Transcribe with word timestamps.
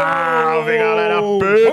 Salve, 0.00 0.78
galera! 0.78 1.20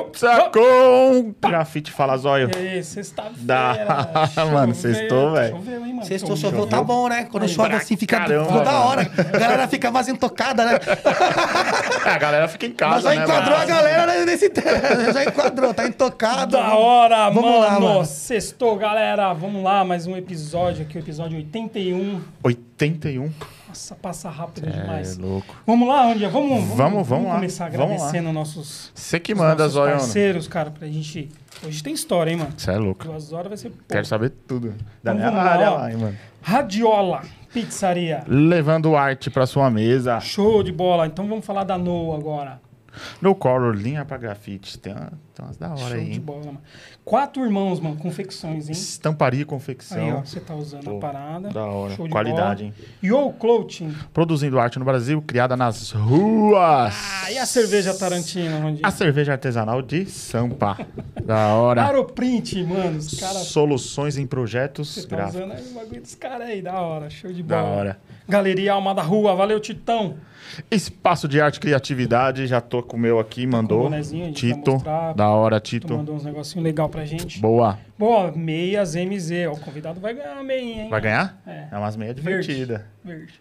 Pizza 0.09 0.49
com 0.51 1.33
grafite, 1.41 1.91
fala 1.91 2.17
zóio. 2.17 2.49
E 2.53 2.57
aí, 2.57 2.83
sexta-feira. 2.83 3.37
Dá. 3.39 4.29
Mano, 4.51 4.75
sextou, 4.75 5.31
velho. 5.31 5.55
Choveu, 5.55 5.85
hein, 5.85 5.93
mano? 5.93 6.05
Sextou, 6.05 6.35
Choveu. 6.35 6.59
choveu, 6.59 6.67
tá 6.67 6.83
bom, 6.83 7.07
né? 7.07 7.27
Quando 7.31 7.47
chove 7.47 7.73
assim, 7.73 7.95
fica 7.95 8.19
caramba, 8.19 8.47
tudo 8.47 8.63
da 8.65 8.71
mano. 8.71 8.85
hora. 8.85 9.01
A 9.33 9.37
galera 9.37 9.67
fica 9.69 9.89
mais 9.91 10.09
intocada, 10.09 10.65
né? 10.65 10.71
A 12.05 12.17
galera 12.17 12.47
fica 12.49 12.65
em 12.65 12.69
Mas 12.69 12.77
casa, 12.77 13.01
já 13.01 13.09
né, 13.15 13.23
enquadrou 13.23 13.57
mano? 13.57 13.63
a 13.63 13.65
galera 13.65 14.05
né, 14.19 14.25
nesse 14.25 14.49
tema. 14.49 14.77
Já 15.13 15.23
enquadrou, 15.25 15.73
tá 15.73 15.85
intocado. 15.87 16.51
Da 16.51 16.75
hora, 16.75 17.29
Vamos 17.29 17.43
mano. 17.43 17.59
lá, 17.59 17.79
mano. 17.79 18.05
Sextou, 18.05 18.75
galera. 18.77 19.33
Vamos 19.33 19.61
lá, 19.63 19.83
mais 19.83 20.07
um 20.07 20.15
episódio 20.15 20.83
aqui, 20.83 20.97
o 20.97 20.99
episódio 20.99 21.37
81. 21.37 22.21
81. 22.43 23.29
Nossa, 23.77 23.93
passa 23.93 24.29
rápido 24.31 24.71
demais. 24.71 25.19
É 25.19 25.21
louco. 25.21 25.55
Vamos 25.65 25.87
lá, 25.87 26.11
Andia. 26.11 26.29
Vamos, 26.29 26.49
vamos, 26.49 26.75
Vamos, 26.75 27.07
vamos 27.07 27.31
começar 27.31 27.67
agradecendo 27.67 28.33
nossos, 28.33 28.91
Você 28.95 29.19
que 29.19 29.35
manda, 29.35 29.65
nossos 29.65 29.79
parceiros, 29.79 30.47
cara, 30.47 30.71
pra 30.71 30.87
gente... 30.87 31.29
Hoje 31.63 31.83
tem 31.83 31.93
história, 31.93 32.31
hein, 32.31 32.37
mano? 32.37 32.53
Você 32.57 32.71
é 32.71 32.77
louco. 32.77 33.05
Duas 33.05 33.31
horas 33.31 33.49
vai 33.49 33.57
ser 33.57 33.69
pouco. 33.69 33.85
Quero 33.87 34.05
saber 34.05 34.31
tudo. 34.47 34.73
Da 35.03 35.13
Então 35.13 35.29
minha 35.29 35.41
área 35.41 35.69
lá, 35.69 35.91
hein, 35.91 35.97
mano. 35.97 36.17
Radiola 36.41 37.21
Pizzaria. 37.53 38.23
Levando 38.27 38.95
arte 38.95 39.29
pra 39.29 39.45
sua 39.45 39.69
mesa. 39.69 40.19
Show 40.19 40.63
de 40.63 40.71
bola. 40.71 41.05
Então 41.05 41.27
vamos 41.27 41.45
falar 41.45 41.63
da 41.63 41.77
No 41.77 42.15
agora. 42.15 42.59
No 43.21 43.33
Color, 43.35 43.75
linha 43.75 44.03
pra 44.05 44.17
grafite. 44.17 44.77
Tem, 44.77 44.93
uma- 44.93 45.11
tem 45.33 45.45
umas 45.45 45.57
da 45.57 45.69
hora 45.69 45.77
Show 45.77 45.87
aí, 45.97 46.05
de 46.05 46.11
hein? 46.13 46.19
bola, 46.19 46.45
mano. 46.45 46.61
Quatro 47.05 47.43
irmãos, 47.45 47.79
mano, 47.79 47.95
confecções, 47.97 48.67
hein? 48.67 48.73
Estamparia 48.73 49.41
e 49.41 49.45
confecção. 49.45 50.03
Aí, 50.03 50.11
ó, 50.11 50.21
você 50.21 50.39
tá 50.39 50.53
usando 50.55 50.83
Pô, 50.83 50.97
a 50.97 50.99
parada. 50.99 51.49
Da 51.49 51.65
hora. 51.65 51.95
Show 51.95 52.05
de 52.07 52.11
Qualidade, 52.13 52.63
hein? 52.65 52.73
Yo 53.01 53.31
Clothing. 53.33 53.95
Produzindo 54.13 54.59
arte 54.59 54.77
no 54.79 54.85
Brasil, 54.85 55.21
criada 55.21 55.55
nas 55.55 55.91
ruas. 55.91 56.93
Ah, 57.23 57.31
e 57.31 57.37
a 57.37 57.45
cerveja 57.45 57.93
Tarantino, 57.93 58.59
Rondinho? 58.59 58.85
A 58.85 58.91
cerveja 58.91 59.31
artesanal 59.33 59.81
de 59.81 60.05
Sampa. 60.05 60.77
da 61.23 61.53
hora. 61.53 61.85
Aeroprint, 61.85 62.63
mano. 62.63 62.97
Os 62.97 63.19
caras... 63.19 63.43
Soluções 63.47 64.17
em 64.17 64.25
projetos 64.27 64.93
Você 64.93 65.07
tá 65.07 65.15
gráficos. 65.15 65.41
usando 65.41 65.51
aí 65.53 65.63
o 65.71 65.73
bagulho 65.73 66.01
dos 66.01 66.15
caras 66.15 66.47
aí. 66.47 66.61
Da 66.61 66.79
hora. 66.81 67.09
Show 67.09 67.31
de 67.31 67.43
Da 67.43 67.61
bola. 67.61 67.75
hora. 67.75 67.99
Galeria 68.27 68.73
Alma 68.73 68.93
da 68.93 69.01
Rua. 69.01 69.35
Valeu, 69.35 69.59
Titão. 69.59 70.15
Espaço 70.71 71.27
de 71.27 71.39
arte 71.41 71.57
e 71.57 71.59
criatividade, 71.59 72.47
já 72.47 72.59
tô 72.61 72.81
com 72.83 72.97
o 72.97 72.99
meu 72.99 73.19
aqui, 73.19 73.45
mandou. 73.47 73.83
bonezinho, 73.83 74.23
a 74.23 74.27
gente 74.27 74.47
vai 74.49 74.57
Tito. 74.57 74.71
mostrar. 74.73 75.13
Da 75.13 75.29
hora, 75.29 75.59
Tito. 75.59 75.95
mandou 75.97 76.15
uns 76.15 76.23
negocinhos 76.23 76.63
legais 76.63 76.89
pra 76.89 77.05
gente. 77.05 77.39
Boa. 77.39 77.77
Boa, 77.97 78.31
meias 78.31 78.95
MZ. 78.95 79.47
O 79.51 79.59
convidado 79.59 79.99
vai 79.99 80.13
ganhar 80.13 80.33
uma 80.33 80.43
meia, 80.43 80.83
hein? 80.83 80.89
Vai 80.89 81.01
ganhar? 81.01 81.41
É. 81.47 81.65
É 81.71 81.77
umas 81.77 81.95
meias 81.95 82.15
Verde. 82.19 82.47
divertidas. 82.47 82.81
Verde. 83.03 83.33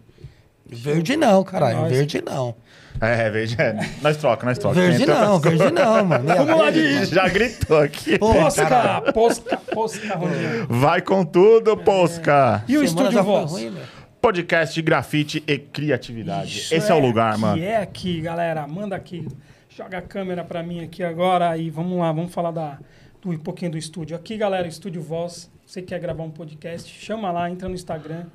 Verde 0.69 1.17
não, 1.17 1.45
caralho. 1.45 1.83
Nós. 1.83 1.93
Verde 1.93 2.23
não. 2.27 2.55
É, 3.01 3.31
verde. 3.31 3.55
É. 3.61 3.77
Nós 4.03 4.17
troca, 4.17 4.45
nós 4.47 4.59
troca. 4.59 4.75
Verde 4.81 5.03
Entra 5.03 5.21
não, 5.27 5.39
verde 5.39 5.71
não, 5.71 6.05
mano. 6.05 6.25
Vamos 6.27 6.59
lá, 6.59 6.71
verde. 6.71 7.07
Já 7.15 7.29
gritou 7.29 7.79
aqui. 7.79 8.19
Posca, 8.19 8.67
caralho. 8.67 9.13
posca, 9.13 9.57
posca, 9.73 10.17
Rondinho. 10.17 10.67
Vai 10.69 11.01
com 11.03 11.25
tudo, 11.25 11.77
Posca. 11.77 12.65
E 12.67 12.77
o 12.79 12.89
Semana 12.89 13.09
Estúdio 13.11 13.23
Voz? 13.23 13.53
ruim, 13.53 13.71
velho. 13.71 13.87
Podcast 14.27 14.75
de 14.75 14.83
grafite 14.83 15.45
e 15.47 15.57
criatividade. 15.57 16.59
Isso 16.59 16.75
Esse 16.75 16.91
é, 16.91 16.95
o 16.97 16.99
lugar, 16.99 17.39
mano. 17.39 17.63
É 17.63 17.77
aqui, 17.77 18.21
galera. 18.21 18.67
Manda 18.67 18.97
aqui. 18.97 19.25
Joga 19.69 19.99
a 19.99 20.03
câmera 20.03 20.43
pra 20.43 20.65
mim 20.65 20.83
aqui 20.83 21.05
agora 21.05 21.57
e 21.57 21.71
vamos 21.71 21.97
lá, 21.97 22.11
vamos 22.11 22.35
falar 22.35 22.51
da, 22.51 22.77
do, 23.23 23.31
um 23.31 23.39
pouquinho 23.39 23.71
do 23.71 23.79
estúdio. 23.79 24.17
Aqui, 24.17 24.37
galera, 24.37 24.67
Estúdio 24.67 25.01
Voz. 25.01 25.49
Você 25.65 25.81
quer 25.81 26.01
gravar 26.01 26.25
um 26.25 26.31
podcast, 26.31 26.93
chama 26.93 27.31
lá, 27.31 27.49
entra 27.49 27.69
no 27.69 27.77
Instagram, 27.77 28.27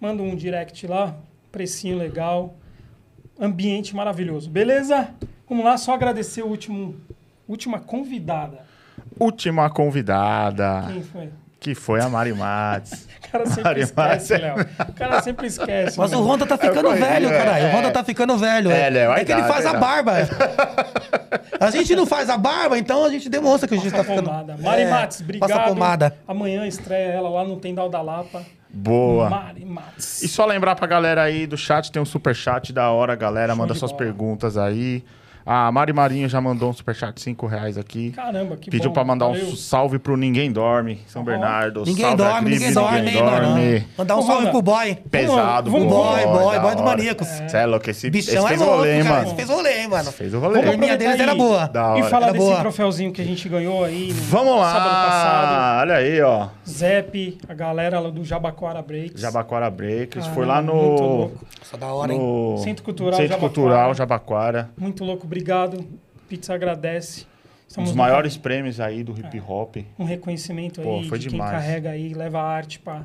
manda 0.00 0.24
um 0.24 0.34
direct 0.34 0.84
lá, 0.88 1.16
precinho 1.52 1.96
legal, 1.96 2.56
ambiente 3.38 3.94
maravilhoso. 3.94 4.50
Beleza? 4.50 5.14
Vamos 5.48 5.64
lá, 5.64 5.78
só 5.78 5.94
agradecer 5.94 6.42
o 6.42 6.48
último, 6.48 6.96
última 7.46 7.78
convidada. 7.78 8.66
Última 9.20 9.70
convidada, 9.70 10.88
Quem 10.92 11.02
foi? 11.04 11.30
Que 11.60 11.74
foi 11.74 12.00
a 12.00 12.08
Mari 12.08 12.32
Matos. 12.32 13.06
O 13.28 13.30
cara 13.30 13.44
sempre 13.44 13.62
Mário 13.64 13.82
esquece. 13.82 14.36
Léo. 14.38 14.56
O 14.88 14.92
cara 14.94 15.20
sempre 15.20 15.46
esquece. 15.48 15.98
Mas 15.98 16.12
o 16.14 16.22
Honda 16.22 16.46
tá 16.46 16.56
ficando 16.56 16.88
corri, 16.88 16.98
velho, 16.98 17.28
é, 17.28 17.36
caralho. 17.38 17.64
O 17.66 17.68
é. 17.68 17.76
Honda 17.76 17.90
tá 17.90 18.02
ficando 18.02 18.38
velho. 18.38 18.70
É, 18.70 18.88
Léo, 18.88 19.12
a 19.12 19.18
É 19.18 19.24
que 19.26 19.32
ele 19.32 19.42
faz 19.42 19.66
a 19.66 19.72
a 19.72 19.76
idade. 19.76 19.78
barba. 19.84 20.12
A 21.60 21.70
gente 21.70 21.94
não 21.94 22.06
faz 22.06 22.30
a 22.30 22.38
barba, 22.38 22.78
então 22.78 23.04
a 23.04 23.10
gente 23.10 23.28
demonstra 23.28 23.68
que 23.68 23.74
a 23.74 23.76
gente 23.76 23.90
Passa 23.90 24.04
tá 24.04 24.08
ficando. 24.10 24.30
pomada. 24.30 24.56
Mari 24.58 24.82
É, 24.82 24.90
Matos, 24.90 25.20
obrigado. 25.20 25.50
Passa 25.50 25.62
pomada. 25.64 26.16
Amanhã 26.26 26.66
estreia 26.66 27.08
ela 27.12 27.28
lá 27.28 27.44
no 27.44 27.56
Tendal 27.56 27.88
da 27.90 28.00
Lapa. 28.00 28.42
Boa. 28.70 29.28
Mari 29.28 29.64
Matos. 29.64 30.22
E 30.22 30.28
só 30.28 30.46
lembrar 30.46 30.74
pra 30.76 30.86
galera 30.86 31.22
aí 31.22 31.46
do 31.46 31.56
chat, 31.58 31.90
tem 31.92 32.00
um 32.00 32.06
super 32.06 32.34
chat 32.34 32.72
da 32.72 32.90
hora, 32.90 33.14
galera. 33.14 33.52
Show 33.52 33.58
manda 33.58 33.74
suas 33.74 33.90
bola. 33.92 34.04
perguntas 34.04 34.56
aí. 34.56 35.04
A 35.50 35.72
Mari 35.72 35.94
Marinho 35.94 36.28
já 36.28 36.42
mandou 36.42 36.68
um 36.68 36.72
super 36.74 36.94
chat 36.94 37.14
de 37.14 37.22
5 37.22 37.46
reais 37.46 37.78
aqui. 37.78 38.10
Caramba, 38.10 38.54
que 38.58 38.70
Pediu 38.70 38.90
bom. 38.90 38.92
pra 38.92 39.02
mandar 39.02 39.28
Valeu. 39.28 39.46
um 39.48 39.56
salve 39.56 39.98
pro 39.98 40.14
Ninguém 40.14 40.52
Dorme, 40.52 41.00
São. 41.06 41.24
Bernardo. 41.24 41.84
Ninguém 41.86 42.04
salve 42.04 42.22
a 42.22 42.26
dorme, 42.26 42.46
Cris, 42.50 42.60
ninguém 42.60 42.74
dorme, 42.74 43.10
hein, 43.10 43.22
mano. 43.22 43.84
Mandar 43.96 44.16
um 44.16 44.18
Ô, 44.18 44.22
salve 44.24 44.50
pro 44.50 44.60
boy. 44.60 44.94
Pesado, 45.10 45.70
Vamos- 45.70 45.88
boy, 45.88 46.26
Boy, 46.26 46.58
boy, 46.60 46.74
do. 46.76 46.82
Maníacos. 46.82 47.26
Cê 47.48 47.56
é 47.56 47.64
louco, 47.64 47.88
esse, 47.88 48.08
esse 48.08 48.10
Bichão 48.10 48.44
é 48.44 48.48
fez 48.48 48.60
louco, 48.60 48.76
rolê, 48.76 48.96
hein, 48.98 49.02
cara. 49.04 49.14
mano. 49.14 49.26
Esse 49.26 49.36
fez 49.36 49.48
rolê, 49.48 49.78
hein, 49.80 49.88
mano. 49.88 50.12
Fez 50.12 50.34
o 50.34 50.38
rolê. 50.38 50.52
Perninha 50.60 50.74
aproveitar 50.74 50.96
deles 50.98 51.20
era 51.20 51.34
boa. 51.34 51.66
Da 51.66 51.86
hora. 51.94 51.98
E 52.00 52.10
falar 52.10 52.26
Era 52.26 52.32
desse 52.34 52.44
boa. 52.44 52.60
troféuzinho 52.60 53.10
que 53.12 53.22
a 53.22 53.24
gente 53.24 53.48
ganhou 53.48 53.84
aí 53.84 54.08
no 54.08 54.14
Vamos 54.14 54.60
sábado 54.66 54.84
passado. 55.06 55.50
lá! 55.52 55.78
Olha 55.80 55.94
aí, 55.94 56.20
ó. 56.20 56.48
Zep, 56.68 57.38
a 57.48 57.54
galera 57.54 57.98
lá 58.00 58.10
do 58.10 58.22
Jabaquara 58.22 58.82
Breaks. 58.82 59.18
Jabaquara. 59.18 59.70
Caramba, 59.70 60.34
Foi 60.34 60.44
lá 60.44 60.60
Muito 60.60 60.74
no. 60.74 61.16
louco. 61.16 61.46
Só 61.62 61.76
da 61.78 61.86
hora, 61.86 62.12
hein? 62.12 62.20
Centro 62.62 62.84
Cultural 62.84 63.12
Centro 63.14 63.28
Jabaquara. 63.28 63.48
Cultural 63.54 63.94
Jabaquara. 63.94 64.70
Muito 64.76 65.04
louco, 65.04 65.24
obrigado. 65.24 65.37
Pizza 66.28 66.54
agradece. 66.54 67.26
Um 67.76 67.82
dos 67.82 67.92
no- 67.92 67.98
maiores 67.98 68.36
prêmios 68.36 68.80
aí 68.80 69.02
do 69.04 69.12
hip 69.18 69.40
hop. 69.46 69.76
Um 69.98 70.04
reconhecimento 70.04 70.80
Pô, 70.80 70.98
aí 71.00 71.08
foi 71.08 71.18
de 71.18 71.28
demais. 71.28 71.50
quem 71.50 71.60
carrega 71.60 71.90
aí, 71.90 72.14
leva 72.14 72.40
a 72.40 72.44
arte 72.44 72.78
para 72.78 73.04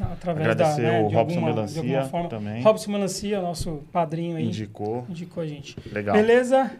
através 0.00 0.48
Agradecer 0.48 0.82
da, 0.82 0.92
né, 0.92 1.00
o 1.00 1.02
Robson 1.08 1.18
alguma, 1.38 1.46
Melancia 1.54 1.82
de 1.82 1.88
alguma 1.94 2.08
forma. 2.10 2.28
também. 2.28 2.62
Robson 2.62 2.90
Melancia, 2.90 3.40
nosso 3.40 3.82
padrinho 3.92 4.36
aí, 4.36 4.46
Indicou. 4.46 5.06
indicou 5.08 5.42
a 5.42 5.46
gente. 5.46 5.76
Legal. 5.92 6.16
Beleza? 6.16 6.70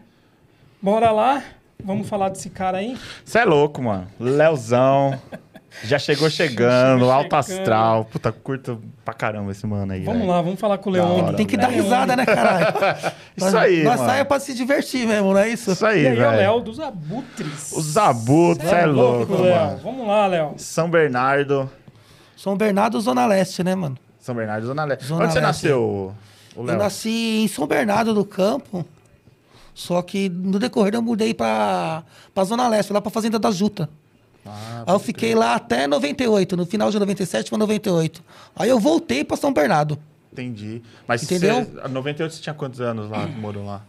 Bora 0.81 1.11
lá. 1.11 1.41
Vamos 1.83 2.07
falar 2.09 2.29
desse 2.29 2.49
cara 2.49 2.77
aí. 2.79 2.97
Você 3.23 3.39
é 3.39 3.45
louco, 3.45 3.81
mano. 3.81 4.07
Leozão. 4.19 5.19
Já 5.83 5.99
chegou 5.99 6.29
chegando, 6.29 6.99
Chegou 6.99 7.11
alto 7.11 7.23
chegando. 7.43 7.59
astral. 7.59 8.05
Puta, 8.05 8.31
curto 8.31 8.81
pra 9.03 9.13
caramba 9.13 9.51
esse 9.51 9.67
mano 9.67 9.91
aí. 9.93 10.03
Vamos 10.03 10.27
lá, 10.27 10.41
vamos 10.41 10.59
falar 10.59 10.77
com 10.77 10.89
o 10.89 10.97
hora. 10.99 11.33
Tem 11.35 11.45
que 11.45 11.57
dar 11.57 11.67
risada, 11.67 12.15
né, 12.15 12.25
caralho? 12.25 12.67
Isso 13.35 13.45
Nós- 13.45 13.55
aí, 13.55 13.83
Nós 13.83 13.99
saímos 13.99 14.27
pra 14.27 14.39
se 14.39 14.53
divertir 14.53 15.05
mesmo, 15.07 15.33
não 15.33 15.39
é 15.39 15.49
isso? 15.49 15.71
Isso 15.73 15.85
aí, 15.85 16.03
E 16.03 16.07
aí, 16.07 16.17
o. 16.19 16.31
Léo 16.31 16.59
dos 16.61 16.79
Abutres. 16.79 17.71
Os 17.73 17.97
abutres, 17.97 18.69
Cê 18.69 18.75
é 18.75 18.85
louco, 18.85 19.33
Léo. 19.41 19.55
mano. 19.65 19.79
Vamos 19.83 20.07
lá, 20.07 20.25
Léo. 20.27 20.53
São 20.57 20.89
Bernardo. 20.89 21.69
São 22.37 22.55
Bernardo, 22.57 22.99
Zona 23.01 23.25
Leste, 23.25 23.63
né, 23.63 23.75
mano? 23.75 23.97
São 24.19 24.33
Bernardo, 24.33 24.65
Zona 24.67 24.83
Leste. 24.85 25.05
Zona 25.05 25.23
Onde 25.25 25.33
você 25.33 25.39
Leste. 25.39 25.47
nasceu, 25.47 25.81
o 25.81 26.15
Eu 26.61 26.63
Léo? 26.63 26.77
nasci 26.77 27.43
em 27.43 27.47
São 27.47 27.67
Bernardo 27.67 28.13
do 28.13 28.25
Campo, 28.25 28.85
só 29.73 30.01
que 30.01 30.29
no 30.29 30.57
decorrer 30.57 30.95
eu 30.95 31.01
mudei 31.01 31.33
pra, 31.33 32.03
pra 32.33 32.43
Zona 32.43 32.67
Leste, 32.67 32.91
lá 32.93 33.01
pra 33.01 33.11
Fazenda 33.11 33.37
da 33.37 33.51
Juta. 33.51 33.89
Ah, 34.45 34.83
Aí 34.85 34.93
eu 34.93 34.99
fiquei 34.99 35.33
lá 35.33 35.55
até 35.55 35.87
98, 35.87 36.55
no 36.55 36.65
final 36.65 36.91
de 36.91 36.99
97 36.99 37.49
pra 37.49 37.57
98. 37.57 38.23
Aí 38.55 38.69
eu 38.69 38.79
voltei 38.79 39.23
pra 39.23 39.35
São 39.37 39.51
Bernardo. 39.53 39.97
entendi. 40.31 40.81
Mas 41.07 41.23
Entendeu? 41.23 41.63
Você, 41.63 41.87
98 41.87 42.33
você 42.35 42.41
tinha 42.41 42.53
quantos 42.53 42.79
anos 42.81 43.09
lá, 43.09 43.25
morou 43.27 43.65
lá? 43.65 43.81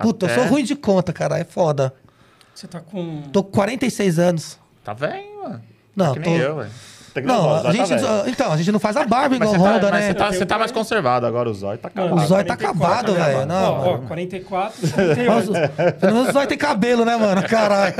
Puta, 0.00 0.26
Até- 0.26 0.36
eu 0.36 0.42
sou 0.42 0.50
ruim 0.52 0.64
de 0.64 0.74
conta, 0.74 1.12
cara, 1.12 1.38
é 1.38 1.44
foda. 1.44 1.92
Você 2.54 2.66
tá 2.66 2.80
com. 2.80 3.22
Tô 3.32 3.42
com 3.42 3.50
46 3.50 4.18
anos. 4.18 4.58
Tá 4.84 4.92
velho, 4.94 5.42
mano. 5.42 5.62
Não, 5.94 6.14
que 6.14 6.20
nem 6.20 6.38
tô- 6.38 6.44
eu, 6.44 6.56
velho. 6.56 6.70
Tem 7.12 7.22
que 7.22 7.28
Não, 7.28 7.54
a 7.54 7.58
zóio 7.62 7.74
gente, 7.74 7.88
tá 8.02 8.24
então, 8.26 8.52
a 8.52 8.56
gente 8.56 8.72
não 8.72 8.80
faz 8.80 8.96
a 8.96 9.04
barba 9.04 9.36
igual 9.36 9.52
tá, 9.52 9.58
Honda, 9.58 9.90
mas 9.90 10.00
né? 10.00 10.06
você 10.08 10.14
tá, 10.14 10.32
você 10.32 10.46
tá 10.46 10.58
mais 10.58 10.72
conservado 10.72 11.26
agora, 11.26 11.50
o 11.50 11.54
zóio 11.54 11.76
tá 11.78 11.88
acabado. 11.88 12.14
O 12.14 12.26
zóio 12.26 12.44
tá 12.46 12.56
44, 12.56 13.12
acabado, 13.12 13.14
velho. 13.14 13.46
Não, 13.46 13.72
Ó, 13.80 13.94
ó, 13.94 13.98
44, 13.98 14.78
Mas, 14.82 14.92
38. 14.92 15.92
pelo 16.00 16.12
menos 16.14 16.28
o 16.28 16.32
zóio 16.32 16.48
tem 16.48 16.56
cabelo, 16.56 17.04
né, 17.04 17.14
mano? 17.16 17.42
Caralho. 17.42 17.94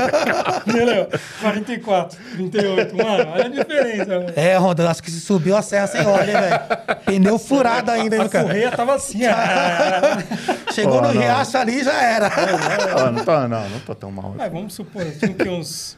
Né, 0.65 0.85
Léo? 0.85 1.07
44, 1.41 2.17
38. 2.37 2.95
Mano, 2.97 3.31
olha 3.33 3.45
a 3.45 3.49
diferença. 3.49 4.05
velho. 4.19 4.33
É, 4.35 4.57
Honda, 4.57 4.89
acho 4.89 5.03
que 5.03 5.11
se 5.11 5.19
subiu 5.21 5.55
a 5.55 5.61
serra 5.61 5.85
sem 5.87 6.05
óleo, 6.05 6.29
hein, 6.31 6.41
velho? 6.41 6.59
Pneu 7.05 7.37
furado 7.37 7.91
ainda, 7.91 8.15
hein, 8.15 8.21
A 8.23 8.29
cara? 8.29 8.45
correia 8.45 8.71
tava 8.71 8.95
assim, 8.95 9.21
ó. 9.27 10.71
Chegou 10.73 10.95
Pô, 11.01 11.07
no 11.07 11.13
não. 11.13 11.21
riacho 11.21 11.55
ali 11.57 11.83
já 11.83 12.01
era. 12.01 12.27
Ah, 12.27 13.11
não, 13.11 13.23
tô, 13.23 13.47
não, 13.47 13.69
não 13.69 13.79
tô 13.85 13.93
tão 13.93 14.11
mal. 14.11 14.33
Mas 14.35 14.51
vamos 14.51 14.73
supor, 14.73 15.03
eu 15.05 15.17
tinha 15.19 15.33
que 15.33 15.47
uns. 15.49 15.97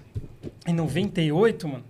Em 0.67 0.73
98, 0.73 1.67
mano. 1.67 1.83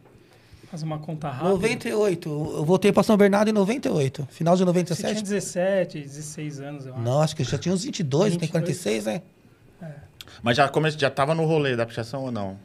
Fazer 0.75 0.85
uma 0.85 0.99
conta 0.99 1.29
rápida. 1.29 1.49
98. 1.51 2.29
Eu 2.57 2.65
voltei 2.65 2.91
pra 2.91 3.01
São 3.01 3.15
Bernardo 3.15 3.47
em 3.49 3.53
98. 3.53 4.27
Final 4.29 4.55
de 4.57 4.59
Você 4.59 4.65
tinha 4.65 4.65
97. 5.13 5.23
17, 5.23 5.99
16 6.01 6.59
anos, 6.59 6.85
eu 6.85 6.93
acho. 6.93 7.01
Não, 7.01 7.21
acho 7.21 7.33
que 7.33 7.45
já 7.45 7.57
tinha 7.57 7.73
uns 7.73 7.85
22, 7.85 8.31
tem 8.33 8.39
22. 8.41 8.51
46, 8.51 9.05
né? 9.05 9.21
Mas 10.43 10.57
já, 10.57 10.67
come... 10.67 10.91
já 10.91 11.09
tava 11.09 11.33
no 11.33 11.45
rolê 11.45 11.77
da 11.77 11.85
pichação 11.85 12.23
ou 12.25 12.31
não? 12.31 12.57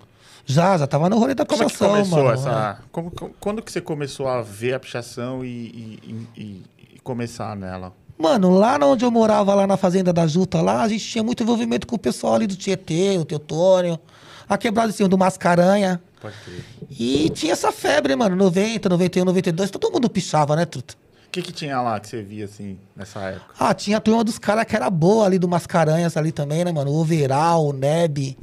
Já, 0.44 0.76
já 0.76 0.88
tava 0.88 1.08
no 1.08 1.18
rolê 1.20 1.34
da 1.36 1.46
Como 1.46 1.62
é 1.62 1.66
que 1.66 1.72
pichação, 1.72 1.90
começou 1.94 2.24
mano. 2.24 2.32
essa... 2.32 2.78
Como- 2.90 3.10
como- 3.12 3.34
quando 3.38 3.62
que 3.62 3.70
você 3.70 3.80
começou 3.80 4.26
a 4.26 4.42
ver 4.42 4.74
a 4.74 4.80
pichação 4.80 5.44
e, 5.44 5.48
e- 5.48 6.26
e- 6.36 6.62
e 6.96 6.98
começar 7.04 7.54
nela? 7.54 7.92
Mano, 8.18 8.50
lá 8.50 8.76
onde 8.84 9.04
eu 9.04 9.10
morava, 9.12 9.54
lá 9.54 9.68
na 9.68 9.76
Fazenda 9.76 10.12
da 10.12 10.26
Juta, 10.26 10.60
lá, 10.60 10.82
a 10.82 10.88
gente 10.88 11.04
tinha 11.06 11.22
muito 11.22 11.44
envolvimento 11.44 11.86
com 11.86 11.94
o 11.94 11.98
pessoal 11.98 12.34
ali 12.34 12.48
do 12.48 12.56
Tietê, 12.56 13.16
o 13.18 13.24
Teutônio, 13.24 14.00
a 14.48 14.58
quebrada 14.58 14.88
assim, 14.90 15.06
do 15.08 15.16
Mascaranha. 15.16 16.02
Pode 16.20 16.34
crer. 16.44 16.64
E 16.90 17.30
tinha 17.30 17.52
essa 17.52 17.70
febre, 17.70 18.16
mano, 18.16 18.34
90, 18.34 18.88
91, 18.88 19.24
92, 19.24 19.70
todo 19.70 19.90
mundo 19.92 20.10
pichava, 20.10 20.56
né, 20.56 20.64
truta? 20.64 20.94
O 21.26 21.30
que 21.30 21.42
que 21.42 21.52
tinha 21.52 21.80
lá 21.80 22.00
que 22.00 22.08
você 22.08 22.22
via, 22.22 22.44
assim, 22.46 22.76
nessa 22.96 23.20
época? 23.20 23.54
Ah, 23.56 23.72
tinha 23.72 23.98
a 23.98 24.00
turma 24.00 24.24
dos 24.24 24.36
caras 24.36 24.64
que 24.64 24.74
era 24.74 24.90
boa 24.90 25.24
ali 25.26 25.38
do 25.38 25.46
Mascaranhas 25.46 26.16
ali 26.16 26.32
também, 26.32 26.64
né, 26.64 26.72
mano? 26.72 26.90
O 26.90 27.00
Overal, 27.00 27.66
o 27.66 27.72
Neb, 27.72 28.36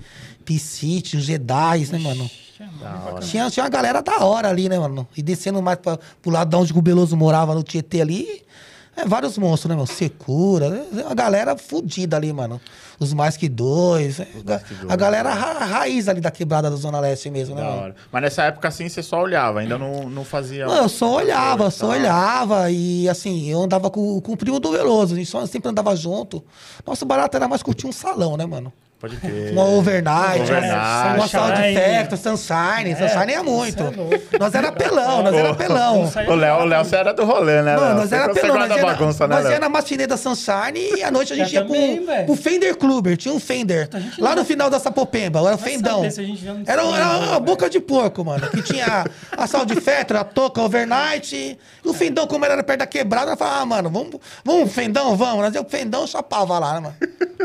Piscite, 0.46 1.18
os 1.18 1.26
Jedi, 1.26 1.86
né, 1.92 2.00
mano? 2.00 2.30
Tinha, 3.22 3.52
tinha 3.52 3.64
uma 3.66 3.70
galera 3.70 4.02
da 4.02 4.24
hora 4.24 4.48
ali, 4.48 4.70
né, 4.70 4.80
mano? 4.80 5.06
E 5.18 5.22
descendo 5.22 5.62
mais 5.62 5.78
pra, 5.80 6.00
pro 6.22 6.32
lado 6.32 6.50
de 6.50 6.56
onde 6.56 6.74
o 6.74 6.82
Beloso 6.82 7.18
morava, 7.18 7.54
no 7.54 7.62
Tietê 7.62 8.00
ali, 8.00 8.42
é 8.98 9.06
vários 9.06 9.38
monstros, 9.38 9.70
né, 9.70 9.76
mano? 9.76 9.88
Secura, 9.88 10.70
né? 10.70 10.86
uma 11.06 11.14
galera 11.16 11.56
fodida 11.58 12.18
ali, 12.18 12.34
mano. 12.34 12.60
Os 13.00 13.14
mais 13.14 13.38
que 13.38 13.48
dois. 13.48 14.20
é, 14.20 14.28
Mais 14.44 14.64
Que 14.64 14.74
Dois. 14.74 14.92
A 14.92 14.96
galera 14.96 15.32
ra- 15.34 15.64
raiz 15.66 16.08
ali 16.08 16.20
da 16.20 16.32
quebrada 16.32 16.70
da 16.70 16.76
Zona 16.76 17.00
Leste 17.00 17.30
mesmo, 17.30 17.54
né, 17.56 17.62
Da 17.62 17.68
mano? 17.70 17.82
hora. 17.84 17.96
Mas 18.12 18.22
nessa 18.24 18.44
época, 18.44 18.68
assim, 18.68 18.90
você 18.90 19.04
só 19.04 19.22
olhava, 19.22 19.60
ainda 19.60 19.78
não, 19.78 20.10
não 20.10 20.26
fazia... 20.26 20.66
Não, 20.66 20.76
eu 20.78 20.90
só 20.90 21.16
olhava, 21.18 21.58
coisa, 21.66 21.78
só 21.78 21.88
tá? 21.90 21.94
olhava. 21.94 22.72
E 22.72 23.08
assim, 23.08 23.48
eu 23.50 23.62
andava 23.62 23.90
com, 23.92 24.20
com 24.20 24.32
o 24.34 24.38
primo 24.38 24.60
do 24.60 24.72
Veloso, 24.72 25.14
a 25.14 25.18
gente 25.18 25.30
só 25.30 25.46
sempre 25.46 25.70
andava 25.70 25.96
junto. 25.96 26.44
Nosso 26.86 27.06
barato 27.06 27.38
era 27.38 27.48
mais 27.48 27.62
curtir 27.62 27.86
um 27.86 27.92
salão, 27.92 28.36
né, 28.36 28.46
mano? 28.48 28.74
Pode 29.00 29.16
crer. 29.18 29.52
Uma 29.52 29.64
overnight, 29.66 30.42
Overnight. 30.42 31.18
uma, 31.18 31.28
sala 31.28 31.52
de 31.52 31.58
Sunshine. 31.58 31.76
festa, 31.76 32.18
sunshine. 32.18 32.96
Sunshine 32.96 33.34
é 33.34 33.44
muito. 33.44 33.84
é 33.84 34.38
nós 34.40 34.56
era 34.56 34.72
pelão, 34.72 35.22
nós 35.22 35.36
era 35.36 35.54
pelão. 35.54 36.12
O 36.28 36.34
Léo, 36.34 36.56
o 36.62 36.66
Léo, 36.66 36.84
você 36.84 36.96
era 36.96 37.14
do 37.14 37.24
rolê, 37.24 37.62
né, 37.62 37.76
Mano, 37.76 38.00
nós 38.02 38.12
era 38.12 38.34
você 38.34 38.42
pelão, 38.42 38.58
nós 38.58 38.76
ia, 38.76 38.84
bagunça, 38.84 39.28
na, 39.28 39.36
né, 39.36 39.42
nós 39.44 39.52
ia 39.52 39.60
na 39.60 39.70
matinê 39.70 40.08
da 40.08 40.18
Sunshine 40.18 40.94
e 40.98 41.04
à 41.04 41.12
noite 41.12 41.32
a 41.32 41.36
gente 41.36 41.56
Eu 41.56 41.62
ia 41.62 41.68
também, 41.68 42.04
pro, 42.04 42.26
pro 42.26 42.36
Fender 42.36 42.76
Kluber, 42.76 43.16
tinha 43.18 43.32
um 43.32 43.40
Fender. 43.40 43.88
Lá 44.18 44.36
no 44.36 44.44
final 44.44 44.68
da 44.68 44.80
Sapopemba, 44.80 45.42
era 45.42 45.56
o 45.56 45.60
Fendão. 45.60 46.04
Era, 46.66 46.82
era 46.82 46.84
uma 46.84 47.28
velho. 47.28 47.40
boca 47.42 47.70
de 47.70 47.80
porco, 47.80 48.26
mano. 48.26 48.50
Que 48.50 48.64
tinha 48.64 49.06
a 49.38 49.46
sal 49.46 49.64
de 49.64 49.80
fetra, 49.80 50.22
a 50.22 50.24
toca, 50.24 50.60
overnight. 50.60 51.36
E 51.36 51.88
o 51.88 51.94
Fendão, 51.94 52.26
como 52.26 52.46
era 52.46 52.64
perto 52.64 52.80
da 52.80 52.88
quebrada, 52.88 53.28
nós 53.32 53.38
falava, 53.40 53.62
ah, 53.62 53.66
mano, 53.66 53.92
vamos, 53.92 54.16
vamos, 54.44 54.72
Fendão, 54.74 55.16
vamos. 55.16 55.44
Nós 55.44 55.54
ia 55.54 55.62
o 55.62 55.66
Fendão 55.70 56.08
chapava 56.08 56.58
lá, 56.58 56.74
né, 56.74 56.80
mano? 56.80 56.96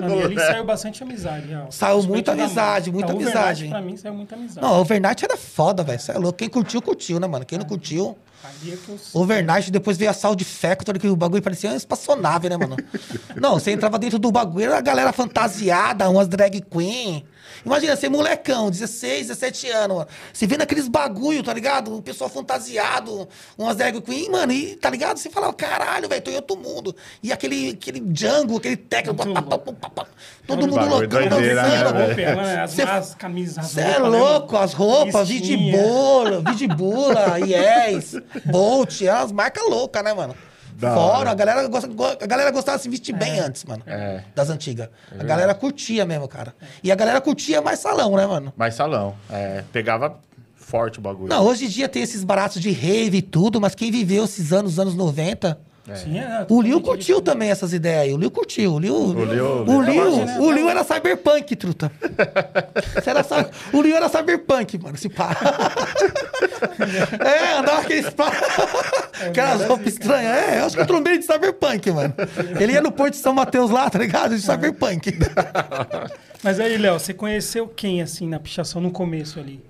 Mano, 0.00 0.20
e 0.20 0.24
ali 0.24 0.36
saiu 0.36 0.64
bastante 0.64 1.02
amizade, 1.02 1.41
real. 1.42 1.66
Saiu 1.70 2.02
muita 2.02 2.32
amizade, 2.32 2.90
muita 2.90 3.12
Overnight, 3.12 3.36
amizade. 3.38 3.68
Pra 3.68 3.80
mim, 3.80 3.96
saiu 3.96 4.14
muita 4.14 4.34
amizade. 4.34 4.66
Não, 4.66 4.80
overnight 4.80 5.24
era 5.24 5.36
foda, 5.36 5.82
velho. 5.82 6.00
Cê 6.00 6.12
é 6.12 6.18
louco. 6.18 6.38
Quem 6.38 6.48
curtiu, 6.48 6.80
curtiu, 6.82 7.20
né, 7.20 7.26
mano? 7.26 7.44
Quem 7.44 7.58
não 7.58 7.66
curtiu. 7.66 8.16
Ali 8.44 8.72
é 8.72 8.76
que 8.76 8.88
eu 8.88 8.98
Overnight, 9.14 9.70
depois 9.70 9.96
veio 9.96 10.10
a 10.10 10.34
de 10.34 10.44
Factory, 10.44 10.98
que 10.98 11.06
o 11.06 11.14
bagulho 11.14 11.42
parecia 11.42 11.70
uma 11.70 11.76
espaçonave, 11.76 12.48
né, 12.48 12.56
mano? 12.56 12.76
Não, 13.40 13.54
você 13.54 13.70
entrava 13.70 14.00
dentro 14.00 14.18
do 14.18 14.32
bagulho, 14.32 14.64
era 14.64 14.78
a 14.78 14.80
galera 14.80 15.12
fantasiada, 15.12 16.08
umas 16.10 16.26
drag 16.26 16.60
queen. 16.62 17.24
Imagina, 17.64 17.94
você 17.96 18.08
molecão, 18.08 18.70
16, 18.70 19.28
17 19.28 19.68
anos, 19.70 19.96
mano. 19.98 20.08
Você 20.32 20.46
vendo 20.46 20.62
aqueles 20.62 20.88
bagulho, 20.88 21.42
tá 21.42 21.54
ligado? 21.54 21.96
O 21.96 22.02
pessoal 22.02 22.28
fantasiado, 22.28 23.28
umas 23.56 23.76
drag 23.76 24.00
queen, 24.00 24.30
mano, 24.30 24.52
e 24.52 24.76
tá 24.76 24.90
ligado? 24.90 25.18
Você 25.18 25.30
falava, 25.30 25.52
caralho, 25.52 26.08
velho, 26.08 26.22
tô 26.22 26.30
em 26.30 26.36
outro 26.36 26.56
mundo. 26.56 26.94
E 27.22 27.32
aquele, 27.32 27.70
aquele 27.70 28.00
Django, 28.00 28.56
aquele 28.56 28.76
técnico, 28.76 29.24
Muito 29.24 29.42
pá, 29.42 29.58
pá, 29.58 29.58
pá, 29.58 29.72
pá, 29.72 29.90
pá, 29.90 30.06
todo 30.46 30.66
mundo 30.66 30.86
loucão, 30.86 31.20
né, 31.20 31.28
dançando. 31.28 32.36
mano, 32.36 32.62
as, 32.62 32.78
as 32.80 33.14
camisas, 33.14 33.58
as 33.58 33.70
Você 33.72 33.80
é 33.80 33.98
louco, 33.98 34.56
as 34.56 34.72
roupas. 34.72 35.28
Vidibolo, 35.28 36.42
Vidibula, 36.42 37.38
Yes, 37.46 38.16
Bolt, 38.46 39.02
é 39.02 39.12
umas 39.12 39.32
marcas 39.32 39.64
loucas, 39.68 40.02
né, 40.02 40.12
mano? 40.12 40.34
Da 40.78 40.94
Fora, 40.94 41.18
hora. 41.18 41.30
a 41.30 41.34
galera, 41.34 41.68
gosta, 41.68 41.86
go- 41.88 42.04
a 42.20 42.26
galera 42.26 42.50
gostava 42.50 42.76
de 42.78 42.82
se 42.84 42.88
vestir 42.88 43.14
bem 43.14 43.38
antes, 43.38 43.64
mano. 43.64 43.82
É. 43.86 44.22
Das 44.34 44.50
antigas. 44.50 44.88
a 45.18 45.22
galera 45.22 45.54
curtia 45.54 46.04
mesmo, 46.04 46.26
cara. 46.26 46.54
E 46.82 46.90
a 46.90 46.94
galera 46.94 47.20
curtia 47.20 47.60
mais 47.62 47.78
salão, 47.78 48.16
né, 48.16 48.26
mano? 48.26 48.52
Mais 48.56 48.74
salão. 48.74 49.14
É, 49.30 49.62
pegava 49.72 50.18
forte 50.56 50.98
o 50.98 51.02
bagulho. 51.02 51.28
Não, 51.28 51.44
hoje 51.44 51.66
em 51.66 51.68
dia 51.68 51.88
tem 51.88 52.02
esses 52.02 52.24
baratos 52.24 52.60
de 52.60 52.70
rave 52.70 53.18
e 53.18 53.22
tudo, 53.22 53.60
mas 53.60 53.74
quem 53.74 53.90
viveu 53.90 54.24
esses 54.24 54.52
anos, 54.52 54.78
anos 54.78 54.94
90. 54.94 55.58
Sim, 55.96 56.18
é, 56.20 56.46
O 56.48 56.62
Liu 56.62 56.80
curtiu 56.80 57.16
diferente. 57.16 57.24
também 57.24 57.50
essas 57.50 57.72
ideias 57.72 58.02
aí. 58.02 58.14
O 58.14 58.16
Liu 58.16 58.30
curtiu. 58.30 58.74
O 58.74 58.78
Liu, 58.78 58.94
o 58.94 59.24
Liu- 59.24 59.64
o 59.66 59.82
Liu, 59.82 59.94
Eu 59.94 60.08
acho, 60.08 60.24
né? 60.24 60.38
o 60.38 60.50
Liu 60.52 60.68
era 60.68 60.84
cyberpunk, 60.84 61.56
truta. 61.56 61.90
Era 63.04 63.24
o 63.72 63.82
Liu 63.82 63.96
era 63.96 64.08
cyberpunk, 64.08 64.78
mano, 64.78 64.94
esse 64.94 65.08
pá. 65.08 65.36
é, 67.24 67.58
andava 67.58 67.80
aqueles 67.80 68.10
pá. 68.10 68.30
Aquelas 69.26 69.64
roupas 69.66 69.88
estranhas. 69.88 70.36
É, 70.36 70.60
eu 70.60 70.66
acho 70.66 70.76
que 70.76 70.82
eu 70.82 70.86
trombei 70.86 71.18
de 71.18 71.24
cyberpunk, 71.24 71.90
mano. 71.90 72.14
Ele 72.60 72.72
ia 72.74 72.80
no 72.80 72.92
Porto 72.92 73.14
de 73.14 73.18
São 73.20 73.32
Mateus 73.34 73.70
lá, 73.70 73.90
tá 73.90 73.98
ligado? 73.98 74.36
De 74.36 74.40
cyberpunk. 74.42 75.18
Mas 76.42 76.60
aí, 76.60 76.76
Léo, 76.76 76.98
você 76.98 77.12
conheceu 77.12 77.66
quem, 77.68 78.02
assim, 78.02 78.28
na 78.28 78.38
pichação 78.38 78.80
no 78.80 78.90
começo 78.90 79.38
ali? 79.40 79.60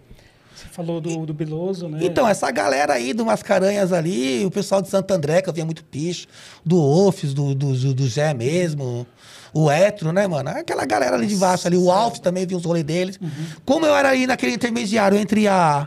Falou 0.72 1.02
do, 1.02 1.26
do 1.26 1.34
Beloso, 1.34 1.86
né? 1.86 1.98
Então, 2.00 2.26
essa 2.26 2.50
galera 2.50 2.94
aí 2.94 3.12
do 3.12 3.26
Mascaranhas 3.26 3.92
ali, 3.92 4.42
o 4.46 4.50
pessoal 4.50 4.80
de 4.80 4.88
Santo 4.88 5.12
André, 5.12 5.42
que 5.42 5.48
eu 5.50 5.52
via 5.52 5.66
muito 5.66 5.84
picho, 5.84 6.26
do 6.64 6.82
Office, 6.82 7.34
do, 7.34 7.54
do, 7.54 7.74
do, 7.74 7.92
do 7.92 8.08
Zé 8.08 8.32
mesmo, 8.32 9.06
o 9.52 9.70
Etro, 9.70 10.12
né, 10.12 10.26
mano? 10.26 10.48
Aquela 10.48 10.86
galera 10.86 11.14
ali 11.14 11.26
de 11.26 11.36
baixo 11.36 11.66
ali, 11.66 11.76
o 11.76 11.90
Alf 11.90 12.20
também 12.20 12.46
vi 12.46 12.54
os 12.54 12.64
rolês 12.64 12.86
deles. 12.86 13.20
Como 13.66 13.84
eu 13.84 13.94
era 13.94 14.08
aí 14.08 14.26
naquele 14.26 14.54
intermediário 14.54 15.18
entre 15.18 15.46
a, 15.46 15.86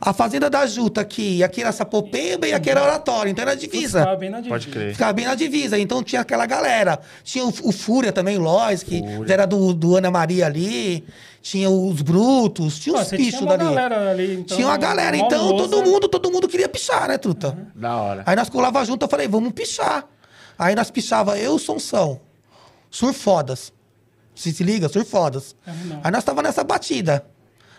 a 0.00 0.12
Fazenda 0.14 0.48
da 0.48 0.66
Juta 0.66 1.02
aqui, 1.02 1.42
aqui 1.42 1.60
era 1.60 1.70
Sapopemba 1.70 2.48
e 2.48 2.54
aqui 2.54 2.70
era 2.70 2.82
Oratório, 2.82 3.30
então 3.30 3.42
era 3.42 3.54
divisa. 3.54 4.00
Ficava 4.00 4.16
bem 4.16 4.30
na 4.30 4.38
divisa. 4.38 4.54
Pode 4.54 4.68
crer. 4.68 4.92
Ficava 4.92 5.12
bem 5.12 5.24
na 5.26 5.34
divisa, 5.34 5.78
então 5.78 6.02
tinha 6.02 6.22
aquela 6.22 6.46
galera. 6.46 6.98
Tinha 7.22 7.44
o, 7.44 7.52
o 7.62 7.72
Fúria 7.72 8.10
também, 8.10 8.38
o 8.38 8.40
Lois, 8.40 8.82
que 8.82 9.02
era 9.28 9.44
do, 9.46 9.74
do 9.74 9.96
Ana 9.96 10.10
Maria 10.10 10.46
ali. 10.46 11.04
Tinha 11.44 11.68
os 11.68 12.00
Brutos, 12.00 12.78
tinha 12.78 12.94
Pô, 12.94 13.02
os 13.02 13.06
você 13.08 13.18
tinha 13.18 13.42
dali. 13.42 13.64
galera 13.64 14.10
ali, 14.10 14.34
então, 14.36 14.56
tinha 14.56 14.66
uma 14.66 14.78
galera, 14.78 15.14
então 15.14 15.46
lousa. 15.46 15.68
todo 15.68 15.84
mundo, 15.84 16.08
todo 16.08 16.30
mundo 16.32 16.48
queria 16.48 16.70
pichar, 16.70 17.06
né, 17.06 17.18
truta? 17.18 17.68
Da 17.74 17.96
hora. 17.98 18.22
Aí 18.24 18.34
nós 18.34 18.48
colava 18.48 18.82
junto, 18.82 19.04
eu 19.04 19.08
falei, 19.10 19.28
vamos 19.28 19.52
pichar. 19.52 20.08
Aí 20.58 20.74
nós 20.74 20.90
pichava 20.90 21.38
eu, 21.38 21.58
Sonsão, 21.58 22.18
surfodas. 22.90 23.74
Se 24.34 24.54
se 24.54 24.64
liga, 24.64 24.88
surfodas. 24.88 25.54
É, 25.66 25.70
não. 25.84 26.00
Aí 26.02 26.10
nós 26.10 26.24
tava 26.24 26.40
nessa 26.40 26.64
batida. 26.64 27.26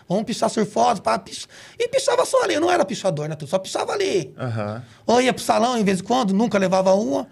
Vamos 0.08 0.22
pichar 0.22 0.48
surfodas, 0.48 1.00
pá, 1.00 1.18
pich... 1.18 1.48
e 1.76 1.88
pichava 1.88 2.24
só 2.24 2.44
ali. 2.44 2.54
Eu 2.54 2.60
não 2.60 2.70
era 2.70 2.84
pichador, 2.84 3.28
né? 3.28 3.34
truta? 3.34 3.50
Só 3.50 3.58
pichava 3.58 3.92
ali. 3.94 4.32
Aham. 4.38 4.80
Ou 5.04 5.20
ia 5.20 5.34
pro 5.34 5.42
salão, 5.42 5.76
em 5.76 5.82
vez 5.82 5.98
em 5.98 6.04
quando, 6.04 6.32
nunca 6.32 6.56
levava 6.56 6.94
uma. 6.94 7.26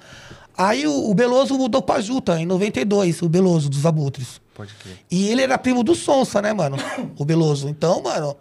Aí 0.58 0.84
o, 0.84 1.10
o 1.10 1.14
Beloso 1.14 1.56
mudou 1.56 1.80
pra 1.80 2.00
Juta, 2.00 2.40
em 2.40 2.44
92, 2.44 3.22
o 3.22 3.28
Beloso 3.28 3.68
dos 3.70 3.86
Abutres. 3.86 4.42
Pode 4.54 4.72
crer. 4.74 4.98
E 5.10 5.28
ele 5.28 5.42
era 5.42 5.58
primo 5.58 5.82
do 5.82 5.94
Sonsa, 5.94 6.40
né, 6.40 6.52
mano? 6.52 6.76
O 7.18 7.24
Beloso. 7.24 7.68
Então, 7.68 8.00
mano, 8.02 8.36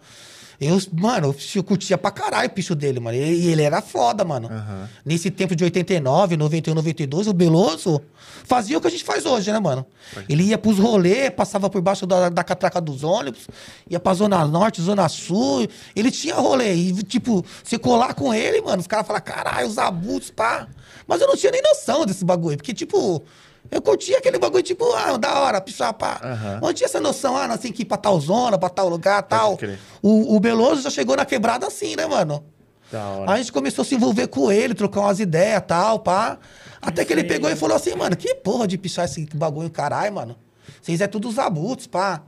eu, 0.60 0.80
mano, 0.92 1.34
eu 1.54 1.64
curtia 1.64 1.98
pra 1.98 2.10
caralho 2.10 2.48
o 2.48 2.52
picho 2.52 2.74
dele, 2.74 3.00
mano. 3.00 3.16
E 3.16 3.48
ele 3.48 3.62
era 3.62 3.82
foda, 3.82 4.24
mano. 4.24 4.48
Aham. 4.48 4.88
Nesse 5.04 5.30
tempo 5.30 5.56
de 5.56 5.64
89, 5.64 6.36
91, 6.36 6.74
92, 6.74 7.26
o 7.26 7.32
Beloso 7.32 8.00
fazia 8.44 8.78
o 8.78 8.80
que 8.80 8.86
a 8.86 8.90
gente 8.90 9.04
faz 9.04 9.26
hoje, 9.26 9.50
né, 9.50 9.58
mano? 9.58 9.84
Ele 10.28 10.44
ia 10.44 10.58
pros 10.58 10.78
rolês, 10.78 11.30
passava 11.30 11.68
por 11.68 11.82
baixo 11.82 12.06
da, 12.06 12.28
da 12.28 12.44
catraca 12.44 12.80
dos 12.80 13.02
ônibus, 13.02 13.48
ia 13.88 13.98
pra 13.98 14.14
Zona 14.14 14.46
Norte, 14.46 14.80
Zona 14.80 15.08
Sul. 15.08 15.66
Ele 15.96 16.10
tinha 16.10 16.36
rolê. 16.36 16.74
E, 16.74 17.02
tipo, 17.02 17.44
se 17.64 17.76
colar 17.78 18.14
com 18.14 18.32
ele, 18.32 18.60
mano, 18.60 18.78
os 18.78 18.86
caras 18.86 19.06
falam, 19.06 19.22
caralho, 19.22 19.66
os 19.66 19.78
abusos, 19.78 20.30
pá. 20.30 20.68
Mas 21.06 21.20
eu 21.20 21.26
não 21.26 21.36
tinha 21.36 21.50
nem 21.52 21.62
noção 21.62 22.06
desse 22.06 22.24
bagulho, 22.24 22.56
porque, 22.56 22.72
tipo. 22.72 23.22
Eu 23.70 23.80
curtia 23.82 24.18
aquele 24.18 24.38
bagulho, 24.38 24.62
tipo, 24.62 24.84
ah, 24.92 25.16
da 25.16 25.40
hora, 25.40 25.60
pichar, 25.60 25.92
pá. 25.94 26.20
Aham. 26.22 26.60
Não 26.62 26.72
tinha 26.72 26.86
essa 26.86 27.00
noção, 27.00 27.36
ah, 27.36 27.48
nós 27.48 27.60
temos 27.60 27.76
que 27.76 27.82
ir 27.82 27.86
pra 27.86 27.96
tal 27.96 28.18
zona, 28.20 28.58
pra 28.58 28.68
tal 28.68 28.88
lugar, 28.88 29.22
tal. 29.22 29.58
O, 30.02 30.36
o 30.36 30.40
Beloso 30.40 30.82
já 30.82 30.90
chegou 30.90 31.16
na 31.16 31.24
quebrada 31.24 31.66
assim, 31.66 31.96
né, 31.96 32.06
mano? 32.06 32.44
Da 32.92 33.04
hora. 33.08 33.30
Aí 33.32 33.34
a 33.34 33.42
gente 33.42 33.52
começou 33.52 33.82
a 33.82 33.84
se 33.84 33.94
envolver 33.94 34.28
com 34.28 34.52
ele, 34.52 34.74
trocar 34.74 35.00
umas 35.00 35.18
ideias 35.18 35.58
e 35.58 35.62
tal, 35.62 35.98
pá. 35.98 36.38
Até 36.80 37.04
que 37.04 37.12
ele 37.12 37.24
pegou 37.24 37.50
e 37.50 37.56
falou 37.56 37.76
assim, 37.76 37.94
mano, 37.94 38.14
que 38.14 38.34
porra 38.34 38.68
de 38.68 38.76
pichar 38.76 39.06
esse 39.06 39.26
bagulho, 39.34 39.70
caralho, 39.70 40.14
mano. 40.14 40.36
Vocês 40.80 41.00
é 41.00 41.06
tudo 41.06 41.28
os 41.28 41.38
abutres, 41.38 41.86
pá. 41.86 42.22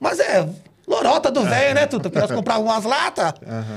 Mas 0.00 0.18
é, 0.18 0.48
lorota 0.88 1.30
do 1.30 1.42
velho, 1.44 1.74
né, 1.74 1.86
Tuta? 1.86 2.08
Porque 2.10 2.26
nós 2.26 2.30
comprávamos 2.36 2.72
umas 2.72 2.84
latas. 2.84 3.34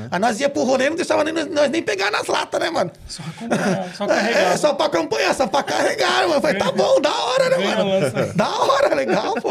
Aí 0.10 0.20
nós 0.20 0.40
ia 0.40 0.50
pro 0.50 0.64
rolê 0.64 0.86
e 0.86 0.90
não 0.90 0.96
deixava 0.96 1.24
nem, 1.24 1.34
nós 1.34 1.70
nem 1.70 1.84
pegar 1.84 2.10
nas 2.10 2.28
latas, 2.28 2.60
né, 2.60 2.70
mano? 2.70 2.92
Só, 3.08 3.22
acompanhar, 3.24 3.96
só 3.96 4.04
É, 4.06 4.08
carregar. 4.08 4.58
só 4.58 4.74
pra 4.74 4.86
acompanhar, 4.88 5.36
só 5.36 5.48
pra 5.48 5.64
carregar, 5.64 6.22
mano. 6.24 6.34
Eu 6.36 6.42
falei, 6.42 6.58
tá 6.58 6.72
bom, 6.72 7.00
da 7.02 7.14
hora, 7.14 7.50
né, 7.50 7.58
mano? 7.58 8.34
Da 8.34 8.50
hora, 8.50 8.96
legal, 8.96 9.34
pô. 9.36 9.50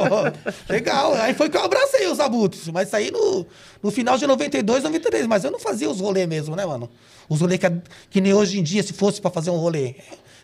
Legal. 0.68 1.14
Aí 1.14 1.34
foi 1.34 1.48
que 1.48 1.56
eu 1.56 1.64
abracei 1.64 2.06
os 2.08 2.18
abutres. 2.20 2.66
Mas 2.68 2.88
isso 2.88 2.96
aí 2.96 3.10
no, 3.10 3.46
no 3.82 3.90
final 3.90 4.16
de 4.16 4.26
92, 4.26 4.82
93. 4.82 5.26
Mas 5.26 5.44
eu 5.44 5.50
não 5.50 5.58
fazia 5.60 5.88
os 5.90 6.00
rolês 6.00 6.26
mesmo, 6.26 6.56
né, 6.56 6.64
mano? 6.64 6.90
Os 7.28 7.40
rolês 7.40 7.60
que, 7.60 7.66
a- 7.66 7.72
que 8.10 8.20
nem 8.20 8.32
hoje 8.34 8.58
em 8.58 8.62
dia, 8.62 8.82
se 8.82 8.92
fosse 8.92 9.20
pra 9.20 9.30
fazer 9.30 9.50
um 9.50 9.56
rolê. 9.56 9.94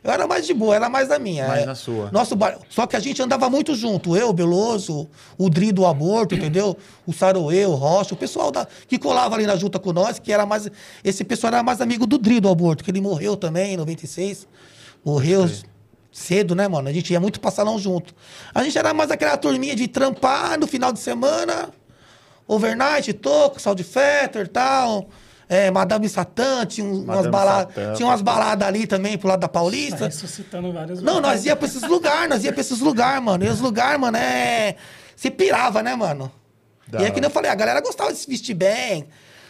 Eu 0.06 0.12
era 0.12 0.24
mais 0.24 0.46
de 0.46 0.54
boa, 0.54 0.76
era 0.76 0.88
mais 0.88 1.08
da 1.08 1.18
minha. 1.18 1.48
Mais 1.48 1.62
É, 1.64 1.66
na 1.66 1.74
sua. 1.74 2.12
Nosso 2.12 2.36
bar... 2.36 2.56
Só 2.70 2.86
que 2.86 2.94
a 2.94 3.00
gente 3.00 3.20
andava 3.20 3.50
muito 3.50 3.74
junto. 3.74 4.16
Eu, 4.16 4.28
o 4.28 4.32
Beloso, 4.32 5.08
o 5.36 5.50
Dri 5.50 5.72
do 5.72 5.84
Aborto, 5.84 6.36
entendeu? 6.36 6.76
O 7.04 7.12
Saroê, 7.12 7.66
o 7.66 7.74
Rocha, 7.74 8.14
o 8.14 8.16
pessoal 8.16 8.52
da... 8.52 8.68
que 8.86 9.00
colava 9.00 9.34
ali 9.34 9.48
na 9.48 9.56
junta 9.56 9.80
com 9.80 9.92
nós, 9.92 10.20
que 10.20 10.32
era 10.32 10.46
mais. 10.46 10.70
Esse 11.02 11.24
pessoal 11.24 11.54
era 11.54 11.62
mais 11.64 11.80
amigo 11.80 12.06
do 12.06 12.18
Dri 12.18 12.38
do 12.38 12.48
Aborto, 12.48 12.84
que 12.84 12.90
ele 12.92 13.00
morreu 13.00 13.36
também 13.36 13.74
em 13.74 13.76
96. 13.76 14.46
Morreu. 15.04 15.50
cedo, 16.12 16.54
né, 16.54 16.68
mano? 16.68 16.88
A 16.88 16.92
gente 16.92 17.12
ia 17.12 17.18
muito 17.18 17.40
pra 17.40 17.50
salão 17.50 17.76
junto. 17.76 18.14
A 18.54 18.62
gente 18.62 18.78
era 18.78 18.94
mais 18.94 19.10
aquela 19.10 19.36
turminha 19.36 19.74
de 19.74 19.88
trampar 19.88 20.56
no 20.56 20.68
final 20.68 20.92
de 20.92 21.00
semana, 21.00 21.70
overnight, 22.46 23.12
toco, 23.14 23.60
sal 23.60 23.74
de 23.74 23.82
fetter 23.82 24.46
e 24.46 24.48
tal. 24.48 25.08
É, 25.48 25.70
Madame 25.70 26.08
Satã, 26.08 26.66
tinha 26.66 26.84
um- 26.86 27.02
umas 27.04 27.26
baladas. 27.28 27.74
Satã, 27.74 27.92
Tinha 27.94 28.08
umas 28.08 28.20
pode 28.20 28.24
baladas 28.38 28.66
ali 28.66 28.86
também 28.86 29.16
pro 29.16 29.28
lado 29.28 29.40
da 29.40 29.46
Tá 29.48 29.52
Paulista. 29.52 30.06
ressuscitando 30.06 30.72
vários 30.72 31.00
Não, 31.00 31.14
lugares. 31.16 31.38
nós 31.40 31.46
ia 31.46 31.54
pra 31.54 31.66
esses 31.68 31.82
lugares, 31.82 32.28
nós 32.28 32.44
ia 32.44 32.52
pra 32.52 32.60
esses 32.60 32.80
lugares, 32.80 33.22
mano. 33.22 33.44
E 33.44 33.48
os 33.48 33.60
lugares, 33.60 34.00
mano, 34.00 34.16
é. 34.16 34.74
Se 35.14 35.30
pirava, 35.30 35.82
né, 35.82 35.94
mano? 35.94 36.30
Da 36.88 37.00
e 37.00 37.04
é 37.04 37.10
que 37.10 37.20
nem 37.20 37.28
eu 37.28 37.32
falei, 37.32 37.50
a 37.50 37.54
galera 37.54 37.80
gostava 37.80 38.12
de 38.12 38.18
se 38.18 38.28
vestir 38.28 38.54
bem, 38.54 39.06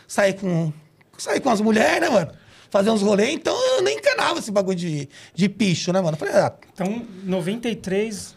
sair 0.07 0.35
com. 0.35 0.73
sair 1.19 1.41
com 1.41 1.49
as 1.51 1.61
mulheres, 1.63 2.01
né, 2.01 2.11
mano? 2.11 2.31
Fazer 2.69 2.91
uns 2.91 3.01
rolês, 3.01 3.33
então 3.33 3.57
eu 3.77 3.83
nem 3.83 3.97
encanava 3.97 4.39
esse 4.39 4.51
bagulho 4.51 4.77
de, 4.77 5.09
de 5.35 5.49
picho, 5.49 5.93
né, 5.93 6.01
mano? 6.01 6.15
Eu 6.15 6.19
falei, 6.19 6.35
ah, 6.35 6.53
Então, 6.75 7.07
93. 7.25 8.35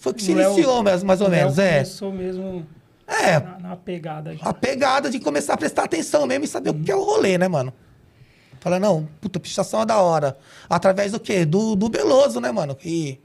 foi 0.00 0.12
que 0.14 0.22
se 0.22 0.34
Léo- 0.34 0.52
iniciou, 0.52 0.82
mais, 0.82 1.02
mais 1.02 1.20
ou 1.20 1.28
menos, 1.28 1.58
é. 1.58 1.74
começou 1.78 2.12
mesmo 2.12 2.66
É, 3.12 3.40
na, 3.40 3.58
na 3.58 3.76
pegada. 3.76 4.34
já. 4.34 4.44
a 4.44 4.52
pegada 4.54 5.10
de 5.10 5.20
começar 5.20 5.54
a 5.54 5.56
prestar 5.56 5.84
atenção 5.84 6.26
mesmo 6.26 6.44
e 6.44 6.48
saber 6.48 6.70
o 6.70 6.74
que 6.74 6.90
é 6.90 6.96
o 6.96 7.02
rolê, 7.02 7.36
né, 7.36 7.48
mano? 7.48 7.72
Fala, 8.60 8.78
não, 8.78 9.08
puta, 9.20 9.40
pichação 9.40 9.82
é 9.82 9.86
da 9.86 10.00
hora. 10.00 10.38
Através 10.70 11.12
do 11.12 11.20
quê? 11.20 11.44
Do, 11.44 11.74
do 11.74 11.88
Beloso, 11.88 12.40
né, 12.40 12.52
mano? 12.52 12.76
Que 12.76 13.20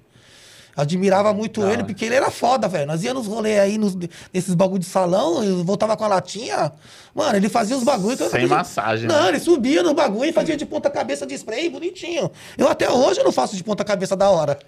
admirava 0.78 1.34
muito 1.34 1.62
Da 1.62 1.74
ele, 1.74 1.84
porque 1.84 2.06
ele 2.06 2.16
era 2.16 2.30
foda, 2.32 2.68
velho. 2.68 2.86
Nós 2.88 3.04
íamos 3.04 3.26
nos 3.26 3.34
rolês 3.36 3.60
aí, 3.60 3.78
nos, 3.78 3.96
nesses 4.34 4.54
bagulho 4.54 4.80
de 4.80 4.86
salão, 4.86 5.44
eu 5.44 5.64
voltava 5.64 5.98
com 5.98 6.04
a 6.06 6.08
latinha. 6.08 6.72
Mano, 7.16 7.36
ele 7.36 7.50
fazia 7.50 7.76
os 7.76 7.84
bagulhos. 7.84 8.18
que 8.20 8.24
eu- 8.26 8.30
Sem 8.30 8.46
massagem, 8.46 9.08
Não, 9.08 9.24
né? 9.24 9.30
ele 9.30 9.40
subia 9.40 9.82
no 9.82 9.96
bagulho 9.96 10.30
e 10.30 10.34
fazia 10.34 10.56
de 10.56 10.66
ponta 10.68 10.88
cabeça 10.88 11.26
de 11.26 11.34
spray, 11.34 11.68
bonitinho. 11.68 12.32
Eu 12.56 12.68
até 12.68 12.88
hoje 12.90 13.20
eu 13.20 13.24
não 13.26 13.32
faço 13.32 13.56
de 13.56 13.64
ponta 13.64 13.84
cabeça 13.84 14.16
da 14.16 14.30
hora. 14.30 14.60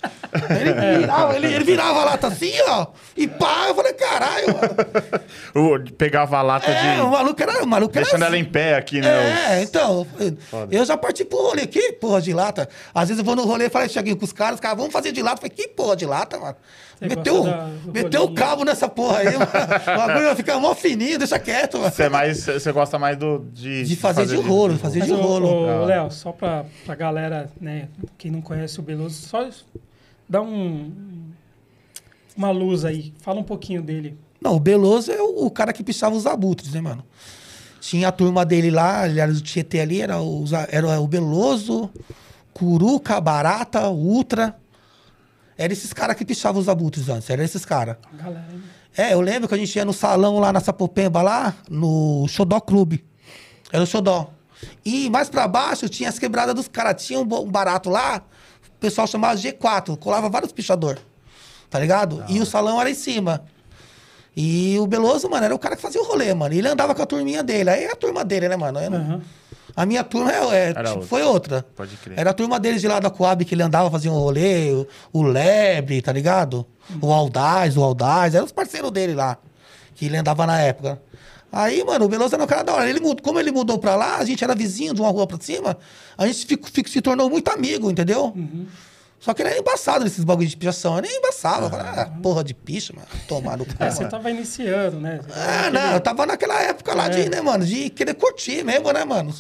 Ele 0.60 0.74
virava, 1.00 1.36
ele, 1.36 1.46
ele 1.54 1.64
virava 1.64 2.02
a 2.02 2.06
lata 2.06 2.28
assim, 2.28 2.52
ó, 2.68 2.88
e 3.16 3.28
pá, 3.28 3.66
eu 3.68 3.76
falei, 3.76 3.94
caralho, 3.94 4.48
mano. 4.48 5.20
O- 5.56 5.92
Pegava 5.98 6.38
a 6.38 6.42
lata 6.42 6.72
É, 6.72 7.02
o 7.02 7.06
de. 7.06 7.12
maluco 7.12 7.42
era, 7.44 7.64
o 7.64 7.68
maluco 7.68 7.92
era 7.96 8.04
Deixando 8.06 8.24
assim. 8.24 8.34
ela 8.34 8.38
em 8.38 8.46
pé 8.46 8.76
aqui, 8.76 9.02
né? 9.02 9.58
É, 9.60 9.62
então, 9.64 10.08
Foda. 10.50 10.76
eu 10.76 10.84
já 10.86 10.98
parti 10.98 11.24
pro 11.26 11.38
rolê, 11.42 11.68
que 11.68 11.92
porra 11.94 12.22
de 12.22 12.34
lata? 12.34 12.68
Às 12.94 13.10
vezes 13.10 13.20
eu 13.20 13.26
vou 13.26 13.36
no 13.36 13.44
rolê 13.44 13.66
e 13.66 13.70
falo, 13.70 13.88
cheguei 13.90 14.16
com 14.16 14.26
os 14.26 14.32
caras, 14.34 14.56
os 14.56 14.60
caras, 14.60 14.78
vamos 14.78 14.92
fazer 14.94 15.12
de 15.12 15.22
lata. 15.22 15.38
Eu 15.38 15.50
falei, 15.50 15.52
que 15.56 15.68
porra 15.70 15.96
de 16.00 16.06
lata, 16.06 16.40
mano? 16.40 16.56
Você 17.00 17.08
Meteu, 17.08 17.44
da- 17.44 17.70
meteu 17.94 18.24
o 18.24 18.34
cabo 18.34 18.64
nessa 18.66 18.90
porra 18.90 19.20
aí, 19.20 19.26
mano. 19.38 19.46
O 19.50 20.08
bagulho 20.08 20.26
vai 20.26 20.36
ficar 20.36 20.60
mó 20.60 20.74
fininho, 20.76 21.18
deixa 21.18 21.38
quieto, 21.40 21.78
mano. 21.78 21.92
Você 21.92 22.04
é 22.04 22.10
mais. 22.10 22.44
Você 22.44 22.72
gosta 22.72 22.98
mais 23.00 23.18
do. 23.18 23.46
De, 23.54 23.84
De 23.84 23.96
fazer 23.96 24.26
de 24.26 24.36
rolo, 24.36 24.78
fazer 24.78 25.02
de 25.02 25.12
rolo. 25.12 25.48
ô. 25.48 25.86
Léo, 25.86 26.12
só 26.12 26.32
pra, 26.32 26.66
pra 26.86 26.96
galera, 26.96 27.50
né, 27.62 27.88
quem 28.18 28.32
não 28.32 28.42
conhece 28.42 28.80
o 28.80 28.84
Beloso, 28.84 29.16
só 29.28 29.48
dá 30.28 30.42
um, 30.42 30.92
uma 32.36 32.52
luz 32.52 32.84
aí. 32.86 33.14
Fala 33.22 33.40
um 33.40 33.44
pouquinho 33.44 33.82
dele. 33.82 34.18
Não, 34.42 34.56
o 34.56 34.60
Beloso 34.60 35.12
é 35.12 35.22
o, 35.22 35.46
o 35.46 35.52
cara 35.52 35.74
que 35.74 35.84
pichava 35.84 36.16
os 36.16 36.26
abutres, 36.26 36.74
né, 36.74 36.82
mano? 36.82 37.04
Tinha 37.82 38.10
a 38.10 38.12
turma 38.12 38.46
dele 38.46 38.70
lá, 38.70 39.08
ele 39.08 39.20
era 39.22 39.32
do 39.32 39.42
Tietê 39.42 39.80
ali, 39.80 40.02
era 40.02 40.20
o, 40.22 40.44
era 40.70 41.00
o 41.00 41.08
Beloso, 41.08 41.90
Curuca, 42.54 43.20
Barata, 43.22 43.90
Ultra. 43.90 44.56
Era 45.60 45.74
esses 45.74 45.92
caras 45.92 46.16
que 46.16 46.24
pichavam 46.24 46.62
os 46.62 46.70
abutres 46.70 47.10
antes, 47.10 47.30
era 47.30 47.44
esses 47.44 47.66
caras. 47.66 47.98
É, 48.98 49.14
eu 49.14 49.20
lembro 49.20 49.48
que 49.50 49.54
a 49.54 49.58
gente 49.58 49.76
ia 49.76 49.84
no 49.84 49.92
salão 49.92 50.40
lá 50.40 50.54
na 50.54 50.62
Sapopemba, 50.62 51.22
lá, 51.22 51.54
no 51.70 52.26
Xodó 52.30 52.62
Clube. 52.62 53.06
Era 53.72 53.84
o 53.84 53.86
Xodó. 53.86 54.32
E 54.86 55.10
mais 55.10 55.30
pra 55.30 55.48
baixo 55.50 55.90
tinha 55.90 56.08
as 56.08 56.18
quebradas 56.18 56.56
dos 56.56 56.70
caras. 56.70 57.06
Tinha 57.06 57.20
um, 57.20 57.26
barato 57.26 57.90
lá, 57.90 58.22
o 58.68 58.80
pessoal 58.80 59.06
chamava 59.06 59.38
G4, 59.38 59.98
colava 59.98 60.30
vários 60.30 60.54
pichador. 60.54 60.98
Tá 61.70 61.78
ligado? 61.78 62.24
E 62.30 62.40
o 62.40 62.46
salão 62.46 62.80
era 62.80 62.90
em 62.90 62.96
cima. 62.96 63.44
E 64.36 64.78
o 64.80 64.88
Beloso, 64.88 65.30
mano, 65.30 65.44
era 65.46 65.54
o 65.54 65.60
cara 65.60 65.76
que 65.76 65.82
fazia 65.82 66.02
o 66.02 66.06
rolê, 66.06 66.34
mano. 66.34 66.54
E 66.56 66.60
ele 66.60 66.68
andava 66.70 66.96
com 66.96 67.02
a 67.02 67.06
turminha 67.06 67.44
dele. 67.44 67.70
Aí 67.70 67.84
é 67.84 67.92
a 67.92 67.96
turma 67.96 68.24
dele, 68.24 68.48
né, 68.48 68.56
mano? 68.56 68.80
Eu 68.80 68.90
não- 68.90 68.98
Aham. 68.98 69.22
A 69.82 69.86
minha 69.86 70.04
turma 70.04 70.32
é, 70.34 70.72
é, 70.72 70.74
tipo, 70.84 71.02
foi 71.04 71.22
outra. 71.24 71.66
Pode 71.76 71.96
crer. 71.98 72.20
Era 72.20 72.32
a 72.32 72.34
turma 72.34 72.60
deles 72.60 72.82
de 72.82 72.88
lá 72.88 73.00
da 73.00 73.10
Coab 73.10 73.46
que 73.46 73.56
ele 73.56 73.64
andava, 73.64 73.90
fazia 73.90 74.12
um 74.12 74.16
rolê, 74.20 74.72
o, 74.74 74.86
o 75.14 75.22
Lebre, 75.24 76.02
tá 76.02 76.12
ligado? 76.12 76.66
O 77.02 77.14
Aldaz, 77.14 77.78
o 77.78 77.84
Aldaz, 77.84 78.36
eram 78.36 78.46
os 78.46 78.52
parceiros 78.52 78.92
dele 78.92 79.14
lá, 79.14 79.38
que 79.96 80.06
ele 80.08 80.18
andava 80.18 80.46
na 80.46 80.60
época. 80.60 81.02
Aí, 81.52 81.84
mano, 81.84 82.06
o 82.06 82.10
Veloso 82.10 82.36
era 82.36 82.44
um 82.44 82.48
cara 82.48 82.64
da 82.64 82.74
hora. 82.76 82.90
Ele 82.90 83.00
mudou, 83.00 83.24
como 83.24 83.40
ele 83.40 83.52
mudou 83.52 83.80
pra 83.80 83.96
lá, 83.96 84.18
a 84.18 84.26
gente 84.26 84.44
era 84.44 84.54
vizinho 84.54 84.94
de 84.94 85.02
uma 85.02 85.10
rua 85.10 85.26
pra 85.26 85.38
cima, 85.40 85.78
a 86.18 86.28
gente 86.28 86.46
fico- 86.46 86.70
fico- 86.70 86.90
se 86.90 87.02
tornou 87.02 87.30
muito 87.30 87.48
amigo, 87.50 87.90
entendeu? 87.90 88.36
Só 89.20 89.34
que 89.34 89.42
ele 89.42 89.50
era 89.50 89.60
embaçado 89.60 90.04
nesses 90.04 90.24
bagulhos 90.24 90.52
de 90.52 90.58
pichação. 90.58 90.96
Eu 90.96 91.02
nem 91.02 91.18
embaçava. 91.18 91.70
Falava, 91.70 92.02
ah, 92.02 92.06
porra 92.22 92.42
de 92.44 92.54
picha, 92.54 92.94
mano. 92.94 93.08
Tomar 93.28 93.58
no 93.58 93.66
cu. 93.66 93.72
É, 93.78 93.90
você 93.92 94.06
tava 94.08 94.30
iniciando, 94.32 95.00
né? 95.00 95.20
Você 95.22 95.38
Ah, 95.40 95.70
não, 95.70 95.94
eu 95.94 96.00
tava 96.00 96.26
naquela 96.26 96.62
época 96.62 96.94
lá 96.96 97.10
de, 97.10 97.22
É. 97.24 97.30
né, 97.30 97.42
mano, 97.42 97.66
de 97.66 97.90
querer 97.90 98.14
curtir 98.14 98.64
mesmo, 98.64 98.92
né, 98.94 99.04
mano? 99.04 99.34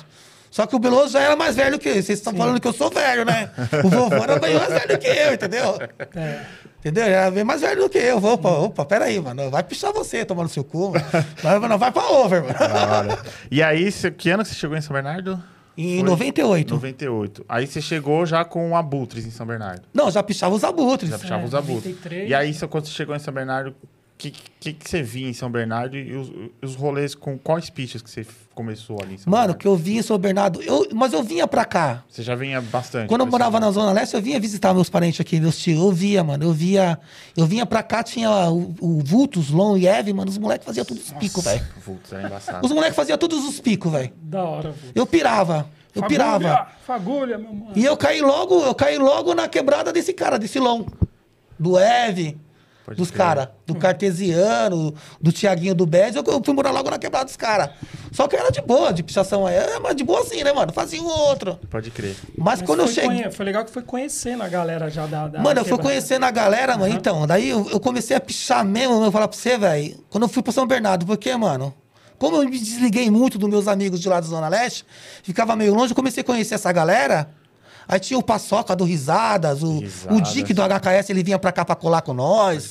Só 0.51 0.65
que 0.65 0.75
o 0.75 0.79
Beloso 0.79 1.13
já 1.13 1.21
era 1.21 1.35
mais 1.35 1.55
velho 1.55 1.77
que 1.77 1.87
eu. 1.89 1.93
Vocês 1.93 2.09
estão 2.19 2.33
falando 2.33 2.59
que 2.59 2.67
eu 2.67 2.73
sou 2.73 2.89
velho, 2.89 3.23
né? 3.25 3.51
O 3.83 3.89
vovô 3.89 4.15
era 4.15 4.39
bem 4.39 4.55
mais 4.55 4.67
velho 4.69 4.97
que 4.99 5.07
eu, 5.07 5.33
entendeu? 5.33 5.77
É. 6.15 6.45
Entendeu? 6.79 7.05
Ele 7.05 7.13
era 7.13 7.29
bem 7.31 7.43
mais 7.43 7.61
velho 7.61 7.83
do 7.83 7.89
que 7.89 7.97
eu. 7.97 8.17
Opa, 8.17 8.49
opa, 8.49 8.85
peraí, 8.85 9.19
mano. 9.19 9.49
Vai 9.51 9.63
pichar 9.63 9.91
você, 9.93 10.25
tomar 10.25 10.43
no 10.43 10.49
seu 10.49 10.63
cu. 10.63 10.91
mano. 10.91 11.05
Não, 11.61 11.69
não 11.69 11.77
vai 11.77 11.91
pra 11.91 12.07
over, 12.09 12.41
mano. 12.43 13.17
E 13.51 13.61
aí, 13.61 13.91
que 14.17 14.29
ano 14.29 14.43
que 14.43 14.49
você 14.49 14.55
chegou 14.55 14.75
em 14.77 14.81
São 14.81 14.93
Bernardo? 14.93 15.41
Em 15.77 15.99
Foi? 15.99 16.09
98. 16.09 16.73
98. 16.73 17.45
Aí 17.47 17.67
você 17.67 17.81
chegou 17.81 18.25
já 18.25 18.43
com 18.43 18.75
abutres 18.75 19.25
em 19.25 19.31
São 19.31 19.45
Bernardo. 19.45 19.83
Não, 19.93 20.09
já 20.09 20.21
pichava 20.23 20.53
os 20.55 20.63
abutres. 20.63 21.09
Já 21.09 21.19
puxava 21.19 21.43
É, 21.43 21.45
os 21.45 21.53
abutres. 21.55 21.95
93. 21.95 22.29
E 22.29 22.33
aí, 22.33 22.53
quando 22.67 22.85
você 22.85 22.91
chegou 22.91 23.15
em 23.15 23.19
São 23.19 23.33
Bernardo, 23.33 23.69
o 23.69 23.75
que, 24.17 24.33
que, 24.59 24.73
que 24.73 24.89
você 24.89 25.01
via 25.01 25.29
em 25.29 25.33
São 25.33 25.49
Bernardo 25.49 25.95
e 25.95 26.13
os, 26.15 26.31
os 26.61 26.75
rolês 26.75 27.15
com 27.15 27.37
quais 27.37 27.69
pichas 27.69 28.01
que 28.01 28.09
você 28.09 28.25
começou 28.59 28.97
ali 29.01 29.13
em 29.13 29.17
São 29.17 29.31
Mano, 29.31 29.41
Bernardo? 29.43 29.57
que 29.57 29.67
eu 29.69 29.75
vinha 29.77 29.99
em 30.01 30.03
São 30.03 30.17
Bernardo. 30.17 30.61
Eu, 30.61 30.85
mas 30.93 31.13
eu 31.13 31.23
vinha 31.23 31.47
pra 31.47 31.63
cá. 31.63 32.03
Você 32.09 32.21
já 32.21 32.35
vinha 32.35 32.59
bastante. 32.59 33.07
Quando 33.07 33.21
eu 33.21 33.27
morava 33.27 33.57
na 33.57 33.71
Zona 33.71 33.93
Leste, 33.93 34.15
eu 34.15 34.21
vinha 34.21 34.37
visitar 34.37 34.73
meus 34.73 34.89
parentes 34.89 35.21
aqui, 35.21 35.39
meus 35.39 35.57
tios. 35.57 35.79
Eu 35.79 35.93
via, 35.93 36.21
mano. 36.25 36.43
Eu 36.43 36.51
via. 36.51 36.99
Eu 37.37 37.45
vinha 37.45 37.65
pra 37.65 37.81
cá, 37.81 38.03
tinha 38.03 38.29
o, 38.51 38.75
o 38.81 38.99
Vultus, 39.01 39.49
Lon 39.49 39.77
e 39.77 39.87
Eve, 39.87 40.11
mano. 40.11 40.29
Os 40.29 40.37
moleques 40.37 40.65
faziam 40.65 40.83
todos 40.83 41.05
os 41.05 41.13
picos, 41.13 41.41
velho. 41.41 41.65
Putz, 41.85 42.11
era 42.11 42.27
embaçado. 42.27 42.65
Os 42.65 42.71
moleques 42.73 42.97
faziam 42.97 43.17
todos 43.17 43.47
os 43.47 43.61
picos, 43.61 43.89
velho. 43.89 44.11
Da 44.21 44.43
hora, 44.43 44.71
vô. 44.71 44.91
Eu 44.93 45.07
pirava. 45.07 45.65
Eu 45.95 46.03
pirava. 46.03 46.67
Fagulha, 46.85 47.37
meu 47.37 47.53
mano. 47.53 47.71
E 47.77 47.85
eu 47.85 47.95
caí 47.95 48.19
logo, 48.19 48.61
eu 48.61 48.75
caí 48.75 48.97
logo 48.97 49.33
na 49.33 49.47
quebrada 49.47 49.93
desse 49.93 50.11
cara, 50.11 50.37
desse 50.37 50.59
Lon. 50.59 50.83
Do 51.57 51.79
Eve, 51.79 52.37
Pode 52.89 52.97
dos 53.01 53.11
caras. 53.11 53.47
Do 53.65 53.75
Cartesiano, 53.75 54.93
do 55.21 55.31
Tiaguinho 55.31 55.75
do 55.75 55.85
Bez. 55.85 56.15
Eu, 56.15 56.23
eu 56.25 56.41
fui 56.43 56.53
morar 56.53 56.71
logo 56.71 56.89
na 56.89 56.97
quebrada 56.97 57.25
dos 57.25 57.35
caras. 57.35 57.69
Só 58.11 58.27
que 58.27 58.35
era 58.35 58.49
de 58.51 58.61
boa, 58.61 58.91
de 58.91 59.03
pichação 59.03 59.45
aí. 59.45 59.55
É, 59.55 59.79
mas 59.79 59.95
de 59.95 60.03
boa 60.03 60.21
assim, 60.21 60.43
né, 60.43 60.51
mano? 60.51 60.71
Fazia 60.73 61.01
um 61.01 61.07
outro. 61.07 61.59
Pode 61.69 61.91
crer. 61.91 62.15
Mas, 62.37 62.59
Mas 62.59 62.61
quando 62.67 62.81
eu 62.81 62.87
cheguei. 62.87 63.09
conhe- 63.09 63.31
Foi 63.31 63.45
legal 63.45 63.63
que 63.65 63.71
foi 63.71 63.83
conhecendo 63.83 64.43
a 64.43 64.47
galera 64.49 64.89
já 64.89 65.05
da. 65.05 65.27
da 65.27 65.39
Mano, 65.41 65.59
eu 65.61 65.65
fui 65.65 65.77
conhecendo 65.77 66.25
a 66.25 66.31
galera, 66.31 66.77
mano. 66.77 66.93
Então, 66.93 67.25
daí 67.27 67.49
eu, 67.49 67.69
eu 67.69 67.79
comecei 67.79 68.15
a 68.15 68.19
pichar 68.19 68.65
mesmo, 68.65 68.95
eu 68.95 68.99
vou 69.01 69.11
falar 69.11 69.27
pra 69.27 69.37
você, 69.37 69.57
velho. 69.57 69.97
Quando 70.09 70.23
eu 70.23 70.29
fui 70.29 70.41
pro 70.41 70.51
São 70.51 70.65
Bernardo, 70.65 71.05
porque, 71.05 71.35
mano, 71.35 71.73
como 72.17 72.37
eu 72.37 72.43
me 72.49 72.59
desliguei 72.59 73.09
muito 73.09 73.37
dos 73.37 73.49
meus 73.49 73.67
amigos 73.67 73.99
de 73.99 74.09
lá 74.09 74.19
da 74.19 74.27
Zona 74.27 74.47
Leste, 74.47 74.85
ficava 75.23 75.55
meio 75.55 75.73
longe, 75.73 75.91
eu 75.91 75.95
comecei 75.95 76.21
a 76.21 76.23
conhecer 76.23 76.55
essa 76.55 76.71
galera. 76.71 77.29
Aí 77.91 77.99
tinha 77.99 78.19
o 78.19 78.21
Paçoca 78.23 78.75
do 78.75 78.83
Risadas, 78.83 79.63
o, 79.63 79.79
o. 80.11 80.21
Dick 80.21 80.53
do 80.53 80.61
HKS, 80.61 81.09
ele 81.09 81.23
vinha 81.23 81.39
pra 81.39 81.51
cá 81.51 81.65
pra 81.65 81.75
colar 81.75 82.03
com 82.03 82.13
nós. 82.13 82.65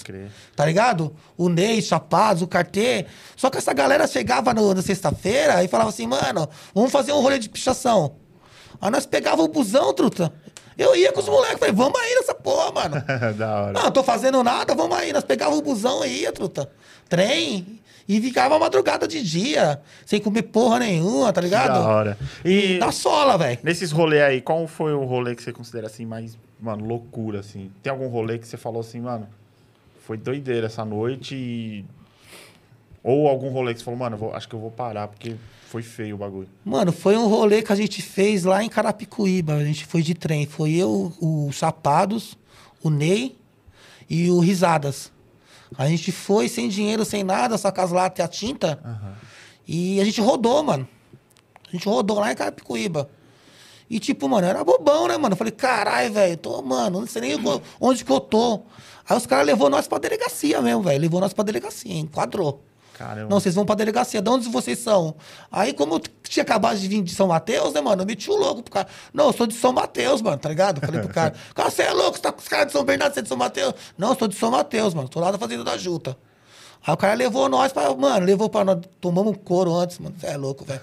Tá 0.54 0.64
ligado? 0.64 1.12
O 1.36 1.48
Ney, 1.48 1.82
Chapados, 1.82 2.40
o 2.40 2.46
Cartê. 2.46 3.04
Só 3.36 3.50
que 3.50 3.58
essa 3.58 3.72
galera 3.72 4.06
chegava 4.06 4.54
no- 4.54 4.72
na 4.72 4.80
sexta-feira 4.80 5.64
e 5.64 5.66
falava 5.68 5.90
assim, 5.90 6.06
mano, 6.06 6.48
vamos 6.72 6.92
fazer 6.92 7.12
um 7.12 7.20
rolê 7.20 7.36
de 7.40 7.48
pichação. 7.48 8.14
Aí 8.80 8.90
nós 8.92 9.04
pegava 9.06 9.42
o 9.42 9.48
busão, 9.48 9.92
truta. 9.92 10.32
Eu 10.78 10.94
ia 10.94 11.12
com 11.12 11.18
os 11.18 11.28
moleques, 11.28 11.58
falei, 11.58 11.74
vamos 11.74 11.98
aí 12.00 12.14
nessa 12.14 12.32
porra, 12.34 12.70
mano. 12.70 13.02
da 13.36 13.62
hora. 13.62 13.72
Não, 13.72 13.90
tô 13.90 14.04
fazendo 14.04 14.44
nada, 14.44 14.72
vamos 14.76 14.96
aí. 14.96 15.12
Nós 15.12 15.24
pegávamos 15.24 15.58
o 15.58 15.62
busão 15.62 16.04
e 16.04 16.20
ia, 16.20 16.30
truta. 16.32 16.70
Trem. 17.08 17.77
E 18.08 18.20
ficava 18.22 18.58
madrugada 18.58 19.06
de 19.06 19.22
dia, 19.22 19.82
sem 20.06 20.18
comer 20.20 20.42
porra 20.44 20.78
nenhuma, 20.78 21.30
tá 21.32 21.40
ligado? 21.42 21.74
Da 21.74 21.86
hora. 21.88 22.18
E 22.44 22.78
Na 22.78 22.90
sola, 22.90 23.36
velho. 23.36 23.58
nesses 23.62 23.90
rolês 23.92 24.22
aí, 24.22 24.40
qual 24.40 24.66
foi 24.66 24.94
o 24.94 25.04
rolê 25.04 25.34
que 25.34 25.42
você 25.42 25.52
considera 25.52 25.88
assim 25.88 26.06
mais, 26.06 26.38
mano, 26.58 26.86
loucura, 26.86 27.40
assim? 27.40 27.70
Tem 27.82 27.90
algum 27.90 28.08
rolê 28.08 28.38
que 28.38 28.48
você 28.48 28.56
falou 28.56 28.80
assim, 28.80 29.00
mano, 29.02 29.28
foi 30.06 30.16
doideira 30.16 30.66
essa 30.66 30.84
noite 30.86 31.34
e... 31.34 31.84
Ou 33.04 33.28
algum 33.28 33.50
rolê 33.50 33.72
que 33.74 33.80
você 33.80 33.84
falou, 33.84 33.98
mano, 34.00 34.16
vou- 34.16 34.34
acho 34.34 34.48
que 34.48 34.54
eu 34.54 34.58
vou 34.58 34.70
parar 34.70 35.06
porque 35.08 35.36
foi 35.68 35.82
feio 35.82 36.14
o 36.14 36.18
bagulho. 36.18 36.48
Mano, 36.64 36.92
foi 36.92 37.16
um 37.16 37.26
rolê 37.28 37.62
que 37.62 37.72
a 37.72 37.76
gente 37.76 38.00
fez 38.02 38.44
lá 38.44 38.62
em 38.64 38.68
Carapicuíba. 38.68 39.54
A 39.54 39.64
gente 39.64 39.84
foi 39.86 40.02
de 40.02 40.14
trem. 40.14 40.46
Foi 40.46 40.72
eu, 40.74 41.12
o 41.20 41.50
Chapados, 41.52 42.36
o 42.82 42.88
Ney 42.90 43.36
e 44.10 44.30
o 44.30 44.40
Risadas. 44.40 45.12
A 45.76 45.86
gente 45.88 46.10
foi 46.12 46.48
sem 46.48 46.68
dinheiro, 46.68 47.04
sem 47.04 47.22
nada, 47.22 47.58
só 47.58 47.70
com 47.70 47.80
as 47.80 47.90
latas 47.90 48.18
e 48.18 48.22
a 48.22 48.28
tinta. 48.28 48.80
E 49.66 50.00
a 50.00 50.04
gente 50.04 50.20
rodou, 50.20 50.62
mano. 50.62 50.88
A 51.68 51.72
gente 51.72 51.86
rodou 51.86 52.18
lá 52.18 52.32
em 52.32 52.34
Carapicuíba. 52.36 53.10
E 53.90 53.98
tipo, 53.98 54.28
mano, 54.28 54.46
era 54.46 54.62
bobão, 54.64 55.08
né, 55.08 55.16
mano? 55.16 55.32
Eu 55.32 55.36
falei, 55.36 55.52
caralho, 55.52 56.12
velho, 56.12 56.36
tô, 56.36 56.60
mano, 56.62 57.00
não 57.00 57.06
sei 57.06 57.22
nem 57.22 57.38
onde 57.80 58.04
que 58.04 58.12
eu 58.12 58.20
tô. 58.20 58.62
Aí 59.08 59.16
os 59.16 59.26
caras 59.26 59.46
levou 59.46 59.70
nós 59.70 59.88
pra 59.88 59.98
delegacia 59.98 60.60
mesmo, 60.60 60.82
velho. 60.82 61.00
Levou 61.00 61.20
nós 61.20 61.32
pra 61.32 61.44
delegacia, 61.44 61.94
enquadrou. 61.94 62.62
Caramba. 62.98 63.28
Não, 63.30 63.38
vocês 63.38 63.54
vão 63.54 63.64
pra 63.64 63.76
delegacia. 63.76 64.20
De 64.20 64.28
onde 64.28 64.48
vocês 64.48 64.78
são? 64.80 65.14
Aí, 65.52 65.72
como 65.72 65.94
eu 65.94 66.00
tinha 66.24 66.42
acabado 66.42 66.76
de 66.78 66.88
vir 66.88 67.00
de 67.00 67.14
São 67.14 67.28
Mateus, 67.28 67.72
né, 67.72 67.80
mano? 67.80 68.02
Eu 68.02 68.06
meti 68.06 68.28
o 68.28 68.34
louco 68.36 68.60
pro 68.62 68.72
cara. 68.72 68.88
Não, 69.14 69.26
eu 69.26 69.32
sou 69.32 69.46
de 69.46 69.54
São 69.54 69.72
Mateus, 69.72 70.20
mano, 70.20 70.36
tá 70.36 70.48
ligado? 70.48 70.80
Falei 70.80 71.00
pro 71.00 71.08
cara. 71.14 71.32
Cara, 71.54 71.70
você 71.70 71.82
é 71.82 71.92
louco? 71.92 72.16
Você 72.16 72.22
tá 72.22 72.32
com 72.32 72.40
os 72.40 72.48
caras 72.48 72.66
de 72.66 72.72
São 72.72 72.82
Bernardo, 72.84 73.14
você 73.14 73.20
é 73.20 73.22
de 73.22 73.28
São 73.28 73.36
Mateus? 73.36 73.72
Não, 73.96 74.08
eu 74.10 74.18
sou 74.18 74.26
de 74.26 74.34
São 74.34 74.50
Mateus, 74.50 74.94
mano. 74.94 75.08
Tô 75.08 75.20
lá 75.20 75.30
da 75.30 75.38
Fazenda 75.38 75.62
da 75.62 75.76
Juta. 75.78 76.16
Aí 76.86 76.92
o 76.94 76.96
cara 76.96 77.14
levou 77.14 77.48
nós 77.48 77.72
pra. 77.72 77.94
Mano, 77.94 78.26
levou 78.26 78.48
pra 78.48 78.64
nós. 78.64 78.78
Tomamos 79.00 79.32
um 79.32 79.34
couro 79.36 79.74
antes, 79.76 79.98
mano. 80.00 80.14
Você 80.18 80.26
é 80.26 80.36
louco, 80.36 80.64
velho. 80.64 80.80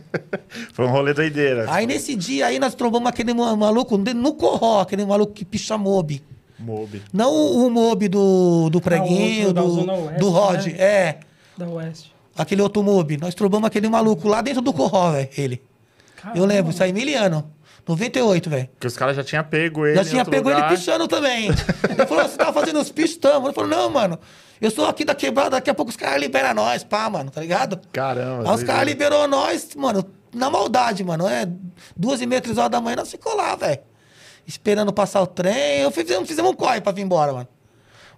Foi 0.72 0.86
um 0.86 0.90
rolê 0.90 1.12
doideira. 1.14 1.66
Aí 1.70 1.86
nesse 1.86 2.14
dia 2.14 2.46
aí 2.46 2.58
nós 2.58 2.74
trombamos 2.74 3.08
aquele 3.08 3.32
ma- 3.34 3.56
maluco 3.56 3.96
no 3.98 4.34
corró, 4.34 4.80
aquele 4.80 5.04
maluco 5.04 5.32
que 5.32 5.44
picha 5.44 5.76
mob. 5.78 6.22
Mob. 6.58 7.02
Não 7.12 7.32
o, 7.34 7.66
o 7.66 7.70
mob 7.70 8.08
do, 8.08 8.68
do 8.70 8.80
preguinho, 8.80 9.48
outro 9.48 9.54
da 9.54 9.62
do, 9.62 10.02
Oeste, 10.04 10.18
do 10.20 10.28
Rod. 10.30 10.66
né? 10.66 10.72
É. 10.78 11.18
Da 11.56 11.68
Oeste. 11.68 12.14
Aquele 12.36 12.62
outro 12.62 12.82
mob. 12.82 13.16
Nós 13.18 13.34
trombamos 13.34 13.66
aquele 13.66 13.88
maluco 13.88 14.28
lá 14.28 14.40
dentro 14.40 14.62
do 14.62 14.72
corró, 14.72 15.12
velho. 15.12 15.28
Ele. 15.36 15.62
Eu 16.16 16.22
Caramba, 16.22 16.46
lembro, 16.46 16.70
isso 16.72 16.82
aí, 16.82 16.92
miliano. 16.92 17.52
98, 17.86 18.48
velho. 18.48 18.68
Porque 18.68 18.86
os 18.86 18.96
caras 18.96 19.16
já 19.16 19.24
tinham 19.24 19.42
pego 19.44 19.84
ele. 19.86 19.96
Já 19.96 20.04
tinha 20.04 20.24
pego 20.24 20.48
lugar. 20.48 20.68
ele 20.68 20.76
pichando 20.76 21.08
também. 21.08 21.48
Ele 21.48 22.06
falou, 22.06 22.28
você 22.28 22.36
tava 22.36 22.52
fazendo 22.52 22.80
os 22.80 22.90
pichos, 22.90 23.16
tamo. 23.16 23.48
Ele 23.48 23.54
falou, 23.54 23.68
não, 23.68 23.90
mano. 23.90 24.18
Eu 24.60 24.70
sou 24.70 24.86
aqui 24.86 25.04
da 25.04 25.14
quebrada, 25.14 25.50
daqui 25.50 25.68
a 25.68 25.74
pouco 25.74 25.90
os 25.90 25.96
caras 25.96 26.20
liberam 26.20 26.54
nós, 26.54 26.84
pá, 26.84 27.10
mano, 27.10 27.30
tá 27.32 27.40
ligado? 27.40 27.80
Caramba. 27.92 28.48
Aí 28.48 28.54
os 28.54 28.62
caras 28.62 28.86
liberou 28.86 29.26
nós, 29.26 29.74
mano, 29.74 30.08
na 30.32 30.48
maldade, 30.48 31.02
mano. 31.02 31.26
É 31.26 31.48
duas 31.96 32.20
e 32.20 32.26
meia, 32.26 32.40
três 32.40 32.56
horas 32.56 32.70
da 32.70 32.80
manhã, 32.80 32.96
nós 32.96 33.10
ficou 33.10 33.34
lá, 33.34 33.56
velho. 33.56 33.80
Esperando 34.46 34.92
passar 34.92 35.20
o 35.20 35.26
trem. 35.26 35.80
Eu 35.80 35.90
fiz, 35.90 36.06
fizemos 36.26 36.52
um 36.52 36.54
corre 36.54 36.80
pra 36.80 36.92
vir 36.92 37.02
embora, 37.02 37.32
mano. 37.32 37.48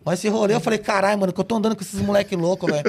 Mas 0.04 0.18
esse 0.18 0.28
rolê, 0.28 0.54
eu 0.54 0.61
falei, 0.61 0.78
caralho, 0.78 1.18
mano, 1.18 1.32
que 1.32 1.40
eu 1.40 1.44
tô 1.44 1.56
andando 1.56 1.75
com 1.75 1.82
esses 1.82 2.00
moleque 2.00 2.37
louco, 2.37 2.66
velho. 2.66 2.84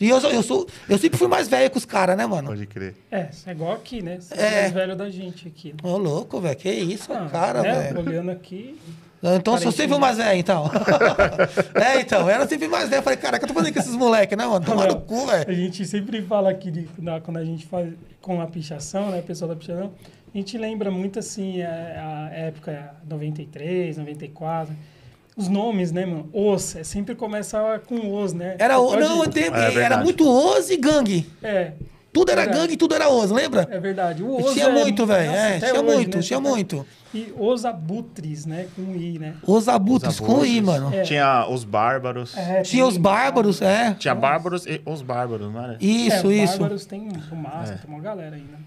E 0.00 0.08
eu, 0.08 0.20
sou- 0.20 0.30
eu, 0.30 0.42
sou, 0.42 0.66
eu 0.88 0.98
sempre 0.98 1.16
fui 1.18 1.28
mais 1.28 1.46
velho 1.48 1.70
que 1.70 1.78
os 1.78 1.84
caras, 1.84 2.16
né, 2.16 2.26
mano? 2.26 2.48
Pode 2.48 2.66
crer. 2.66 2.94
É, 3.10 3.28
é 3.46 3.50
igual 3.52 3.72
aqui, 3.74 4.02
né? 4.02 4.18
Você 4.20 4.34
É. 4.34 4.46
é 4.46 4.60
mais 4.62 4.72
velho 4.72 4.96
da 4.96 5.08
gente 5.08 5.46
aqui. 5.46 5.74
Ô, 5.82 5.96
louco, 5.96 6.40
velho. 6.40 6.56
Que 6.56 6.68
isso, 6.70 7.12
Ah, 7.12 7.28
cara, 7.30 7.62
né? 7.62 7.72
velho. 7.92 8.00
Olhando 8.00 8.30
aqui. 8.30 8.76
Então, 9.20 9.54
eu 9.54 9.60
sou 9.60 9.72
sempre 9.72 9.96
o 9.96 10.00
mais 10.00 10.16
velho, 10.16 10.38
então. 10.38 10.70
é, 11.74 12.00
então, 12.00 12.20
eu 12.22 12.28
era 12.30 12.46
sempre 12.46 12.68
mais 12.68 12.88
velho. 12.88 13.00
Eu 13.00 13.02
falei, 13.02 13.16
caraca, 13.18 13.44
eu 13.44 13.48
tô 13.48 13.54
fazendo 13.54 13.72
com 13.74 13.80
esses 13.80 13.94
moleques, 13.96 14.36
né, 14.38 14.46
mano? 14.46 14.64
Tomar 14.64 14.86
no 14.88 15.00
cu, 15.00 15.26
velho. 15.26 15.48
A 15.48 15.52
gente 15.52 15.84
sempre 15.84 16.22
fala 16.22 16.50
aqui, 16.50 16.70
de, 16.70 16.88
na- 16.98 17.20
quando 17.20 17.36
a 17.38 17.44
gente 17.44 17.66
faz 17.66 17.92
com 18.20 18.40
a 18.40 18.46
pichação, 18.46 19.10
né? 19.10 19.18
O 19.18 19.22
pessoal 19.22 19.48
da 19.48 19.56
pichação, 19.56 19.92
a 20.32 20.36
gente 20.38 20.56
lembra 20.58 20.90
muito, 20.90 21.18
assim, 21.18 21.62
a, 21.62 22.28
a 22.32 22.36
época 22.36 22.94
93, 23.08 23.96
94. 23.96 24.72
Os 25.38 25.48
nomes, 25.48 25.92
né, 25.92 26.04
mano? 26.04 26.28
Os, 26.32 26.74
é, 26.74 26.82
sempre 26.82 27.14
começava 27.14 27.78
com 27.78 28.20
os, 28.20 28.32
né? 28.32 28.56
Era, 28.58 28.78
o, 28.80 28.88
pode- 28.88 29.00
não, 29.02 29.22
eu 29.22 29.30
tenho- 29.30 29.54
É 29.54 29.74
era 29.76 29.98
muito 29.98 30.28
oso 30.28 30.72
e 30.72 30.76
gangue. 30.76 31.26
É, 31.40 31.72
Tudo 32.12 32.32
era 32.32 32.40
Verdade. 32.40 32.60
gangue, 32.62 32.76
tudo 32.76 32.94
era 32.94 33.08
oso, 33.08 33.34
lembra? 33.34 33.68
é 33.70 33.78
verdade. 33.78 34.22
O 34.24 34.40
E 34.40 34.42
os 34.42 34.52
tinha 34.54 34.64
é- 34.64 34.72
muito, 34.72 35.06
velho. 35.06 35.30
É, 35.30 35.58
tinha 35.60 35.72
hoje, 35.74 35.82
muito, 35.84 36.16
né? 36.16 36.22
tinha 36.22 36.40
muito. 36.40 36.86
E 37.14 37.32
os 37.38 37.64
abutres, 37.64 38.46
né? 38.46 38.66
Com 38.74 38.96
I, 38.96 39.18
né? 39.18 39.34
Os 39.46 39.68
abutres 39.68 40.14
Os 40.14 40.20
com 40.20 40.44
I, 40.44 40.60
mano. 40.60 40.92
É. 40.92 41.02
Tinha 41.02 41.46
os 41.48 41.62
bárbaros. 41.64 42.36
É, 42.36 42.62
Tinha 42.62 42.84
os 42.86 42.96
bárbaros, 42.96 43.62
é. 43.62 43.94
Tinha 43.94 44.14
bárbaros 44.14 44.66
e 44.66 44.80
os 44.84 45.02
bárbaros, 45.02 45.52
não 45.52 45.62
era? 45.62 45.76
Isso, 45.80 46.16
é, 46.16 46.18
os 46.20 46.32
isso. 46.32 46.58
Bárbaros 46.58 46.86
tem 46.86 47.08
o 47.30 47.36
Massa, 47.36 47.74
É. 47.74 47.76
tem 47.76 47.90
uma 47.94 48.00
galera 48.00 48.34
aí, 48.34 48.42
né? 48.42 48.58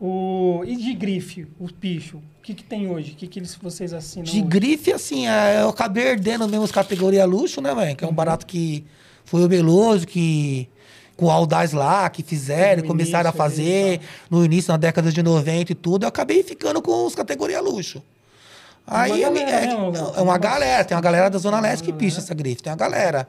O, 0.00 0.62
e 0.66 0.76
de 0.76 0.92
grife, 0.92 1.46
o 1.58 1.72
picho, 1.72 2.18
o 2.18 2.42
que, 2.42 2.52
que 2.52 2.64
tem 2.64 2.90
hoje? 2.90 3.12
O 3.12 3.14
que, 3.14 3.26
que 3.26 3.38
eles, 3.38 3.54
vocês 3.54 3.92
assinam 3.92 4.24
De 4.24 4.32
hoje? 4.32 4.42
grife, 4.42 4.92
assim, 4.92 5.26
é, 5.26 5.62
eu 5.62 5.68
acabei 5.68 6.08
herdando 6.08 6.48
mesmo 6.48 6.64
as 6.64 6.72
categorias 6.72 7.28
luxo, 7.28 7.60
né, 7.60 7.74
velho? 7.74 7.96
Que 7.96 8.04
é 8.04 8.08
um 8.08 8.12
barato 8.12 8.44
que 8.44 8.84
foi 9.24 9.44
o 9.44 9.48
Beloso, 9.48 10.06
que 10.06 10.68
com 11.16 11.26
o 11.26 11.30
Aldaz 11.30 11.72
lá, 11.72 12.10
que 12.10 12.22
fizeram, 12.22 12.82
No 12.82 12.88
começaram 12.88 13.30
a 13.30 13.32
início 13.32 13.38
fazer 13.38 14.00
no 14.28 14.44
início, 14.44 14.72
na 14.72 14.76
década 14.76 15.12
de 15.12 15.22
90 15.22 15.72
e 15.72 15.74
tudo, 15.74 16.04
eu 16.04 16.08
acabei 16.08 16.42
ficando 16.42 16.82
com 16.82 17.06
os 17.06 17.14
categorias 17.14 17.62
luxo. 17.62 18.02
Aí 18.86 19.24
Uma 19.24 19.30
galera, 19.30 19.50
é, 19.50 19.66
né, 19.66 20.12
é 20.16 20.20
uma 20.20 20.38
galera, 20.38 20.84
tem 20.84 20.94
uma 20.94 21.00
galera 21.00 21.30
da 21.30 21.38
Zona 21.38 21.60
Leste 21.60 21.84
que 21.84 21.92
picha 21.92 22.18
essa 22.18 22.34
grife, 22.34 22.62
tem 22.62 22.70
uma 22.70 22.76
galera. 22.76 23.28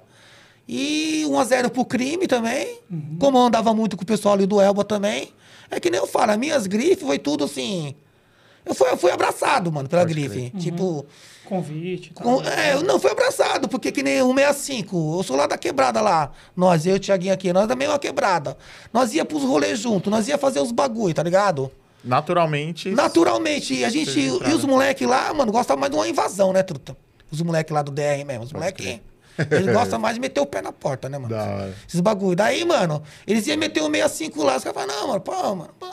E 0.67 1.23
1x0 1.27 1.69
pro 1.69 1.85
crime 1.85 2.27
também. 2.27 2.79
Uhum. 2.89 3.17
Como 3.19 3.37
eu 3.37 3.41
andava 3.43 3.73
muito 3.73 3.95
com 3.95 4.03
o 4.03 4.05
pessoal 4.05 4.33
ali 4.33 4.45
do 4.45 4.59
Elba 4.59 4.83
também. 4.83 5.31
É 5.69 5.79
que 5.79 5.89
nem 5.89 5.99
eu 5.99 6.07
falo, 6.07 6.31
as 6.31 6.37
minhas 6.37 6.67
grifes 6.67 7.05
foi 7.05 7.19
tudo 7.19 7.43
assim. 7.43 7.95
Eu 8.65 8.73
fui, 8.73 8.89
eu 8.89 8.97
fui 8.97 9.11
abraçado, 9.11 9.71
mano, 9.71 9.87
pela 9.87 10.01
Pode 10.01 10.13
grife. 10.13 10.51
Uhum. 10.53 10.59
Tipo, 10.59 11.05
Convite. 11.45 12.11
Tá, 12.13 12.23
com- 12.23 12.41
é, 12.41 12.73
eu 12.73 12.81
não 12.81 12.99
fui 12.99 13.11
abraçado, 13.11 13.67
porque 13.67 13.91
que 13.91 14.01
nem 14.01 14.21
o 14.23 14.33
65. 14.33 15.17
Eu 15.19 15.23
sou 15.23 15.35
lá 15.35 15.45
da 15.45 15.57
quebrada 15.57 16.01
lá. 16.01 16.31
Nós, 16.55 16.87
eu 16.87 16.93
e 16.95 16.97
o 16.97 16.99
Thiaguinho 16.99 17.33
aqui, 17.33 17.53
nós 17.53 17.67
da 17.67 17.75
mesma 17.75 17.99
quebrada. 17.99 18.57
Nós 18.91 19.13
ia 19.13 19.23
pros 19.23 19.43
rolês 19.43 19.77
junto, 19.79 20.09
nós 20.09 20.27
ia 20.27 20.37
fazer 20.39 20.59
os 20.59 20.71
bagulho, 20.71 21.13
tá 21.13 21.21
ligado? 21.21 21.71
Naturalmente. 22.03 22.89
Naturalmente, 22.89 23.83
a 23.83 23.89
gente. 23.89 24.19
E 24.19 24.53
os 24.53 24.63
moleques 24.65 25.07
lá, 25.07 25.31
mano, 25.33 25.51
gostam 25.51 25.77
mais 25.77 25.91
de 25.91 25.97
uma 25.97 26.07
invasão, 26.07 26.51
né, 26.51 26.63
truta? 26.63 26.97
Os 27.31 27.41
moleques 27.41 27.73
lá 27.73 27.81
do 27.83 27.91
DR 27.91 28.23
mesmo. 28.25 28.43
Os 28.43 28.51
moleques. 28.53 28.99
Eles 29.51 29.73
gostam 29.73 29.99
mais 29.99 30.15
de 30.15 30.21
meter 30.21 30.39
o 30.39 30.45
pé 30.45 30.61
na 30.61 30.71
porta, 30.71 31.09
né, 31.09 31.17
mano? 31.17 31.33
Da 31.35 31.43
hora. 31.43 31.73
Esses 31.87 31.99
bagulho. 32.01 32.35
Daí, 32.35 32.63
mano, 32.65 33.01
eles 33.27 33.45
iam 33.47 33.57
meter 33.57 33.81
o 33.81 33.85
65 33.91 34.43
lá. 34.43 34.57
Os 34.57 34.63
caras 34.63 34.79
falaram, 34.81 35.01
não, 35.01 35.07
mano, 35.09 35.21
pô, 35.21 35.55
mano. 35.55 35.69
Pô. 35.79 35.87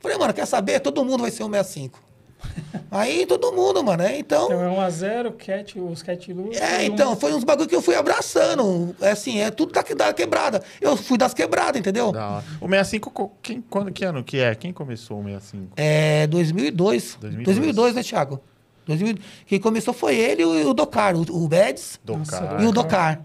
Falei, 0.00 0.16
mano, 0.18 0.32
quer 0.34 0.46
saber? 0.46 0.80
Todo 0.80 1.04
mundo 1.04 1.22
vai 1.22 1.30
ser 1.30 1.42
o 1.42 1.46
65. 1.50 1.98
Aí 2.90 3.26
todo 3.26 3.50
mundo, 3.52 3.82
mano, 3.82 4.02
é, 4.02 4.18
então. 4.18 4.44
Então 4.46 4.62
é 4.82 4.88
1x0, 4.88 5.32
cat, 5.36 5.80
os 5.80 6.02
Cat 6.02 6.32
Luz. 6.32 6.56
É, 6.60 6.84
e 6.84 6.90
um- 6.90 6.92
então, 6.92 7.16
foi 7.16 7.32
uns 7.34 7.42
bagulho 7.44 7.68
que 7.68 7.74
eu 7.74 7.82
fui 7.82 7.94
abraçando. 7.96 8.94
É 9.00 9.10
assim, 9.10 9.40
é 9.40 9.50
tudo 9.50 9.72
da, 9.72 9.82
da 9.82 10.12
quebrada. 10.12 10.62
Eu 10.80 10.96
fui 10.96 11.18
das 11.18 11.34
quebradas, 11.34 11.80
entendeu? 11.80 12.08
Hora. 12.10 12.44
O 12.60 12.68
65, 12.68 13.10
co- 13.10 13.32
quem, 13.42 13.60
quando, 13.68 13.90
que 13.90 14.04
ano 14.04 14.22
que 14.22 14.38
é? 14.38 14.54
Quem 14.54 14.72
começou 14.72 15.20
o 15.20 15.24
65? 15.24 15.72
É 15.76 16.26
2002. 16.28 17.16
2002. 17.20 17.44
2002, 17.56 17.94
né, 17.94 18.02
Thiago? 18.02 18.40
2000, 18.86 19.16
quem 19.46 19.60
começou 19.60 19.92
foi 19.92 20.16
ele 20.16 20.42
e 20.42 20.44
o, 20.44 20.70
o 20.70 20.74
Docar, 20.74 21.16
o, 21.16 21.22
o 21.22 21.48
cara. 21.48 22.62
e 22.62 22.66
o 22.66 22.72
Docar. 22.72 23.20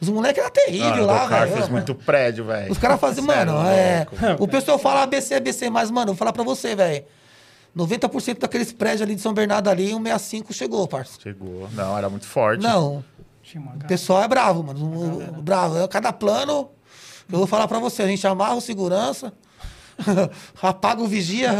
Os 0.00 0.08
moleques 0.10 0.42
eram 0.42 0.50
terríveis 0.50 0.90
Mano, 0.90 1.02
o 1.04 1.06
lá, 1.06 1.22
Docar 1.24 1.44
velho. 1.46 1.56
fez 1.56 1.68
muito 1.68 1.94
prédio, 1.94 2.44
velho. 2.44 2.70
Os 2.70 2.78
caras 2.78 3.00
fazem, 3.00 3.24
Cê 3.24 3.26
mano, 3.26 3.52
é. 3.66 4.06
O 4.38 4.46
pessoal 4.46 4.78
fala 4.78 5.02
ABC, 5.02 5.34
ABC, 5.34 5.70
mas, 5.70 5.90
mano, 5.90 6.10
eu 6.10 6.14
vou 6.14 6.16
falar 6.16 6.32
pra 6.32 6.42
você, 6.42 6.74
velho. 6.74 7.04
90% 7.76 8.38
daqueles 8.38 8.72
prédios 8.72 9.02
ali 9.02 9.14
de 9.14 9.20
São 9.20 9.32
Bernardo 9.34 9.68
ali, 9.68 9.94
um 9.94 10.02
65 10.02 10.52
chegou, 10.52 10.88
parça. 10.88 11.18
Chegou. 11.22 11.68
Não, 11.72 11.96
era 11.96 12.08
muito 12.08 12.26
forte. 12.26 12.62
Não, 12.62 13.04
o 13.54 13.84
pessoal 13.86 14.22
é 14.22 14.28
bravo, 14.28 14.62
mano. 14.62 15.42
Bravo. 15.42 15.78
É 15.78 15.88
Cada 15.88 16.12
plano, 16.12 16.70
eu 17.30 17.38
vou 17.38 17.46
falar 17.46 17.68
pra 17.68 17.78
você, 17.78 18.02
a 18.02 18.06
gente 18.06 18.26
amarra 18.26 18.54
o 18.54 18.60
segurança, 18.60 19.32
apaga 20.62 21.02
o 21.02 21.06
vigia. 21.06 21.50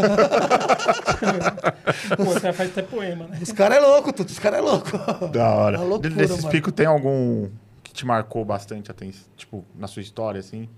Pô, 2.16 2.40
cara 2.40 2.52
faz 2.52 2.70
até 2.70 2.82
poema, 2.82 3.26
né? 3.26 3.38
Os 3.40 3.52
caras 3.52 3.78
é 3.78 3.80
louco, 3.80 4.12
tudo. 4.12 4.28
Os 4.28 4.38
caras 4.38 4.58
é 4.58 4.62
louco. 4.62 4.90
Da 5.28 5.54
hora. 5.54 5.78
Uma 5.78 5.86
loucura, 5.86 6.14
Desses 6.14 6.38
mano. 6.38 6.50
picos, 6.50 6.72
tem 6.72 6.86
algum 6.86 7.48
que 7.82 7.92
te 7.92 8.06
marcou 8.06 8.44
bastante, 8.44 8.90
tipo, 9.36 9.64
na 9.74 9.86
sua 9.86 10.02
história, 10.02 10.40
assim? 10.40 10.68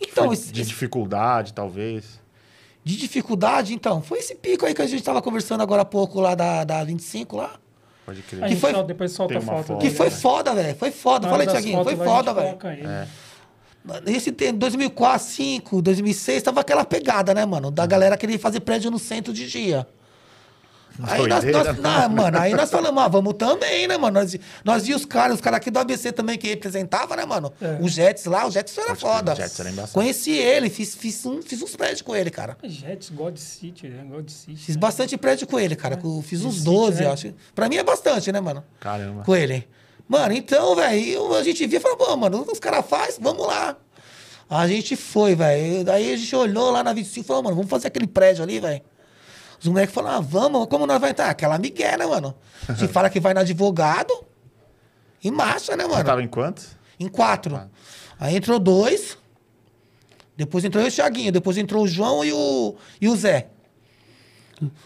Então, 0.00 0.32
esse- 0.32 0.52
de 0.52 0.60
esse- 0.60 0.70
dificuldade, 0.70 1.52
talvez. 1.52 2.20
de 2.84 2.96
dificuldade, 2.96 3.74
então, 3.74 4.00
foi 4.00 4.18
esse 4.20 4.34
pico 4.34 4.64
aí 4.64 4.72
que 4.74 4.80
a 4.80 4.86
gente 4.86 5.02
tava 5.02 5.20
conversando 5.20 5.62
agora 5.62 5.82
há 5.82 5.84
pouco 5.84 6.20
lá 6.20 6.34
da, 6.34 6.64
da 6.64 6.82
25 6.84 7.36
lá. 7.36 7.56
Pode 8.06 8.22
crer. 8.22 8.48
Gente 8.48 8.60
foi- 8.60 8.72
sol- 8.72 8.84
depois 8.84 9.12
solta 9.12 9.36
a 9.36 9.40
foto. 9.42 9.64
foto. 9.66 9.78
Que 9.78 9.84
dele, 9.86 9.96
foi 9.96 10.06
né? 10.06 10.12
foda, 10.12 10.54
velho. 10.54 10.74
Foi 10.76 10.90
foda. 10.90 11.28
Fala 11.28 11.42
aí, 11.42 11.46
das 11.46 11.54
Thiaguinho. 11.56 11.84
Foi 11.84 11.96
foda, 11.96 12.32
velho. 12.32 12.58
É. 12.88 13.06
Esse 14.06 14.32
tempo, 14.32 14.58
2004, 14.58 15.18
2005, 15.18 15.82
2006, 15.82 16.42
tava 16.42 16.60
aquela 16.60 16.84
pegada, 16.84 17.32
né, 17.34 17.44
mano? 17.44 17.70
Da 17.70 17.86
galera 17.86 18.16
querer 18.16 18.38
fazer 18.38 18.60
prédio 18.60 18.90
no 18.90 18.98
centro 18.98 19.32
de 19.32 19.46
dia. 19.46 19.86
Aí 21.02 21.26
nós, 21.28 21.44
nós, 21.44 21.68
ah, 21.84 22.08
mano, 22.10 22.38
aí 22.38 22.52
nós 22.54 22.70
falamos, 22.70 23.00
ah, 23.00 23.06
vamos 23.06 23.34
também, 23.34 23.86
né, 23.86 23.96
mano? 23.96 24.20
Nós, 24.20 24.36
nós 24.64 24.82
vimos 24.84 25.02
os 25.02 25.06
caras, 25.06 25.36
os 25.36 25.40
caras 25.40 25.58
aqui 25.58 25.70
do 25.70 25.78
ABC 25.78 26.10
também 26.10 26.36
que 26.36 26.48
representava, 26.48 27.14
né, 27.14 27.24
mano? 27.24 27.52
É. 27.60 27.78
O 27.80 27.88
Jets 27.88 28.24
lá, 28.24 28.46
o 28.46 28.50
Jets 28.50 28.76
era 28.76 28.88
Pode 28.88 29.00
foda. 29.00 29.32
o 29.32 29.36
Jets 29.36 29.60
era. 29.60 29.86
Conheci 29.88 30.32
ele, 30.32 30.68
fiz, 30.68 30.94
fiz, 30.96 31.24
um, 31.24 31.40
fiz 31.40 31.62
uns 31.62 31.76
prédios 31.76 32.02
com 32.02 32.16
ele, 32.16 32.30
cara. 32.30 32.56
Jets, 32.64 33.10
God 33.10 33.36
City, 33.36 33.86
né? 33.88 34.04
God 34.10 34.28
City. 34.28 34.56
Fiz 34.56 34.74
né? 34.74 34.80
bastante 34.80 35.16
prédio 35.16 35.46
com 35.46 35.58
ele, 35.58 35.76
cara. 35.76 35.96
com- 35.96 36.20
Fiz 36.20 36.44
uns 36.44 36.54
City, 36.54 36.64
12, 36.64 37.02
né? 37.04 37.10
acho. 37.12 37.34
Pra 37.54 37.68
mim 37.68 37.76
é 37.76 37.84
bastante, 37.84 38.32
né, 38.32 38.40
mano? 38.40 38.64
Caramba. 38.80 39.22
com 39.22 39.36
ele. 39.36 39.68
Mano, 40.08 40.32
então, 40.32 40.74
velho, 40.74 41.34
a 41.34 41.42
gente 41.42 41.66
via 41.66 41.78
e 41.78 41.82
falou, 41.82 41.96
pô, 41.96 42.16
mano, 42.16 42.46
os 42.50 42.58
caras 42.58 42.86
fazem, 42.86 43.20
vamos 43.20 43.46
lá. 43.46 43.76
A 44.48 44.66
gente 44.66 44.96
foi, 44.96 45.34
velho. 45.34 45.84
Daí 45.84 46.14
a 46.14 46.16
gente 46.16 46.34
olhou 46.34 46.70
lá 46.70 46.82
na 46.82 46.92
25 46.94 47.22
e 47.22 47.26
falou, 47.26 47.42
mano, 47.42 47.56
vamos 47.56 47.70
fazer 47.70 47.88
aquele 47.88 48.06
prédio 48.06 48.42
ali, 48.42 48.58
velho. 48.58 48.80
Os 49.60 49.66
moleques 49.68 49.94
falaram, 49.94 50.18
ah, 50.18 50.20
vamos, 50.20 50.66
como 50.68 50.86
nós 50.86 50.98
vamos 50.98 51.10
entrar? 51.10 51.28
Aquela 51.28 51.58
migué, 51.58 51.96
né, 51.98 52.06
mano? 52.06 52.34
Gente 52.74 52.90
fala 52.92 53.10
que 53.10 53.20
vai 53.20 53.34
no 53.34 53.40
advogado 53.40 54.14
e 55.22 55.30
marcha, 55.30 55.76
né, 55.76 55.84
Você 55.84 55.90
mano? 55.90 56.04
tava 56.04 56.22
em 56.22 56.28
quantos? 56.28 56.68
Em 56.98 57.08
quatro. 57.08 57.56
Ah. 57.56 57.68
Aí 58.18 58.36
entrou 58.36 58.58
dois, 58.58 59.18
depois 60.36 60.64
entrou 60.64 60.84
o 60.84 60.90
Thiaguinho, 60.90 61.30
depois 61.32 61.58
entrou 61.58 61.84
o 61.84 61.88
João 61.88 62.24
e 62.24 62.32
o, 62.32 62.76
e 63.00 63.08
o 63.08 63.16
Zé. 63.16 63.48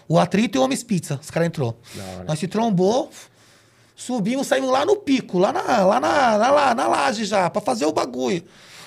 O 0.09 0.19
Atrito 0.19 0.57
e 0.57 0.59
o 0.59 0.63
Homens 0.63 0.83
Pizza. 0.83 1.19
Os 1.23 1.31
caras 1.31 1.47
entrou. 1.47 1.79
Nós 2.27 2.39
se 2.39 2.49
trombou, 2.49 3.11
subimos, 3.95 4.47
saímos 4.47 4.71
lá 4.71 4.85
no 4.85 4.97
pico, 4.97 5.39
lá 5.39 5.53
na, 5.53 5.85
lá 5.85 6.01
na, 6.01 6.39
na, 6.39 6.51
lá 6.51 6.75
na 6.75 6.89
laje 6.89 7.25
já, 7.25 7.49
pra 7.51 7.61
fazer 7.61 7.87
o 7.87 7.93
bagulho. 7.93 8.43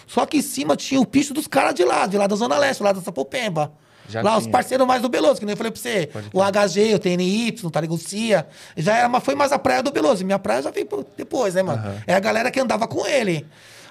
Só 0.08 0.26
que 0.26 0.38
em 0.38 0.42
cima 0.42 0.76
tinha 0.76 1.00
o 1.02 1.06
picho 1.06 1.34
dos 1.34 1.48
caras 1.48 1.74
de 1.74 1.84
lá, 1.84 2.06
de 2.06 2.18
lá 2.18 2.28
da 2.28 2.36
Zona 2.36 2.58
Leste, 2.58 2.84
lá 2.84 2.92
da 2.92 3.02
Sapopemba. 3.02 3.72
Já 4.08 4.22
lá, 4.22 4.38
os 4.38 4.44
tinha. 4.44 4.52
parceiros 4.52 4.86
mais 4.86 5.02
do 5.02 5.10
Beloso, 5.10 5.40
que 5.40 5.46
nem 5.46 5.54
eu 5.54 5.58
falei 5.58 5.72
pra 5.72 5.82
você. 5.82 6.10
O 6.32 6.40
HG, 6.44 6.94
o 6.94 7.00
TNY, 7.00 7.56
o 7.64 7.72
Tarigucia. 7.72 8.48
Já 8.78 8.98
era, 8.98 9.10
mas 9.10 9.24
foi 9.24 9.34
mais 9.34 9.52
a 9.52 9.58
praia 9.58 9.82
do 9.82 9.92
Beloso. 9.92 10.24
Minha 10.24 10.38
praia 10.38 10.62
já 10.62 10.70
veio 10.70 10.88
depois, 11.18 11.56
né, 11.56 11.64
mano? 11.64 11.82
Aham. 11.82 12.04
É 12.06 12.14
a 12.14 12.20
galera 12.20 12.52
que 12.52 12.60
andava 12.60 12.88
com 12.88 13.06
ele. 13.08 13.46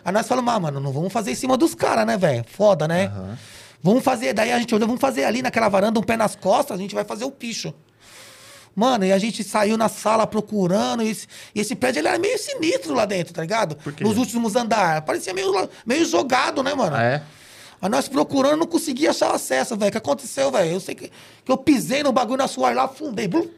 Aí 0.04 0.12
nós 0.12 0.28
falamos, 0.28 0.54
ah, 0.54 0.60
mano, 0.60 0.78
não 0.78 0.92
vamos 0.92 1.12
fazer 1.12 1.32
em 1.32 1.34
cima 1.34 1.56
dos 1.56 1.74
caras, 1.74 2.06
né, 2.06 2.16
velho? 2.16 2.44
Foda, 2.46 2.86
né? 2.86 3.06
Aham. 3.06 3.38
Vamos 3.82 4.04
fazer, 4.04 4.32
daí 4.32 4.50
a 4.52 4.58
gente 4.58 4.74
olhou, 4.74 4.86
vamos 4.86 5.00
fazer 5.00 5.24
ali 5.24 5.42
naquela 5.42 5.68
varanda, 5.68 5.98
um 6.00 6.02
pé 6.02 6.16
nas 6.16 6.34
costas, 6.34 6.78
a 6.78 6.80
gente 6.80 6.94
vai 6.94 7.04
fazer 7.04 7.24
o 7.24 7.30
picho. 7.30 7.74
Mano, 8.74 9.04
e 9.04 9.12
a 9.12 9.18
gente 9.18 9.44
saiu 9.44 9.76
na 9.76 9.88
sala 9.88 10.26
procurando, 10.26 11.02
e 11.02 11.10
esse, 11.10 11.26
e 11.54 11.60
esse 11.60 11.74
prédio 11.74 12.00
ele 12.00 12.08
era 12.08 12.18
meio 12.18 12.38
sinistro 12.38 12.92
lá 12.92 13.04
dentro, 13.04 13.32
tá 13.32 13.42
ligado? 13.42 13.76
Nos 14.00 14.16
últimos 14.16 14.56
andares. 14.56 15.04
Parecia 15.04 15.32
meio, 15.32 15.68
meio 15.86 16.04
jogado, 16.04 16.62
né, 16.62 16.74
mano? 16.74 16.96
Ah, 16.96 17.02
é? 17.02 17.22
Aí 17.80 17.88
nós 17.88 18.08
procurando, 18.08 18.56
não 18.58 18.66
conseguia 18.66 19.10
achar 19.10 19.30
o 19.30 19.34
acesso, 19.34 19.76
velho. 19.76 19.90
O 19.90 19.92
que 19.92 19.98
aconteceu, 19.98 20.50
velho? 20.50 20.72
Eu 20.72 20.80
sei 20.80 20.94
que, 20.94 21.10
que 21.44 21.52
eu 21.52 21.56
pisei 21.56 22.02
no 22.02 22.12
bagulho 22.12 22.38
na 22.38 22.48
sua 22.48 22.72
lá, 22.72 22.84
afundei. 22.84 23.28
Blum. 23.28 23.48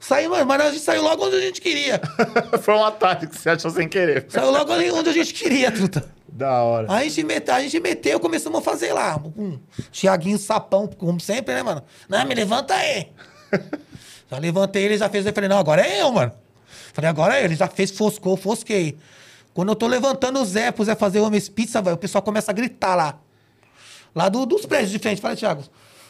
Saí, 0.00 0.26
mano, 0.26 0.44
mas 0.44 0.60
a 0.60 0.70
gente 0.70 0.82
saiu 0.82 1.02
logo 1.02 1.24
onde 1.24 1.36
a 1.36 1.40
gente 1.40 1.60
queria. 1.60 2.00
Foi 2.60 2.74
um 2.74 2.84
atalho 2.84 3.28
que 3.28 3.38
você 3.38 3.50
achou 3.50 3.70
sem 3.70 3.88
querer. 3.88 4.26
Saiu 4.28 4.50
logo 4.50 4.72
ali 4.72 4.90
onde 4.90 5.10
a 5.10 5.12
gente 5.12 5.32
queria, 5.32 5.70
truta. 5.70 6.10
Da 6.26 6.62
hora. 6.62 6.86
Aí 6.90 7.06
a 7.06 7.10
gente, 7.10 7.24
meteu, 7.24 7.54
a 7.54 7.60
gente 7.60 7.78
meteu, 7.78 8.18
começamos 8.18 8.58
a 8.58 8.62
fazer 8.62 8.92
lá. 8.92 9.20
Um 9.36 9.60
Tiaguinho 9.92 10.38
sapão, 10.38 10.88
como 10.88 11.20
sempre, 11.20 11.54
né, 11.54 11.62
mano? 11.62 11.84
Não, 12.08 12.24
me 12.24 12.34
levanta 12.34 12.74
aí. 12.74 13.12
já 14.32 14.38
levantei 14.38 14.84
ele, 14.84 14.96
já 14.98 15.08
fez. 15.08 15.26
Eu 15.26 15.32
falei, 15.32 15.48
não, 15.48 15.58
agora 15.58 15.86
é 15.86 16.00
eu, 16.02 16.10
mano. 16.10 16.32
Falei, 16.94 17.10
agora 17.10 17.38
é 17.38 17.44
ele. 17.44 17.54
Já 17.54 17.68
fez, 17.68 17.90
foscou, 17.90 18.36
fosquei. 18.36 18.96
Quando 19.54 19.68
eu 19.68 19.76
tô 19.76 19.86
levantando 19.86 20.40
o 20.40 20.44
Zé 20.44 20.70
pro 20.70 20.84
Zé 20.84 20.94
fazer 20.94 21.20
o 21.20 21.24
Homens 21.26 21.48
Pizza, 21.48 21.82
velho, 21.82 21.94
o 21.96 21.98
pessoal 21.98 22.22
começa 22.22 22.50
a 22.50 22.54
gritar 22.54 22.94
lá. 22.94 23.18
Lá 24.14 24.28
do- 24.28 24.46
dos 24.46 24.64
prédios 24.66 24.90
de 24.90 24.98
frente. 24.98 25.20
Fala, 25.20 25.36
Thiago. 25.36 25.62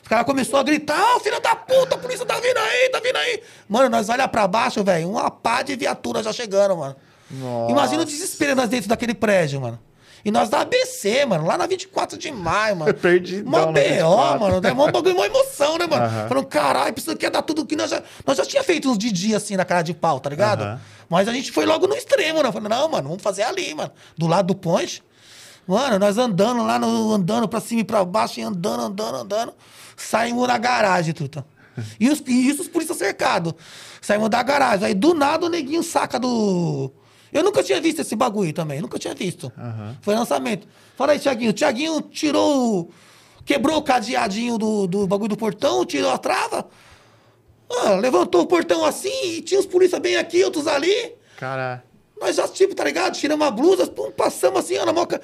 Os 0.02 0.08
caras 0.08 0.24
começaram 0.26 0.58
a 0.58 0.62
gritar, 0.64 0.96
ah, 0.98 1.20
filho 1.20 1.40
da 1.40 1.54
puta, 1.54 1.94
a 1.94 1.98
polícia 1.98 2.26
tá 2.26 2.34
vindo 2.34 2.56
aí, 2.58 2.88
tá 2.90 3.00
vindo 3.00 3.16
aí. 3.16 3.40
Mano, 3.68 3.88
nós 3.88 4.08
olha 4.08 4.26
pra 4.26 4.48
baixo, 4.48 4.82
velho, 4.82 5.08
uma 5.10 5.30
pá 5.30 5.62
de 5.62 5.76
viatura 5.76 6.22
já 6.22 6.32
chegando, 6.32 6.76
mano. 6.76 6.96
Nossa. 7.30 7.70
Imagina 7.72 8.02
o 8.02 8.04
desespero 8.04 8.54
nós 8.56 8.68
dentro 8.68 8.88
daquele 8.88 9.14
prédio, 9.14 9.60
mano. 9.60 9.78
E 10.24 10.30
nós 10.30 10.48
da 10.48 10.60
ABC, 10.60 11.24
mano, 11.26 11.46
lá 11.46 11.58
na 11.58 11.66
24 11.66 12.16
de 12.16 12.30
maio, 12.30 12.76
mano. 12.76 12.94
Perdidão 12.94 13.50
Mó 13.50 13.66
BO, 13.66 13.72
24. 13.72 14.40
mano. 14.40 14.66
É 14.66 14.72
mó 14.72 14.90
bagulho, 14.90 15.16
mó 15.16 15.24
emoção, 15.24 15.78
né, 15.78 15.86
mano? 15.86 16.28
Falando, 16.28 16.46
caralho, 16.46 16.92
precisa 16.92 17.16
que 17.16 17.28
dar 17.28 17.42
tudo 17.42 17.66
que 17.66 17.74
nós 17.74 17.90
já. 17.90 18.02
Nós 18.24 18.36
já 18.36 18.44
tinha 18.44 18.62
feito 18.62 18.90
uns 18.90 18.98
de 18.98 19.10
dia 19.10 19.36
assim 19.36 19.56
na 19.56 19.64
cara 19.64 19.82
de 19.82 19.92
pau, 19.94 20.20
tá 20.20 20.30
ligado? 20.30 20.80
Mas 21.08 21.28
a 21.28 21.32
gente 21.32 21.50
foi 21.50 21.66
logo 21.66 21.86
no 21.86 21.94
extremo, 21.94 22.42
né? 22.42 22.52
Falando, 22.52 22.70
não, 22.70 22.88
mano, 22.88 23.08
vamos 23.08 23.22
fazer 23.22 23.42
ali, 23.42 23.74
mano. 23.74 23.90
Do 24.16 24.26
lado 24.26 24.46
do 24.46 24.54
ponte. 24.54 25.02
Mano, 25.66 25.98
nós 25.98 26.18
andando 26.18 26.62
lá, 26.64 26.78
no, 26.78 27.12
andando 27.12 27.46
pra 27.48 27.60
cima 27.60 27.80
e 27.82 27.84
pra 27.84 28.04
baixo, 28.04 28.40
e 28.40 28.42
andando, 28.42 28.82
andando, 28.82 29.16
andando. 29.16 29.54
Saímos 29.96 30.46
na 30.48 30.58
garagem, 30.58 31.12
truta. 31.12 31.44
E, 31.98 32.08
os, 32.08 32.22
e 32.26 32.48
isso 32.48 32.62
os 32.62 32.68
polícia 32.68 32.94
cercados. 32.94 33.54
Saímos 34.00 34.28
da 34.28 34.42
garagem. 34.42 34.86
Aí 34.86 34.94
do 34.94 35.14
nada 35.14 35.46
o 35.46 35.48
neguinho 35.48 35.82
saca 35.82 36.18
do. 36.18 36.92
Eu 37.32 37.42
nunca 37.42 37.62
tinha 37.62 37.80
visto 37.80 38.00
esse 38.00 38.14
bagulho 38.14 38.52
também, 38.52 38.80
nunca 38.80 38.98
tinha 38.98 39.14
visto. 39.14 39.50
Aham. 39.56 39.96
Foi 40.02 40.14
lançamento. 40.14 40.68
Fala 40.96 41.12
aí, 41.12 41.18
Tiaguinho. 41.18 41.52
Tiaguinho 41.52 42.00
tirou. 42.02 42.90
Quebrou 43.44 43.78
o 43.78 43.82
cadeadinho 43.82 44.58
do, 44.58 44.86
do 44.86 45.06
bagulho 45.06 45.30
do 45.30 45.36
portão, 45.36 45.84
tirou 45.84 46.10
a 46.10 46.18
trava. 46.18 46.68
Ah, 47.70 47.94
levantou 47.94 48.42
o 48.42 48.46
portão 48.46 48.84
assim 48.84 49.36
e 49.36 49.42
tinha 49.42 49.58
os 49.58 49.66
polícia 49.66 49.98
bem 49.98 50.16
aqui, 50.16 50.44
outros 50.44 50.66
ali. 50.66 51.14
Cara, 51.38 51.82
Nós 52.20 52.36
já, 52.36 52.46
tipo, 52.46 52.72
tá 52.74 52.84
ligado? 52.84 53.14
Tiramos 53.14 53.44
a 53.46 53.50
blusa, 53.50 53.86
pum, 53.88 54.10
passamos 54.12 54.60
assim, 54.60 54.78
ó, 54.78 54.86
na 54.86 54.92
moca. 54.92 55.20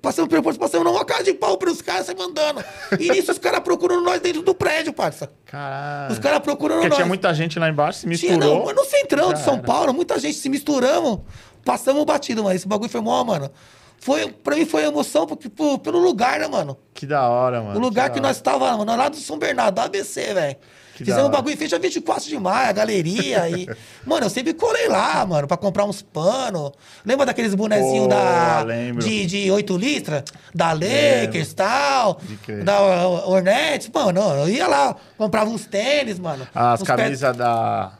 Passamos 0.00 0.30
pelo 0.30 0.42
portão, 0.42 0.60
passamos 0.60 0.84
na 0.86 0.92
moca 0.98 1.22
de 1.22 1.34
pau 1.34 1.58
pros 1.58 1.82
caras, 1.82 2.06
saímos 2.06 2.26
andando. 2.26 2.64
E 2.98 3.10
nisso 3.10 3.32
os 3.32 3.38
caras 3.38 3.60
procurando 3.60 4.02
nós 4.02 4.18
dentro 4.20 4.40
do 4.42 4.54
prédio, 4.54 4.92
parça. 4.94 5.30
caralho. 5.44 6.12
Os 6.12 6.18
caras 6.18 6.40
procurando 6.40 6.76
Porque 6.78 6.88
nós. 6.88 6.96
tinha 6.96 7.06
muita 7.06 7.34
gente 7.34 7.58
lá 7.58 7.68
embaixo, 7.68 7.98
se 7.98 8.16
Tinha, 8.16 8.32
misturou. 8.32 8.58
não, 8.60 8.64
mas 8.64 8.74
no 8.74 8.84
centrão 8.84 9.32
de 9.34 9.42
São. 9.42 9.58
Paulo, 9.58 9.92
muita 9.92 10.18
gente 10.18 10.34
se 10.38 10.48
misturamos. 10.48 11.20
Passamos 11.64 12.02
batido, 12.04 12.42
mano. 12.42 12.56
Esse 12.56 12.66
bagulho 12.66 12.90
foi 12.90 13.00
mó, 13.02 13.22
mano. 13.24 13.50
Foi, 13.98 14.28
pra 14.32 14.56
mim 14.56 14.64
foi 14.64 14.82
emoção 14.84 15.26
porque, 15.26 15.48
pô, 15.48 15.78
pelo 15.78 15.98
lugar, 16.00 16.40
né, 16.40 16.48
mano? 16.48 16.76
Que 16.94 17.06
da 17.06 17.28
hora, 17.28 17.62
mano. 17.62 17.78
O 17.78 17.80
lugar 17.82 18.10
que 18.10 18.18
hora. 18.18 18.28
nós 18.28 18.40
tava, 18.40 18.76
mano, 18.76 18.96
lá 18.96 19.08
do 19.08 19.16
São 19.16 19.38
Bernardo, 19.38 19.78
ABC, 19.78 20.34
velho. 20.34 20.56
Fizemos 21.04 21.26
um 21.28 21.30
bagulho 21.30 21.56
a 21.74 21.78
24 21.78 22.28
de 22.28 22.38
maio, 22.38 22.68
a 22.68 22.72
galeria. 22.72 23.48
e... 23.48 23.68
Mano, 24.06 24.26
eu 24.26 24.30
sempre 24.30 24.52
colei 24.54 24.88
lá, 24.88 25.24
mano, 25.24 25.46
pra 25.46 25.56
comprar 25.56 25.84
uns 25.84 26.02
panos. 26.02 26.72
Lembra 27.04 27.24
daqueles 27.26 27.54
bonezinhos 27.54 28.08
da. 28.08 28.62
lembro. 28.62 29.04
De, 29.04 29.26
de 29.26 29.50
8 29.50 29.76
litros? 29.76 30.22
Da. 30.54 30.72
Lakers 30.72 31.52
e 31.52 31.54
tal. 31.54 32.20
De. 32.46 32.62
Da 32.64 32.80
Hornets. 33.26 33.88
Mano, 33.94 34.20
eu 34.20 34.48
ia 34.48 34.66
lá, 34.66 34.96
comprava 35.16 35.48
uns 35.50 35.66
tênis, 35.66 36.18
mano. 36.18 36.46
As 36.54 36.80
uns 36.82 36.86
pé- 36.88 36.96
camisas 36.96 37.36
da. 37.36 37.92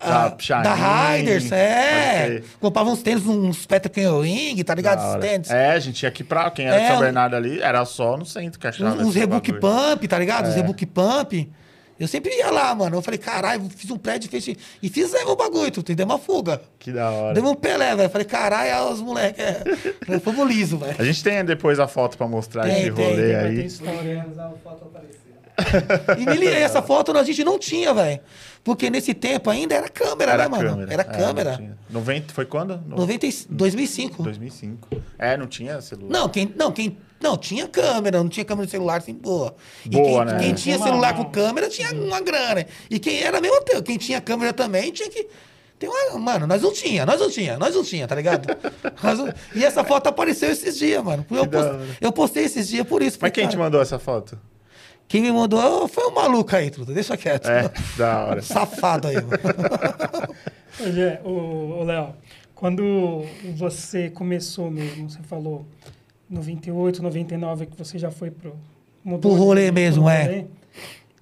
ah, 0.00 0.28
Da 0.28 0.36
Shine. 0.38 0.62
da 0.62 0.74
Riders, 1.14 1.52
é. 1.52 2.42
Comprava 2.60 2.90
uns 2.90 3.02
tênis, 3.02 3.26
uns 3.26 3.66
Petrocan 3.66 4.20
Ring, 4.22 4.62
tá 4.64 4.74
ligado? 4.74 5.20
Tênis. 5.20 5.50
É, 5.50 5.72
a 5.72 5.78
gente 5.78 6.02
ia 6.02 6.08
aqui 6.08 6.24
pra. 6.24 6.50
Quem 6.50 6.66
era 6.66 6.78
de 6.78 6.84
É, 6.84 6.88
São 6.88 6.96
um- 6.96 7.00
Bernardo 7.00 7.36
ali, 7.36 7.60
era 7.60 7.84
só 7.84 8.16
no 8.16 8.24
centro 8.24 8.58
que 8.58 8.66
achava. 8.66 9.02
Uns, 9.02 9.14
rebook 9.14 9.52
bagulho. 9.52 9.90
pump, 9.90 10.08
tá 10.08 10.18
ligado? 10.18 10.46
Os 10.48 10.54
É. 10.54 10.56
rebook 10.56 10.86
pump. 10.86 11.52
Eu 12.02 12.08
sempre 12.08 12.34
ia 12.36 12.50
lá, 12.50 12.74
mano. 12.74 12.96
Eu 12.96 13.02
falei, 13.02 13.16
caralho, 13.16 13.62
fiz 13.70 13.88
um 13.90 13.96
prédio 13.96 14.28
fez... 14.28 14.44
e 14.82 14.88
fizemos 14.88 15.30
o 15.30 15.36
bagulho, 15.36 15.70
tu 15.70 15.82
deu 15.82 16.04
uma 16.04 16.18
fuga. 16.18 16.60
Que 16.78 16.90
da 16.90 17.08
hora. 17.10 17.34
Deu 17.34 17.44
um 17.46 17.54
Pelé, 17.54 17.94
velho. 17.94 18.10
Falei, 18.10 18.26
caralho, 18.26 18.90
os 18.92 19.00
moleques. 19.00 19.40
É... 19.44 20.18
Fomos 20.18 20.48
liso, 20.48 20.78
velho. 20.78 20.96
A 20.98 21.04
gente 21.04 21.22
tem 21.22 21.44
depois 21.44 21.78
a 21.78 21.86
foto 21.86 22.18
pra 22.18 22.26
mostrar 22.26 22.64
Tem, 22.64 22.82
esse 22.82 22.90
tem, 22.90 23.04
rolê 23.06 23.26
tem, 23.28 23.36
aí. 23.36 23.66
história. 23.66 24.26
usar 24.28 24.46
a 24.46 24.50
foto 24.50 24.84
aparecer. 24.86 25.22
E 26.18 26.26
me 26.26 26.34
li- 26.36 26.46
essa 26.48 26.82
foto 26.82 27.16
a 27.16 27.22
gente 27.22 27.44
não 27.44 27.58
tinha, 27.58 27.92
velho. 27.94 28.18
Porque 28.64 28.88
nesse 28.90 29.12
tempo 29.14 29.50
ainda 29.50 29.74
era 29.74 29.88
câmera, 29.88 30.32
Era 30.32 30.42
né, 30.44 30.48
mano? 30.48 30.68
câmera. 30.70 30.92
Era 30.92 31.02
É, 31.02 31.04
câmera. 31.04 31.50
não 31.50 31.56
tinha. 31.58 31.78
90, 31.90 32.32
foi 32.34 32.46
quando? 32.46 32.78
No- 32.86 32.96
90, 32.96 33.26
e- 33.26 33.34
2005. 33.50 34.22
2005. 34.22 34.88
É, 35.18 35.36
não 35.36 35.46
tinha 35.46 35.80
celular. 35.80 36.10
Não, 36.10 36.28
quem, 36.28 36.52
não, 36.56 36.72
quem, 36.72 36.96
não, 37.22 37.36
tinha 37.38 37.66
câmera, 37.68 38.18
não 38.22 38.28
tinha 38.28 38.44
câmera 38.44 38.66
de 38.66 38.70
celular 38.72 38.98
assim, 38.98 39.14
boa. 39.14 39.54
E 39.84 39.88
Boa, 39.90 40.24
quem, 40.26 40.34
né? 40.34 40.40
quem 40.40 40.54
tinha 40.54 40.76
Uma- 40.76 40.86
celular 40.86 41.14
com 41.16 41.24
câmera 41.26 41.68
tinha 41.68 41.92
uma 41.94 42.20
grana. 42.20 42.66
E 42.90 42.98
quem 42.98 43.22
era 43.22 43.40
mesmo 43.40 43.62
teu, 43.62 43.82
quem 43.82 43.96
tinha 43.96 44.20
câmera 44.20 44.52
também 44.52 44.90
tinha 44.92 45.08
que. 45.08 45.26
Tem 45.78 45.88
uma, 45.88 46.18
mano, 46.18 46.46
nós 46.46 46.62
não 46.62 46.72
tinha, 46.72 47.04
nós 47.04 47.18
não 47.20 47.28
tinha, 47.28 47.58
nós 47.58 47.74
não 47.74 47.82
tinha, 47.82 48.06
tá 48.06 48.14
ligado? 48.14 48.46
Não- 49.02 49.34
e 49.54 49.64
essa 49.64 49.82
foto 49.82 50.06
apareceu 50.08 50.48
esses 50.50 50.78
dias, 50.78 51.02
mano. 51.02 51.26
Eu, 51.28 51.44
post- 51.46 51.96
eu 52.00 52.12
postei 52.12 52.44
esses 52.44 52.68
dias 52.68 52.86
por 52.86 53.02
isso. 53.02 53.18
Mas 53.20 53.30
falei, 53.30 53.32
quem 53.32 53.44
te 53.48 53.52
cara, 53.52 53.64
mandou 53.64 53.80
essa 53.82 53.98
foto? 53.98 54.38
Quem 55.08 55.20
me 55.20 55.32
mandou 55.32 55.88
foi 55.88 56.06
um 56.06 56.12
maluco 56.14 56.54
aí, 56.54 56.70
truta. 56.70 56.92
Deixa 56.92 57.16
quieto. 57.16 57.48
É, 57.48 57.68
da 57.98 58.24
hora. 58.26 58.40
Safado 58.46 59.08
aí, 59.08 59.16
mano. 59.16 59.28
Hoje 60.80 61.00
é, 61.00 61.20
o 61.24 61.82
Léo, 61.84 62.14
quando 62.54 63.24
você 63.56 64.08
começou 64.08 64.70
mesmo, 64.70 65.10
você 65.10 65.18
falou 65.28 65.66
98, 66.32 67.02
99 67.02 67.66
que 67.66 67.76
você 67.76 67.98
já 67.98 68.10
foi 68.10 68.30
pro 68.30 68.56
mudou 69.04 69.32
Pro 69.32 69.44
rolê 69.44 69.70
mesmo, 69.70 70.04
pro 70.04 70.12
é. 70.12 70.24
rolê, 70.24 70.46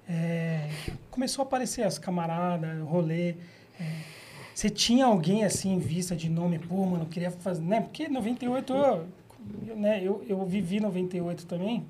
é, 0.07 0.69
Começou 1.09 1.43
a 1.43 1.45
aparecer 1.45 1.83
as 1.83 1.97
camaradas, 1.97 2.81
rolê. 2.83 3.35
é, 3.79 4.11
você 4.53 4.69
tinha 4.69 5.05
alguém 5.05 5.43
assim 5.43 5.73
em 5.73 5.79
vista 5.79 6.15
de 6.15 6.29
nome, 6.29 6.59
pô, 6.59 6.85
mano, 6.85 7.03
eu 7.03 7.07
queria 7.07 7.31
fazer, 7.31 7.61
né? 7.61 7.81
Porque 7.81 8.07
98 8.07 8.73
eu, 8.73 9.05
eu, 9.67 9.75
né, 9.75 10.01
eu, 10.03 10.23
eu 10.27 10.45
vivi 10.45 10.79
98 10.79 11.45
também. 11.45 11.85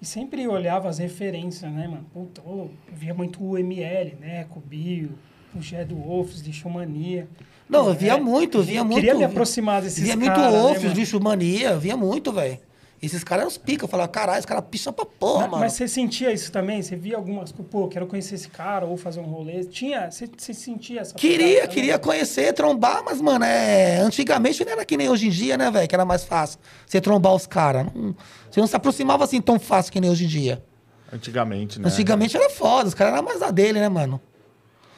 E 0.00 0.04
sempre 0.04 0.46
olhava 0.46 0.88
as 0.88 0.98
referências, 0.98 1.72
né, 1.72 1.88
mano? 1.88 2.04
Puta, 2.12 2.42
eu 2.44 2.70
via 2.92 3.14
muito 3.14 3.42
o 3.42 3.56
ML, 3.56 4.14
né? 4.20 4.44
Com 4.44 4.58
o 4.58 4.62
Bio, 4.62 5.10
o 5.54 5.62
Shadow 5.62 5.98
Wolves, 5.98 6.40
Lixo 6.40 6.68
Mania. 6.68 7.26
Não, 7.68 7.86
eu 7.86 7.92
É, 7.92 7.94
via 7.94 8.16
muito, 8.16 8.62
via 8.62 8.84
muito. 8.84 8.96
Queria 9.00 9.14
me 9.14 9.24
aproximar 9.24 9.82
desses 9.82 10.02
Via 10.02 10.16
muito 10.16 10.32
caras, 10.32 10.82
né, 10.82 10.88
bicho 10.94 11.20
mania, 11.20 11.76
via 11.76 11.96
muito, 11.96 12.32
velho. 12.32 12.58
Esses 13.02 13.22
caras 13.22 13.42
eram 13.42 13.48
os 13.50 13.58
pica. 13.58 13.84
Eu 13.84 13.88
falava, 13.88 14.08
caralho, 14.08 14.38
esse 14.38 14.46
cara 14.46 14.62
picha 14.62 14.90
pra 14.90 15.04
porra, 15.04 15.42
Mas, 15.42 15.50
mano. 15.50 15.62
mas 15.64 15.72
você 15.74 15.86
sentia 15.86 16.32
isso 16.32 16.50
também? 16.50 16.80
Você 16.80 16.96
via 16.96 17.16
algumas 17.16 17.52
pô, 17.52 17.88
quero 17.88 18.06
conhecer 18.06 18.36
esse 18.36 18.48
cara 18.48 18.86
ou 18.86 18.96
fazer 18.96 19.20
um 19.20 19.24
rolê? 19.24 19.62
Tinha? 19.64 20.10
Você, 20.10 20.26
você 20.34 20.54
sentia 20.54 21.02
essa 21.02 21.14
Queria, 21.14 21.46
pegada 21.54 21.68
queria 21.68 21.98
também? 21.98 22.04
conhecer, 22.06 22.52
trombar, 22.54 23.02
mas, 23.04 23.20
mano, 23.20 23.44
é... 23.44 23.98
antigamente 23.98 24.64
não 24.64 24.72
era 24.72 24.84
que 24.84 24.96
nem 24.96 25.10
hoje 25.10 25.26
em 25.26 25.30
dia, 25.30 25.58
né, 25.58 25.70
velho? 25.70 25.86
Que 25.86 25.94
era 25.94 26.06
mais 26.06 26.24
fácil 26.24 26.58
você 26.86 26.98
trombar 27.00 27.34
os 27.34 27.46
caras. 27.46 27.86
Não- 27.94 28.14
Você 28.50 28.60
não 28.60 28.66
se 28.66 28.74
aproximava 28.76 29.24
assim 29.24 29.42
tão 29.42 29.58
fácil 29.58 29.92
que 29.92 30.00
nem 30.00 30.08
hoje 30.10 30.24
em 30.24 30.28
dia. 30.28 30.64
Antigamente, 31.12 31.78
né? 31.78 31.88
Antigamente 31.88 32.34
era 32.36 32.48
foda, 32.48 32.88
os 32.88 32.94
caras 32.94 33.12
eram 33.14 33.22
mais 33.22 33.42
a 33.42 33.50
dele, 33.50 33.78
né, 33.78 33.88
mano? 33.88 34.20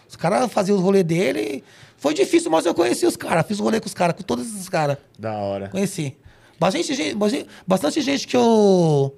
Os 0.09 0.17
caras 0.17 0.51
faziam 0.53 0.77
os 0.77 0.83
rolês 0.83 1.05
dele. 1.05 1.41
e 1.41 1.65
Foi 1.97 2.15
difícil, 2.15 2.51
mas 2.51 2.65
eu 2.67 2.75
conheci 2.75 3.05
os 3.07 3.17
caras. 3.17 3.47
Fiz 3.47 3.59
rolê 3.59 3.81
com 3.81 3.87
os 3.87 3.95
caras, 3.95 4.17
com 4.17 4.23
todos 4.23 4.47
esses 4.47 4.69
caras. 4.69 4.97
Da 5.19 5.33
hora. 5.35 5.69
Conheci. 5.69 6.17
Bastante 6.59 6.95
gente, 6.95 7.17
bastante- 7.67 8.01
gente 8.01 8.27
que 8.27 8.37
eu. 8.37 9.15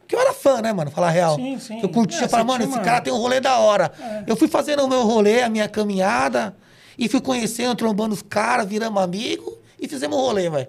Porque 0.00 0.14
eu 0.14 0.20
era 0.20 0.32
fã, 0.32 0.60
né, 0.60 0.72
mano? 0.72 0.90
Falar 0.90 1.08
a 1.08 1.10
real. 1.10 1.34
Sim, 1.36 1.58
sim. 1.58 1.80
Eu 1.82 1.88
curtia, 1.88 2.24
É, 2.24 2.28
falar, 2.28 2.42
você 2.44 2.58
mano, 2.58 2.64
esse 2.64 2.80
cara 2.80 3.00
tem 3.00 3.12
um 3.12 3.16
rolê 3.16 3.40
da 3.40 3.58
hora. 3.58 3.90
É. 3.98 4.24
Eu 4.26 4.36
fui 4.36 4.46
fazendo 4.46 4.84
o 4.84 4.88
meu 4.88 5.02
rolê, 5.02 5.42
a 5.42 5.48
minha 5.48 5.68
caminhada, 5.68 6.54
e 6.98 7.08
fui 7.08 7.20
conhecendo, 7.20 7.74
trombando 7.74 8.14
os 8.14 8.22
caras, 8.22 8.68
viramos 8.68 9.02
amigos 9.02 9.52
e 9.80 9.88
fizemos 9.88 10.16
um 10.16 10.20
rolê, 10.20 10.48
velho. 10.48 10.68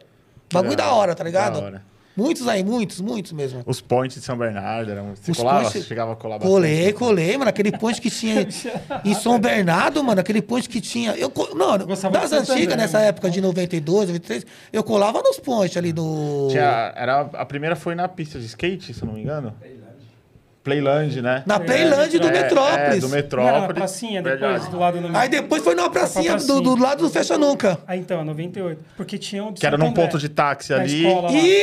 Bagulho 0.51 0.75
Da 0.75 0.85
da 0.85 0.91
hora, 0.93 1.13
tá 1.13 1.23
ligado? 1.23 1.59
da 1.59 1.65
hora. 1.65 1.85
Muitos 2.17 2.47
aí, 2.47 2.63
muitos, 2.63 2.99
muitos 2.99 3.31
mesmo. 3.31 3.61
Os 3.65 3.79
points 3.79 4.17
de 4.17 4.23
São 4.23 4.35
Bernardo, 4.35 4.89
eram... 4.91 5.13
você 5.15 5.31
Os 5.31 5.37
colava? 5.37 5.59
pontes- 5.65 5.81
Você 5.83 5.87
chegava 5.87 6.13
a 6.13 6.15
colar 6.15 6.39
Colei, 6.39 6.75
bastante? 6.77 6.93
colei, 6.95 7.37
mano. 7.37 7.49
Aquele 7.49 7.71
ponte 7.77 8.01
que 8.01 8.09
tinha 8.09 8.47
em 9.05 9.13
São 9.15 9.39
Bernardo, 9.39 10.03
mano. 10.03 10.19
Aquele 10.19 10.41
ponte 10.41 10.67
que 10.67 10.81
tinha. 10.81 11.11
Eu, 11.15 11.31
não, 11.55 11.77
Gostava 11.85 12.17
das 12.17 12.31
antigas, 12.33 12.63
André, 12.73 12.75
nessa 12.75 12.97
mano. 12.97 13.09
época 13.09 13.29
de 13.29 13.39
92, 13.39 14.07
93, 14.09 14.45
eu 14.73 14.83
colava 14.83 15.21
nos 15.21 15.37
pontes 15.39 15.77
ali 15.77 15.93
do. 15.93 16.47
Tinha, 16.49 16.91
era, 16.95 17.21
a 17.21 17.45
primeira 17.45 17.75
foi 17.75 17.93
na 17.93 18.07
pista 18.07 18.39
de 18.39 18.45
skate, 18.47 18.93
se 18.93 19.01
eu 19.03 19.05
não 19.07 19.13
me 19.13 19.21
engano. 19.21 19.53
Playland, 20.67 21.21
né? 21.21 21.43
Na 21.45 21.59
Playland 21.59 22.19
do 22.19 22.27
É, 22.27 22.31
Metrópolis. 22.31 22.77
É, 22.77 22.99
do 22.99 23.05
era 23.05 23.07
na 23.07 23.15
Metrópolis. 23.15 23.73
pracinha 23.73 24.21
depois, 24.21 24.39
Verdade. 24.41 24.69
do 24.69 24.79
lado 24.79 24.99
do... 25.01 25.17
Aí 25.17 25.29
depois 25.29 25.63
foi 25.63 25.75
numa 25.75 25.89
pracinha 25.89 26.35
Pra 26.35 26.43
do, 26.45 26.61
do 26.61 26.75
lado 26.75 27.03
do 27.03 27.09
Fecha 27.09 27.37
Nunca. 27.37 27.77
Ah, 27.87 27.95
então, 27.95 28.23
98. 28.25 28.81
Porque 28.97 29.17
tinha 29.17 29.43
um 29.43 29.53
Que 29.53 29.65
era 29.65 29.77
num 29.77 29.93
ponto 29.93 30.17
de 30.17 30.27
táxi 30.29 30.73
ali. 30.73 31.05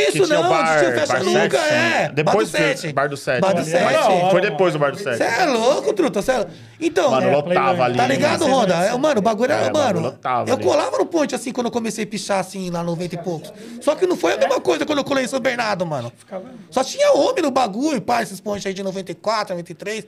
Isso, 0.08 0.26
não, 0.26 0.48
bar- 0.48 0.78
tinha 0.78 0.90
o 0.90 0.92
Fecha 0.94 1.12
bar 1.12 1.24
Nunca, 1.24 1.58
é. 1.58 2.08
Depois 2.12 2.50
bar 2.50 2.58
do 2.60 2.64
do- 2.64 2.76
7. 2.76 2.92
bar 2.92 3.08
do 3.08 3.16
sete. 3.16 3.40
Bar 3.40 3.52
do 3.54 3.60
Ali 3.60 3.70
era 3.72 3.88
7. 3.88 3.92
da 3.94 4.08
hora. 4.10 4.30
Foi 4.30 4.40
depois 4.40 4.72
do 4.72 4.78
Bar 4.78 4.92
do 4.92 4.98
Você 4.98 5.16
Sete. 5.16 5.40
é 5.40 5.46
louco, 5.46 5.92
truta. 5.92 6.22
Cê 6.22 6.32
é... 6.32 6.46
Então, 6.80 7.10
Mano, 7.10 7.28
É, 7.28 7.36
lotava 7.36 7.84
ali. 7.84 7.96
Tá 7.96 8.06
ligado, 8.06 8.44
Ronda? 8.46 8.74
É, 8.74 8.96
mano, 8.96 9.18
o 9.20 9.22
bagulho 9.22 9.52
era. 9.52 9.66
É, 9.66 9.72
mano, 9.72 10.00
lotava 10.00 10.50
eu 10.50 10.58
colava 10.58 10.98
no 10.98 11.06
ponte 11.06 11.34
assim 11.34 11.52
quando 11.52 11.66
eu 11.66 11.70
comecei 11.70 12.04
a 12.04 12.06
pichar 12.06 12.40
assim 12.40 12.68
lá 12.70 12.82
90 12.82 13.14
e 13.14 13.18
poucos. 13.18 13.52
Só 13.80 13.94
que 13.94 14.06
não 14.06 14.16
foi 14.16 14.34
a 14.34 14.36
mesma 14.38 14.60
coisa 14.60 14.84
quando 14.84 14.98
eu 14.98 15.04
colei 15.04 15.24
em 15.24 15.28
São 15.28 15.40
Bernardo, 15.40 15.86
mano. 15.86 16.12
Só 16.70 16.82
tinha 16.84 17.12
homem 17.12 17.42
no 17.42 17.50
bagulho, 17.50 18.00
pá, 18.00 18.22
esses 18.22 18.40
pontes 18.40 18.66
aí 18.66 18.74
de 18.74 18.82
94, 18.94 19.54
93. 19.54 20.04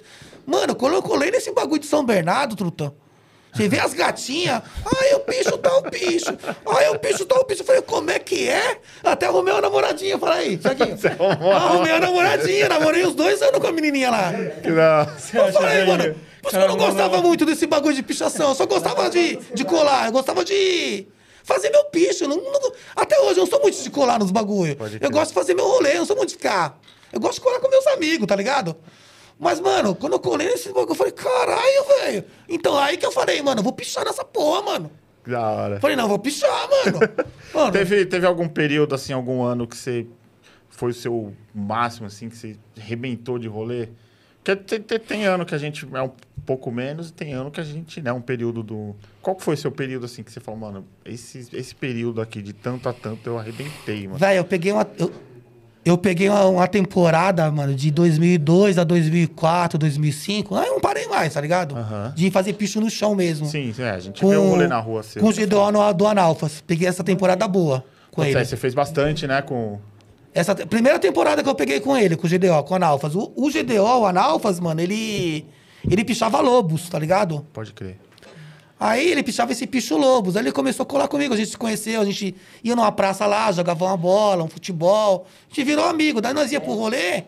Mano, 0.47 0.75
quando 0.75 0.95
eu 0.95 1.03
colei 1.03 1.31
nesse 1.31 1.51
bagulho 1.53 1.81
de 1.81 1.87
São 1.87 2.05
Bernardo, 2.05 2.55
trutão. 2.57 2.95
Você 3.55 3.69
vê 3.71 3.79
as 3.81 3.95
gatinhas, 3.95 4.61
ai, 4.85 5.13
eu 5.15 5.21
picho 5.21 5.57
tal 5.57 5.83
picho, 5.85 6.27
ai, 6.77 6.89
eu 6.89 6.99
picho 6.99 7.25
tal 7.25 7.43
picho. 7.47 7.63
Eu 7.63 7.67
falei, 7.67 7.81
como 7.81 8.11
é 8.11 8.19
que 8.19 8.47
é? 8.51 8.79
Até 9.03 9.25
arrumei 9.25 9.51
uma 9.55 9.63
namoradinha, 9.63 10.19
fala 10.19 10.35
aí, 10.35 10.59
Thiaguinho. 10.59 10.99
arrumou? 11.19 11.53
Arrumei 11.53 11.93
uma 11.93 12.01
namoradinha, 12.01 12.69
namorei 12.69 13.07
uns 13.07 13.15
dois 13.15 13.41
anos 13.41 13.59
com 13.59 13.67
a 13.67 13.73
menininha 13.73 14.11
lá. 14.11 14.31
Você 15.19 15.39
Eu 15.39 15.45
acha 15.45 15.53
falei, 15.55 15.85
mano, 15.87 16.15
por 16.43 16.49
isso 16.51 16.59
que 16.59 16.65
eu 16.65 16.69
não 16.69 16.77
gostava 16.77 17.23
muito 17.23 17.47
desse 17.47 17.67
bagulho 17.67 17.95
de 17.95 18.03
pichação. 18.03 18.51
Eu 18.51 18.55
só 18.55 18.67
gostava 18.67 19.09
de, 19.09 19.37
de 19.37 19.65
colar. 19.65 20.05
Eu 20.07 20.13
gostava 20.13 20.45
de 20.45 21.09
fazer 21.43 21.71
meu 21.71 21.85
picho. 21.87 22.29
Não, 22.29 22.37
não- 22.37 22.73
até 22.95 23.19
hoje 23.21 23.39
eu 23.41 23.45
não 23.45 23.51
sou 23.51 23.63
muito 23.63 23.83
de 23.83 23.89
colar 23.89 24.19
nos 24.19 24.31
bagulho. 24.31 24.77
Pode 24.77 24.99
Eu 25.01 25.11
gosto 25.11 25.29
de 25.29 25.35
fazer 25.35 25.55
meu 25.55 25.67
rolê, 25.67 25.93
eu 25.93 26.01
não 26.01 26.05
sou 26.07 26.17
muito 26.17 26.29
de 26.29 26.35
ficar. 26.37 26.79
Eu 27.17 27.21
gosto 27.21 27.37
de 27.37 27.41
colar 27.41 27.61
com 27.61 27.71
meus 27.71 27.87
amigos, 27.87 28.27
tá 28.27 28.37
ligado? 28.37 28.77
Mas, 29.39 29.59
mano, 29.59 29.95
quando 29.95 30.13
eu 30.15 30.21
colei 30.21 30.49
nesse 30.49 30.69
bagulho, 30.69 30.91
eu 30.91 30.95
falei, 30.95 31.13
caralho, 31.13 31.85
velho. 32.01 32.25
Então 32.47 32.77
aí 32.79 32.97
que 32.99 33.07
eu 33.07 33.13
falei, 33.13 33.41
mano, 33.43 33.61
eu 33.61 33.65
vou 33.65 33.73
pichar 33.73 34.05
nessa 34.05 34.23
porra, 34.25 34.63
mano. 34.63 34.91
da 35.27 35.41
hora. 35.41 35.81
Falei, 35.81 35.97
não, 35.97 36.09
vou 36.09 36.19
pichar, 36.19 36.69
mano. 36.69 37.01
mano 37.55 37.73
Teve, 37.73 38.05
teve 38.05 38.27
algum 38.27 38.47
período, 38.47 38.95
assim, 38.95 39.15
algum 39.15 39.43
ano 39.43 39.67
que 39.67 39.77
você 39.77 40.07
foi 40.69 40.91
o 40.91 40.95
seu 40.95 41.35
máximo, 41.55 42.07
assim, 42.07 42.29
que 42.29 42.37
você 42.37 42.57
arrebentou 42.79 43.39
de 43.39 43.49
rolê? 43.49 43.89
Porque 44.45 44.57
tem, 44.57 44.81
tem, 44.81 44.99
tem 44.99 45.25
ano 45.25 45.45
que 45.45 45.55
a 45.55 45.59
gente 45.59 45.89
é 45.93 46.03
um 46.03 46.13
pouco 46.45 46.71
menos 46.71 47.09
e 47.09 47.13
tem 47.13 47.33
ano 47.33 47.51
que 47.51 47.61
a 47.61 47.65
gente, 47.65 48.01
né, 48.01 48.13
um 48.13 48.21
período 48.21 48.63
do... 48.63 48.95
Qual 49.21 49.35
que 49.35 49.43
foi 49.43 49.55
o 49.55 49.57
seu 49.57 49.73
período, 49.73 50.05
assim, 50.05 50.23
que 50.23 50.31
você 50.31 50.39
falou, 50.39 50.61
mano, 50.61 50.87
esse, 51.05 51.49
esse 51.53 51.75
período 51.75 52.21
aqui, 52.21 52.43
de 52.43 52.53
tanto 52.53 52.89
a 52.89 52.93
tanto, 52.93 53.27
eu 53.27 53.39
arrebentei, 53.39 54.07
mano. 54.07 54.19
Velho, 54.19 54.39
eu 54.39 54.45
peguei 54.45 54.71
uma. 54.71 54.87
Eu, 54.99 55.13
eu 55.87 55.97
peguei 55.97 56.29
uma, 56.29 56.45
uma 56.47 56.67
temporada, 56.67 57.49
mano, 57.51 57.73
de 57.73 57.93
2002 57.93 58.77
a 58.77 58.83
2004, 58.85 59.79
2005. 59.79 60.55
Aí 60.57 60.67
eu 60.67 60.73
não 60.75 60.81
parei 60.81 61.07
mais, 61.07 61.33
tá 61.33 61.41
ligado? 61.41 61.77
Aham. 61.77 62.13
De 62.17 62.29
fazer 62.31 62.55
picho 62.55 62.81
no 62.81 62.91
chão 62.91 63.15
mesmo. 63.15 63.47
Sim, 63.47 63.73
é, 63.79 63.91
a 63.91 63.99
gente 64.01 64.21
vê 64.27 64.37
um 64.37 64.51
rolê 64.51 64.67
na 64.67 64.81
rua, 64.81 65.01
assim. 65.01 65.21
Com 65.21 65.29
o 65.29 65.33
GDO 65.33 65.71
no- 65.71 65.93
do 65.95 66.07
Analfas. 66.09 66.61
Peguei 66.67 66.89
essa 66.89 67.05
temporada 67.05 67.47
boa 67.47 67.85
com 68.11 68.25
ele. 68.25 68.45
você 68.45 68.57
fez 68.57 68.75
bastante, 68.75 69.27
né, 69.29 69.41
com... 69.43 69.79
Essa 70.35 70.55
primeira 70.55 70.99
temporada 70.99 71.43
que 71.43 71.49
eu 71.49 71.55
peguei 71.55 71.79
com 71.81 71.97
ele, 71.97 72.17
com 72.17 72.27
o 72.27 72.31
GDO, 72.31 72.63
com 72.65 72.75
o 72.75 72.77
Analfas. 72.77 73.15
O, 73.15 73.33
o 73.37 73.49
GDO, 73.49 74.01
o 74.01 74.07
Analfas, 74.07 74.59
mano, 74.61 74.81
ele. 74.81 75.47
Ele 75.89 76.05
pichava 76.05 76.41
lobos, 76.41 76.89
tá 76.89 76.99
ligado? 76.99 77.47
Pode 77.53 77.73
crer. 77.73 77.97
Aí 78.79 79.11
ele 79.11 79.23
pichava 79.23 79.53
esse 79.53 79.67
picho 79.67 79.97
lobos. 79.97 80.37
Aí 80.37 80.43
ele 80.43 80.53
começou 80.53 80.85
a 80.85 80.87
colar 80.87 81.09
comigo. 81.09 81.33
A 81.33 81.37
gente 81.37 81.51
se 81.51 81.57
conheceu, 81.57 82.01
a 82.01 82.05
gente 82.05 82.35
ia 82.63 82.77
numa 82.77 82.93
praça 82.93 83.27
lá, 83.27 83.51
jogava 83.51 83.85
uma 83.85 83.97
bola, 83.97 84.43
um 84.43 84.49
futebol. 84.49 85.27
A 85.51 85.55
gente 85.55 85.65
virou 85.65 85.85
amigo. 85.87 86.21
Daí 86.21 86.35
nós 86.35 86.53
ia 86.53 86.61
pro 86.61 86.73
rolê, 86.75 87.25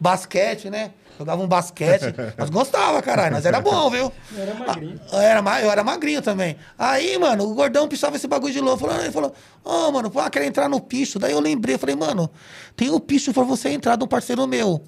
basquete, 0.00 0.70
né? 0.70 0.92
Jogava 1.18 1.42
um 1.42 1.48
basquete. 1.48 2.14
Nós 2.38 2.48
gostava, 2.48 3.02
caralho. 3.02 3.32
Nós 3.34 3.44
era 3.44 3.60
bom, 3.60 3.90
viu? 3.90 4.12
Eu 4.32 4.42
era 4.42 4.54
magrinho. 4.54 5.00
Ah, 5.12 5.22
era, 5.24 5.60
eu 5.62 5.70
era 5.72 5.82
magrinho 5.82 6.22
também. 6.22 6.56
Aí, 6.78 7.18
mano, 7.18 7.50
o 7.50 7.54
gordão 7.54 7.88
pichava 7.88 8.14
esse 8.14 8.28
bagulho 8.28 8.52
de 8.52 8.60
lobo. 8.60 8.86
Falou, 8.86 9.02
ele 9.02 9.10
falou, 9.10 9.34
ô, 9.64 9.90
mano, 9.90 10.12
pô, 10.12 10.22
quer 10.30 10.44
entrar 10.44 10.68
no 10.68 10.80
picho. 10.80 11.18
Daí 11.18 11.32
eu 11.32 11.40
lembrei, 11.40 11.74
eu 11.74 11.78
falei, 11.78 11.96
mano, 11.96 12.30
tem 12.76 12.88
um 12.90 13.00
picho 13.00 13.32
pra 13.32 13.42
você 13.42 13.70
entrar 13.70 13.96
de 13.96 14.04
um 14.04 14.06
parceiro 14.06 14.46
meu, 14.46 14.80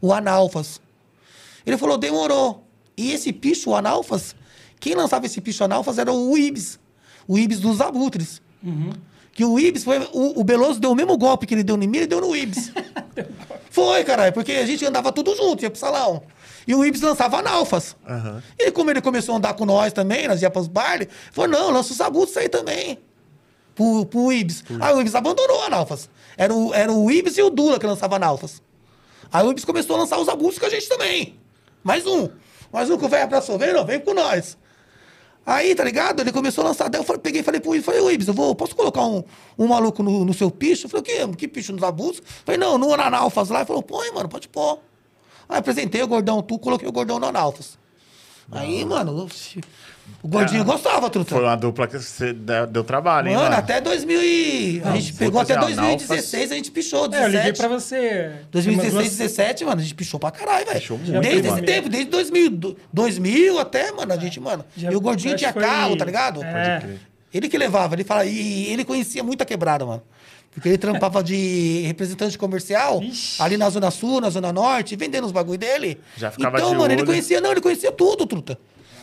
o 0.00 0.10
Analfas. 0.10 0.80
Ele 1.66 1.76
falou, 1.76 1.98
demorou. 1.98 2.66
E 2.96 3.12
esse 3.12 3.30
picho, 3.30 3.70
o 3.70 3.76
Analfas, 3.76 4.34
quem 4.84 4.94
lançava 4.94 5.24
esse 5.24 5.40
picho 5.40 5.64
Analfas 5.64 5.96
era 5.96 6.12
o 6.12 6.36
Ibis. 6.36 6.78
O 7.26 7.38
Ibis 7.38 7.58
dos 7.58 7.80
Abutres. 7.80 8.42
Que 9.32 9.42
o 9.42 9.58
Ibis 9.58 9.82
foi. 9.82 9.98
O, 10.12 10.40
o 10.40 10.44
Beloso 10.44 10.78
deu 10.78 10.90
o 10.90 10.94
mesmo 10.94 11.16
golpe 11.16 11.46
que 11.46 11.54
ele 11.54 11.62
deu 11.62 11.82
em 11.82 11.88
mim, 11.88 11.96
ele 11.96 12.06
deu 12.06 12.20
no 12.20 12.36
Ibis. 12.36 12.70
foi, 13.70 14.04
caralho, 14.04 14.34
porque 14.34 14.52
a 14.52 14.66
gente 14.66 14.84
andava 14.84 15.10
tudo 15.10 15.34
junto, 15.34 15.62
ia 15.62 15.70
pro 15.70 15.80
salão. 15.80 16.22
E 16.68 16.74
o 16.74 16.84
Ibis 16.84 17.00
lançava 17.00 17.38
Analfas. 17.38 17.96
Aham. 18.06 18.42
E 18.58 18.70
como 18.72 18.90
ele 18.90 19.00
começou 19.00 19.34
a 19.34 19.38
andar 19.38 19.54
com 19.54 19.64
nós 19.64 19.90
também, 19.90 20.28
nós 20.28 20.42
ia 20.42 20.50
pros 20.50 20.68
bailes, 20.68 21.08
falou: 21.32 21.50
não, 21.50 21.70
lança 21.70 21.90
os 21.90 22.00
abutres 22.02 22.36
aí 22.36 22.50
também. 22.50 22.98
Pro, 23.74 24.04
pro 24.04 24.30
Ibis. 24.30 24.64
Aí 24.82 24.94
o 24.94 25.00
Ibis 25.00 25.14
abandonou 25.14 25.62
a 25.62 25.66
Analfas. 25.68 26.10
Era 26.36 26.52
o, 26.52 26.74
era 26.74 26.92
o 26.92 27.10
Ibis 27.10 27.38
e 27.38 27.42
o 27.42 27.48
Dula 27.48 27.78
que 27.78 27.86
lançavam 27.86 28.16
Analfas. 28.16 28.60
Aí 29.32 29.46
o 29.46 29.50
Ibis 29.50 29.64
começou 29.64 29.96
a 29.96 30.00
lançar 30.00 30.18
os 30.18 30.28
abutres 30.28 30.58
com 30.58 30.66
a 30.66 30.70
gente 30.70 30.86
também. 30.90 31.38
Mais 31.82 32.06
um. 32.06 32.28
Mais 32.70 32.90
um 32.90 32.98
que 32.98 33.06
o 33.06 33.08
velho 33.08 33.24
abraçou. 33.24 33.58
Vem, 33.58 33.72
não, 33.72 33.86
vem 33.86 33.98
com 33.98 34.12
nós. 34.12 34.58
Aí, 35.46 35.74
tá 35.74 35.84
ligado? 35.84 36.20
Ele 36.20 36.32
começou 36.32 36.64
a 36.64 36.68
lançar. 36.68 36.88
Daí 36.88 37.00
eu 37.00 37.04
falei- 37.04 37.20
peguei 37.20 37.40
e 37.40 37.44
falei 37.44 37.60
pro 37.60 37.74
Ibis, 37.74 37.84
falei, 37.84 38.00
ô 38.00 38.10
Ibis, 38.10 38.28
eu 38.28 38.34
vou, 38.34 38.54
posso 38.54 38.74
colocar 38.74 39.04
um, 39.04 39.22
um 39.58 39.66
maluco 39.66 40.02
no, 40.02 40.24
no 40.24 40.32
seu 40.32 40.50
picho? 40.50 40.86
Eu 40.86 40.90
falei, 40.90 41.02
o 41.02 41.04
quê? 41.28 41.36
Que 41.36 41.46
picho 41.48 41.72
nos 41.72 41.82
abusos? 41.82 42.18
Eu 42.18 42.24
falei, 42.46 42.58
não, 42.58 42.78
no 42.78 42.92
Analfas 42.94 43.50
lá. 43.50 43.58
Ele 43.58 43.66
falou, 43.66 43.82
põe, 43.82 44.10
mano, 44.12 44.28
pode 44.28 44.48
pôr. 44.48 44.78
Aí 45.48 45.58
apresentei 45.58 46.02
o 46.02 46.06
gordão 46.08 46.40
tu, 46.42 46.58
coloquei 46.58 46.88
o 46.88 46.92
gordão 46.92 47.18
no 47.18 47.26
Analfas. 47.26 47.78
Aí, 48.50 48.84
mano, 48.84 49.28
o 50.22 50.28
gordinho 50.28 50.62
É. 50.62 50.64
gostava, 50.64 51.08
truta. 51.10 51.34
Foi 51.34 51.44
uma 51.44 51.54
dupla 51.56 51.86
que 51.86 51.98
você 51.98 52.32
deu, 52.32 52.66
deu 52.66 52.84
trabalho, 52.84 53.28
hein, 53.28 53.34
Mano, 53.34 53.48
mano? 53.50 53.58
até 53.58 53.80
2000 53.80 54.22
e... 54.22 54.82
A 54.84 54.92
gente 54.96 55.12
pegou 55.14 55.40
até 55.40 55.54
assim, 55.56 55.74
2016, 55.74 56.52
a 56.52 56.54
gente 56.54 56.70
pichou, 56.70 57.00
É, 57.02 57.04
eu 57.04 57.10
17. 57.10 57.36
liguei 57.36 57.52
pra 57.52 57.68
você. 57.68 58.32
2016, 58.50 58.94
umas 58.94 59.04
duas- 59.04 59.16
17, 59.18 59.64
mano, 59.64 59.80
a 59.80 59.82
gente 59.82 59.94
pichou 59.94 60.18
pra 60.20 60.30
caralho, 60.30 60.64
velho. 60.66 60.80
Pichou 60.80 60.98
muito, 60.98 61.20
Desde 61.20 61.40
esse 61.40 61.50
mano. 61.50 61.66
tempo, 61.66 61.88
desde 61.88 62.10
2000, 62.10 62.50
do- 62.50 62.76
2000 62.92 63.58
até, 63.58 63.92
mano, 63.92 64.12
a 64.12 64.16
gente, 64.16 64.40
mano. 64.40 64.64
Já- 64.76 64.90
e 64.90 64.96
o 64.96 65.00
gordinho 65.00 65.36
tinha 65.36 65.52
foi- 65.52 65.62
carro, 65.62 65.96
tá 65.96 66.04
ligado? 66.04 66.42
É. 66.42 66.80
crer. 66.80 66.98
Ele 67.32 67.48
que 67.48 67.58
levava, 67.58 67.94
ele 67.96 68.04
fala, 68.04 68.24
e 68.24 68.66
ele 68.72 68.84
conhecia 68.84 69.22
muita 69.24 69.44
quebrada, 69.44 69.84
mano. 69.84 70.02
Porque 70.52 70.68
ele 70.68 70.78
trampava 70.78 71.20
de 71.22 71.82
representante 71.88 72.38
comercial 72.38 73.02
Ixi. 73.02 73.42
ali 73.42 73.56
na 73.56 73.68
Zona 73.68 73.90
Sul, 73.90 74.20
na 74.20 74.30
Zona 74.30 74.52
Norte, 74.52 74.94
vendendo 74.94 75.24
os 75.24 75.32
bagulho 75.32 75.58
dele. 75.58 76.00
Já 76.16 76.30
ficava 76.30 76.56
então, 76.58 76.70
de 76.70 76.76
mano, 76.76 76.92
ele 76.92 77.00
olho. 77.02 77.06
conhecia, 77.06 77.40
não, 77.40 77.50
ele 77.50 77.60
conhecia 77.60 77.90
tudo, 77.90 78.24
truta. 78.24 78.56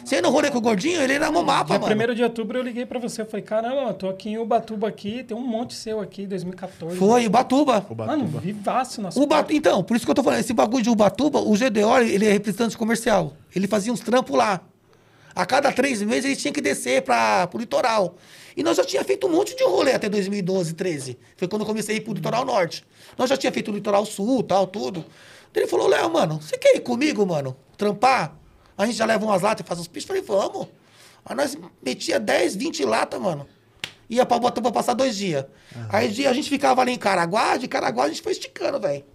Você 0.04 0.16
ia 0.16 0.22
no 0.22 0.30
rolê 0.30 0.50
com 0.52 0.58
o 0.58 0.62
gordinho, 0.62 1.02
ele 1.02 1.14
era 1.14 1.30
no 1.32 1.44
mapa, 1.44 1.78
Dia 1.78 1.88
mano. 1.96 2.12
1 2.12 2.16
de 2.16 2.24
outubro 2.24 2.58
eu 2.58 2.64
liguei 2.64 2.86
pra 2.86 3.00
você. 3.00 3.22
Eu 3.22 3.26
falei, 3.26 3.44
caramba, 3.46 3.82
eu 3.90 3.94
tô 3.94 4.10
aqui 4.10 4.30
em 4.30 4.38
Ubatuba 4.38 4.88
aqui, 4.88 5.24
tem 5.24 5.36
um 5.38 5.42
monte 5.42 5.74
seu 5.74 6.00
aqui, 6.00 6.26
2014. 6.28 6.98
Foi, 6.98 7.26
Ubatuba. 7.28 7.86
Mano, 7.96 8.26
vivaço 8.26 9.02
nas 9.02 9.16
Uba- 9.16 9.46
Então, 9.52 9.84
por 9.84 9.96
isso 9.96 10.06
que 10.06 10.12
eu 10.12 10.16
tô 10.16 10.24
falando, 10.24 10.40
esse 10.40 10.54
bagulho 10.54 10.84
de 10.84 10.90
Ubatuba, 10.90 11.40
o 11.40 11.54
GDO, 11.54 12.00
ele 12.00 12.26
é 12.26 12.32
representante 12.32 12.78
comercial. 12.78 13.34
Ele 13.56 13.68
fazia 13.68 13.94
uns 13.94 14.00
trampos 14.00 14.36
lá. 14.36 14.62
A 15.34 15.46
cada 15.46 15.72
três 15.72 16.02
meses 16.02 16.26
ele 16.26 16.36
tinha 16.36 16.52
que 16.52 16.60
descer 16.60 17.04
para 17.04 17.48
pro 17.48 17.58
litoral. 17.60 18.16
E 18.58 18.64
nós 18.64 18.76
já 18.76 18.84
tinha 18.84 19.02
feito 19.06 19.28
um 19.28 19.30
monte 19.32 19.56
de 19.56 19.64
rolê 19.64 19.94
até 19.94 20.10
2012, 20.10 20.74
13. 20.74 21.18
Foi 21.38 21.48
quando 21.48 21.62
eu 21.62 21.66
comecei 21.66 21.96
a 21.96 21.98
ir 22.00 22.02
pro 22.02 22.14
litoral 22.14 22.44
norte. 22.44 22.84
Nós 23.18 23.30
já 23.30 23.38
tinha 23.38 23.52
feito 23.52 23.72
o 23.72 23.74
litoral 23.74 24.06
sul, 24.06 24.44
tal, 24.44 24.68
tudo. 24.68 25.06
Ele 25.56 25.68
falou, 25.68 25.88
Léo, 25.88 26.12
mano, 26.12 26.42
você 26.42 26.58
quer 26.58 26.76
ir 26.76 26.82
comigo, 26.82 27.26
mano? 27.26 27.56
Trampar? 27.78 28.36
A 28.82 28.86
gente 28.88 28.98
já 28.98 29.06
leva 29.06 29.24
umas 29.24 29.41
latas 29.41 29.63
e 29.63 29.67
faz 29.67 29.80
os 29.80 29.88
pichos. 29.88 30.08
Falei, 30.08 30.24
vamos. 30.24 30.67
Aí 31.24 31.36
nós 31.36 31.56
metia 31.84 32.20
10, 32.20 32.56
20 32.56 32.84
latas, 32.84 33.22
mano. 33.22 33.48
Ia 34.10 34.26
pra 34.26 34.38
Ubatuba 34.38 34.72
passar 34.72 34.94
dois 34.94 35.15
dias. 35.15 35.46
Aí 35.89 36.10
dia 36.10 36.30
a 36.30 36.34
gente 36.34 36.50
ficava 36.50 36.82
ali 36.82 36.91
em 36.91 36.98
Caraguá, 36.98 37.58
de 37.58 37.67
Caraguá 37.67 38.06
a 38.06 38.08
gente 38.10 38.22
foi 38.22 38.32
esticando, 38.32 38.80
velho. 38.80 39.06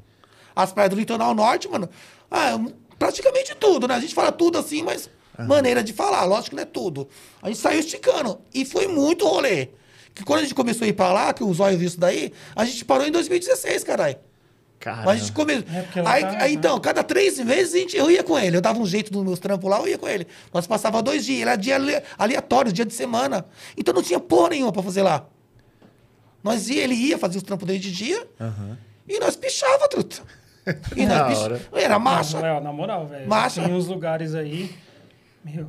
As 0.55 0.72
praias 0.72 0.90
do 0.90 0.96
litoral 0.96 1.35
norte, 1.35 1.68
mano. 1.68 1.88
Ah, 2.31 2.59
praticamente 2.98 3.55
tudo, 3.57 3.88
né? 3.88 3.94
A 3.94 4.00
gente 4.00 4.14
fala 4.14 4.31
tudo 4.31 4.57
assim, 4.57 4.83
mas 4.83 5.11
maneira 5.37 5.83
de 5.83 5.92
falar, 5.92 6.24
lógico 6.24 6.50
que 6.50 6.57
não 6.57 6.62
é 6.62 6.66
tudo. 6.66 7.09
A 7.42 7.48
gente 7.48 7.59
saiu 7.59 7.81
esticando. 7.81 8.40
E 8.55 8.64
foi 8.64 8.87
muito 8.87 9.26
rolê. 9.26 9.68
Que 10.14 10.24
quando 10.24 10.40
a 10.40 10.42
gente 10.44 10.55
começou 10.55 10.85
a 10.85 10.88
ir 10.88 10.94
pra 10.94 11.12
lá, 11.12 11.35
que 11.35 11.44
o 11.44 11.52
Zóio 11.52 11.76
viu 11.76 11.88
isso 11.88 12.00
daí, 12.00 12.33
a 12.55 12.64
gente 12.64 12.85
parou 12.85 13.07
em 13.07 13.11
2016, 13.11 13.85
caralho. 13.85 14.16
Caramba. 14.87 15.05
Mas 15.07 15.16
a 15.16 15.25
gente 15.25 15.33
come... 15.33 15.53
É, 15.55 15.85
aí, 16.07 16.22
tá- 16.22 16.37
aí, 16.42 16.55
então, 16.55 16.79
cada 16.79 17.03
três 17.03 17.40
meses 17.40 17.75
a 17.75 17.79
gente, 17.79 17.96
eu 17.96 18.09
ia 18.09 18.22
com 18.22 18.38
ele. 18.38 18.57
Eu 18.57 18.61
dava 18.61 18.79
um 18.79 18.87
jeito 18.87 19.12
nos 19.12 19.25
meus 19.25 19.40
trampos 19.40 19.68
lá, 19.68 19.81
eu 19.81 19.88
ia 19.88 19.99
com 19.99 20.07
ele. 20.09 20.29
Nós 20.55 20.64
passava 20.64 21.03
dois 21.03 21.25
dias, 21.25 21.42
era 21.42 21.57
dia 21.57 21.75
ale- 21.75 22.03
aleatório, 22.16 22.72
dia 22.72 22.85
de 22.85 22.94
semana. 22.94 23.44
Então 23.77 23.92
não 23.92 24.01
tinha 24.01 24.20
porra 24.20 24.51
nenhuma 24.51 24.70
pra 24.72 24.85
fazer 24.85 25.03
lá. 25.03 25.27
Nós 26.40 26.68
ia, 26.68 26.85
ele 26.85 26.94
ia 26.94 27.18
fazer 27.18 27.38
os 27.38 27.42
trampos 27.42 27.66
dele 27.66 27.81
de 27.81 27.90
dia 27.90 28.29
e 29.09 29.18
nós 29.18 29.35
pichava, 29.35 29.88
truta. 29.88 30.18
E 30.96 31.05
nós 31.05 31.18
Da 31.18 31.25
pich- 31.27 31.38
hora. 31.40 31.61
Era 31.72 31.99
massa. 31.99 32.38
Léo, 32.38 32.61
na 32.61 32.72
moral, 32.72 33.09
velho. 33.09 33.29
Massa. 33.29 33.62
Tem 33.64 33.75
uns 33.75 33.88
lugares 33.88 34.37
aí. 34.37 34.70
Meu. 35.44 35.66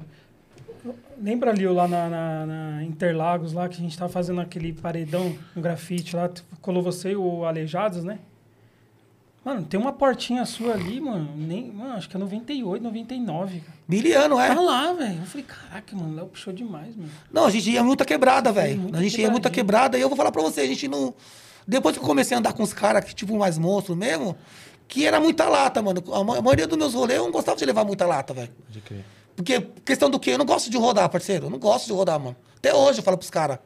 Lembra 1.20 1.50
ali 1.50 1.68
lá 1.68 1.88
na, 1.88 2.08
na- 2.08 2.46
na 2.46 2.84
Interlagos, 2.84 3.52
lá 3.52 3.68
que 3.68 3.78
a 3.78 3.80
gente 3.80 3.98
tava 3.98 4.12
fazendo 4.14 4.40
aquele 4.40 4.72
paredão, 4.74 5.36
um 5.56 5.62
grafite 5.62 6.16
lá, 6.16 6.30
tu- 6.30 6.46
colou 6.62 6.84
você 6.84 7.14
e 7.14 7.16
o 7.16 7.44
Aleijados, 7.46 8.04
né? 8.04 8.20
Mano, 9.48 9.64
tem 9.64 9.80
uma 9.80 9.94
portinha 9.94 10.46
sua 10.46 10.74
ali, 10.74 11.00
mano. 11.00 11.30
Nem, 11.38 11.72
mano, 11.72 11.94
acho 11.94 12.10
que 12.10 12.18
é 12.18 12.20
98, 12.20 12.84
99, 12.84 13.62
cara. 13.62 13.78
Miliano, 13.88 14.38
é. 14.38 14.54
Tá 14.54 14.60
lá, 14.60 14.92
velho. 14.92 15.20
Eu 15.22 15.26
falei, 15.26 15.46
caraca, 15.48 15.96
mano, 15.96 16.12
o 16.12 16.16
Léo 16.18 16.26
puxou 16.26 16.52
demais, 16.52 16.94
mano. 16.98 17.10
Não, 17.32 17.46
a 17.46 17.50
gente 17.50 17.72
ia 17.72 17.82
muita 17.82 18.04
quebrada, 18.04 18.52
velho. 18.52 18.90
A 18.94 19.02
gente 19.02 19.22
ia 19.22 19.32
muita 19.32 19.50
quebrada 19.50 19.98
e 19.98 20.02
eu 20.02 20.10
vou 20.10 20.18
falar 20.18 20.34
pra 20.34 20.42
você, 20.42 20.60
a 20.60 20.68
gente 20.68 20.86
não. 20.90 21.14
Depois 21.66 21.96
que 21.96 22.04
eu 22.04 22.06
comecei 22.06 22.36
a 22.36 22.40
andar 22.42 22.52
com 22.52 22.62
os 22.62 22.74
caras 22.74 23.06
que, 23.06 23.16
tipo, 23.16 23.38
mais 23.38 23.58
monstro 23.58 23.96
mesmo, 23.96 24.36
que 24.86 25.06
era 25.06 25.18
muita 25.18 25.48
lata, 25.48 25.82
mano. 25.82 26.04
A 26.14 26.24
ma- 26.26 26.38
a 26.40 26.42
maioria 26.42 26.68
dos 26.68 26.78
meus 26.78 26.94
rolês 26.94 27.18
eu 27.18 27.24
não 27.24 27.32
gostava 27.32 27.56
de 27.58 27.64
levar 27.64 27.86
muita 27.86 28.06
lata, 28.06 28.34
velho. 28.34 28.52
Pode 28.66 28.82
crer. 28.82 29.06
Porque, 29.34 29.62
questão 29.86 30.10
do 30.10 30.20
quê? 30.20 30.32
Eu 30.32 30.40
não 30.40 30.46
gosto 30.46 30.70
de 30.70 30.76
rodar, 30.78 31.08
parceiro. 31.08 31.46
Eu 31.46 31.50
não 31.50 31.58
gosto 31.60 31.86
de 31.86 31.94
rodar, 31.94 32.20
mano. 32.20 32.36
Até 32.58 32.74
hoje 32.74 33.00
eu 33.00 33.04
falo 33.04 33.18
pros 33.18 33.30
caras. 33.30 33.60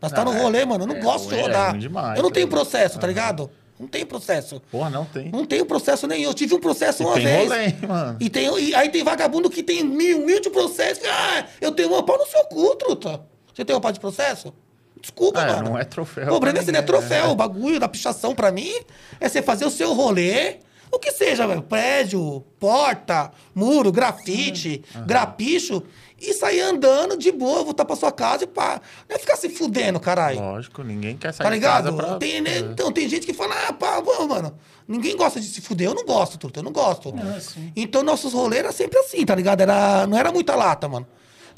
Nós 0.00 0.10
tá 0.10 0.24
no 0.24 0.32
é- 0.32 0.40
rolê, 0.40 0.64
mano. 0.64 0.84
Eu 0.84 0.88
não 0.88 0.96
é 0.96 1.00
gosto 1.00 1.28
de 1.28 1.34
é 1.34 1.42
rodar. 1.42 1.70
ruim 1.72 1.80
demais, 1.80 2.16
eu 2.16 2.22
não 2.22 2.30
tenho 2.30 2.46
é. 2.46 2.50
processo, 2.50 2.98
tá 2.98 3.06
ligado? 3.06 3.50
Não 3.78 3.86
tenho 3.86 4.06
processo. 4.06 4.60
Porra, 4.70 4.90
não 4.90 5.04
tem. 5.04 5.30
Não 5.30 5.44
tenho 5.44 5.64
processo 5.64 6.06
nenhum. 6.06 6.24
Eu 6.30 6.34
tive 6.34 6.54
um 6.54 6.60
processo 6.60 7.02
E 7.02 7.06
uma 7.06 7.14
tem 7.14 7.24
vez. 7.24 7.48
rolê, 7.48 7.74
mano. 7.86 8.16
E, 8.20 8.28
tem, 8.28 8.58
e 8.58 8.74
aí 8.74 8.88
tem 8.88 9.04
vagabundo 9.04 9.48
que 9.48 9.62
tem 9.62 9.84
mil, 9.84 10.24
mil 10.26 10.40
de 10.40 10.50
processo. 10.50 11.00
Ah, 11.08 11.46
eu 11.60 11.70
tenho 11.72 11.88
uma 11.90 12.02
pau 12.02 12.18
no 12.18 12.26
seu 12.26 12.44
cu, 12.44 12.74
truta. 12.76 13.20
Você 13.54 13.64
tem 13.64 13.74
uma 13.74 13.80
pau 13.80 13.92
de 13.92 14.00
processo? 14.00 14.52
Desculpa, 15.00 15.40
É, 15.40 15.46
mano. 15.46 15.70
não 15.70 15.78
é 15.78 15.84
troféu. 15.84 16.24
O 16.24 16.28
problema 16.40 16.58
é 16.58 16.62
se 16.62 16.72
não 16.72 16.78
é 16.78 16.82
ninguém, 16.82 17.00
troféu. 17.00 17.30
O 17.30 17.36
bagulho 17.36 17.78
da 17.78 17.88
pichação 17.88 18.34
pra 18.34 18.50
mim 18.50 18.72
é 19.20 19.28
você 19.28 19.40
fazer 19.40 19.64
o 19.64 19.70
seu 19.70 19.92
rolê. 19.94 20.56
O 20.90 20.98
que 20.98 21.12
seja, 21.12 21.46
velho. 21.46 21.62
Prédio, 21.62 22.42
porta, 22.58 23.30
muro, 23.54 23.92
grafite, 23.92 24.82
grapicho. 25.06 25.82
E 26.20 26.32
sair 26.34 26.60
andando 26.60 27.16
de 27.16 27.30
boa, 27.30 27.62
voltar 27.62 27.84
pra 27.84 27.94
sua 27.94 28.10
casa 28.10 28.44
e 28.44 28.46
pá. 28.46 28.80
Não 29.08 29.14
é 29.16 29.18
ficar 29.18 29.36
se 29.36 29.48
fudendo, 29.48 30.00
caralho. 30.00 30.40
Lógico, 30.40 30.82
ninguém 30.82 31.16
quer 31.16 31.32
sair 31.32 31.46
Tá 31.46 31.54
de 31.54 31.60
casa 31.60 31.90
ligado? 31.90 31.96
pra... 31.96 32.18
Tem, 32.18 32.40
né? 32.40 32.58
Então, 32.58 32.90
tem 32.90 33.08
gente 33.08 33.24
que 33.24 33.32
fala, 33.32 33.54
ah, 33.68 33.72
pá, 33.72 34.00
vamos, 34.00 34.26
mano. 34.26 34.58
Ninguém 34.86 35.16
gosta 35.16 35.38
de 35.40 35.46
se 35.46 35.60
fuder. 35.60 35.88
Eu 35.88 35.94
não 35.94 36.04
gosto, 36.04 36.36
truta. 36.36 36.58
Eu 36.58 36.64
não 36.64 36.72
gosto. 36.72 37.14
Sim. 37.40 37.72
Então, 37.76 38.02
nossos 38.02 38.32
rolês 38.32 38.60
era 38.64 38.72
sempre 38.72 38.98
assim, 38.98 39.24
tá 39.24 39.34
ligado? 39.34 39.60
Era, 39.60 40.06
não 40.06 40.18
era 40.18 40.32
muita 40.32 40.56
lata, 40.56 40.88
mano. 40.88 41.06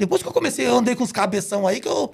Depois 0.00 0.22
que 0.22 0.28
eu 0.28 0.32
comecei, 0.32 0.66
eu 0.66 0.76
andei 0.76 0.96
com 0.96 1.04
os 1.04 1.12
cabeção 1.12 1.66
aí, 1.66 1.78
que 1.78 1.86
eu 1.86 2.10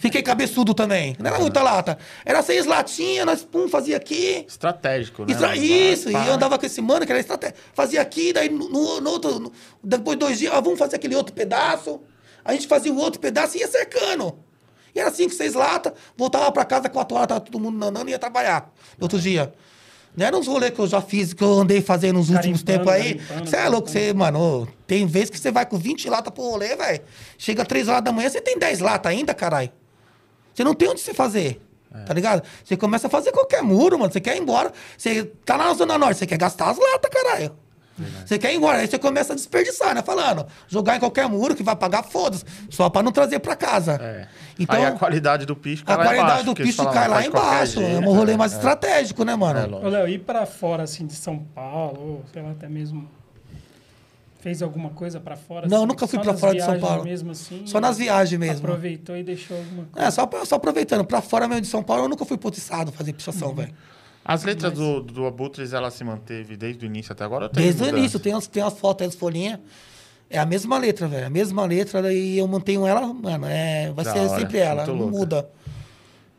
fiquei 0.00 0.22
cabeçudo 0.22 0.72
também. 0.72 1.14
Não 1.18 1.28
era 1.28 1.38
muita 1.38 1.62
lata. 1.62 1.98
Era 2.24 2.42
seis 2.42 2.64
latinhas, 2.64 3.26
nós, 3.26 3.42
pum, 3.44 3.68
fazia 3.68 3.94
aqui. 3.98 4.46
Estratégico, 4.48 5.26
né? 5.26 5.34
Mano? 5.34 5.54
Isso, 5.54 6.10
Pá. 6.10 6.24
e 6.24 6.28
eu 6.28 6.32
andava 6.32 6.58
com 6.58 6.64
esse 6.64 6.80
mano, 6.80 7.04
que 7.04 7.12
era 7.12 7.20
estratégia. 7.20 7.54
Fazia 7.74 8.00
aqui, 8.00 8.32
daí 8.32 8.48
no, 8.48 9.02
no- 9.02 9.10
outro. 9.10 9.38
no- 9.38 9.52
depois 9.84 10.16
de 10.18 10.24
dois 10.24 10.38
dias, 10.38 10.50
ah, 10.54 10.60
vamos 10.60 10.78
fazer 10.78 10.96
aquele 10.96 11.14
outro 11.14 11.34
pedaço. 11.34 12.00
A 12.42 12.52
gente 12.54 12.66
fazia 12.66 12.90
o 12.90 12.96
outro 12.96 13.20
pedaço 13.20 13.58
e 13.58 13.60
ia 13.60 13.68
cercando. 13.68 14.38
E 14.94 14.98
era 14.98 15.10
cinco, 15.10 15.34
seis 15.34 15.52
latas, 15.52 15.92
voltava 16.16 16.50
pra 16.50 16.64
casa, 16.64 16.88
quatro 16.88 17.14
horas, 17.18 17.28
tava 17.28 17.40
todo 17.40 17.60
mundo 17.60 17.84
andando 17.84 18.08
e 18.08 18.12
ia 18.12 18.18
trabalhar. 18.18 18.72
No 18.98 19.04
outro 19.04 19.20
dia. 19.20 19.52
Não 20.16 20.26
era 20.26 20.36
uns 20.36 20.46
rolês 20.46 20.72
que 20.72 20.78
eu 20.78 20.86
já 20.86 21.00
fiz, 21.02 21.34
que 21.34 21.44
eu 21.44 21.60
andei 21.60 21.82
fazendo 21.82 22.16
nos 22.16 22.30
últimos 22.30 22.62
tempos 22.62 22.88
aí. 22.88 23.20
Você 23.44 23.56
é 23.56 23.68
louco, 23.68 23.88
você, 23.88 24.14
mano. 24.14 24.66
Tem 24.86 25.06
vezes 25.06 25.30
que 25.30 25.38
você 25.38 25.50
vai 25.50 25.66
com 25.66 25.76
20 25.76 26.08
latas 26.08 26.32
pro 26.32 26.42
rolê, 26.42 26.74
velho. 26.74 27.02
Chega 27.36 27.64
três 27.64 27.86
horas 27.86 28.02
da 28.02 28.12
manhã, 28.12 28.30
você 28.30 28.40
tem 28.40 28.58
10 28.58 28.78
latas 28.80 29.12
ainda, 29.12 29.34
caralho. 29.34 29.70
Você 30.54 30.64
não 30.64 30.74
tem 30.74 30.88
onde 30.88 31.00
você 31.00 31.12
fazer. 31.12 31.60
Tá 32.04 32.12
ligado? 32.12 32.42
Você 32.62 32.76
começa 32.76 33.06
a 33.06 33.10
fazer 33.10 33.32
qualquer 33.32 33.62
muro, 33.62 33.98
mano. 33.98 34.12
Você 34.12 34.20
quer 34.20 34.36
ir 34.36 34.40
embora. 34.40 34.72
Você 34.98 35.24
tá 35.44 35.56
lá 35.56 35.68
na 35.68 35.74
Zona 35.74 35.96
Norte, 35.96 36.18
você 36.18 36.26
quer 36.26 36.38
gastar 36.38 36.70
as 36.70 36.78
latas, 36.78 37.10
caralho. 37.10 37.56
Você 38.24 38.38
quer 38.38 38.52
ir 38.52 38.56
embora, 38.56 38.78
aí 38.78 38.86
você 38.86 38.98
começa 38.98 39.32
a 39.32 39.36
desperdiçar, 39.36 39.94
né? 39.94 40.02
Falando, 40.02 40.46
jogar 40.68 40.96
em 40.96 41.00
qualquer 41.00 41.28
muro 41.28 41.54
que 41.54 41.62
vai 41.62 41.74
pagar, 41.76 42.02
foda-se. 42.02 42.44
Só 42.70 42.90
pra 42.90 43.02
não 43.02 43.12
trazer 43.12 43.38
pra 43.38 43.56
casa. 43.56 43.94
É. 43.94 44.28
Então, 44.58 44.76
Aí 44.76 44.84
a 44.86 44.92
qualidade 44.92 45.46
do 45.46 45.54
picho 45.54 45.84
cai 45.84 45.94
a 45.94 45.98
lá 45.98 46.04
qualidade 46.04 46.30
embaixo, 46.30 46.44
do 46.44 46.54
picho 46.54 46.84
cai 46.84 47.08
"Não, 47.08 47.14
lá 47.14 47.26
embaixo. 47.26 47.80
É 47.80 47.84
jeito", 47.84 48.08
um 48.08 48.14
rolê 48.14 48.32
é, 48.32 48.36
mais 48.36 48.52
é. 48.52 48.56
estratégico, 48.56 49.24
né, 49.24 49.34
mano? 49.36 49.80
É, 49.82 49.88
Léo, 49.88 50.08
ir 50.08 50.18
pra 50.20 50.46
fora, 50.46 50.82
assim, 50.82 51.06
de 51.06 51.14
São 51.14 51.38
Paulo, 51.38 52.00
ou 52.00 52.24
sei 52.32 52.42
lá, 52.42 52.50
até 52.52 52.68
mesmo. 52.68 53.08
Fez 54.40 54.62
alguma 54.62 54.90
coisa 54.90 55.18
pra 55.18 55.34
fora? 55.34 55.66
Não, 55.66 55.78
assim, 55.78 55.86
nunca 55.86 56.06
fui 56.06 56.22
nas 56.22 56.38
fora 56.38 56.54
de 56.54 56.62
São 56.62 56.78
Paulo. 56.78 57.04
Mesmo 57.04 57.32
assim, 57.32 57.62
Só 57.66 57.80
nas 57.80 57.98
viagens 57.98 58.38
mesmo. 58.38 58.58
Aproveitou 58.58 59.16
e 59.16 59.22
deixou 59.24 59.56
alguma 59.56 59.84
coisa. 59.86 60.06
É, 60.06 60.10
só, 60.10 60.28
só 60.44 60.54
aproveitando. 60.54 61.04
Pra 61.04 61.20
fora 61.20 61.48
mesmo 61.48 61.62
de 61.62 61.66
São 61.66 61.82
Paulo, 61.82 62.04
eu 62.04 62.08
nunca 62.08 62.24
fui 62.24 62.36
potiçado 62.36 62.92
fazer 62.92 63.12
pichação, 63.12 63.52
velho. 63.54 63.74
As 64.28 64.42
letras 64.42 64.72
do, 64.72 65.00
do 65.00 65.24
Abutres, 65.24 65.72
ela 65.72 65.88
se 65.88 66.02
manteve 66.02 66.56
desde 66.56 66.84
o 66.84 66.86
início 66.86 67.12
até 67.12 67.22
agora? 67.22 67.48
teve 67.48 67.62
Desde 67.62 67.82
o 67.84 67.88
início, 67.96 68.18
tem 68.18 68.34
umas, 68.34 68.48
tem 68.48 68.60
umas 68.60 68.76
fotos 68.76 69.02
aí, 69.02 69.08
as 69.08 69.14
folhinhas. 69.14 69.60
É 70.28 70.36
a 70.40 70.44
mesma 70.44 70.76
letra, 70.78 71.06
velho. 71.06 71.26
A 71.26 71.30
mesma 71.30 71.64
letra, 71.64 72.02
daí 72.02 72.36
eu 72.36 72.48
mantenho 72.48 72.84
ela, 72.84 73.06
mano. 73.14 73.46
É, 73.46 73.92
vai 73.94 74.04
Da 74.04 74.12
ser 74.12 74.18
hora, 74.18 74.40
sempre 74.40 74.58
ela, 74.58 74.84
muito 74.84 74.90
não 74.92 74.98
louca. 75.04 75.16
muda. 75.18 75.48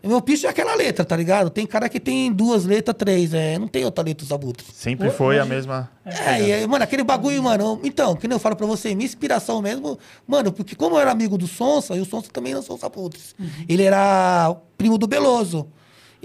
E 0.04 0.08
meu 0.08 0.22
picho 0.22 0.46
é 0.46 0.50
aquela 0.50 0.76
letra, 0.76 1.06
tá 1.06 1.16
ligado? 1.16 1.50
Tem 1.50 1.66
cara 1.66 1.88
que 1.88 2.00
tem 2.00 2.32
duas 2.32 2.66
letras, 2.66 2.96
três. 2.98 3.34
É, 3.34 3.58
não 3.58 3.70
tem 3.70 3.86
outra 3.86 4.04
letra 4.04 4.26
dos 4.26 4.34
abutres. 4.34 4.68
Sempre 4.74 5.10
foi 5.10 5.40
a 5.40 5.46
mesma... 5.46 5.90
É, 6.06 6.42
e 6.42 6.54
aí, 6.54 6.68
mano, 6.68 6.84
aquele 6.84 7.04
bagulho, 7.06 7.42
mano. 7.42 7.80
Então, 7.84 8.16
que 8.18 8.28
nem 8.28 8.36
eu 8.36 8.40
falo 8.40 8.56
pra 8.58 8.68
você, 8.68 8.94
minha 8.94 9.06
inspiração 9.06 9.62
mesmo, 9.62 9.98
mano, 10.28 10.52
porque 10.52 10.76
como 10.76 10.98
eu 10.98 11.00
era 11.00 11.12
amigo 11.12 11.38
do 11.38 11.48
Sonsa, 11.48 11.96
e 11.96 12.02
o 12.02 12.06
Sonsa 12.06 12.30
também 12.32 12.54
lançou 12.54 12.76
os 12.76 12.84
abutres. 12.84 13.34
Ele 13.68 13.84
era 13.84 14.54
primo 14.78 14.98
do 14.98 15.08
Beloso. 15.08 15.68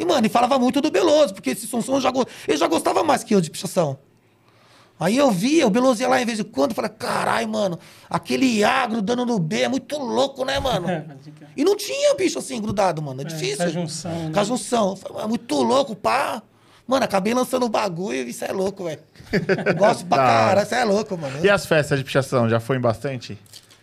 E, 0.03 0.05
mano, 0.05 0.21
ele 0.21 0.29
falava 0.29 0.59
muito 0.59 0.81
do 0.81 0.91
Beloso, 0.91 1.33
porque 1.33 1.51
esse 1.51 1.67
Sonson 1.67 2.01
já, 2.01 2.11
go- 2.11 2.27
ele 2.49 2.57
já 2.59 2.67
gostava 2.67 3.05
mais 3.05 3.23
que 3.23 3.35
eu 3.35 3.41
de 3.41 3.51
pichação. 3.51 3.97
Aí 4.99 5.17
eu 5.17 5.31
via, 5.31 5.67
o 5.67 5.71
Beloso 5.71 6.01
ia 6.01 6.09
lá 6.09 6.21
em 6.21 6.25
vez 6.27 6.39
de 6.39 6.45
quando, 6.45 6.75
falava, 6.75 6.95
caralho, 6.95 7.49
mano, 7.49 7.79
aquele 8.09 8.63
agro 8.63 9.01
dando 9.03 9.25
no 9.27 9.39
B 9.39 9.63
é 9.63 9.69
muito 9.69 9.99
louco, 9.99 10.45
né, 10.45 10.59
mano? 10.61 10.87
É, 10.91 11.05
E 11.57 11.65
não 11.65 11.77
tinha 11.77 12.15
bicho 12.15 12.39
assim 12.39 12.61
grudado, 12.61 13.01
mano. 13.03 13.21
É, 13.21 13.25
É, 13.25 13.27
difícil. 13.27 13.57
com 13.59 13.63
a 13.63 13.69
junção, 13.69 14.11
né? 14.13 14.31
Com 14.35 14.41
a 14.41 14.45
junção. 14.45 14.97
Falei, 14.97 15.23
"É 15.23 15.27
muito 15.27 15.55
louco, 15.63 15.95
pá. 15.97 16.43
Mano, 16.87 17.05
acabei 17.05 17.33
lançando 17.35 17.65
o 17.67 17.69
bagulho 17.69 18.19
e 18.27 18.31
isso 18.31 18.45
é 18.45 18.53
louco, 18.53 18.85
velho. 18.85 19.01
Gosto 19.79 20.05
pra 20.07 20.19
caralho, 20.19 20.63
isso 20.67 20.75
é 20.75 20.85
louco, 20.85 21.17
mano. 21.17 21.45
E 21.45 21.49
as 21.51 21.65
festas 21.67 21.99
de 21.99 22.05
pichação, 22.05 22.49
já 22.49 22.59
foi 22.61 22.77
em 22.77 22.81
bastante? 22.81 23.39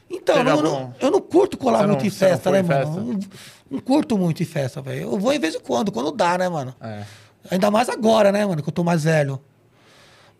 Então, 0.10 0.38
algum- 0.38 0.62
não, 0.64 0.96
eu 1.00 1.12
não 1.12 1.22
curto 1.22 1.56
colar 1.58 1.80
Você 1.80 1.84
não- 1.84 1.94
muito 1.94 2.06
em 2.06 2.10
não 2.10 2.16
festa, 2.16 2.50
foi 2.50 2.52
né, 2.54 2.60
em 2.60 2.64
mano? 2.64 3.20
festa? 3.20 3.38
Não, 3.70 3.80
curto 3.80 4.18
muito 4.18 4.42
em 4.42 4.46
festa, 4.46 4.82
velho. 4.82 5.02
Eu 5.02 5.20
vou 5.20 5.32
em 5.34 5.40
vez 5.40 5.56
em 5.56 5.60
quando, 5.60 5.92
quando 5.92 6.12
dá, 6.12 6.38
né, 6.38 6.50
mano? 6.50 6.74
É. 6.82 7.04
Ainda 7.52 7.70
mais 7.72 7.88
agora, 7.90 8.32
né, 8.32 8.46
mano, 8.46 8.62
que 8.62 8.70
eu 8.70 8.74
tô 8.74 8.84
mais 8.84 9.04
velho. 9.04 9.40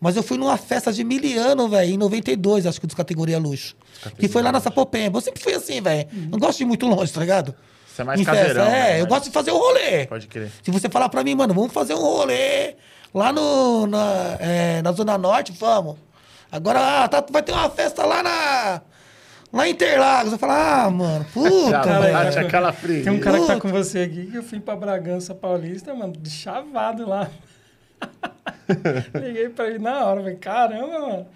Mas 0.00 0.16
eu 0.16 0.22
fui 0.22 0.38
numa 0.38 0.56
festa 0.56 0.92
de 0.92 1.04
miliano, 1.04 1.68
velho, 1.68 1.92
em 1.92 1.96
92, 1.98 2.66
acho 2.66 2.80
que 2.80 2.86
dos 2.86 2.96
categoria 2.96 3.38
luxo. 3.38 3.76
Que 4.18 4.28
foi 4.28 4.42
lá 4.42 4.50
na 4.50 4.58
Sapopemba. 4.60 5.18
Eu 5.18 5.20
sempre 5.20 5.42
fui 5.42 5.52
assim, 5.54 5.80
velho. 5.80 6.08
Não 6.30 6.38
gosto 6.38 6.58
de 6.58 6.64
ir 6.64 6.66
muito 6.66 6.86
longe, 6.86 7.12
tá 7.12 7.20
ligado? 7.20 7.54
Você 7.86 8.00
é 8.00 8.04
mais 8.04 8.18
Em 8.20 8.24
caseirão, 8.24 8.64
festa, 8.64 8.78
É, 8.78 8.92
né? 8.94 9.00
eu 9.02 9.06
gosto 9.06 9.24
de 9.24 9.30
fazer 9.30 9.50
o 9.50 9.58
rolê. 9.58 10.06
Pode 10.06 10.26
crer. 10.26 10.50
Se 10.62 10.70
você 10.70 10.88
falar 10.88 11.08
pra 11.10 11.22
mim, 11.22 11.34
mano, 11.34 11.52
vamos 11.52 11.72
fazer 11.72 11.92
um 11.94 11.98
rolê 12.00 12.76
lá 13.12 13.30
no, 13.32 13.86
na, 13.86 14.36
é, 14.40 14.80
na 14.80 14.92
Zona 14.92 15.18
Norte, 15.18 15.52
vamos. 15.52 15.96
Agora 16.50 17.04
ah, 17.04 17.08
tá- 17.08 17.24
vai 17.30 17.42
ter 17.42 17.52
uma 17.52 17.68
festa 17.68 18.04
lá 18.06 18.22
na. 18.22 18.80
Lá 19.52 19.68
em 19.68 19.72
Interlagos. 19.72 20.32
Eu 20.32 20.38
falo, 20.38 20.52
ah, 20.52 20.90
mano, 20.90 21.26
puta, 21.32 21.82
velho. 21.82 22.40
aquela 22.40 22.72
fria. 22.72 23.02
Tem 23.02 23.12
um 23.12 23.18
cara 23.18 23.38
que 23.38 23.46
tá 23.46 23.54
Puta. 23.54 23.60
com 23.60 23.68
você 23.68 24.00
aqui 24.00 24.26
que 24.26 24.36
eu 24.36 24.42
fui 24.42 24.60
pra 24.60 24.76
Bragança 24.76 25.34
Paulista, 25.34 25.92
mano, 25.94 26.12
de 26.16 26.30
chavado 26.30 27.08
lá. 27.08 27.28
Liguei 29.14 29.48
pra 29.48 29.68
ele 29.68 29.78
na 29.78 30.04
hora, 30.04 30.20
falei, 30.20 30.36
caramba, 30.36 31.00
mano. 31.00 31.26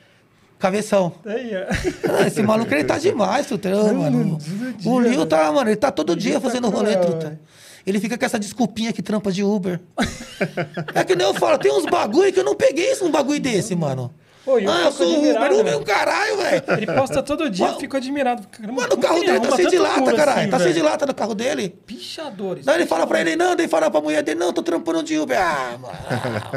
Cabeção. 0.59 1.13
Aí. 1.27 1.51
Ah, 1.57 2.27
Esse 2.27 2.43
maluco, 2.43 2.73
ele 2.73 2.85
tá 2.85 2.97
demais, 2.99 3.47
truta. 3.47 3.69
Ô, 3.77 3.93
mano. 3.95 4.39
O 4.85 5.01
velho. 5.01 5.27
tá, 5.27 5.51
mano, 5.53 5.69
ele 5.69 5.77
tá 5.77 5.91
todo 5.91 6.15
dia 6.17 6.35
tá 6.35 6.41
fazendo 6.41 6.71
rolê, 6.71 6.93
cruel, 6.93 7.05
truta. 7.05 7.27
velho. 7.27 7.39
Ele 7.87 8.01
fica 8.01 8.17
com 8.17 8.25
essa 8.25 8.39
desculpinha 8.39 8.93
que 8.93 9.03
trampa 9.03 9.31
de 9.31 9.43
Uber. 9.43 9.79
é 10.95 11.05
que 11.05 11.15
nem 11.15 11.27
eu 11.27 11.35
falo, 11.35 11.59
tem 11.59 11.71
uns 11.71 11.85
bagulho 11.85 12.33
que 12.33 12.41
eu 12.41 12.45
não 12.45 12.55
peguei 12.55 12.95
um 13.03 13.11
bagulho 13.11 13.41
desse, 13.41 13.75
mano. 13.75 14.11
Pô, 14.45 14.59
eu 14.59 14.71
ah, 14.71 14.83
eu 14.83 14.93
sou 14.93 15.07
Uber, 15.07 15.31
admirado, 15.31 15.55
Uber, 15.55 15.65
velho. 15.65 15.79
o 15.79 15.85
caralho, 15.85 16.37
velho. 16.37 16.63
Ele 16.77 16.87
posta 16.87 17.23
todo 17.23 17.49
dia, 17.49 17.65
eu 17.65 17.69
Mano, 17.69 17.81
fico 17.81 17.97
admirado. 17.97 18.47
Caramba, 18.49 18.83
Mano, 18.83 18.95
o 18.95 18.99
carro 18.99 19.21
dele 19.21 19.41
tá 19.41 19.57
cheio 19.57 19.71
de 19.71 19.79
lata, 19.79 20.13
caralho. 20.15 20.41
assim, 20.41 20.51
tá 20.51 20.59
cheio 20.59 20.75
de 20.75 20.83
lata 20.83 21.07
no 21.07 21.15
carro 21.15 21.35
dele. 21.35 21.71
Pichadores. 21.87 22.67
Daí 22.67 22.77
ele 22.77 22.87
fala 22.87 23.07
pra 23.07 23.23
ele, 23.23 23.37
não, 23.37 23.57
daí 23.57 23.67
fala 23.67 23.91
pra 23.91 24.03
mulher 24.03 24.23
dele, 24.23 24.39
não, 24.39 24.53
tô 24.53 24.63
trampando 24.63 25.03
de 25.03 25.19
Uber. 25.19 25.41
Ah, 25.41 25.79
mano. 25.81 25.95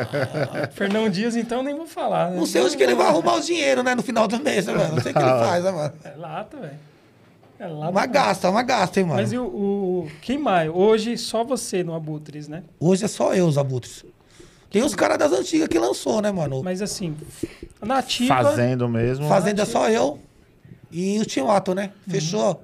Fernão 0.74 1.10
Dias, 1.10 1.38
então, 1.38 1.64
nem 1.64 1.76
vou 1.76 1.88
falar, 1.88 2.32
né? 2.32 2.38
Não 2.38 2.46
sei 2.46 2.62
onde 2.62 2.76
que 2.76 2.84
ele 2.84 2.94
vai 2.96 3.08
arrumar 3.08 3.36
o 3.36 3.42
dinheiro, 3.42 3.82
né, 3.84 3.96
no 3.96 4.04
final 4.04 4.28
do 4.28 4.38
mês, 4.40 4.66
né, 4.66 4.74
mano? 4.74 4.96
Não 4.96 5.02
sei 5.02 5.12
o 5.12 5.16
que 5.16 5.22
ele 5.22 5.30
faz, 5.40 5.64
né, 5.64 5.72
mano? 5.72 5.94
É 6.04 6.14
lata, 6.18 6.58
velho. 6.58 6.80
É 7.60 7.68
lata. 7.68 7.92
Uma 7.92 8.06
gasta, 8.06 8.50
uma 8.50 8.64
gasta, 8.64 9.00
hein, 9.00 9.06
mano. 9.06 9.20
Mas 9.22 9.32
e 9.32 9.38
o, 9.38 9.46
o... 9.46 10.12
Quem 10.22 10.38
mais? 10.38 10.70
Hoje, 10.74 11.18
só 11.18 11.44
você 11.44 11.84
no 11.84 11.96
Abutres, 11.96 12.48
né? 12.50 12.64
Hoje 12.80 13.06
é 13.06 13.08
só 13.08 13.34
eu, 13.34 13.48
os 13.48 13.58
abutres. 13.58 14.04
Tem 14.70 14.84
os 14.84 14.94
caras 14.94 15.18
das 15.18 15.32
antigas 15.32 15.68
que 15.68 15.80
lançou, 15.80 16.22
né, 16.22 16.32
mano? 16.32 16.62
Mas 16.62 16.82
assim, 16.82 17.16
nativa. 17.82 18.36
Fazendo 18.36 18.88
mesmo. 18.88 19.28
Fazenda 19.28 19.64
é 19.64 19.66
só 19.66 19.90
eu 19.90 20.20
e 20.92 21.20
o 21.20 21.26
Timato, 21.26 21.74
né? 21.74 21.92
Fechou? 22.08 22.64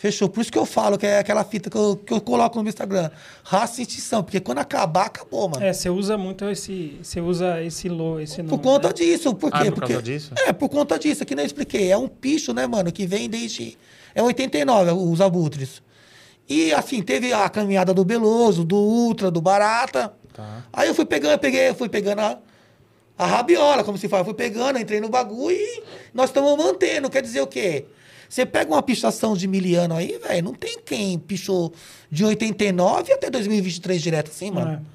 Fechou. 0.00 0.30
Por 0.30 0.40
isso 0.40 0.50
que 0.50 0.56
eu 0.56 0.64
falo 0.64 0.96
que 0.96 1.06
é 1.06 1.18
aquela 1.18 1.44
fita 1.44 1.68
que 1.68 1.76
eu, 1.76 1.94
que 1.94 2.12
eu 2.12 2.22
coloco 2.22 2.56
no 2.56 2.62
meu 2.62 2.70
Instagram. 2.70 3.10
Raça 3.44 3.80
e 3.80 3.82
extinção. 3.82 4.22
Porque 4.22 4.40
quando 4.40 4.56
acabar, 4.58 5.06
acabou, 5.06 5.46
mano. 5.48 5.62
É, 5.62 5.74
você 5.74 5.90
usa 5.90 6.16
muito 6.16 6.48
esse. 6.48 6.98
Você 7.02 7.20
usa 7.20 7.62
esse 7.62 7.86
lo, 7.88 8.18
esse 8.18 8.38
nome. 8.38 8.48
Por 8.48 8.60
conta 8.60 8.88
né? 8.88 8.94
disso. 8.94 9.34
Por 9.34 9.50
quê? 9.50 9.58
Ah, 9.58 9.64
por 9.64 9.74
Porque, 9.74 9.92
causa 9.92 10.02
disso? 10.02 10.32
É, 10.38 10.52
por 10.54 10.68
conta 10.70 10.98
disso. 10.98 11.24
Que 11.26 11.34
nem 11.34 11.42
eu 11.42 11.46
expliquei. 11.46 11.90
É 11.90 11.98
um 11.98 12.08
picho, 12.08 12.54
né, 12.54 12.66
mano? 12.66 12.90
Que 12.90 13.06
vem 13.06 13.28
desde... 13.28 13.76
É 14.14 14.22
89, 14.22 14.90
os 14.92 15.20
abutres. 15.20 15.82
E, 16.48 16.72
assim, 16.72 17.02
teve 17.02 17.32
a 17.32 17.48
caminhada 17.48 17.92
do 17.92 18.04
Beloso, 18.04 18.64
do 18.64 18.76
Ultra, 18.76 19.30
do 19.30 19.40
Barata. 19.40 20.14
Tá. 20.32 20.64
Aí 20.72 20.88
eu 20.88 20.94
fui 20.94 21.04
pegando, 21.04 21.38
peguei, 21.38 21.72
fui 21.74 21.88
pegando 21.88 22.20
a, 22.20 22.38
a 23.20 23.26
rabiola, 23.26 23.84
como 23.84 23.98
se 23.98 24.08
fala. 24.08 24.24
Fui 24.24 24.32
pegando, 24.32 24.78
entrei 24.78 24.98
no 24.98 25.10
bagulho 25.10 25.54
e 25.54 25.82
nós 26.14 26.30
estamos 26.30 26.56
mantendo. 26.56 27.10
Quer 27.10 27.20
dizer 27.20 27.42
o 27.42 27.46
quê? 27.46 27.84
Você 28.26 28.46
pega 28.46 28.72
uma 28.72 28.82
pichação 28.82 29.36
de 29.36 29.46
miliano 29.46 29.94
aí, 29.94 30.18
velho, 30.18 30.44
não 30.44 30.54
tem 30.54 30.78
quem 30.78 31.18
pichou 31.18 31.72
de 32.10 32.24
89 32.24 33.12
até 33.12 33.28
2023 33.28 34.00
direto 34.00 34.30
assim, 34.30 34.50
mano. 34.50 34.86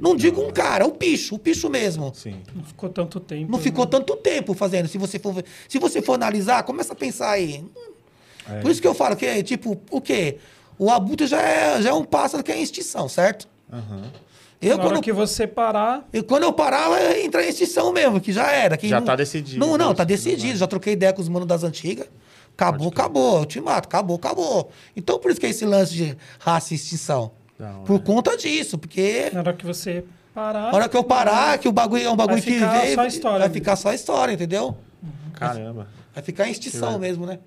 Não 0.00 0.16
digo 0.16 0.40
um 0.40 0.50
cara, 0.50 0.86
o 0.86 0.92
picho, 0.92 1.34
o 1.34 1.38
picho 1.38 1.68
mesmo. 1.68 2.10
Sim. 2.14 2.40
Não 2.54 2.64
ficou 2.64 2.88
tanto 2.88 3.20
tempo. 3.20 3.50
Não 3.50 3.58
né? 3.58 3.64
ficou 3.64 3.86
tanto 3.86 4.16
tempo 4.16 4.54
fazendo. 4.54 4.88
Se 4.88 4.96
você 4.96 5.18
for, 5.18 5.44
se 5.68 5.78
você 5.78 6.00
for 6.00 6.14
analisar, 6.14 6.62
começa 6.62 6.94
a 6.94 6.96
pensar 6.96 7.32
aí. 7.32 7.64
É. 8.48 8.60
Por 8.60 8.70
isso 8.70 8.80
que 8.80 8.88
eu 8.88 8.94
falo 8.94 9.14
que 9.14 9.26
é 9.26 9.42
tipo, 9.42 9.78
o 9.90 10.00
quê? 10.00 10.38
O 10.78 10.90
abutre 10.90 11.26
já 11.26 11.42
é, 11.42 11.82
já 11.82 11.90
é 11.90 11.92
um 11.92 12.04
pássaro 12.04 12.42
que 12.42 12.50
é 12.50 12.58
em 12.58 12.62
extinção, 12.62 13.08
certo? 13.08 13.46
Aham. 13.70 14.10
Eu, 14.64 14.76
Na 14.78 14.84
hora 14.84 14.92
quando, 14.94 15.02
que 15.04 15.12
você 15.12 15.46
parar. 15.46 16.06
eu, 16.12 16.24
quando 16.24 16.42
eu 16.44 16.52
parar, 16.52 16.88
vai 16.88 17.22
entrar 17.22 17.44
em 17.44 17.48
extinção 17.48 17.92
mesmo, 17.92 18.20
que 18.20 18.32
já 18.32 18.50
era. 18.50 18.76
Que 18.76 18.88
Já 18.88 18.98
não- 19.00 19.06
tá 19.06 19.14
decidido 19.16 19.58
Não, 19.64 19.76
não, 19.76 19.86
isso, 19.86 19.94
tá 19.96 20.04
decidido. 20.04 20.58
Já 20.58 20.66
troquei 20.66 20.92
ideia 20.94 21.12
com 21.12 21.20
os 21.22 21.28
manos 21.28 21.46
das 21.48 21.62
antigas. 21.64 22.06
Acabou, 22.56 22.88
acabou. 22.88 23.38
Eu 23.40 23.44
te 23.44 23.60
mato, 23.60 23.86
acabou, 23.86 24.16
acabou. 24.16 24.70
Então, 24.96 25.18
por 25.18 25.30
isso 25.30 25.40
que 25.40 25.46
é 25.46 25.50
esse 25.50 25.64
lance 25.64 25.92
de 25.92 26.16
raça 26.38 26.72
e 26.72 26.76
extinção. 26.76 27.32
Hora. 27.60 27.72
Por 27.84 28.00
conta 28.00 28.36
disso, 28.36 28.78
porque 28.78 29.30
Na 29.32 29.40
hora 29.40 29.52
que 29.52 29.64
você 29.66 30.04
parar. 30.34 30.70
a 30.70 30.74
hora 30.74 30.88
que 30.88 30.96
eu 30.96 31.04
parar, 31.04 31.58
que 31.58 31.68
o 31.68 31.72
bagulho 31.72 32.04
é 32.04 32.10
um 32.10 32.16
bagulho 32.16 32.42
que 32.42 32.52
ficar 32.54 32.80
veio, 32.80 32.94
só 32.94 33.00
a 33.02 33.06
história 33.06 33.38
vai 33.38 33.48
mesmo. 33.48 33.54
ficar 33.54 33.76
só 33.76 33.88
a 33.90 33.94
história, 33.94 34.32
entendeu? 34.32 34.76
Caramba. 35.34 35.88
Vai 36.14 36.22
ficar 36.22 36.48
em 36.48 36.52
extinção 36.52 36.92
vai. 36.92 37.00
mesmo, 37.00 37.26
né? 37.26 37.38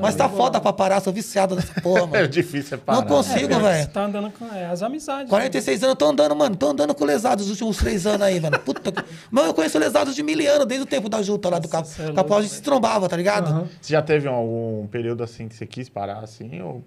Mas 0.00 0.14
tá 0.14 0.28
foda 0.28 0.60
pra 0.60 0.72
parar, 0.72 1.00
sou 1.00 1.12
viciado 1.12 1.54
nessa 1.56 1.80
porra, 1.80 2.02
É 2.12 2.20
mano. 2.20 2.28
difícil 2.28 2.70
separar. 2.70 3.00
Não 3.00 3.06
consigo, 3.06 3.54
É, 3.54 3.58
velho. 3.58 3.82
Você 3.84 3.90
tá 3.90 4.04
andando 4.04 4.30
com 4.30 4.46
é, 4.54 4.66
as 4.66 4.82
amizades. 4.82 5.24
né? 5.24 5.28
46 5.30 5.82
anos, 5.82 5.92
eu 5.92 5.96
tô 5.96 6.06
andando, 6.06 6.34
mano. 6.36 6.56
Tô 6.56 6.68
andando 6.70 6.94
com 6.94 7.04
lesados 7.04 7.44
os 7.46 7.50
últimos 7.52 7.76
três 7.78 8.06
anos 8.06 8.22
aí, 8.22 8.40
mano. 8.40 8.58
Puta 8.58 8.92
que... 8.92 9.04
Mas 9.30 9.46
eu 9.46 9.54
conheço 9.54 9.78
lesados 9.78 10.14
de 10.14 10.22
mil 10.22 10.38
anos, 10.52 10.66
desde 10.66 10.84
o 10.84 10.86
tempo 10.86 11.08
da 11.08 11.22
junta 11.22 11.48
lá 11.48 11.58
do 11.58 11.68
Cap... 11.68 11.86
cê 11.86 12.02
é. 12.02 12.06
A 12.06 12.40
gente 12.42 12.54
se 12.54 12.62
trombava, 12.62 13.08
tá 13.08 13.16
ligado? 13.16 13.48
Aham. 13.48 13.68
Você 13.80 13.92
já 13.92 14.02
teve 14.02 14.28
algum 14.28 14.86
período 14.86 15.22
assim 15.22 15.48
que 15.48 15.54
você 15.54 15.66
quis 15.66 15.88
parar 15.88 16.20
assim? 16.20 16.60
Ou 16.62 16.82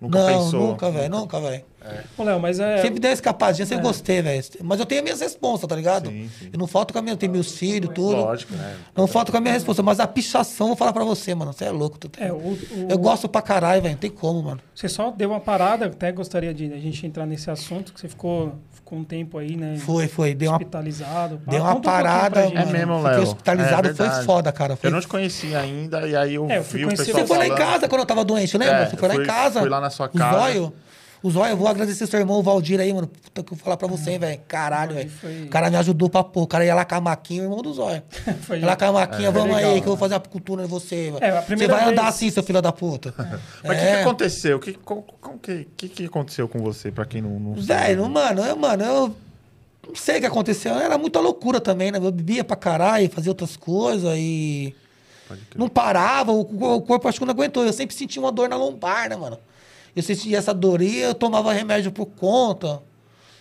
nunca 0.00 0.18
Não, 0.18 0.26
pensou? 0.44 0.60
nunca, 0.68 0.90
velho. 0.90 1.10
Nunca, 1.10 1.40
velho. 1.40 1.64
Ô, 2.18 2.22
Léo, 2.22 2.38
mas 2.40 2.60
é. 2.60 2.82
Sempre 2.82 3.00
dei 3.00 3.12
escapadinha, 3.12 3.64
sempre 3.64 3.82
gostei, 3.84 4.20
velho. 4.20 4.44
Mas 4.62 4.78
eu 4.78 4.84
tenho 4.84 5.00
as 5.00 5.04
minhas 5.04 5.20
responsas, 5.20 5.66
tá 5.66 5.74
ligado? 5.74 6.10
Sim, 6.10 6.28
sim. 6.38 6.50
Eu 6.52 6.58
não 6.58 6.66
falto 6.66 6.92
com 6.92 6.98
a 6.98 7.02
minha... 7.02 7.14
Eu 7.14 7.16
tenho 7.16 7.32
meus 7.32 7.52
filhos, 7.56 7.90
tudo. 7.94 8.16
Lógico, 8.16 8.52
né? 8.54 8.76
Não 8.94 9.06
falto 9.06 9.32
com 9.32 9.38
a 9.38 9.40
minha 9.40 9.54
responsa. 9.54 9.82
Mas 9.82 9.98
a 9.98 10.06
pichação, 10.06 10.66
vou 10.68 10.76
falar 10.76 10.92
pra 10.92 11.04
você, 11.04 11.34
mano. 11.34 11.52
Você 11.52 11.64
é 11.64 11.70
louco. 11.70 11.96
Tu... 11.98 12.10
É, 12.18 12.30
o, 12.30 12.36
o- 12.36 12.58
Eu 12.90 12.98
gosto 12.98 13.28
pra 13.28 13.40
caralho, 13.40 13.80
velho. 13.80 13.94
Não 13.94 14.00
tem 14.00 14.10
como, 14.10 14.42
mano. 14.42 14.60
Você 14.74 14.88
só 14.88 15.10
deu 15.10 15.30
uma 15.30 15.40
parada, 15.40 15.86
até 15.86 16.12
gostaria 16.12 16.52
de 16.52 16.72
a 16.72 16.78
gente 16.78 17.06
entrar 17.06 17.24
nesse 17.24 17.50
assunto, 17.50 17.92
que 17.94 18.00
você 18.00 18.08
ficou, 18.08 18.54
ficou 18.88 18.98
um 18.98 19.04
tempo 19.04 19.36
aí, 19.38 19.54
né? 19.54 19.76
Foi, 19.84 20.08
foi. 20.08 20.34
Deu 20.34 20.50
uma, 20.50 20.56
Hospitalizado. 20.56 21.40
pá. 21.44 21.50
deu 21.52 21.60
uma 21.60 21.74
Conta 21.74 21.88
um 21.88 21.92
parada. 21.92 22.42
gente. 22.42 22.56
É 22.56 22.64
mesmo, 22.64 22.96
Fiquei 22.96 23.10
Léo. 23.12 23.22
hospitalizado, 23.22 23.88
É 23.90 23.94
foi 23.94 24.10
foda, 24.24 24.50
cara. 24.50 24.76
Foi 24.76 24.88
Eu 24.88 24.92
não 24.92 25.00
te 25.00 25.06
conhecia 25.08 25.58
ainda, 25.60 26.06
e 26.08 26.16
aí 26.16 26.34
eu, 26.34 26.50
É, 26.50 26.58
eu 26.58 26.64
fui 26.64 26.78
vi 26.78 26.84
o 26.84 26.88
conhecer 26.88 27.04
pessoal 27.04 27.22
Você 27.26 27.28
foi 27.28 27.38
lá 27.38 27.46
em 27.46 27.54
casa 27.54 27.86
quando 27.88 28.00
eu 28.00 28.06
tava 28.06 28.24
doente, 28.24 28.56
lembra? 28.56 28.76
É, 28.76 28.86
você 28.86 28.96
foi 28.96 29.08
lá 29.08 29.14
eu 29.14 29.20
em 29.20 29.24
fui- 29.24 29.34
casa. 29.34 29.60
fui 29.60 29.68
lá 29.68 29.80
na 29.80 29.90
sua 29.90 30.06
O 30.06 30.10
casa. 30.18 30.38
Zóio. 30.38 30.72
O 31.22 31.30
Zóio, 31.30 31.50
eu 31.50 31.56
vou 31.56 31.66
agradecer 31.66 32.06
seu 32.06 32.20
irmão, 32.20 32.38
o 32.38 32.42
Valdir 32.42 32.78
aí, 32.78 32.92
mano. 32.94 33.08
Puta 33.08 33.42
que 33.42 33.52
eu 33.52 33.56
vou 33.56 33.64
falar 33.64 33.76
pra 33.76 33.88
você, 33.88 34.12
hein, 34.12 34.18
velho. 34.20 34.40
Caralho, 34.46 34.94
velho. 34.94 35.10
foi- 35.10 35.42
O 35.44 35.48
cara 35.48 35.68
me 35.68 35.76
ajudou 35.76 36.08
pra 36.08 36.22
pôr. 36.22 36.42
O 36.42 36.46
cara 36.46 36.64
ia 36.64 36.74
lá 36.74 36.84
com 36.84 36.94
a 36.94 37.00
maquinha, 37.00 37.42
o 37.42 37.44
irmão 37.46 37.60
do 37.60 37.72
Zóio. 37.74 38.02
Foi- 38.42 38.60
Ia 38.60 38.66
lá 38.66 38.76
com 38.76 38.84
a 38.84 38.92
maquinha, 38.92 39.30
vamos 39.32 39.56
legal, 39.56 39.72
aí, 39.72 39.80
que 39.80 39.86
eu 39.88 39.96
vou 39.96 39.96
né? 39.96 40.00
fazer 40.00 40.14
a 40.14 40.20
cultura 40.20 40.62
em 40.62 40.66
você. 40.66 41.12
É, 41.20 41.30
a 41.30 41.40
você 41.42 41.66
vai 41.66 41.84
andar 41.88 42.02
vez- 42.02 42.14
assim, 42.14 42.30
seu 42.30 42.42
filho 42.42 42.62
da 42.62 42.70
puta. 42.72 43.12
Mas 43.64 43.78
o 43.78 43.80
que, 43.80 43.86
que 43.86 43.96
É. 43.96 44.00
aconteceu? 44.02 44.56
O 44.58 44.60
que, 44.60 44.74
com, 44.74 45.02
com 45.02 45.38
que, 45.38 45.66
que, 45.76 45.88
que 45.88 46.04
aconteceu 46.04 46.46
com 46.48 46.60
você, 46.60 46.92
pra 46.92 47.04
quem 47.04 47.20
não, 47.20 47.30
não 47.40 47.54
sabe? 47.62 47.66
Velho, 47.66 48.08
mano, 48.08 48.44
eu, 48.44 48.56
mano, 48.56 48.84
eu 48.84 49.16
não 49.88 49.96
sei 49.96 50.18
o 50.18 50.20
que 50.20 50.26
aconteceu. 50.26 50.74
Era 50.78 50.96
muita 50.96 51.18
loucura 51.18 51.60
também, 51.60 51.90
né? 51.90 51.98
Eu 51.98 52.12
bebia 52.12 52.44
pra 52.44 52.54
caralho, 52.56 53.10
fazia 53.10 53.30
outras 53.32 53.56
coisas 53.56 54.14
e. 54.16 54.72
Não 55.56 55.68
parava, 55.68 56.30
o, 56.32 56.40
o 56.76 56.80
corpo 56.80 57.08
acho 57.08 57.18
que 57.18 57.24
não 57.24 57.32
aguentou. 57.32 57.64
Eu 57.64 57.72
sempre 57.72 57.94
sentia 57.94 58.22
uma 58.22 58.30
dor 58.32 58.48
na 58.48 58.56
lombar, 58.56 59.10
né, 59.10 59.16
mano? 59.16 59.38
Eu 59.98 60.02
sentia 60.04 60.38
essa 60.38 60.54
dor 60.54 60.80
e 60.80 60.98
eu 60.98 61.12
tomava 61.12 61.52
remédio 61.52 61.90
por 61.90 62.06
conta. 62.06 62.80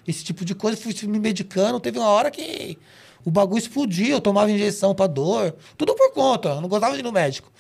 Esse 0.08 0.24
tipo 0.24 0.43
de 0.43 0.55
coisa, 0.55 0.76
fui 0.76 0.91
me 1.03 1.20
medicando. 1.20 1.80
Teve 1.80 1.99
uma 1.99 2.08
hora 2.08 2.32
que 2.32 2.80
o 3.24 3.30
bagulho 3.30 3.60
explodiu, 3.60 4.08
eu 4.08 4.20
tomava 4.20 4.49
injeção 4.49 4.95
pra 4.95 5.05
dor. 5.05 5.55
Tudo 5.78 5.93
por 5.93 6.12
conta, 6.14 6.49
eu 6.49 6.62
não 6.62 6.68
gostava 6.68 6.95
de 6.95 7.01
ir 7.01 7.03
no 7.03 7.12
médico. 7.12 7.51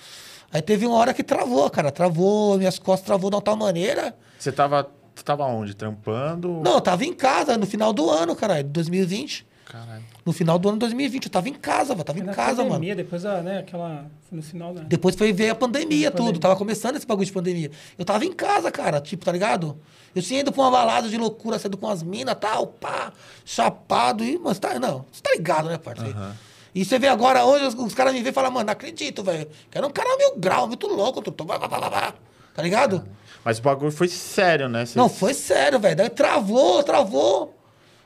Aí 0.51 0.63
teve 0.63 0.87
uma 0.87 0.95
hora 0.95 1.13
que 1.13 1.23
travou, 1.23 1.69
cara. 1.69 1.91
Travou, 1.91 2.57
minhas 2.57 2.79
costas 2.79 3.05
travou 3.05 3.29
de 3.29 3.35
uma 3.35 3.41
tal 3.43 3.55
maneira. 3.55 4.17
Você 4.39 4.51
tava, 4.51 4.89
você 5.13 5.23
tava 5.23 5.45
onde? 5.45 5.75
Trampando? 5.75 6.59
Não, 6.63 6.73
eu 6.73 6.81
tava 6.81 7.05
em 7.05 7.13
casa 7.13 7.55
no 7.55 7.67
final 7.67 7.93
do 7.93 8.09
ano, 8.09 8.35
caralho, 8.35 8.63
de 8.63 8.71
2020. 8.71 9.45
Caralho. 9.63 10.03
No 10.27 10.33
final 10.33 10.59
do 10.59 10.67
ano 10.67 10.75
de 10.75 10.81
2020, 10.81 11.23
eu 11.25 11.31
tava 11.31 11.47
em 11.47 11.53
casa, 11.53 11.93
velho. 11.93 12.03
Tava 12.03 12.19
em 12.19 12.25
casa, 12.25 12.57
mano. 12.57 12.71
pandemia, 12.71 12.95
depois, 12.97 13.25
a, 13.25 13.41
né, 13.41 13.59
aquela... 13.59 14.05
Foi 14.27 14.35
no 14.35 14.43
final 14.43 14.73
da... 14.73 14.81
Depois 14.81 15.15
foi 15.15 15.31
ver 15.31 15.51
a 15.51 15.55
pandemia, 15.55 16.09
A 16.09 16.11
pandemia. 16.11 16.33
tudo. 16.33 16.41
Tava 16.41 16.57
começando 16.57 16.97
esse 16.97 17.07
bagulho 17.07 17.25
de 17.25 17.31
pandemia. 17.31 17.71
Eu 17.97 18.03
tava 18.03 18.25
em 18.25 18.33
casa, 18.33 18.69
cara, 18.69 18.99
tipo, 18.99 19.23
tá 19.23 19.31
ligado? 19.31 19.77
Eu 20.13 20.21
tinha 20.21 20.41
ido 20.41 20.51
pra 20.51 20.61
uma 20.63 20.71
balada 20.71 21.07
de 21.07 21.17
loucura, 21.17 21.57
saindo 21.57 21.77
com 21.77 21.87
as 21.89 22.03
minas 22.03 22.35
tal, 22.39 22.67
pá, 22.67 23.13
chapado. 23.45 24.21
E, 24.23 24.37
mas 24.37 24.59
tá, 24.59 24.77
não, 24.79 25.05
você 25.11 25.21
tá 25.21 25.31
ligado, 25.31 25.69
né, 25.69 25.77
parceiro? 25.77 26.17
E 26.75 26.83
você 26.83 26.99
vê 26.99 27.07
agora, 27.07 27.45
hoje, 27.45 27.65
os, 27.65 27.73
os 27.73 27.93
caras 27.93 28.11
me 28.13 28.19
veem 28.21 28.31
e 28.31 28.33
falam, 28.33 28.51
mano, 28.51 28.65
não 28.65 28.73
acredito, 28.73 29.23
velho. 29.23 29.47
Que 29.71 29.77
era 29.77 29.87
um 29.87 29.91
cara 29.91 30.15
mil 30.17 30.35
grau, 30.37 30.67
muito 30.67 30.87
louco, 30.87 31.21
tu- 31.21 31.31
tu- 31.31 31.45
blá, 31.45 31.57
blá, 31.57 31.69
blá, 31.69 31.89
blá, 31.89 32.13
tá 32.53 32.61
ligado? 32.61 33.07
Mas 33.45 33.59
o 33.59 33.61
bagulho 33.61 33.91
foi 33.93 34.09
sério, 34.09 34.67
né? 34.67 34.85
Você- 34.85 34.99
Não, 34.99 35.07
foi 35.07 35.33
sério, 35.33 35.79
velho. 35.79 35.95
Daí 35.95 36.09
travou, 36.09 36.83
travou. 36.83 37.56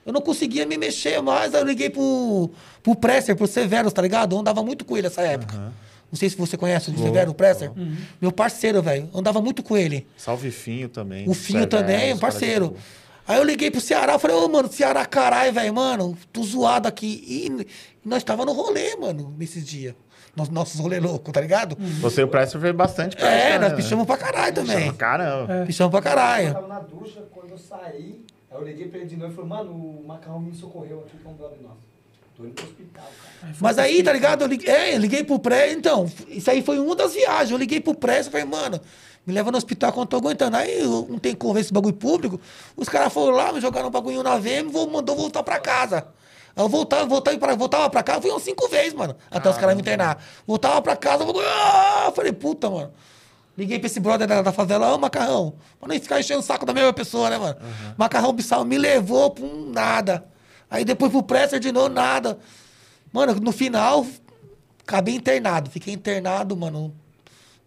Eu 0.05 0.11
não 0.13 0.21
conseguia 0.21 0.65
me 0.65 0.77
mexer 0.77 1.21
mais. 1.21 1.53
Aí 1.53 1.61
eu 1.61 1.65
liguei 1.67 1.89
pro, 1.89 2.49
pro 2.81 2.95
Presser, 2.95 3.35
pro 3.35 3.47
Severus, 3.47 3.93
tá 3.93 4.01
ligado? 4.01 4.35
Eu 4.35 4.39
andava 4.39 4.63
muito 4.63 4.83
com 4.85 4.95
ele 4.97 5.07
nessa 5.07 5.21
época. 5.21 5.55
Não 6.11 6.17
sei 6.17 6.29
se 6.29 6.35
você 6.35 6.57
conhece 6.57 6.91
o 6.91 6.97
Severo, 6.97 7.31
o 7.31 7.33
Presser. 7.33 7.71
Meu 8.19 8.31
parceiro, 8.31 8.81
velho. 8.81 9.09
Eu 9.13 9.19
Andava 9.19 9.41
muito 9.41 9.63
com 9.63 9.77
ele. 9.77 10.05
Salve 10.17 10.51
Finho 10.51 10.89
também. 10.89 11.29
O 11.29 11.33
Finho 11.33 11.59
Severo, 11.61 11.69
também, 11.69 12.13
um 12.13 12.17
parceiro. 12.17 12.75
Aí 13.27 13.37
eu 13.37 13.43
liguei 13.43 13.69
pro 13.71 13.79
Ceará, 13.79 14.13
eu 14.13 14.19
falei, 14.19 14.35
ô, 14.35 14.49
mano, 14.49 14.69
Ceará, 14.69 15.05
caralho, 15.05 15.53
velho, 15.53 15.73
mano, 15.73 16.17
tô 16.33 16.43
zoado 16.43 16.87
aqui. 16.87 17.23
E 17.25 17.65
nós 18.03 18.23
tava 18.23 18.43
no 18.43 18.51
rolê, 18.51 18.95
mano, 18.97 19.33
nesses 19.37 19.65
dias. 19.65 19.93
Nos 20.35 20.49
nossos 20.49 20.79
rolê 20.79 20.99
louco, 20.99 21.31
tá 21.31 21.39
ligado? 21.39 21.77
Você 22.01 22.21
e 22.21 22.23
o 22.23 22.27
Presser 22.27 22.59
fez 22.59 22.73
bastante 22.75 23.15
pra 23.15 23.29
É, 23.29 23.59
nós 23.59 23.71
né? 23.71 23.75
pichamos 23.77 24.05
pra 24.07 24.17
caralho 24.17 24.53
também. 24.53 24.91
Caramba. 24.93 25.65
Pichamos 25.65 25.91
pra 25.91 25.99
Eu 25.99 26.03
caralho. 26.03 26.53
tava 26.53 26.67
na 26.67 26.79
ducha, 26.79 27.21
quando 27.33 27.51
eu 27.51 27.57
saí, 27.57 28.21
aí 28.51 28.61
eu 28.61 28.65
liguei 28.65 28.87
pra 28.87 28.99
ele 28.99 29.07
de 29.07 29.17
novo 29.17 29.31
e 29.31 29.35
falei, 29.35 29.49
mano, 29.49 29.71
o 29.71 30.03
macarrão 30.05 30.39
me 30.39 30.53
socorreu 30.53 30.99
aqui 30.99 31.17
com 31.23 31.31
um 31.31 31.33
brother 31.33 31.61
nosso. 31.61 31.91
Tô 32.35 32.43
indo 32.43 32.53
pro 32.53 32.65
hospital, 32.65 33.09
cara. 33.41 33.55
Mas 33.59 33.77
aí, 33.77 34.03
tá 34.03 34.13
ligado? 34.13 34.41
Eu 34.41 34.47
liguei, 34.47 34.69
é, 34.69 34.95
eu 34.95 34.99
liguei 34.99 35.23
pro 35.23 35.39
pré. 35.39 35.71
Então, 35.71 36.09
isso 36.27 36.49
aí 36.49 36.61
foi 36.61 36.79
uma 36.79 36.95
das 36.95 37.13
viagens. 37.13 37.51
Eu 37.51 37.57
liguei 37.57 37.79
pro 37.79 37.95
pré 37.95 38.21
e 38.21 38.23
falei, 38.23 38.45
mano, 38.45 38.79
me 39.25 39.33
leva 39.33 39.51
no 39.51 39.57
hospital 39.57 39.91
quando 39.91 40.05
eu 40.05 40.09
tô 40.09 40.17
aguentando. 40.17 40.57
Aí 40.57 40.81
eu 40.81 41.07
não 41.09 41.19
tem 41.19 41.35
como 41.35 41.53
ver 41.53 41.61
esse 41.61 41.73
bagulho 41.73 41.95
público. 41.95 42.39
Os 42.75 42.89
caras 42.89 43.11
foram 43.11 43.35
lá, 43.35 43.51
me 43.51 43.61
jogaram 43.61 43.87
um 43.87 43.91
bagulho 43.91 44.23
na 44.23 44.37
VM 44.37 44.69
e 44.69 44.87
mandou 44.87 45.15
voltar 45.15 45.43
pra 45.43 45.59
casa. 45.59 46.07
Aí 46.55 46.63
eu 46.63 46.69
voltava, 46.69 47.05
voltava 47.05 47.37
pra, 47.37 47.55
voltava 47.55 47.89
pra 47.89 48.03
casa, 48.03 48.21
fui 48.21 48.31
umas 48.31 48.43
cinco 48.43 48.67
vezes, 48.67 48.93
mano, 48.93 49.15
até 49.29 49.49
os 49.49 49.57
caras 49.57 49.75
me 49.75 49.81
internar. 49.81 50.21
Voltava 50.45 50.81
pra 50.81 50.95
casa, 50.95 51.23
eu 51.23 51.33
ah! 51.39 52.11
falei, 52.13 52.33
puta, 52.33 52.69
mano. 52.69 52.91
Liguei 53.57 53.79
pra 53.79 53.87
esse 53.87 53.99
brother 53.99 54.27
da, 54.27 54.41
da 54.41 54.51
favela, 54.51 54.93
ô 54.93 54.97
Macarrão, 54.97 55.55
pra 55.79 55.87
não 55.89 55.95
ficar 55.99 56.19
enchendo 56.19 56.39
o 56.39 56.43
saco 56.43 56.65
da 56.65 56.73
mesma 56.73 56.93
pessoa, 56.93 57.29
né, 57.29 57.37
mano? 57.37 57.57
Macarrão 57.97 58.33
Bissau 58.33 58.63
me 58.63 58.77
levou 58.77 59.31
pra 59.31 59.43
um 59.45 59.69
nada. 59.69 60.25
Aí 60.69 60.85
depois 60.85 61.11
pro 61.11 61.21
Presser 61.21 61.59
de 61.59 61.71
novo, 61.71 61.89
nada. 61.89 62.39
Mano, 63.11 63.33
no 63.35 63.51
final, 63.51 64.05
acabei 64.87 65.15
internado. 65.15 65.69
Fiquei 65.69 65.93
internado, 65.93 66.55
mano, 66.55 66.93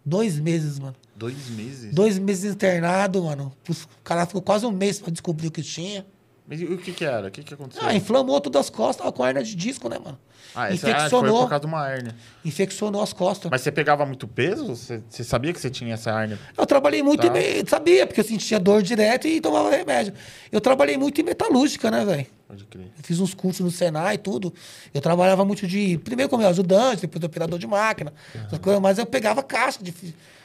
dois 0.03 0.39
meses, 0.39 0.79
mano. 0.79 0.95
Dois 1.15 1.49
meses? 1.49 1.93
Dois 1.93 2.19
meses 2.19 2.53
internado, 2.53 3.23
mano. 3.23 3.53
O 3.69 3.75
cara 4.03 4.25
ficou 4.25 4.41
quase 4.41 4.65
um 4.65 4.71
mês 4.71 4.99
pra 4.99 5.11
descobrir 5.11 5.47
o 5.47 5.51
que 5.51 5.61
tinha. 5.61 6.05
Mas 6.47 6.61
e 6.61 6.65
o 6.65 6.77
que 6.77 6.91
que 6.91 7.03
era? 7.03 7.27
O 7.27 7.31
que 7.31 7.43
que 7.43 7.53
aconteceu? 7.55 7.81
Ah, 7.83 7.93
inflamou 7.95 8.39
todas 8.39 8.61
as 8.61 8.69
costas, 8.69 9.09
com 9.11 9.25
hernia 9.25 9.43
de 9.43 9.55
disco, 9.55 9.89
né, 9.89 9.97
mano? 9.97 10.17
Ah, 10.53 10.71
essa 10.71 10.85
ah, 10.87 10.91
foi 10.91 10.91
infeccionou. 10.91 11.41
por 11.41 11.49
causa 11.49 11.59
de 11.61 11.65
uma 11.65 11.89
hérnia. 11.89 12.15
Infeccionou 12.45 13.01
as 13.01 13.11
costas. 13.13 13.49
Mas 13.49 13.61
você 13.61 13.71
pegava 13.71 14.05
muito 14.05 14.27
peso? 14.27 14.67
Você, 14.67 15.01
você 15.09 15.23
sabia 15.23 15.51
que 15.51 15.59
você 15.59 15.71
tinha 15.71 15.95
essa 15.95 16.11
hérnia? 16.11 16.37
Eu 16.55 16.65
trabalhei 16.67 17.01
muito 17.01 17.21
Tá. 17.21 17.27
em... 17.27 17.31
me- 17.31 17.67
Sabia, 17.67 18.05
porque 18.05 18.21
eu 18.21 18.23
sentia 18.23 18.59
dor 18.59 18.83
direto 18.83 19.27
e 19.27 19.41
tomava 19.41 19.71
remédio. 19.71 20.13
Eu 20.51 20.61
trabalhei 20.61 20.97
muito 20.97 21.19
em 21.19 21.23
metalúrgica, 21.23 21.89
né, 21.89 22.05
velho? 22.05 22.27
Pode 22.47 22.63
crer. 22.65 22.85
Eu 22.95 23.03
fiz 23.03 23.19
uns 23.19 23.33
cursos 23.33 23.65
no 23.65 23.71
Senai 23.71 24.15
e 24.15 24.17
tudo. 24.19 24.53
Eu 24.93 25.01
trabalhava 25.01 25.43
muito 25.43 25.65
de. 25.65 25.97
Primeiro 25.97 26.29
como 26.29 26.45
ajudante, 26.45 27.01
depois 27.01 27.23
operador 27.23 27.57
de 27.57 27.65
máquina. 27.65 28.13
essas 28.35 28.59
coisas, 28.59 28.79
mas 28.81 28.99
eu 28.99 29.05
pegava 29.07 29.41
caixa. 29.41 29.79
De, 29.81 29.91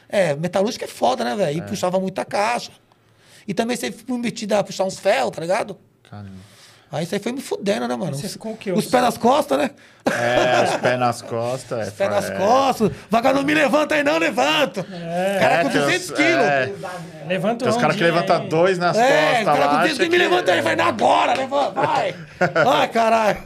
é, 0.09 0.35
metalúrgica 0.35 0.87
é 0.87 0.89
foda, 0.89 1.23
né, 1.23 1.37
velho? 1.37 1.59
E 1.59 1.63
puxava 1.63 2.01
muita 2.01 2.25
caixa. 2.25 2.73
E 3.47 3.53
também 3.53 3.77
sempre 3.77 4.03
fui 4.07 4.19
metido 4.19 4.55
a 4.55 4.65
puxar 4.65 4.85
uns 4.85 4.99
ferros, 4.99 5.31
tá 5.33 5.41
ligado? 5.43 5.77
Caramba. 6.11 6.51
Aí 6.93 7.05
isso 7.05 7.15
aí 7.15 7.21
foi 7.21 7.31
me 7.31 7.41
fudendo, 7.41 7.87
né, 7.87 7.95
mano? 7.95 8.17
Você 8.17 8.27
Os, 8.27 8.33
ficou 8.33 8.53
o 8.53 8.57
quê? 8.57 8.73
os 8.73 8.85
pés 8.87 9.01
nas 9.05 9.17
costas, 9.17 9.59
né? 9.59 9.71
É, 10.07 10.65
os 10.65 10.77
pés 10.79 10.99
nas 10.99 11.23
costas. 11.23 11.87
Os 11.89 11.95
pés 11.95 12.11
nas 12.11 12.31
costas. 12.31 12.91
Vagabundo 13.09 13.47
me 13.47 13.55
levanta 13.55 13.95
aí, 13.95 14.03
não, 14.03 14.19
levanta. 14.19 14.83
Cara 15.39 15.63
com 15.63 15.71
tem 15.71 15.81
200 15.83 16.11
os- 16.11 16.17
quilos. 16.17 16.45
é. 16.45 16.73
Levanta 17.29 17.55
o 17.55 17.59
Tem 17.59 17.69
os 17.69 17.77
caras 17.77 17.95
que 17.95 18.03
levantam 18.03 18.49
dois 18.49 18.77
nas 18.77 18.97
É, 18.99 19.03
costas 19.37 19.43
o 19.43 19.45
cara 19.45 19.59
lá. 19.59 19.67
com 19.69 19.77
200 19.77 19.85
acha 19.85 19.95
quilos 19.95 20.11
me 20.11 20.19
levanta 20.19 20.53
aí, 20.53 20.61
vai 20.63 20.75
dar 20.77 20.87
agora, 20.87 21.35
levanta, 21.35 21.71
vai. 21.81 22.15
Ai, 22.67 22.89
caralho. 22.89 23.39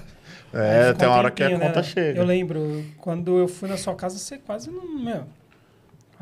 É, 0.55 0.93
tem 0.95 1.07
uma 1.09 1.17
um 1.17 1.19
hora 1.19 1.31
que 1.31 1.43
a 1.43 1.51
conta 1.51 1.81
né? 1.81 1.83
chega. 1.83 2.19
Eu 2.21 2.25
lembro, 2.25 2.83
quando 2.99 3.37
eu 3.39 3.47
fui 3.49 3.69
na 3.69 3.77
sua 3.77 3.95
casa, 3.95 4.17
você 4.19 4.39
quase 4.39 4.71
não. 4.71 4.87
Meu, 4.87 5.25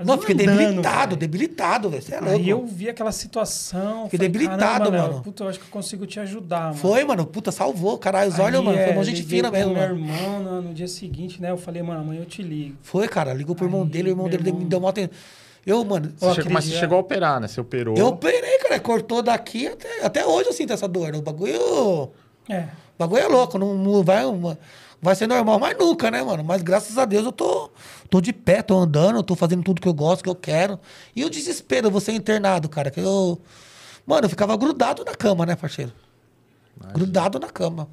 quase 0.04 0.20
Não, 0.20 0.26
fiquei 0.26 0.46
andando, 0.46 0.58
debilitado, 0.58 1.06
velho. 1.10 1.16
debilitado, 1.20 1.90
velho. 1.90 2.02
Você 2.02 2.14
é 2.14 2.20
louco. 2.20 2.34
Aí 2.36 2.48
eu 2.48 2.66
vi 2.66 2.88
aquela 2.88 3.12
situação. 3.12 4.04
Fiquei 4.04 4.18
falei, 4.18 4.28
debilitado, 4.32 4.60
"Caramba, 4.60 4.90
Léo, 4.90 5.08
mano." 5.12 5.22
Puta, 5.22 5.44
eu 5.44 5.48
acho 5.48 5.58
que 5.58 5.64
eu 5.66 5.70
consigo 5.70 6.06
te 6.06 6.20
ajudar, 6.20 6.62
mano. 6.64 6.74
Foi, 6.76 7.04
mano. 7.04 7.26
Puta, 7.26 7.50
salvou. 7.52 7.98
Caralho, 7.98 8.30
os 8.30 8.38
olhos, 8.38 8.58
Aí, 8.60 8.64
mano. 8.64 8.78
Foi 8.78 8.86
é, 8.86 8.92
uma 8.94 9.04
gente 9.04 9.20
liguei 9.22 9.36
fina 9.38 9.50
pro 9.50 9.58
mesmo, 9.58 9.72
meu 9.74 9.82
mano. 9.88 10.00
irmão 10.12 10.40
no, 10.42 10.62
no 10.62 10.74
dia 10.74 10.88
seguinte, 10.88 11.40
né? 11.40 11.50
Eu 11.50 11.56
falei, 11.56 11.82
mano, 11.82 12.00
amanhã 12.00 12.20
eu 12.20 12.26
te 12.26 12.42
ligo. 12.42 12.76
Foi, 12.82 13.06
cara. 13.08 13.32
Ligou 13.32 13.54
pro 13.54 13.66
irmão 13.66 13.82
Aí, 13.82 13.88
dele, 13.88 14.08
o 14.08 14.12
irmão 14.12 14.24
meu 14.26 14.30
dele 14.30 14.42
me 14.44 14.48
irmão- 14.50 14.68
deu 14.68 14.78
uma 14.78 14.90
atenção. 14.90 15.10
Eu, 15.64 15.84
mano. 15.84 16.12
Você 16.18 16.34
chegou- 16.34 16.52
mas 16.52 16.64
você 16.64 16.72
chegou 16.76 16.96
a 16.98 17.00
operar, 17.00 17.40
né? 17.40 17.46
Você 17.46 17.60
operou. 17.60 17.96
Eu 17.96 18.08
operei, 18.08 18.58
cara. 18.58 18.80
Cortou 18.80 19.22
daqui 19.22 19.68
até, 19.68 20.04
até 20.04 20.26
hoje 20.26 20.48
eu 20.48 20.52
sinto 20.52 20.72
essa 20.72 20.88
dor. 20.88 21.14
O 21.14 21.22
bagulho. 21.22 22.10
É. 22.48 22.62
O 22.62 22.98
bagulho 22.98 23.22
é 23.22 23.28
louco. 23.28 23.58
Não, 23.58 23.74
não 23.76 24.02
vai, 24.02 24.24
vai 25.00 25.14
ser 25.14 25.26
normal, 25.28 25.60
mas 25.60 25.76
nunca, 25.78 26.10
né, 26.10 26.20
mano? 26.22 26.42
Mas 26.42 26.62
graças 26.62 26.98
a 26.98 27.04
Deus 27.04 27.24
eu 27.24 27.30
tô, 27.32 27.70
tô 28.12 28.20
de 28.20 28.30
pé, 28.30 28.60
tô 28.60 28.76
andando, 28.76 29.22
tô 29.22 29.34
fazendo 29.34 29.62
tudo 29.62 29.80
que 29.80 29.88
eu 29.88 29.94
gosto, 29.94 30.22
que 30.22 30.28
eu 30.28 30.34
quero. 30.34 30.78
E 31.16 31.24
o 31.24 31.30
desespero, 31.30 31.90
você 31.90 32.12
internado, 32.12 32.68
cara. 32.68 32.90
Que 32.90 33.00
eu. 33.00 33.40
Mano, 34.04 34.26
eu 34.26 34.28
ficava 34.28 34.54
grudado 34.54 35.02
na 35.02 35.14
cama, 35.14 35.46
né, 35.46 35.56
parceiro? 35.56 35.90
Grudado 36.92 37.40
na 37.40 37.48
cama. 37.48 37.88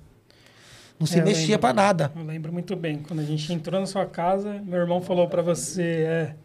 Não 0.99 1.07
se 1.07 1.17
É, 1.17 1.21
eu 1.21 1.25
mexia 1.25 1.57
pra 1.57 1.71
nada. 1.71 2.11
Eu 2.13 2.25
lembro 2.25 2.51
muito 2.51 2.75
bem. 2.75 2.97
Quando 2.97 3.21
a 3.21 3.23
gente 3.23 3.53
entrou 3.53 3.79
na 3.79 3.85
sua 3.85 4.05
casa, 4.05 4.61
meu 4.65 4.81
irmão 4.81 5.01
falou 5.01 5.29
pra 5.29 5.41
você, 5.41 5.83
é. 5.83 6.35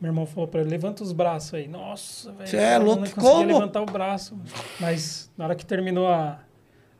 Meu 0.00 0.10
irmão 0.10 0.26
falou 0.26 0.48
pra 0.48 0.60
ele, 0.60 0.70
levanta 0.70 1.04
os 1.04 1.12
braços 1.12 1.54
aí. 1.54 1.68
Nossa, 1.68 2.32
velho. 2.32 2.50
Cê 2.50 2.56
é 2.56 2.78
louco, 2.78 3.02
não 3.02 3.10
como? 3.12 3.46
levantar 3.46 3.80
o 3.80 3.86
braço. 3.86 4.36
Mas 4.80 5.30
na 5.38 5.44
hora 5.44 5.54
que 5.54 5.64
terminou 5.64 6.08
a, 6.08 6.40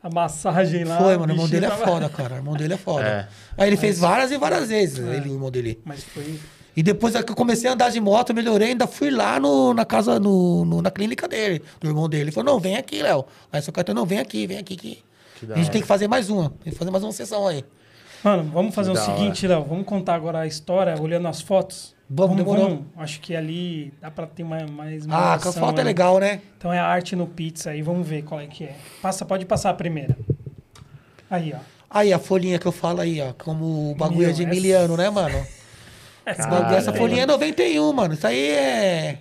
a 0.02 0.08
massagem 0.10 0.84
lá. 0.84 0.98
Foi, 0.98 1.16
mano. 1.16 1.32
O 1.32 1.36
irmão 1.36 1.48
dele 1.48 1.66
é 1.66 1.68
tava- 1.68 1.84
foda, 1.86 2.08
cara. 2.08 2.34
O 2.34 2.36
irmão 2.38 2.54
dele 2.54 2.74
é 2.74 2.76
foda. 2.76 3.06
É. 3.06 3.28
Aí 3.56 3.68
ele 3.68 3.76
fez 3.76 3.98
várias 3.98 4.30
e 4.30 4.38
várias 4.38 4.68
vezes, 4.68 4.98
ele, 4.98 5.28
o 5.28 5.32
irmão 5.34 5.50
dele. 5.50 5.80
Mas 5.84 6.04
foi. 6.04 6.38
E 6.76 6.82
depois 6.82 7.14
é 7.16 7.22
que 7.24 7.32
eu 7.32 7.34
comecei 7.36 7.68
a 7.68 7.72
andar 7.72 7.90
de 7.90 7.98
moto, 8.00 8.30
eu 8.30 8.36
melhorei, 8.36 8.68
ainda 8.68 8.86
fui 8.86 9.10
lá 9.10 9.40
no, 9.40 9.74
na 9.74 9.84
casa, 9.84 10.20
no, 10.20 10.64
no- 10.64 10.80
na 10.80 10.90
clínica 10.92 11.26
dele, 11.26 11.60
do 11.80 11.88
irmão 11.88 12.08
dele. 12.08 12.24
Ele 12.24 12.30
falou, 12.32 12.52
não, 12.54 12.60
vem 12.60 12.76
aqui, 12.76 13.02
Léo. 13.02 13.24
Aí 13.52 13.60
seu 13.60 13.72
Caetano, 13.72 14.00
não, 14.00 14.06
vem 14.06 14.18
aqui, 14.20 14.46
vem 14.46 14.58
aqui. 14.58 14.76
Que... 14.76 15.02
Que 15.40 15.44
A 15.52 15.54
gente 15.56 15.64
hora. 15.64 15.72
tem 15.72 15.82
que 15.82 15.86
fazer 15.88 16.06
mais 16.08 16.30
uma. 16.30 16.50
Tem 16.62 16.72
que 16.72 16.78
fazer 16.78 16.90
mais 16.90 17.02
uma 17.04 17.12
sessão 17.12 17.46
aí. 17.46 17.64
Mano, 18.24 18.50
vamos 18.52 18.74
fazer 18.74 18.90
o 18.90 18.94
da 18.94 19.00
seguinte, 19.00 19.46
Léo. 19.46 19.64
Vamos 19.64 19.86
contar 19.86 20.14
agora 20.14 20.40
a 20.40 20.46
história, 20.46 21.00
olhando 21.00 21.28
as 21.28 21.40
fotos. 21.40 21.94
Vamos, 22.10 22.36
demorou. 22.36 22.84
Acho 22.96 23.20
que 23.20 23.36
ali 23.36 23.92
dá 24.00 24.10
pra 24.10 24.26
ter 24.26 24.42
mais, 24.44 24.68
mais 24.70 25.04
uma 25.06 25.14
Ah, 25.16 25.34
a 25.34 25.38
foto 25.38 25.74
é 25.74 25.84
né? 25.84 25.84
legal, 25.84 26.18
né? 26.18 26.40
Então 26.56 26.72
é 26.72 26.78
a 26.78 26.86
arte 26.86 27.14
no 27.14 27.26
pizza 27.26 27.70
aí, 27.70 27.82
vamos 27.82 28.08
ver 28.08 28.22
qual 28.22 28.40
é 28.40 28.46
que 28.46 28.64
é. 28.64 28.74
Passa, 29.02 29.24
pode 29.24 29.44
passar 29.44 29.70
a 29.70 29.74
primeira. 29.74 30.16
Aí, 31.30 31.52
ó. 31.54 31.58
Aí 31.90 32.12
a 32.12 32.18
folhinha 32.18 32.58
que 32.58 32.66
eu 32.66 32.72
falo 32.72 33.00
aí, 33.02 33.20
ó. 33.20 33.32
Como 33.34 33.90
o 33.92 33.94
bagulho 33.94 34.20
Meu, 34.20 34.30
é 34.30 34.32
de 34.32 34.42
essa- 34.42 34.50
Emiliano, 34.50 34.96
né, 34.96 35.10
mano? 35.10 35.38
Essa, 36.26 36.46
bagulho- 36.46 36.76
essa 36.76 36.92
Caramba. 36.92 36.98
folhinha 36.98 37.22
é 37.22 37.26
91, 37.26 37.90
mano. 37.94 38.12
Isso 38.12 38.26
aí 38.26 38.50
é. 38.50 39.18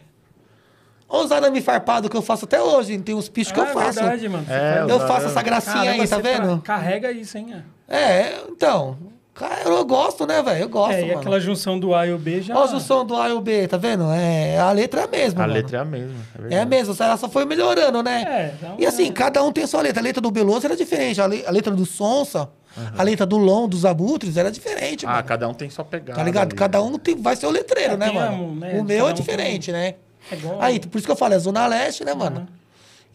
Ousada 1.07 1.49
me 1.49 1.61
farpado 1.61 2.09
que 2.09 2.17
eu 2.17 2.21
faço 2.21 2.43
até 2.43 2.61
hoje. 2.61 2.97
Tem 2.99 3.15
uns 3.15 3.29
pichos 3.29 3.53
que 3.53 3.59
eu 3.59 3.63
Ah, 3.63 3.67
faço. 3.67 3.99
verdade, 4.01 4.27
mano. 4.27 4.45
É, 4.49 4.81
Eu 4.89 4.99
faço 5.07 5.27
essa 5.27 5.41
gracinha 5.41 5.75
Caramba, 5.85 6.03
aí, 6.03 6.07
tá 6.09 6.15
você 6.17 6.21
vendo? 6.21 6.61
Carrega 6.61 7.09
isso, 7.13 7.37
hein? 7.37 7.63
É, 7.87 8.41
então. 8.49 8.97
Cara, 9.33 9.69
eu 9.69 9.85
gosto, 9.85 10.25
né, 10.25 10.41
velho? 10.41 10.61
Eu 10.63 10.67
gosto, 10.69 10.93
É, 10.93 11.01
e 11.03 11.05
mano. 11.09 11.19
aquela 11.19 11.39
junção 11.39 11.79
do 11.79 11.93
A 11.93 12.07
e 12.07 12.11
o 12.11 12.17
B 12.17 12.41
já. 12.41 12.57
Olha 12.57 12.75
o 12.75 12.79
som 12.79 13.05
do 13.05 13.15
A 13.15 13.29
e 13.29 13.33
o 13.33 13.39
B, 13.39 13.67
tá 13.67 13.77
vendo? 13.77 14.05
É, 14.11 14.57
a 14.57 14.71
letra 14.71 15.01
é 15.01 15.03
a 15.03 15.07
mesma, 15.07 15.43
A 15.43 15.47
mano. 15.47 15.53
letra 15.53 15.77
é 15.77 15.81
a 15.81 15.85
mesma. 15.85 16.15
É, 16.49 16.55
É 16.55 16.59
a 16.61 16.65
mesma, 16.65 16.95
ela 17.05 17.17
só 17.17 17.29
foi 17.29 17.45
melhorando, 17.45 18.01
né? 18.01 18.23
É, 18.59 18.73
E 18.79 18.85
assim, 18.87 19.11
cada 19.11 19.43
um 19.43 19.51
tem 19.51 19.63
a 19.63 19.67
sua 19.67 19.83
letra. 19.83 20.01
A 20.01 20.03
letra 20.03 20.19
do 20.19 20.31
Beloso 20.31 20.65
era 20.65 20.75
diferente. 20.75 21.21
A, 21.21 21.27
le- 21.27 21.45
a 21.45 21.51
letra 21.51 21.71
do 21.75 21.85
Sonsa, 21.85 22.49
a 22.97 23.03
letra 23.03 23.27
do 23.27 23.37
Lon, 23.37 23.67
dos 23.69 23.85
Abutres, 23.85 24.37
era 24.37 24.49
diferente, 24.49 25.05
Ah, 25.05 25.11
mano. 25.11 25.23
cada 25.25 25.47
um 25.47 25.53
tem 25.53 25.69
sua 25.69 25.85
pegada. 25.85 26.17
Tá 26.17 26.23
ligado? 26.25 26.47
ali, 26.49 26.55
Cada 26.57 26.79
né? 26.79 26.83
um 26.85 26.97
tem, 26.97 27.15
vai 27.15 27.35
ser 27.35 27.45
o 27.45 27.51
letreiro, 27.51 27.93
É, 27.93 27.97
né, 27.97 28.07
a- 28.07 28.13
mano? 28.13 28.55
né, 28.55 28.71
o 28.79 28.83
meu 28.83 28.85
cada 28.85 28.93
é 28.95 29.03
um 29.03 29.05
tem- 29.05 29.13
diferente, 29.23 29.71
né? 29.71 29.93
É 30.31 30.35
igual. 30.35 30.57
Aí, 30.63 30.79
por 30.79 30.97
isso 30.97 31.05
que 31.05 31.11
eu 31.11 31.15
falo, 31.15 31.35
é 31.35 31.39
Zona 31.39 31.67
Leste, 31.67 32.03
né, 32.03 32.15
mano? 32.15 32.47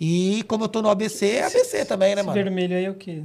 E 0.00 0.44
como 0.46 0.64
eu 0.64 0.68
tô 0.68 0.80
no 0.80 0.88
ABC, 0.88 1.26
é 1.32 1.46
ABC 1.46 1.84
também, 1.84 2.14
né, 2.14 2.20
Esse 2.20 2.26
mano? 2.28 2.40
vermelho 2.44 2.76
aí 2.76 2.84
é 2.84 2.90
o 2.90 2.94
quê? 2.94 3.24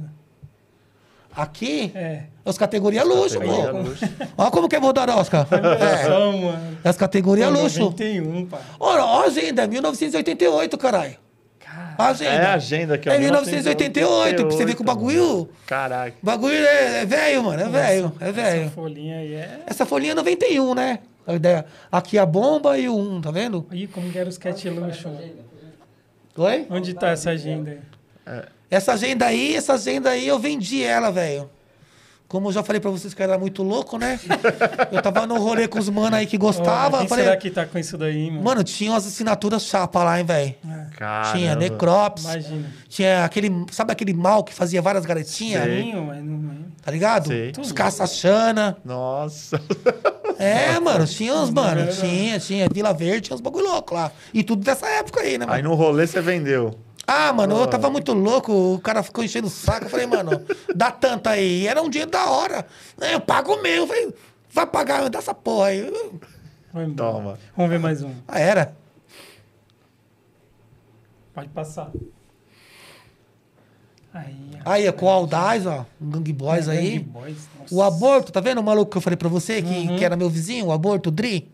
Aqui, 1.38 1.92
É. 1.94 2.22
as 2.44 2.58
categorias 2.58 3.06
luxo, 3.06 3.38
Categoria 3.38 3.70
pô. 3.70 3.78
luxo. 3.78 4.04
Olha 4.36 4.50
como 4.50 4.68
que 4.68 4.74
é 4.74 4.80
Voda 4.80 5.06
Oscar. 5.16 5.46
É, 5.52 6.88
as 6.88 6.96
categorias 6.96 7.48
luxo. 7.52 7.78
91, 7.78 8.46
pai. 8.46 8.60
Olha, 8.80 9.04
ó 9.04 9.22
a 9.22 9.26
agenda, 9.26 9.64
1988, 9.68 10.76
caralho. 10.76 11.14
Cara, 11.60 11.94
A 11.96 12.08
agenda. 12.08 12.30
É 12.32 12.44
a 12.46 12.54
agenda 12.54 12.94
aqui, 12.96 13.08
ó. 13.08 13.12
É 13.12 13.18
1988, 13.20 14.46
pra 14.46 14.56
você 14.56 14.64
ver 14.64 14.74
que 14.74 14.80
o 14.82 14.84
bagulho. 14.84 15.48
Caraca. 15.64 16.16
O 16.20 16.26
bagulho 16.26 16.54
é 16.56 17.02
é 17.02 17.06
velho, 17.06 17.44
mano. 17.44 17.62
É 17.62 17.68
velho. 17.68 18.12
É 18.20 18.24
essa 18.24 18.32
velho. 18.32 18.70
folhinha 18.70 19.16
aí 19.18 19.34
é. 19.34 19.60
Essa 19.66 19.86
folhinha 19.86 20.12
é 20.12 20.14
91, 20.16 20.74
né? 20.74 20.98
A 21.24 21.34
ideia. 21.34 21.66
Aqui 21.92 22.18
a 22.18 22.26
bomba 22.26 22.76
e 22.78 22.88
o 22.88 22.96
1, 22.98 23.20
tá 23.20 23.30
vendo? 23.30 23.64
Ih, 23.70 23.86
como 23.86 24.10
que 24.10 24.18
era 24.18 24.26
o 24.28 24.32
sketch 24.32 24.64
luxo? 24.64 25.08
Oi? 26.36 26.66
Onde 26.68 26.94
tá 26.94 27.10
essa 27.10 27.30
agenda 27.30 27.70
aí? 28.26 28.42
Essa 28.70 28.92
agenda 28.92 29.26
aí, 29.26 29.54
essa 29.54 29.74
agenda 29.74 30.10
aí, 30.10 30.26
eu 30.26 30.38
vendi 30.38 30.82
ela, 30.82 31.10
velho. 31.10 31.48
Como 32.28 32.48
eu 32.48 32.52
já 32.52 32.62
falei 32.62 32.78
pra 32.78 32.90
vocês 32.90 33.14
que 33.14 33.22
eu 33.22 33.24
era 33.24 33.38
muito 33.38 33.62
louco, 33.62 33.96
né? 33.96 34.20
eu 34.92 35.00
tava 35.00 35.26
no 35.26 35.38
rolê 35.38 35.66
com 35.66 35.78
os 35.78 35.88
mano 35.88 36.14
aí 36.14 36.26
que 36.26 36.36
gostava. 36.36 36.98
quem 36.98 37.06
eu 37.06 37.08
falei, 37.08 37.24
será 37.24 37.36
que 37.38 37.50
tá 37.50 37.64
com 37.64 37.78
isso 37.78 37.96
daí, 37.96 38.30
mano? 38.30 38.44
mano, 38.44 38.62
tinha 38.62 38.90
umas 38.90 39.06
assinaturas 39.06 39.64
chapa 39.64 40.04
lá, 40.04 40.18
hein, 40.20 40.26
velho. 40.26 40.54
Caramba. 40.94 41.32
Tinha 41.32 41.56
Necrops, 41.56 42.24
Imagina. 42.24 42.70
tinha 42.86 43.24
aquele, 43.24 43.50
sabe 43.70 43.92
aquele 43.92 44.12
mal 44.12 44.44
que 44.44 44.52
fazia 44.52 44.82
várias 44.82 45.06
garotinhas? 45.06 45.62
Caminho, 45.62 46.04
mas 46.04 46.22
não. 46.22 46.66
Tá 46.82 46.90
ligado? 46.90 47.28
Sei. 47.28 47.52
Os 47.58 47.72
caça-chana. 47.72 48.76
Nossa. 48.84 49.58
É, 50.38 50.78
mano, 50.80 51.06
tinha 51.06 51.34
uns, 51.34 51.50
mano, 51.50 51.90
tinha, 51.92 52.38
tinha. 52.38 52.68
Vila 52.70 52.92
Verde, 52.92 53.22
tinha 53.22 53.36
uns 53.36 53.40
bagulho 53.40 53.64
louco 53.64 53.94
lá. 53.94 54.12
E 54.34 54.44
tudo 54.44 54.62
dessa 54.62 54.86
época 54.86 55.22
aí, 55.22 55.38
né, 55.38 55.46
mano? 55.46 55.56
Aí 55.56 55.62
no 55.62 55.74
rolê 55.74 56.06
você 56.06 56.20
vendeu. 56.20 56.78
Ah, 57.10 57.32
mano, 57.32 57.56
eu 57.58 57.66
tava 57.66 57.88
muito 57.88 58.12
louco, 58.12 58.52
o 58.52 58.78
cara 58.80 59.02
ficou 59.02 59.24
enchendo 59.24 59.46
o 59.46 59.50
saco. 59.50 59.86
Eu 59.86 59.90
falei, 59.90 60.04
mano, 60.06 60.42
dá 60.76 60.90
tanto 60.90 61.28
aí. 61.28 61.62
E 61.62 61.66
era 61.66 61.80
um 61.82 61.88
dinheiro 61.88 62.10
da 62.10 62.26
hora. 62.30 62.66
É, 63.00 63.14
Eu 63.14 63.20
pago 63.20 63.56
mesmo. 63.62 63.84
Eu 63.84 63.86
falei, 63.86 64.14
vai 64.52 64.66
pagar, 64.66 65.08
dá 65.08 65.18
essa 65.18 65.32
porra 65.32 65.68
aí. 65.68 65.90
Toma. 66.94 67.38
Vamos 67.56 67.70
ver 67.70 67.78
mais 67.78 68.02
um. 68.02 68.12
Ah, 68.28 68.38
era. 68.38 68.76
Pode 71.34 71.48
passar. 71.48 71.90
Aí, 74.12 74.34
Aí, 74.64 74.92
com 74.92 75.06
o 75.06 75.08
Aldaz, 75.08 75.66
ó, 75.66 75.84
um 76.00 76.10
Gang 76.10 76.32
Boys 76.32 76.66
É, 76.68 76.72
aí. 76.72 76.98
Gang 76.98 77.04
Boys, 77.10 77.36
nossa. 77.58 77.74
O 77.74 77.82
aborto, 77.82 78.32
tá 78.32 78.40
vendo 78.40 78.58
o 78.58 78.64
maluco 78.64 78.90
que 78.90 78.96
eu 78.98 79.02
falei 79.02 79.16
pra 79.16 79.28
você, 79.28 79.62
que, 79.62 79.68
Uhum. 79.68 79.96
que 79.96 80.04
era 80.04 80.16
meu 80.16 80.28
vizinho, 80.28 80.66
o 80.66 80.72
aborto, 80.72 81.08
o 81.08 81.12
Dri? 81.12 81.50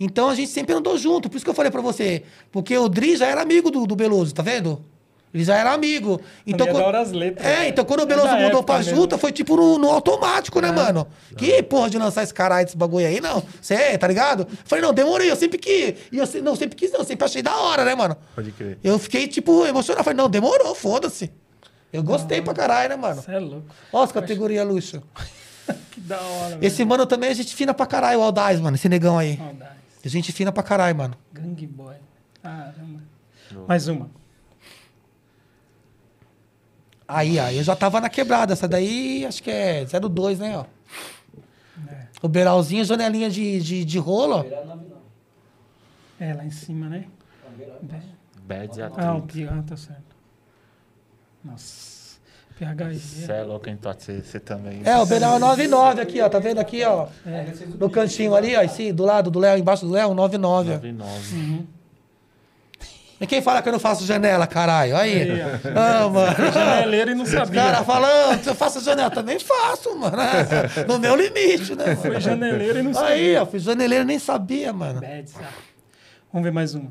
Então 0.00 0.30
a 0.30 0.34
gente 0.34 0.50
sempre 0.50 0.74
andou 0.74 0.96
junto, 0.96 1.28
por 1.28 1.36
isso 1.36 1.44
que 1.44 1.50
eu 1.50 1.54
falei 1.54 1.70
pra 1.70 1.82
você. 1.82 2.22
Porque 2.50 2.76
o 2.76 2.88
Dri 2.88 3.16
já 3.16 3.26
era 3.26 3.42
amigo 3.42 3.70
do, 3.70 3.86
do 3.86 3.94
Beloso, 3.94 4.32
tá 4.34 4.42
vendo? 4.42 4.82
Ele 5.32 5.44
já 5.44 5.56
era 5.56 5.72
amigo. 5.72 6.20
Então, 6.44 6.66
Também 6.66 6.72
quando- 6.74 6.82
adoro 6.88 6.96
as 7.04 7.12
letras, 7.12 7.46
É, 7.46 7.58
né? 7.60 7.68
então 7.68 7.84
quando 7.84 8.00
o 8.00 8.02
É 8.02 8.06
Beloso 8.06 8.34
mudou 8.36 8.64
pra 8.64 8.78
mesmo. 8.78 8.96
Juta, 8.96 9.16
foi 9.16 9.30
tipo 9.30 9.54
no, 9.56 9.78
no 9.78 9.88
automático, 9.90 10.58
né, 10.60 10.72
mano? 10.72 11.06
Que 11.36 11.62
porra 11.62 11.88
de 11.88 11.98
lançar 11.98 12.24
esse 12.24 12.34
caralho 12.34 12.64
desse 12.64 12.76
bagulho 12.76 13.06
aí, 13.06 13.20
não. 13.20 13.40
Você, 13.62 13.96
tá 13.96 14.08
ligado? 14.08 14.48
Falei, 14.64 14.82
não, 14.84 14.92
demorei, 14.92 15.30
eu 15.30 15.36
sempre 15.36 15.56
quis. 15.58 15.94
E 16.10 16.18
eu 16.18 16.26
se- 16.26 16.40
não, 16.40 16.56
sempre 16.56 16.74
quis, 16.74 16.90
não, 16.90 17.04
sempre 17.04 17.24
achei 17.26 17.42
da 17.42 17.56
hora, 17.58 17.84
né, 17.84 17.94
mano? 17.94 18.16
Pode 18.34 18.50
crer. 18.50 18.78
Eu 18.82 18.98
fiquei, 18.98 19.28
tipo, 19.28 19.64
emocionado. 19.66 20.02
Falei, 20.02 20.16
não, 20.16 20.28
demorou, 20.28 20.74
foda-se. 20.74 21.30
Eu 21.92 22.02
gostei 22.02 22.40
pra 22.42 22.52
caralho, 22.54 22.88
né, 22.88 22.96
mano? 22.96 23.22
Você 23.22 23.30
é 23.32 23.38
louco. 23.38 23.66
Ó, 23.92 24.02
as 24.02 24.10
categorias 24.10 24.66
luxo. 24.66 25.00
Que 25.92 26.00
da 26.00 26.20
hora, 26.20 26.58
Esse 26.60 26.84
mano 26.84 27.06
também 27.06 27.30
é 27.30 27.34
gente 27.34 27.54
fina 27.54 27.72
pra 27.72 27.86
caralho, 27.86 28.18
o 28.18 28.22
Aldaz, 28.22 28.58
mano. 28.58 28.74
Esse 28.76 28.88
negão 28.88 29.16
aí. 29.16 29.36
velho. 29.36 29.79
Gente 30.04 30.32
fina 30.32 30.50
pra 30.50 30.62
caralho, 30.62 30.96
mano. 30.96 31.14
Gang 31.32 31.66
Boy. 31.66 31.96
Caramba. 32.42 33.00
Mais 33.68 33.86
uma. 33.88 34.10
Aí, 37.06 37.38
aí 37.38 37.56
eu 37.58 37.64
já 37.64 37.74
tava 37.74 38.00
na 38.00 38.08
quebrada. 38.08 38.52
Essa 38.52 38.68
daí 38.68 39.24
acho 39.26 39.42
que 39.42 39.50
é 39.50 39.84
02, 39.84 40.38
né, 40.38 40.56
ó. 40.56 40.64
É. 41.88 42.06
O 42.22 42.28
beiralzinho, 42.28 42.84
janelinha 42.84 43.28
de, 43.28 43.60
de, 43.60 43.84
de 43.84 43.98
rolo, 43.98 44.36
ó. 44.36 44.42
Beirão 44.42 44.66
9 44.66 44.84
não. 44.88 45.00
É, 46.20 46.34
lá 46.34 46.44
em 46.44 46.50
cima, 46.50 46.88
né? 46.88 47.06
Beirão. 47.56 47.76
Bad 48.42 48.82
Ah, 48.82 48.84
o 48.84 49.18
atleta. 49.18 49.26
pi- 49.32 49.48
ah, 49.48 49.62
tá 49.66 49.76
certo. 49.76 50.16
Nossa. 51.44 51.89
Você 52.94 53.32
é 53.32 53.42
louco, 53.42 53.68
hein, 53.70 53.76
Totti? 53.80 54.04
Você- 54.04 54.20
Você 54.22 54.38
também. 54.40 54.82
É, 54.84 54.98
o 54.98 55.06
beiral 55.06 55.36
é 55.36 55.38
99 55.38 56.00
aqui, 56.02 56.20
ó. 56.20 56.28
Tá 56.28 56.38
vendo 56.38 56.58
aqui, 56.58 56.84
ó? 56.84 57.06
É, 57.26 57.46
No 57.78 57.88
cantinho 57.88 58.34
ali, 58.34 58.54
ó. 58.54 58.60
Esse, 58.62 58.92
do 58.92 59.04
lado 59.04 59.30
do 59.30 59.38
Léo, 59.38 59.56
embaixo 59.58 59.86
do 59.86 59.92
Léo, 59.92 60.12
99, 60.12 60.70
ó. 60.70 60.74
99. 60.74 61.66
E 63.22 63.26
quem 63.26 63.42
fala 63.42 63.60
que 63.60 63.68
eu 63.68 63.72
não 63.72 63.78
faço 63.80 64.04
janela, 64.06 64.46
caralho? 64.46 64.96
Aí. 64.96 65.30
Aí, 65.30 65.40
Ah, 65.76 66.08
mano. 66.08 66.36
Janeleiro 66.52 67.10
e 67.10 67.14
não 67.14 67.24
Os 67.24 67.30
sabia. 67.30 67.62
caras 67.62 67.86
falando, 67.86 68.46
eu 68.46 68.54
faço 68.54 68.80
janela, 68.80 69.10
também 69.10 69.38
faço, 69.38 69.94
mano. 69.98 70.16
No 70.88 70.98
meu 70.98 71.14
limite, 71.16 71.74
né? 71.74 71.96
Foi 71.96 72.18
janeleiro 72.20 72.78
e 72.78 72.82
não 72.82 72.94
sabia. 72.94 73.14
Aí, 73.14 73.36
ó, 73.36 73.44
fiz 73.46 73.62
janeleiro 73.62 74.04
nem 74.04 74.18
sabia, 74.18 74.72
mano. 74.72 75.00
Bad? 75.00 75.30
Vamos 76.32 76.44
ver 76.44 76.50
mais 76.52 76.74
uma. 76.74 76.90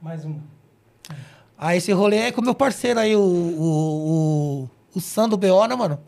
Mais 0.00 0.24
uma. 0.24 0.55
Aí 1.58 1.78
esse 1.78 1.90
rolê 1.92 2.16
é 2.18 2.32
com 2.32 2.42
meu 2.42 2.54
parceiro 2.54 3.00
aí, 3.00 3.16
o, 3.16 3.20
o, 3.20 4.68
o, 4.94 4.98
o 4.98 5.00
Sam 5.00 5.28
do 5.28 5.36
BO, 5.36 5.66
né, 5.66 5.74
mano? 5.74 5.98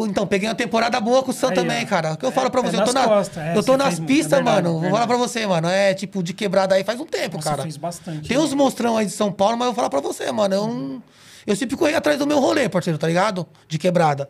Então, 0.00 0.24
peguei 0.28 0.48
uma 0.48 0.54
temporada 0.54 1.00
boa 1.00 1.24
com 1.24 1.32
o 1.32 1.34
Sam 1.34 1.48
Aí, 1.48 1.54
também, 1.56 1.84
ó. 1.84 1.86
cara. 1.88 2.12
O 2.12 2.16
que 2.16 2.24
eu 2.24 2.28
É, 2.28 2.32
falo 2.32 2.50
pra 2.50 2.60
é 2.60 2.64
você, 2.64 2.76
eu 2.76 2.84
tô, 2.84 2.92
nas 2.92 3.34
na, 3.36 3.42
é, 3.42 3.56
eu 3.56 3.62
tô 3.64 3.76
nas 3.76 3.98
pistas, 3.98 4.32
é 4.34 4.36
verdade, 4.36 4.56
mano. 4.62 4.70
Vou 4.74 4.80
verdade. 4.82 4.92
falar 4.94 5.06
pra 5.08 5.16
você, 5.16 5.44
mano. 5.44 5.66
É 5.68 5.92
tipo 5.92 6.22
de 6.22 6.32
quebrada 6.32 6.76
aí 6.76 6.84
faz 6.84 7.00
um 7.00 7.04
tempo, 7.04 7.36
Nossa, 7.36 7.50
cara. 7.50 7.62
fez 7.62 7.76
bastante. 7.76 8.28
Tem 8.28 8.36
né? 8.36 8.42
uns 8.42 8.54
monstrão 8.54 8.96
aí 8.96 9.06
de 9.06 9.10
São 9.12 9.32
Paulo, 9.32 9.56
mas 9.58 9.66
eu 9.66 9.72
vou 9.72 9.76
falar 9.76 9.90
pra 9.90 10.00
você, 10.00 10.30
mano. 10.30 10.54
Eu, 10.54 10.66
não- 10.68 11.02
eu 11.44 11.56
sempre 11.56 11.76
corri 11.76 11.94
atrás 11.96 12.16
do 12.16 12.28
meu 12.28 12.38
rolê, 12.38 12.68
parceiro, 12.68 12.96
tá 12.96 13.08
ligado? 13.08 13.44
De 13.66 13.76
quebrada. 13.76 14.28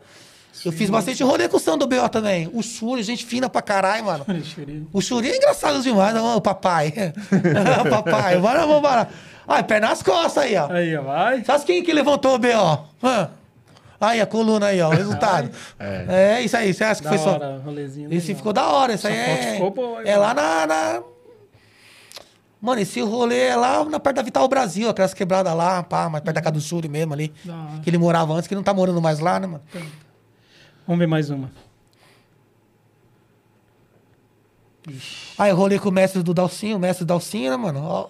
Eu 0.64 0.72
fiz 0.72 0.90
bastante 0.90 1.22
rolê 1.22 1.48
com 1.48 1.56
o 1.56 1.60
Sam 1.60 1.78
do 1.78 1.86
BO 1.86 2.08
também. 2.08 2.50
O 2.52 2.62
Shuri, 2.62 3.02
gente 3.02 3.24
fina 3.24 3.48
pra 3.48 3.62
caralho, 3.62 4.04
mano. 4.04 4.26
O 4.92 5.00
Churi 5.00 5.30
é 5.30 5.36
engraçado 5.36 5.80
demais, 5.82 6.16
ô 6.16 6.40
papai. 6.40 6.92
Ô, 7.86 7.88
papai, 7.90 8.38
bora, 8.38 8.60
vamos 8.60 8.78
embora. 8.78 9.08
Ai, 9.46 9.62
pé 9.62 9.80
nas 9.80 10.02
costas 10.02 10.44
aí, 10.44 10.56
ó. 10.56 10.70
Aí, 10.70 10.96
ó, 10.96 11.02
vai. 11.02 11.44
Sabe 11.44 11.64
quem 11.64 11.82
que 11.82 11.92
levantou 11.92 12.34
o 12.34 12.38
B.O.? 12.38 12.78
Hã? 13.02 13.30
Aí, 14.00 14.20
a 14.20 14.26
coluna 14.26 14.66
aí, 14.66 14.80
ó, 14.80 14.88
o 14.88 14.92
resultado. 14.92 15.50
é. 15.78 16.40
isso 16.42 16.56
aí, 16.56 16.72
você 16.74 16.84
acha 16.84 17.00
que 17.02 17.08
Da 17.08 17.10
foi 17.10 17.18
só... 17.18 17.30
hora, 17.34 17.60
rolezinho. 17.64 18.12
Esse 18.12 18.28
legal. 18.28 18.36
ficou 18.36 18.52
da 18.52 18.68
hora, 18.68 18.94
isso 18.94 19.08
aí 19.08 19.16
é... 19.16 19.52
ficou 19.54 19.70
boa, 19.70 20.02
é 20.02 20.16
lá 20.16 20.34
na, 20.34 20.66
na- 20.66 21.02
Mano, 22.60 22.80
esse 22.80 23.00
rolê 23.00 23.46
é 23.46 23.56
lá 23.56 23.84
na 23.84 24.00
perto 24.00 24.16
da 24.16 24.22
Vital 24.22 24.46
Brasil, 24.48 24.88
aquelas 24.90 25.14
quebradas 25.14 25.54
lá, 25.54 25.82
pá, 25.82 26.08
mais 26.08 26.22
perto 26.24 26.34
da 26.34 26.42
casa 26.42 26.52
do 26.54 26.60
Churi 26.60 26.88
mesmo 26.88 27.14
ali. 27.14 27.32
Que 27.82 27.88
ele 27.90 27.98
morava 27.98 28.32
antes, 28.34 28.48
que 28.48 28.54
ele 28.54 28.58
não 28.58 28.64
tá 28.64 28.74
morando 28.74 29.00
mais 29.00 29.20
lá, 29.20 29.38
né, 29.38 29.46
mano? 29.46 29.62
Vamos 30.88 31.00
ver 31.00 31.06
mais 31.06 31.28
uma. 31.28 31.50
Aí 35.36 35.50
eu 35.50 35.56
rolê 35.56 35.78
com 35.78 35.90
o 35.90 35.92
mestre 35.92 36.22
do 36.22 36.32
Dalcinho, 36.32 36.78
o 36.78 36.80
mestre 36.80 37.04
Dalcinho, 37.04 37.50
né, 37.50 37.58
mano? 37.58 37.82
Ó, 37.82 38.08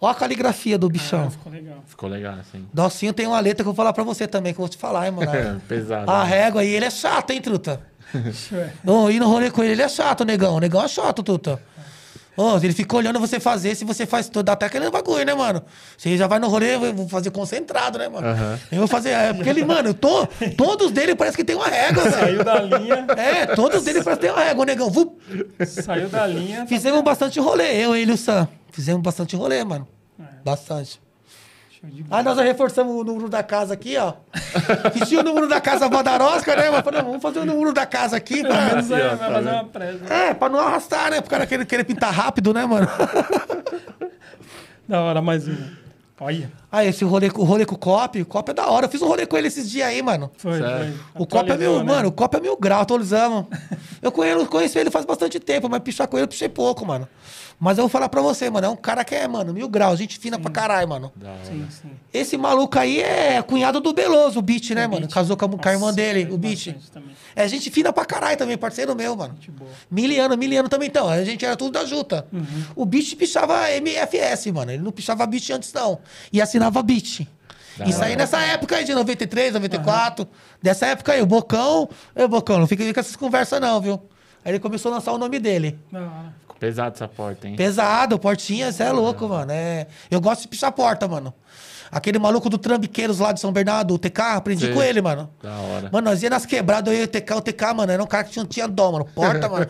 ó 0.00 0.08
a 0.08 0.14
caligrafia 0.16 0.76
do 0.76 0.88
bichão. 0.88 1.26
Ah, 1.28 1.30
ficou 1.30 1.52
legal. 1.52 1.84
Ficou 1.86 2.08
legal, 2.08 2.34
assim. 2.40 2.66
Dalcinho 2.74 3.12
tem 3.12 3.24
uma 3.24 3.38
letra 3.38 3.62
que 3.62 3.68
eu 3.68 3.72
vou 3.72 3.76
falar 3.76 3.92
pra 3.92 4.02
você 4.02 4.26
também, 4.26 4.52
que 4.52 4.58
eu 4.58 4.64
vou 4.64 4.68
te 4.68 4.76
falar, 4.76 5.06
hein, 5.06 5.12
mano? 5.12 5.60
Pesado. 5.68 6.10
A 6.10 6.24
né? 6.24 6.28
régua 6.28 6.62
aí, 6.62 6.70
ele 6.70 6.86
é 6.86 6.90
chato, 6.90 7.30
hein, 7.30 7.40
truta? 7.40 7.80
Ir 8.12 9.20
no 9.20 9.28
rolê 9.28 9.48
com 9.52 9.62
ele, 9.62 9.74
ele 9.74 9.82
é 9.82 9.88
chato, 9.88 10.24
negão. 10.24 10.56
O 10.56 10.60
negão 10.60 10.82
é 10.82 10.88
chato, 10.88 11.22
truta. 11.22 11.62
Ô, 12.38 12.56
ele 12.58 12.72
fica 12.72 12.94
olhando 12.96 13.18
você 13.18 13.40
fazer, 13.40 13.74
se 13.74 13.84
você 13.84 14.06
faz 14.06 14.28
tudo, 14.28 14.44
dá 14.44 14.52
até 14.52 14.66
aquele 14.66 14.88
bagulho, 14.90 15.26
né, 15.26 15.34
mano? 15.34 15.60
Você 15.96 16.16
já 16.16 16.28
vai 16.28 16.38
no 16.38 16.46
rolê, 16.46 16.76
eu 16.76 16.94
vou 16.94 17.08
fazer 17.08 17.32
concentrado, 17.32 17.98
né, 17.98 18.08
mano? 18.08 18.28
Aham. 18.28 18.60
Eu 18.70 18.78
vou 18.78 18.86
fazer. 18.86 19.10
É, 19.10 19.32
porque 19.32 19.50
ele, 19.50 19.64
mano, 19.64 19.88
eu 19.88 19.94
tô, 19.94 20.24
todos 20.56 20.92
dele 20.92 21.16
parece 21.16 21.36
que 21.36 21.42
tem 21.42 21.56
uma 21.56 21.66
régua, 21.66 22.04
velho. 22.04 22.16
Saiu 22.16 22.44
da 22.44 22.60
linha. 22.60 23.06
É, 23.16 23.46
todos 23.56 23.82
dele 23.82 24.04
parece 24.04 24.20
que 24.20 24.26
tem 24.28 24.34
uma 24.36 24.44
régua, 24.44 24.64
negão. 24.64 24.88
Vup. 24.88 25.18
Saiu 25.66 26.08
da 26.08 26.28
linha. 26.28 26.64
Fizemos 26.68 27.02
bastante 27.02 27.40
rolê, 27.40 27.84
eu, 27.84 27.96
ele 27.96 28.12
e 28.12 28.14
o 28.14 28.16
Sam. 28.16 28.46
Fizemos 28.70 29.02
bastante 29.02 29.34
rolê, 29.34 29.64
mano. 29.64 29.88
É. 30.20 30.22
Bastante. 30.44 31.00
Aí 32.10 32.22
nós 32.24 32.36
já 32.36 32.42
reforçamos 32.42 32.94
o 32.94 33.04
número 33.04 33.28
da 33.28 33.42
casa 33.42 33.74
aqui, 33.74 33.96
ó. 33.96 34.14
Que 34.92 35.06
tinha 35.06 35.20
o 35.20 35.22
número 35.22 35.48
da 35.48 35.60
casa 35.60 35.88
Badarosca, 35.88 36.56
né? 36.56 36.70
Mas 36.70 36.82
falei, 36.84 37.02
vamos 37.02 37.22
fazer 37.22 37.38
o 37.40 37.44
número 37.44 37.72
da 37.72 37.86
casa 37.86 38.16
aqui 38.16 38.42
Pelo 38.42 38.48
pra... 38.54 38.64
menos 38.66 38.90
aí, 38.90 39.02
ó, 39.02 39.08
vai 39.14 39.18
tá 39.18 39.34
fazer 39.34 39.50
uma 39.50 39.64
presa. 39.64 40.14
É, 40.14 40.34
pra 40.34 40.48
não 40.48 40.58
arrastar, 40.58 41.10
né? 41.10 41.20
Pro 41.20 41.30
cara 41.30 41.46
querer, 41.46 41.64
querer 41.66 41.84
pintar 41.84 42.12
rápido, 42.12 42.52
né, 42.52 42.66
mano? 42.66 42.88
Da 44.88 45.02
hora, 45.02 45.20
mais 45.20 45.46
uma. 45.46 45.78
Olha. 46.20 46.50
Aí, 46.72 46.88
esse 46.88 47.04
rolê, 47.04 47.30
com- 47.30 47.42
o 47.42 47.44
rolê 47.44 47.64
com 47.64 47.74
o 47.74 47.78
Cop, 47.78 48.20
o 48.20 48.26
Cop 48.26 48.50
é 48.50 48.54
da 48.54 48.66
hora. 48.66 48.86
Eu 48.86 48.90
fiz 48.90 49.00
um 49.02 49.06
rolê 49.06 49.24
com 49.26 49.36
ele 49.36 49.46
esses 49.48 49.70
dias 49.70 49.86
aí, 49.86 50.02
mano. 50.02 50.32
Foi, 50.36 50.58
Sério? 50.58 50.94
foi. 51.12 51.22
O 51.22 51.26
Cop 51.26 51.48
é 51.50 51.56
mil, 51.56 51.78
né? 51.78 51.84
mano, 51.84 52.08
o 52.08 52.12
Cop 52.12 52.34
é 52.36 52.40
mil 52.40 52.56
grau, 52.56 52.80
atualizamos. 52.80 53.46
Eu 54.02 54.10
conheço, 54.10 54.46
conheço 54.46 54.78
ele 54.78 54.90
faz 54.90 55.04
bastante 55.04 55.38
tempo, 55.38 55.68
mas 55.68 55.80
pichar 55.80 56.08
com 56.08 56.16
ele 56.16 56.24
eu 56.24 56.28
pichei 56.28 56.48
pouco, 56.48 56.84
mano. 56.84 57.06
Mas 57.60 57.76
eu 57.76 57.82
vou 57.82 57.88
falar 57.88 58.08
pra 58.08 58.22
você, 58.22 58.48
mano, 58.48 58.66
é 58.66 58.70
um 58.70 58.76
cara 58.76 59.04
que 59.04 59.14
é, 59.14 59.26
mano, 59.26 59.52
mil 59.52 59.68
graus, 59.68 59.98
gente 59.98 60.16
fina 60.18 60.38
pra 60.38 60.50
caralho, 60.50 60.88
mano. 60.88 61.12
Sim, 61.42 61.66
sim. 61.68 61.90
Esse 62.14 62.36
maluco 62.36 62.78
aí 62.78 63.00
é 63.00 63.42
cunhado 63.42 63.80
do 63.80 63.92
Beloso, 63.92 64.38
o 64.38 64.42
Beat, 64.42 64.70
né, 64.70 64.86
mano? 64.86 65.00
Beat. 65.00 65.12
Casou 65.12 65.36
com 65.36 65.44
a, 65.44 65.48
com 65.48 65.68
a 65.68 65.72
irmã 65.72 65.86
Nossa, 65.86 65.96
dele, 65.96 66.28
o 66.32 66.38
Beat. 66.38 66.76
É 67.34 67.48
gente 67.48 67.68
fina 67.70 67.92
pra 67.92 68.04
caralho 68.04 68.36
também, 68.36 68.56
parceiro 68.56 68.94
meu, 68.94 69.16
mano. 69.16 69.36
Miliano, 69.90 70.36
miliano 70.36 70.68
também, 70.68 70.88
então. 70.88 71.08
A 71.08 71.24
gente 71.24 71.44
era 71.44 71.56
tudo 71.56 71.72
da 71.72 71.84
Juta. 71.84 72.26
Uhum. 72.32 72.44
O 72.76 72.86
Beat 72.86 73.16
pichava 73.16 73.68
MFS, 73.72 74.46
mano. 74.52 74.70
Ele 74.70 74.82
não 74.82 74.92
pichava 74.92 75.26
Beat 75.26 75.50
antes, 75.50 75.72
não. 75.72 75.98
E 76.32 76.40
assinava 76.40 76.80
Beat. 76.80 77.26
Da 77.76 77.86
Isso 77.86 78.02
aí 78.02 78.16
nessa 78.16 78.40
época 78.40 78.76
aí 78.76 78.84
de 78.84 78.94
93, 78.94 79.54
94. 79.54 80.28
Dessa 80.62 80.86
época 80.86 81.12
aí, 81.12 81.22
o 81.22 81.26
Bocão. 81.26 81.88
Ô, 82.14 82.28
Bocão, 82.28 82.58
não 82.58 82.66
fica 82.68 82.92
com 82.92 83.00
essas 83.00 83.16
conversas, 83.16 83.60
não, 83.60 83.80
viu? 83.80 84.00
Aí 84.44 84.52
ele 84.52 84.60
começou 84.60 84.92
a 84.92 84.96
lançar 84.96 85.12
o 85.12 85.18
nome 85.18 85.38
dele. 85.38 85.78
Da 85.90 86.00
hora. 86.00 86.34
Pesado 86.58 86.94
essa 86.94 87.08
porta, 87.08 87.46
hein? 87.48 87.56
Pesado, 87.56 88.18
portinha, 88.18 88.72
você 88.72 88.82
é 88.82 88.92
louco, 88.92 89.28
mano. 89.28 89.52
É... 89.52 89.86
Eu 90.10 90.20
gosto 90.20 90.42
de 90.42 90.48
pichar 90.48 90.72
porta, 90.72 91.06
mano. 91.06 91.32
Aquele 91.90 92.18
maluco 92.18 92.50
do 92.50 92.58
Trambiqueiros 92.58 93.18
lá 93.18 93.32
de 93.32 93.40
São 93.40 93.50
Bernardo, 93.50 93.94
o 93.94 93.98
TK, 93.98 94.20
aprendi 94.36 94.66
Sei. 94.66 94.74
com 94.74 94.82
ele, 94.82 95.00
mano. 95.00 95.30
Da 95.42 95.56
hora. 95.56 95.88
Mano, 95.90 96.10
nós 96.10 96.22
ia 96.22 96.28
nas 96.28 96.44
quebradas, 96.44 96.92
eu 96.92 96.98
ia 96.98 97.06
o 97.06 97.08
TK, 97.08 97.32
o 97.34 97.40
TK, 97.40 97.72
mano, 97.74 97.90
era 97.90 98.02
um 98.02 98.06
cara 98.06 98.24
que 98.24 98.30
tinha, 98.32 98.44
tinha 98.44 98.68
dó, 98.68 98.92
mano. 98.92 99.06
Porta, 99.06 99.48
mano. 99.48 99.66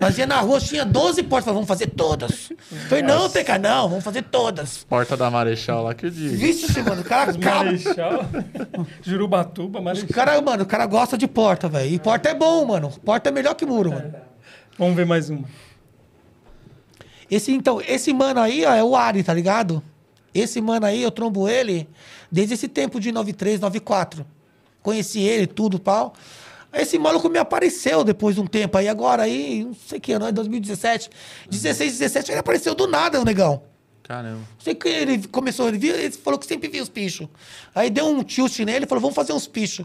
nós 0.00 0.16
ia 0.16 0.26
na 0.26 0.40
rua, 0.40 0.58
tinha 0.58 0.86
12 0.86 1.22
portas. 1.24 1.44
Falei, 1.44 1.54
vamos 1.56 1.68
fazer 1.68 1.88
todas. 1.88 2.50
Falei, 2.88 3.02
não, 3.04 3.28
TK, 3.28 3.58
não, 3.60 3.88
vamos 3.90 4.04
fazer 4.04 4.22
todas. 4.22 4.84
Porta 4.84 5.16
da 5.18 5.30
Marechal 5.30 5.82
lá 5.82 5.92
que 5.92 6.06
eu 6.06 6.10
digo. 6.10 6.34
Vixe, 6.34 6.82
mano, 6.82 7.02
o 7.02 7.04
cara. 7.04 7.32
Marechal. 7.36 8.24
Jurubatuba, 9.02 9.80
O 9.80 9.82
Marechal. 9.82 10.08
cara, 10.08 10.40
mano, 10.40 10.62
o 10.62 10.66
cara 10.66 10.86
gosta 10.86 11.18
de 11.18 11.28
porta, 11.28 11.68
velho. 11.68 11.90
E 11.90 11.98
porta 11.98 12.30
é 12.30 12.34
bom, 12.34 12.64
mano. 12.64 12.90
Porta 13.04 13.28
é 13.28 13.32
melhor 13.32 13.54
que 13.54 13.66
muro, 13.66 13.90
mano. 13.90 14.14
Vamos 14.78 14.96
ver 14.96 15.04
mais 15.04 15.28
uma. 15.28 15.44
Esse, 17.30 17.52
então, 17.52 17.80
esse 17.86 18.12
mano 18.12 18.40
aí, 18.40 18.64
ó, 18.64 18.74
é 18.74 18.82
o 18.82 18.96
Ari, 18.96 19.22
tá 19.22 19.32
ligado? 19.32 19.82
Esse 20.34 20.60
mano 20.60 20.86
aí, 20.86 21.02
eu 21.02 21.10
trombo 21.10 21.48
ele 21.48 21.88
desde 22.30 22.54
esse 22.54 22.68
tempo 22.68 22.98
de 23.00 23.12
93, 23.12 23.60
94. 23.60 24.26
Conheci 24.82 25.20
ele, 25.20 25.46
tudo, 25.46 25.78
pau. 25.78 26.14
Esse 26.72 26.98
maluco 26.98 27.28
me 27.28 27.38
apareceu 27.38 28.04
depois 28.04 28.36
de 28.36 28.40
um 28.40 28.46
tempo 28.46 28.78
aí, 28.78 28.88
agora 28.88 29.24
aí, 29.24 29.64
não 29.64 29.74
sei 29.74 29.98
que 29.98 30.12
ano, 30.12 30.26
é 30.26 30.32
2017. 30.32 31.10
16, 31.50 31.98
17, 31.98 32.30
ele 32.30 32.38
apareceu 32.38 32.74
do 32.74 32.86
nada, 32.86 33.20
o 33.20 33.24
negão. 33.24 33.62
Caramba. 34.02 34.38
Não 34.38 34.46
sei 34.60 34.74
que 34.74 34.88
ele 34.88 35.26
começou, 35.28 35.68
ele, 35.68 35.78
viu, 35.78 35.94
ele 35.94 36.12
falou 36.12 36.38
que 36.38 36.46
sempre 36.46 36.68
via 36.68 36.82
os 36.82 36.88
pichos. 36.88 37.28
Aí 37.74 37.90
deu 37.90 38.06
um 38.06 38.22
tilt 38.22 38.58
nele, 38.60 38.86
falou, 38.86 39.02
vamos 39.02 39.16
fazer 39.16 39.32
uns 39.32 39.46
pichos. 39.46 39.84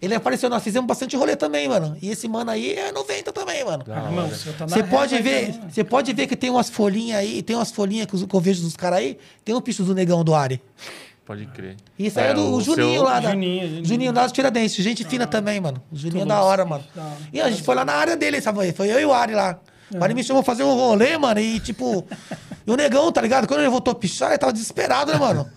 Ele 0.00 0.14
apareceu, 0.14 0.48
nós 0.50 0.62
fizemos 0.62 0.86
bastante 0.86 1.16
rolê 1.16 1.36
também, 1.36 1.68
mano. 1.68 1.96
E 2.02 2.10
esse 2.10 2.28
mano 2.28 2.50
aí 2.50 2.72
é 2.74 2.92
90 2.92 3.32
também, 3.32 3.64
mano. 3.64 3.84
Irmão, 3.86 4.30
senhor 4.34 4.56
tá 4.56 4.66
na 4.66 4.76
Você 4.76 4.82
pode 4.82 5.18
ver, 5.22 5.52
também, 5.52 5.70
você 5.70 5.84
pode 5.84 6.12
ver 6.12 6.26
que 6.26 6.36
tem 6.36 6.50
umas 6.50 6.68
folhinhas 6.68 7.18
aí, 7.18 7.42
tem 7.42 7.56
umas 7.56 7.70
folhinhas 7.70 8.06
que 8.06 8.14
os- 8.14 8.24
que 8.24 8.34
eu 8.34 8.40
vejo 8.40 8.62
dos 8.62 8.76
caras 8.76 8.98
aí, 8.98 9.18
tem 9.44 9.54
um 9.54 9.60
picho 9.60 9.82
do 9.84 9.94
negão 9.94 10.22
do 10.22 10.34
Ari. 10.34 10.60
Pode 11.24 11.44
crer. 11.46 11.76
Isso 11.98 12.20
aí 12.20 12.28
é, 12.28 12.34
do 12.34 12.54
o 12.54 12.60
Juninho 12.60 12.92
seu- 12.92 13.02
lá 13.02 13.18
da. 13.18 13.30
Juninho, 13.32 13.66
Juninho. 13.66 13.84
Juninho 13.84 14.12
lá 14.12 14.26
do 14.26 14.32
Tiradentes. 14.32 14.76
Gente 14.76 15.02
fina 15.04 15.26
também, 15.26 15.58
mano. 15.60 15.82
O 15.90 15.96
Juninho 15.96 16.22
é 16.22 16.26
da 16.26 16.40
hora, 16.42 16.64
mano. 16.64 16.84
hora. 16.96 17.16
E 17.32 17.40
a 17.40 17.50
gente 17.50 17.62
foi 17.64 17.74
lá 17.74 17.84
na 17.84 17.94
área 17.94 18.16
dele, 18.16 18.40
sabe? 18.40 18.72
Foi 18.72 18.88
eu 18.92 19.00
e 19.00 19.04
o 19.04 19.12
Ari 19.12 19.34
lá. 19.34 19.58
O 19.94 20.02
Ari 20.02 20.14
me 20.14 20.24
chamou 20.24 20.42
pra 20.42 20.52
fazer 20.52 20.64
um 20.64 20.74
rolê, 20.74 21.16
mano, 21.16 21.38
e 21.40 21.60
tipo. 21.60 22.06
E 22.66 22.70
o 22.70 22.76
negão, 22.76 23.12
tá 23.12 23.20
ligado? 23.20 23.46
Quando 23.46 23.60
ele 23.60 23.68
voltou 23.68 23.92
a 23.92 23.94
pichar, 23.94 24.30
ele 24.30 24.38
tava 24.38 24.52
desesperado, 24.52 25.12
né, 25.12 25.18
mano? 25.18 25.48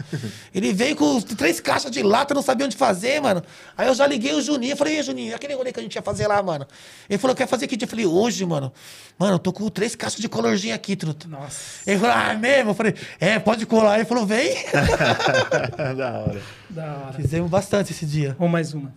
Ele 0.54 0.72
veio 0.72 0.96
com 0.96 1.20
três 1.20 1.60
caixas 1.60 1.90
de 1.90 2.04
lata, 2.04 2.36
não 2.36 2.42
sabia 2.44 2.68
onde 2.68 2.78
fazer, 2.78 3.20
mano. 3.20 3.42
Aí 3.76 3.88
eu 3.88 3.96
já 3.96 4.06
liguei 4.06 4.36
o 4.36 4.42
Juninho, 4.42 4.78
falei, 4.78 5.00
e 5.00 5.04
Juninho, 5.04 5.36
aquele 5.36 5.56
rolê 5.56 5.72
que 5.72 5.80
a 5.80 5.84
gente 5.84 5.96
ia 5.96 6.04
fazer 6.04 6.28
lá, 6.28 6.44
mano? 6.44 6.68
Ele 7.10 7.18
falou, 7.18 7.36
quer 7.36 7.48
fazer 7.48 7.66
que 7.66 7.76
dia? 7.76 7.86
Eu 7.86 7.90
falei, 7.90 8.06
hoje, 8.06 8.46
mano. 8.46 8.72
Mano, 9.18 9.36
eu 9.36 9.40
tô 9.40 9.52
com 9.52 9.68
três 9.70 9.96
caixas 9.96 10.20
de 10.20 10.30
colorzinho 10.30 10.76
aqui, 10.76 10.96
truto. 10.96 11.28
Nossa. 11.28 11.90
Ele 11.90 12.00
falou, 12.00 12.16
ah, 12.16 12.34
é 12.34 12.38
mesmo? 12.38 12.70
Eu 12.72 12.76
falei, 12.76 12.94
é, 13.20 13.40
pode 13.40 13.66
colar. 13.66 13.96
Ele 13.96 14.06
falou, 14.06 14.28
vem. 14.28 14.54
da 15.98 16.20
hora. 16.20 16.42
Da 16.70 16.86
hora. 16.86 17.14
Fizemos 17.14 17.50
bastante 17.50 17.92
esse 17.92 18.06
dia. 18.06 18.36
Vamos 18.38 18.52
mais 18.52 18.74
uma. 18.76 18.94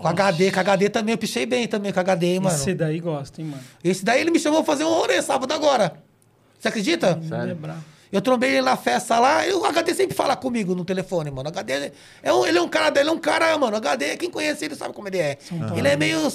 Com 0.00 0.08
HD, 0.08 0.50
com 0.50 0.60
HD 0.60 0.88
também, 0.88 1.12
eu 1.12 1.18
pichei 1.18 1.46
bem 1.46 1.68
também 1.68 1.92
com 1.92 2.00
HD, 2.00 2.26
hein, 2.26 2.40
mano. 2.40 2.56
Esse 2.56 2.74
daí 2.74 3.00
gosta, 3.00 3.40
hein, 3.40 3.48
mano. 3.48 3.62
Esse 3.82 4.04
daí 4.04 4.20
ele 4.20 4.30
me 4.30 4.38
chamou 4.38 4.62
pra 4.64 4.72
fazer 4.72 4.84
um 4.84 4.92
rolê 4.92 5.20
sábado 5.22 5.52
agora. 5.52 5.94
Você 6.58 6.68
acredita? 6.68 7.20
Sério? 7.28 7.58
É. 7.62 7.74
Eu 8.12 8.20
trombei 8.20 8.50
ele 8.50 8.62
na 8.62 8.76
festa 8.76 9.18
lá, 9.20 9.46
e 9.46 9.52
o 9.52 9.64
HD 9.64 9.94
sempre 9.94 10.16
fala 10.16 10.34
comigo 10.34 10.74
no 10.74 10.84
telefone, 10.84 11.30
mano. 11.30 11.48
O 11.48 11.52
HD 11.52 11.92
é 12.22 12.32
um, 12.32 12.44
ele 12.44 12.58
é 12.58 12.62
um 12.62 12.68
cara 12.68 12.90
dele, 12.90 13.08
é 13.08 13.12
um 13.12 13.18
cara, 13.18 13.56
mano. 13.56 13.74
O 13.74 13.76
HD, 13.76 14.16
quem 14.16 14.30
conhece 14.30 14.64
ele 14.64 14.74
sabe 14.74 14.92
como 14.92 15.06
ele 15.06 15.18
é. 15.18 15.38
Ele 15.76 15.86
é 15.86 15.96
meio 15.96 16.28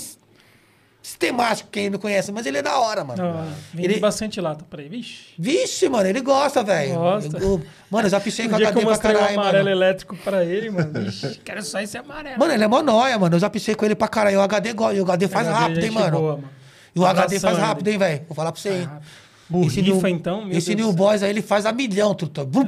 sistemático, 1.06 1.70
quem 1.72 1.90
não 1.90 2.00
conhece, 2.00 2.32
mas 2.32 2.46
ele 2.46 2.58
é 2.58 2.62
da 2.64 2.80
hora, 2.80 3.04
mano. 3.04 3.22
Não, 3.24 3.48
Vende 3.74 3.88
Ele- 3.94 4.00
bastante 4.00 4.42
lata 4.42 4.66
pra 4.70 4.82
ele. 4.82 4.98
Vixe. 4.98 5.26
Vixe, 5.38 5.88
mano, 5.88 6.08
ele 6.10 6.20
gosta, 6.22 6.64
velho. 6.64 6.96
Gosta. 6.96 7.38
Eu- 7.38 7.62
Mano, 7.92 8.08
eu 8.08 8.10
já 8.10 8.20
pichei 8.20 8.48
O 8.48 8.50
com 8.50 8.56
que 8.58 8.64
HD 8.64 8.80
pra 8.82 8.90
mostrei 8.90 9.16
o 9.16 9.20
caralho, 9.20 9.40
amarelo 9.40 9.64
mano. 9.66 9.76
elétrico 9.78 10.16
pra 10.18 10.44
ele, 10.44 10.70
mano. 10.72 10.92
Vixe, 11.06 11.40
quero 11.46 11.62
só 11.64 11.80
esse 11.80 11.98
amarelo. 11.98 12.40
Mano, 12.40 12.54
ele 12.54 12.64
é 12.64 12.68
mó 12.68 12.82
nóia, 12.82 13.18
mano. 13.20 13.36
Eu 13.36 13.40
já 13.40 13.50
pichei 13.50 13.76
com 13.76 13.86
ele 13.86 13.96
pra 13.96 14.08
caralho. 14.08 14.40
O 14.40 14.42
HD. 14.42 14.70
E 14.72 14.74
o 15.00 15.04
HD 15.04 15.28
faz 15.28 15.48
HD 15.48 15.58
é 15.58 15.62
rápido, 15.62 15.84
hein, 15.86 15.92
mano. 15.92 16.18
boa, 16.20 16.32
mano. 16.38 16.50
E 16.96 17.00
o 17.00 17.06
HD 17.06 17.26
Abração 17.26 17.50
faz 17.52 17.58
rápido, 17.62 17.88
hein, 17.90 17.98
velho. 17.98 18.22
Vou 18.28 18.36
falar 18.36 18.52
pra 18.52 18.60
você, 18.62 18.70
hein. 18.70 18.90
Ah, 18.92 19.00
Burrifa, 19.48 20.10
então, 20.10 20.44
meu 20.46 20.58
Esse 20.58 20.74
Deus 20.74 20.88
New. 20.88 20.96
Boys 20.98 21.22
aí, 21.22 21.30
ele 21.30 21.42
faz 21.44 21.66
a 21.68 21.72
milhão, 21.72 22.16
truta. 22.16 22.44
Bum. 22.44 22.68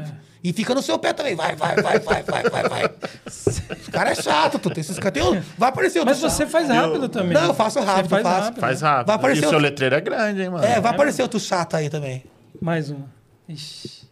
E 0.50 0.54
fica 0.54 0.74
no 0.74 0.82
seu 0.82 0.98
pé 0.98 1.12
também. 1.12 1.36
Vai, 1.36 1.58
vai, 1.58 1.76
vai, 1.76 2.00
vai, 2.00 2.24
vai, 2.24 2.44
vai, 2.44 2.70
vai. 2.70 2.90
Esse 3.26 3.92
cara 3.92 4.12
é 4.12 4.16
chato, 4.16 4.58
truta. 4.58 4.80
Esses 4.80 4.98
caras 4.98 5.22
tem. 5.22 5.44
Vai 5.58 5.68
aparecer 5.68 6.00
outro 6.00 6.14
Mas 6.14 6.22
você 6.22 6.44
chato. 6.44 6.50
faz 6.52 6.70
rápido 6.70 7.10
também. 7.10 7.34
Não, 7.34 7.48
eu 7.48 7.54
faço 7.54 7.82
rápido, 7.82 8.06
Você 8.06 8.10
faz 8.10 8.24
faço. 8.24 8.44
rápido. 8.46 8.60
Faz 8.62 8.82
rápido. 8.82 9.08
Vai 9.08 9.16
aparecer 9.18 9.42
e 9.44 9.46
o 9.46 9.50
seu 9.50 9.58
outro- 9.58 9.70
letreiro 9.70 9.96
é 9.96 10.00
grande, 10.00 10.42
hein, 10.44 10.50
mano? 10.50 10.66
É, 10.66 10.80
vai 10.80 10.94
aparecer 10.94 11.22
outro 11.22 11.38
chato 11.40 11.76
aí 11.76 11.90
também. 11.90 12.24
Mais 12.62 12.90
uma. 12.90 13.10
Ixi. 13.50 14.08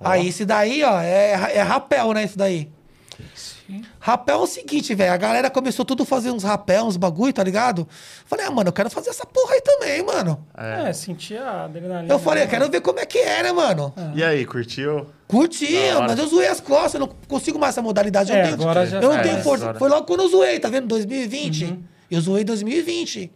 Aí, 0.00 0.28
esse 0.28 0.44
daí, 0.44 0.84
ó, 0.84 1.00
é, 1.00 1.32
é 1.56 1.62
rapel, 1.62 2.12
né? 2.12 2.22
Esse 2.22 2.38
daí. 2.38 2.70
Rapel 4.00 4.40
é 4.40 4.42
o 4.42 4.46
seguinte, 4.46 4.94
velho. 4.94 5.12
A 5.12 5.16
galera 5.16 5.50
começou 5.50 5.84
tudo 5.84 6.02
a 6.02 6.06
fazer 6.06 6.30
uns 6.30 6.42
rapel, 6.44 6.84
uns 6.84 6.96
bagulho, 6.96 7.32
tá 7.32 7.42
ligado? 7.42 7.86
Falei, 8.24 8.46
ah, 8.46 8.50
mano, 8.50 8.68
eu 8.68 8.72
quero 8.72 8.88
fazer 8.90 9.10
essa 9.10 9.26
porra 9.26 9.54
aí 9.54 9.60
também, 9.60 10.02
mano. 10.02 10.46
É, 10.56 10.92
sentia 10.92 11.42
a 11.42 11.64
adrenalina. 11.64 12.12
Eu 12.12 12.18
falei, 12.18 12.44
eu 12.44 12.46
né? 12.46 12.50
quero 12.50 12.70
ver 12.70 12.80
como 12.80 13.00
é 13.00 13.06
que 13.06 13.18
é, 13.18 13.42
né, 13.42 13.52
mano? 13.52 13.92
E 14.14 14.22
aí, 14.24 14.44
curtiu? 14.46 15.06
Curti, 15.26 15.76
mas 16.06 16.18
eu 16.18 16.26
zoei 16.26 16.48
as 16.48 16.60
costas, 16.60 16.94
eu 16.94 17.00
não 17.00 17.08
consigo 17.28 17.58
mais 17.58 17.74
essa 17.74 17.82
modalidade. 17.82 18.32
Eu 18.32 18.38
É, 18.38 18.42
não 18.42 18.56
tenho, 18.56 18.62
agora 18.62 18.86
já 18.86 19.00
eu 19.00 19.12
não 19.12 19.22
tenho 19.22 19.42
força. 19.42 19.64
Agora. 19.64 19.78
Foi 19.78 19.88
logo 19.90 20.06
quando 20.06 20.20
eu 20.22 20.28
zoei, 20.28 20.58
tá 20.58 20.70
vendo? 20.70 20.86
2020. 20.86 21.64
Uhum. 21.64 21.82
Eu 22.10 22.20
zoei 22.22 22.42
em 22.42 22.46
2020. 22.46 23.30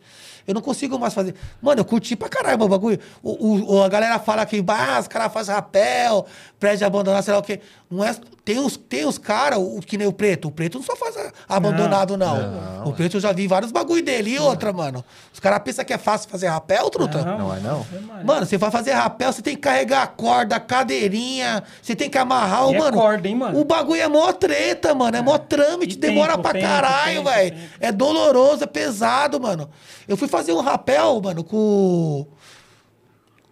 Eu 0.47 0.55
não 0.55 0.61
consigo 0.61 0.99
mais 0.99 1.14
fazer. 1.14 1.34
Mano, 1.61 1.80
eu 1.80 1.84
curti 1.84 2.16
pra 2.16 2.28
caralho 2.28 2.61
o 2.62 2.68
bagulho. 2.68 2.99
O, 3.22 3.82
a 3.82 3.88
galera 3.88 4.18
fala 4.18 4.45
que 4.47 4.62
ah, 4.66 4.99
os 5.01 5.09
caras 5.09 5.32
fazem 5.32 5.55
rapel, 5.55 6.26
prédio 6.59 6.86
abandonado, 6.86 7.22
sei 7.22 7.32
lá 7.34 7.40
o 7.40 7.43
quê. 7.43 7.61
Não 7.90 8.03
é, 8.03 8.16
tem 8.45 8.59
os, 8.59 8.76
tem 8.76 9.05
os 9.05 9.18
caras, 9.18 9.59
o- 9.59 9.80
que 9.84 9.99
nem 9.99 10.07
o 10.07 10.12
preto. 10.12 10.49
O 10.49 10.51
preto 10.51 10.78
não 10.78 10.84
só 10.84 10.97
faz 10.97 11.14
abandonado, 11.49 12.16
não. 12.16 12.36
Não, 12.82 12.86
o 12.88 12.93
preto 12.95 13.18
eu 13.18 13.20
já 13.20 13.32
vi 13.32 13.47
vários 13.47 13.70
bagulho 13.70 14.03
dele. 14.03 14.30
E 14.34 14.38
outra, 14.38 14.72
mano. 14.72 15.05
Os 15.32 15.38
caras 15.38 15.61
pensam 15.62 15.84
que 15.84 15.93
é 15.93 15.99
fácil 15.99 16.28
fazer 16.30 16.47
rapel, 16.49 16.88
truta? 16.90 17.22
Não 17.22 17.55
é 17.55 17.61
não? 17.61 17.86
é. 18.18 18.24
Mano, 18.24 18.47
você 18.47 18.57
vai 18.57 18.70
fazer 18.70 18.93
rapel, 18.93 19.30
você 19.32 19.43
tem 19.43 19.55
que 19.55 19.61
carregar 19.61 20.03
a 20.03 20.07
corda, 20.07 20.57
a 20.57 20.61
cadeirinha, 20.61 21.62
você 21.82 21.95
tem 21.95 22.09
que 22.09 22.16
amarrar 22.18 22.66
o, 22.68 22.74
é 22.74 22.78
mano. 22.78 22.97
corda, 22.97 23.28
hein, 23.28 23.34
mano? 23.34 23.61
O 23.61 23.64
bagulho 23.64 24.01
é 24.01 24.09
mó 24.09 24.32
treta, 24.32 24.95
mano. 24.95 25.16
É 25.16 25.20
mó 25.22 25.36
trâmite, 25.38 25.95
E 25.95 25.99
demora 25.99 26.32
tempo, 26.32 26.43
pra 26.43 26.53
tempo, 26.53 26.64
caralho, 26.66 27.24
velho. 27.24 27.57
É 27.80 27.93
doloroso, 27.93 28.64
é 28.64 28.66
pesado, 28.66 29.40
mano. 29.40 29.68
Eu 30.09 30.16
fui 30.16 30.28
fazer 30.33 30.53
um 30.53 30.61
rapel, 30.61 31.20
mano, 31.20 31.45
com. 31.45 32.26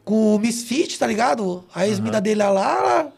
Com 0.02 0.34
o 0.34 0.38
Misfit, 0.38 0.98
tá 0.98 1.06
ligado? 1.06 1.62
A 1.72 1.86
ex-mina 1.86 2.20
dele 2.20 2.42
lá, 2.42 2.50
lá. 2.50 3.12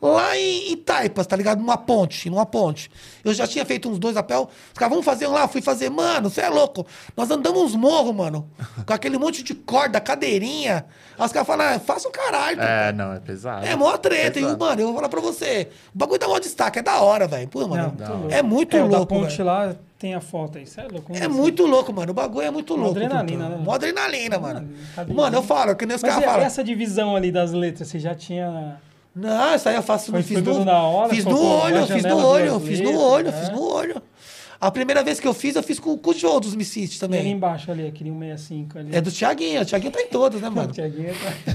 Lá 0.00 0.36
em 0.36 0.72
Itaipas, 0.72 1.26
tá 1.26 1.34
ligado? 1.36 1.58
Numa 1.58 1.76
ponte, 1.76 2.30
numa 2.30 2.46
ponte. 2.46 2.90
Eu 3.24 3.34
já 3.34 3.46
tinha 3.46 3.64
feito 3.64 3.88
uns 3.88 3.98
dois 3.98 4.14
rapel. 4.14 4.48
Os 4.68 4.78
caras, 4.78 4.90
vamos 4.90 5.04
fazer 5.04 5.26
um 5.26 5.32
lá. 5.32 5.48
Fui 5.48 5.60
fazer, 5.60 5.90
mano, 5.90 6.30
você 6.30 6.42
é 6.42 6.48
louco. 6.48 6.86
Nós 7.16 7.30
andamos 7.30 7.60
uns 7.62 7.74
morros, 7.74 8.14
mano. 8.14 8.48
Com 8.86 8.92
aquele 8.92 9.18
monte 9.18 9.42
de 9.42 9.54
corda, 9.54 10.00
cadeirinha. 10.00 10.84
Aí 11.18 11.26
os 11.26 11.32
caras 11.32 11.46
falam, 11.46 11.66
ah, 11.66 11.80
faça 11.80 12.08
um 12.08 12.12
caralho. 12.12 12.60
É, 12.60 12.92
não, 12.92 13.12
é 13.12 13.18
pesado. 13.18 13.66
É 13.66 13.74
mó 13.74 13.96
treta, 13.96 14.38
e, 14.38 14.42
Pesado. 14.42 14.58
mano, 14.64 14.80
eu 14.80 14.86
vou 14.86 14.94
falar 14.96 15.08
pra 15.08 15.20
você. 15.20 15.68
O 15.92 15.98
bagulho 15.98 16.20
dá 16.20 16.28
mó 16.28 16.38
destaque, 16.38 16.78
é 16.78 16.82
da 16.82 17.00
hora, 17.00 17.26
velho. 17.26 17.48
Pô, 17.48 17.66
mano. 17.66 17.94
Não, 17.98 18.06
muito 18.06 18.12
louco. 18.12 18.34
é 18.34 18.42
muito 18.42 18.76
é, 18.76 18.80
louco, 18.82 18.98
da 19.00 19.06
ponte 19.06 19.36
velho. 19.36 19.44
lá 19.44 19.74
tem 19.98 20.14
a 20.14 20.20
foto 20.20 20.58
aí. 20.58 20.66
Você 20.66 20.80
é 20.80 20.86
louco? 20.86 21.12
É 21.12 21.26
muito 21.26 21.66
louco, 21.66 21.92
mano. 21.92 22.12
O 22.12 22.14
bagulho 22.14 22.46
é 22.46 22.50
muito 22.52 22.74
Uma 22.74 22.84
louco. 22.84 22.98
adrenalina, 23.00 23.48
né? 23.48 23.56
Mó 23.56 23.72
adrenalina, 23.74 24.38
mano. 24.38 24.68
cadê? 24.94 25.12
Mano, 25.12 25.36
eu 25.38 25.42
falo, 25.42 25.74
que 25.74 25.84
nem 25.84 25.96
os 25.96 26.02
caras 26.02 26.22
e 26.22 26.24
falam. 26.24 26.46
essa 26.46 26.62
divisão 26.62 27.16
ali 27.16 27.32
das 27.32 27.52
letras, 27.52 27.88
você 27.88 27.98
já 27.98 28.14
tinha... 28.14 28.78
Não, 29.20 29.54
isso 29.54 29.68
aí 29.68 29.74
eu 29.74 29.82
faço 29.82 30.10
Foi 30.10 30.22
fiz 30.22 30.42
no, 30.42 30.64
na 30.64 30.82
hora, 30.82 31.12
fiz 31.14 31.24
no 31.24 31.40
olho, 31.40 31.86
fiz 31.86 32.04
no 32.04 32.16
olho, 32.18 32.60
fiz 32.60 32.80
no 32.80 33.00
olho, 33.00 33.30
né? 33.30 33.40
fiz 33.40 33.48
no 33.50 33.62
olho. 33.62 34.02
A 34.60 34.70
primeira 34.70 35.02
vez 35.04 35.20
que 35.20 35.26
eu 35.26 35.34
fiz, 35.34 35.54
eu 35.56 35.62
fiz 35.62 35.78
com, 35.78 35.96
com 35.96 36.10
o 36.10 36.14
Joe 36.14 36.40
dos 36.40 36.54
Misfits 36.54 37.00
E 37.00 37.04
ali 37.04 37.12
também. 37.16 37.30
embaixo 37.32 37.70
ali, 37.70 37.86
aquele 37.86 38.10
165 38.10 38.78
ali. 38.78 38.94
É 38.96 39.00
do 39.00 39.10
Thiaguinho, 39.10 39.62
o 39.62 39.64
Thiaguinho 39.64 39.92
tá 39.92 40.00
em 40.00 40.08
todos, 40.08 40.40
né, 40.40 40.48
mano? 40.48 40.70
Tiaguinho 40.72 41.14
tá... 41.14 41.54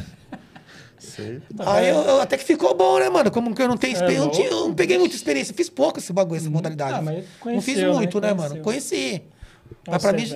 Sei. 1.00 1.42
Aí 1.60 1.90
eu, 1.90 1.98
eu- 1.98 2.22
até 2.22 2.38
que 2.38 2.44
ficou 2.46 2.74
bom, 2.76 2.98
né, 3.00 3.10
mano? 3.10 3.30
Como 3.30 3.54
que 3.54 3.62
eu 3.62 3.68
não 3.68 3.76
tenho 3.78 3.92
É 3.92 3.96
experiência. 3.96 4.20
eu, 4.22 4.26
não 4.26 4.32
louco. 4.32 4.42
tinha- 4.42 4.50
eu 4.50 4.68
não 4.68 4.74
peguei 4.74 4.98
muita 4.98 5.16
experiência. 5.16 5.54
Fiz 5.54 5.70
pouco 5.70 6.00
esse 6.00 6.14
bagulho, 6.14 6.38
essa 6.40 6.50
modalidade. 6.50 6.94
Ah, 6.94 7.02
mas 7.02 7.16
não 7.16 7.22
fiz 7.62 7.76
conheceu, 7.76 7.90
né? 7.90 7.94
muito, 7.96 8.22
né, 8.22 8.34
mano? 8.34 8.62
Conheceu. 8.62 8.64
Conheci. 8.64 9.24
Olha 9.88 9.92
Mas 9.92 10.02
pra 10.02 10.14
mim. 10.14 10.30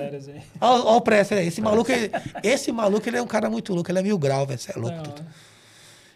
Olha 0.60 0.82
o 0.96 1.00
Presser 1.00 1.38
aí. 1.38 1.46
Esse 1.48 1.60
maluco, 1.62 1.90
ele, 1.90 2.10
esse 2.42 2.70
maluco, 2.70 3.08
ele 3.08 3.16
é 3.16 3.22
um 3.22 3.26
cara 3.26 3.48
muito 3.48 3.72
louco. 3.72 3.90
Ele 3.90 3.98
é 3.98 4.02
mil 4.02 4.18
grau, 4.18 4.46
velho. 4.46 4.58
Você 4.58 4.72
é 4.72 4.78
louco. 4.78 4.94
Não, 4.96 5.02
tudo. 5.04 5.24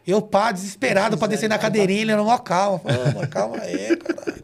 Eu, 0.07 0.21
pá, 0.21 0.51
desesperado 0.53 1.17
pra 1.17 1.29
descer 1.29 1.49
na 1.49 1.59
cadeirinha, 1.59 2.03
ele 2.03 2.13
era 2.13 2.23
mó 2.23 2.37
calma. 2.39 2.79
Falei, 2.81 2.99
"Ô, 2.99 3.05
mano, 3.15 3.29
calma 3.29 3.57
aí, 3.59 3.97
caralho. 4.05 4.43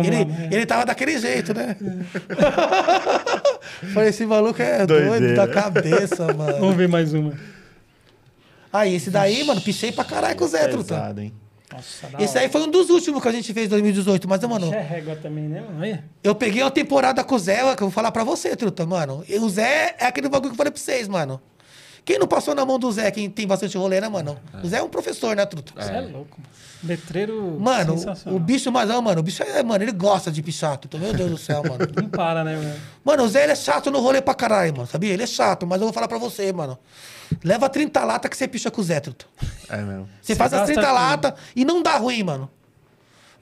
Ele, 0.00 0.24
né? 0.26 0.48
ele 0.52 0.64
tava 0.66 0.84
daquele 0.86 1.18
jeito, 1.18 1.52
né? 1.54 1.74
Falei, 3.92 4.10
esse 4.10 4.24
maluco 4.26 4.60
é 4.62 4.86
doido 4.86 5.08
Doideira. 5.08 5.46
da 5.46 5.48
cabeça, 5.48 6.32
mano. 6.34 6.58
Vamos 6.60 6.76
ver 6.76 6.88
mais 6.88 7.12
uma. 7.14 7.32
Aí, 8.72 8.94
esse 8.96 9.10
daí, 9.10 9.44
mano, 9.44 9.60
pichei 9.60 9.90
pra 9.92 10.04
caralho 10.04 10.36
com 10.36 10.44
o 10.44 10.48
Zé, 10.48 10.68
truta. 10.68 10.94
Pesado, 10.94 11.20
hein? 11.20 11.32
Nossa, 11.72 12.06
da 12.08 12.22
Esse 12.22 12.32
hora. 12.36 12.40
aí 12.46 12.48
foi 12.48 12.62
um 12.62 12.70
dos 12.70 12.88
últimos 12.90 13.20
que 13.22 13.28
a 13.28 13.32
gente 13.32 13.52
fez 13.52 13.66
em 13.66 13.70
2018, 13.70 14.28
mas, 14.28 14.40
mano, 14.42 14.66
Isso 14.66 14.74
é 14.74 14.82
régua 14.82 15.16
também, 15.16 15.44
né, 15.48 15.60
mano? 15.60 15.80
Olha. 15.80 16.04
Eu 16.22 16.34
peguei 16.34 16.62
uma 16.62 16.70
temporada 16.70 17.22
com 17.24 17.34
o 17.34 17.38
Zé, 17.38 17.56
que 17.74 17.82
eu 17.82 17.88
vou 17.88 17.90
falar 17.90 18.12
pra 18.12 18.24
você, 18.24 18.54
truta, 18.56 18.86
mano. 18.86 19.24
E 19.28 19.36
o 19.38 19.48
Zé 19.48 19.96
é 19.98 20.06
aquele 20.06 20.28
bagulho 20.28 20.50
que 20.50 20.54
eu 20.54 20.56
falei 20.56 20.72
pra 20.72 20.80
vocês, 20.80 21.08
mano. 21.08 21.40
Quem 22.08 22.18
não 22.18 22.26
passou 22.26 22.54
na 22.54 22.64
mão 22.64 22.78
do 22.78 22.90
Zé, 22.90 23.10
quem 23.10 23.28
tem 23.28 23.46
bastante 23.46 23.76
rolê, 23.76 24.00
né, 24.00 24.08
mano? 24.08 24.40
O 24.64 24.66
Zé 24.66 24.78
é 24.78 24.82
um 24.82 24.88
professor, 24.88 25.36
né, 25.36 25.44
truta? 25.44 25.74
Você 25.76 25.92
é 25.92 26.00
louco, 26.00 26.38
mano. 26.40 26.50
Letreiro 26.82 27.58
Mano, 27.60 27.98
sensacional. 27.98 28.34
o 28.34 28.42
bicho, 28.42 28.72
mas 28.72 28.88
não, 28.88 29.02
mano, 29.02 29.20
o 29.20 29.22
bicho 29.22 29.42
é, 29.42 29.62
mano, 29.62 29.84
ele 29.84 29.92
gosta 29.92 30.30
de 30.30 30.42
pichar, 30.42 30.78
truta. 30.78 30.96
Meu 30.96 31.12
Deus 31.12 31.30
do 31.30 31.36
céu, 31.36 31.62
mano. 31.62 31.80
Não 31.94 32.08
para, 32.08 32.42
né, 32.44 32.56
mano? 32.56 32.74
Mano, 33.04 33.24
o 33.24 33.28
Zé, 33.28 33.42
ele 33.42 33.52
é 33.52 33.56
chato 33.56 33.90
no 33.90 34.00
rolê 34.00 34.22
pra 34.22 34.32
caralho, 34.32 34.72
mano, 34.74 34.86
sabia? 34.86 35.12
Ele 35.12 35.22
é 35.22 35.26
chato, 35.26 35.66
mas 35.66 35.82
eu 35.82 35.86
vou 35.86 35.92
falar 35.92 36.08
pra 36.08 36.16
você, 36.16 36.50
mano. 36.50 36.78
Leva 37.44 37.68
30 37.68 38.02
latas 38.02 38.30
que 38.30 38.38
você 38.38 38.48
picha 38.48 38.70
com 38.70 38.80
o 38.80 38.84
Zé, 38.84 39.00
truta. 39.00 39.26
É 39.68 39.76
mesmo. 39.76 40.08
Você 40.22 40.32
Você 40.32 40.34
faz 40.34 40.50
as 40.54 40.60
gasta 40.60 40.72
30 40.72 40.80
tudo. 40.88 40.94
latas 40.94 41.34
e 41.54 41.62
não 41.62 41.82
dá 41.82 41.98
ruim, 41.98 42.22
mano. 42.22 42.50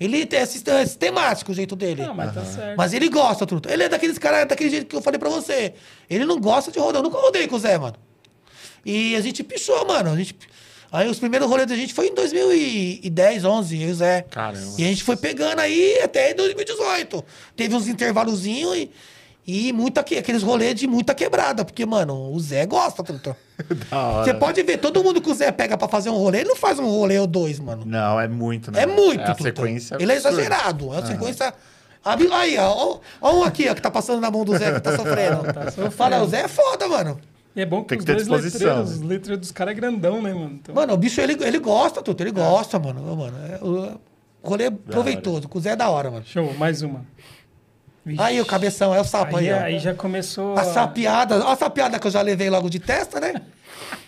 Ele 0.00 0.28
é 0.28 0.36
é 0.36 0.44
sistemático 0.44 1.52
o 1.52 1.54
jeito 1.54 1.76
dele. 1.76 2.04
Não, 2.04 2.14
mas 2.14 2.34
tá 2.34 2.44
certo. 2.44 2.76
Mas 2.76 2.92
ele 2.92 3.08
gosta, 3.08 3.46
truta. 3.46 3.72
Ele 3.72 3.84
é 3.84 3.88
daqueles 3.88 4.18
caras, 4.18 4.48
daquele 4.48 4.70
jeito 4.70 4.86
que 4.86 4.96
eu 4.96 5.02
falei 5.02 5.20
pra 5.20 5.28
você. 5.28 5.72
Ele 6.10 6.24
não 6.24 6.40
gosta 6.40 6.72
de 6.72 6.80
rodar. 6.80 6.98
Eu 6.98 7.04
nunca 7.04 7.16
rodei 7.18 7.46
com 7.46 7.54
o 7.54 7.58
Zé, 7.60 7.78
mano. 7.78 7.94
E 8.86 9.16
a 9.16 9.20
gente 9.20 9.42
pichou, 9.42 9.86
mano. 9.86 10.12
A 10.12 10.16
gente... 10.16 10.34
Aí 10.92 11.08
os 11.10 11.18
primeiros 11.18 11.48
rolês 11.48 11.66
da 11.68 11.74
gente 11.74 11.92
foi 11.92 12.06
em 12.06 12.14
2010, 12.14 13.44
11, 13.44 13.82
eu 13.82 13.88
e 13.88 13.92
o 13.92 13.94
Zé. 13.94 14.22
Caramba. 14.30 14.74
E 14.78 14.84
a 14.84 14.86
gente 14.86 15.02
foi 15.02 15.16
pegando 15.16 15.58
aí 15.60 15.98
até 16.02 16.32
2018. 16.32 17.24
Teve 17.56 17.74
uns 17.74 17.88
intervalozinhos 17.88 18.76
e, 18.76 18.90
e 19.46 19.72
muita, 19.72 20.02
que- 20.04 20.16
aqueles 20.16 20.42
rolês 20.44 20.76
de 20.76 20.86
muita 20.86 21.12
quebrada. 21.14 21.64
Porque, 21.64 21.84
mano, 21.84 22.32
o 22.32 22.38
Zé 22.40 22.64
gosta, 22.66 23.02
truta. 23.02 23.36
Da 23.90 23.98
hora. 23.98 24.24
Você 24.24 24.34
pode 24.34 24.62
ver, 24.62 24.78
todo 24.78 25.02
mundo 25.02 25.20
que 25.20 25.28
o 25.30 25.34
Zé 25.34 25.50
pega 25.50 25.76
pra 25.76 25.88
fazer 25.88 26.08
um 26.10 26.16
rolê, 26.16 26.40
ele 26.40 26.50
não 26.50 26.56
faz 26.56 26.78
um 26.78 26.86
rolê 26.86 27.18
ou 27.18 27.26
dois, 27.26 27.58
mano. 27.58 27.82
Não, 27.84 28.20
é 28.20 28.28
muito, 28.28 28.70
né? 28.70 28.82
É 28.82 28.86
muito, 28.86 29.20
É 29.20 29.30
a 29.30 29.34
sequência. 29.34 29.96
Ele 29.98 30.12
é 30.12 30.16
exagerado. 30.16 30.86
É 30.94 30.98
uma 30.98 31.06
sequência. 31.06 31.52
Abi- 32.04 32.28
Aí, 32.30 32.56
ó, 32.58 32.70
ó. 32.72 32.98
Ó 33.20 33.36
um 33.38 33.42
aqui, 33.42 33.68
ó, 33.68 33.74
que 33.74 33.82
tá 33.82 33.90
passando 33.90 34.20
na 34.20 34.30
mão 34.30 34.44
do 34.44 34.56
Zé, 34.56 34.72
que 34.72 34.80
tá 34.80 34.94
sofrendo. 34.96 35.42
Tá 35.52 35.64
sofrendo. 35.70 35.90
Fala, 35.90 36.22
o 36.22 36.28
Zé 36.28 36.42
é 36.42 36.48
foda, 36.48 36.86
mano. 36.86 37.18
E 37.56 37.62
é 37.62 37.66
bom 37.66 37.82
que 37.82 37.88
Tem 37.88 37.98
que 37.98 38.02
os 38.02 38.04
ter 38.04 38.12
dois 38.12 38.26
disposição, 38.26 38.68
letreiros, 38.68 38.90
né? 39.00 39.04
os 39.04 39.10
letreiros 39.10 39.40
dos 39.40 39.50
caras 39.52 39.72
é 39.72 39.74
grandão, 39.74 40.20
né, 40.20 40.32
mano? 40.34 40.58
Então, 40.62 40.74
Mano, 40.74 40.92
o 40.92 40.96
bicho, 40.98 41.18
ele, 41.22 41.42
ele 41.42 41.58
gosta, 41.58 42.02
tudo. 42.02 42.20
Ele 42.22 42.30
gosta, 42.30 42.78
mano. 42.78 43.16
Mano 43.16 43.34
é, 43.38 43.58
o 43.64 43.98
rolê 44.42 44.64
é 44.66 44.70
proveitoso. 44.70 45.48
Com 45.48 45.58
o 45.58 45.60
Zé 45.62 45.70
é 45.70 45.76
da 45.76 45.88
hora, 45.88 46.10
mano. 46.10 46.24
Show, 46.26 46.52
mais 46.54 46.82
uma. 46.82 47.06
Vixe. 48.04 48.22
Aí, 48.22 48.40
o 48.40 48.46
cabeção, 48.46 48.94
é 48.94 49.00
o 49.00 49.04
sapo 49.04 49.36
aí, 49.38 49.50
Aí, 49.50 49.74
aí 49.74 49.78
já 49.78 49.94
começou. 49.94 50.56
A 50.56 50.64
sapiada, 50.64 51.44
ó 51.44 51.52
a 51.52 51.56
sapiada 51.56 51.98
que 51.98 52.06
eu 52.06 52.10
já 52.10 52.20
levei 52.20 52.48
logo 52.50 52.68
de 52.68 52.78
testa, 52.78 53.18
né? 53.18 53.32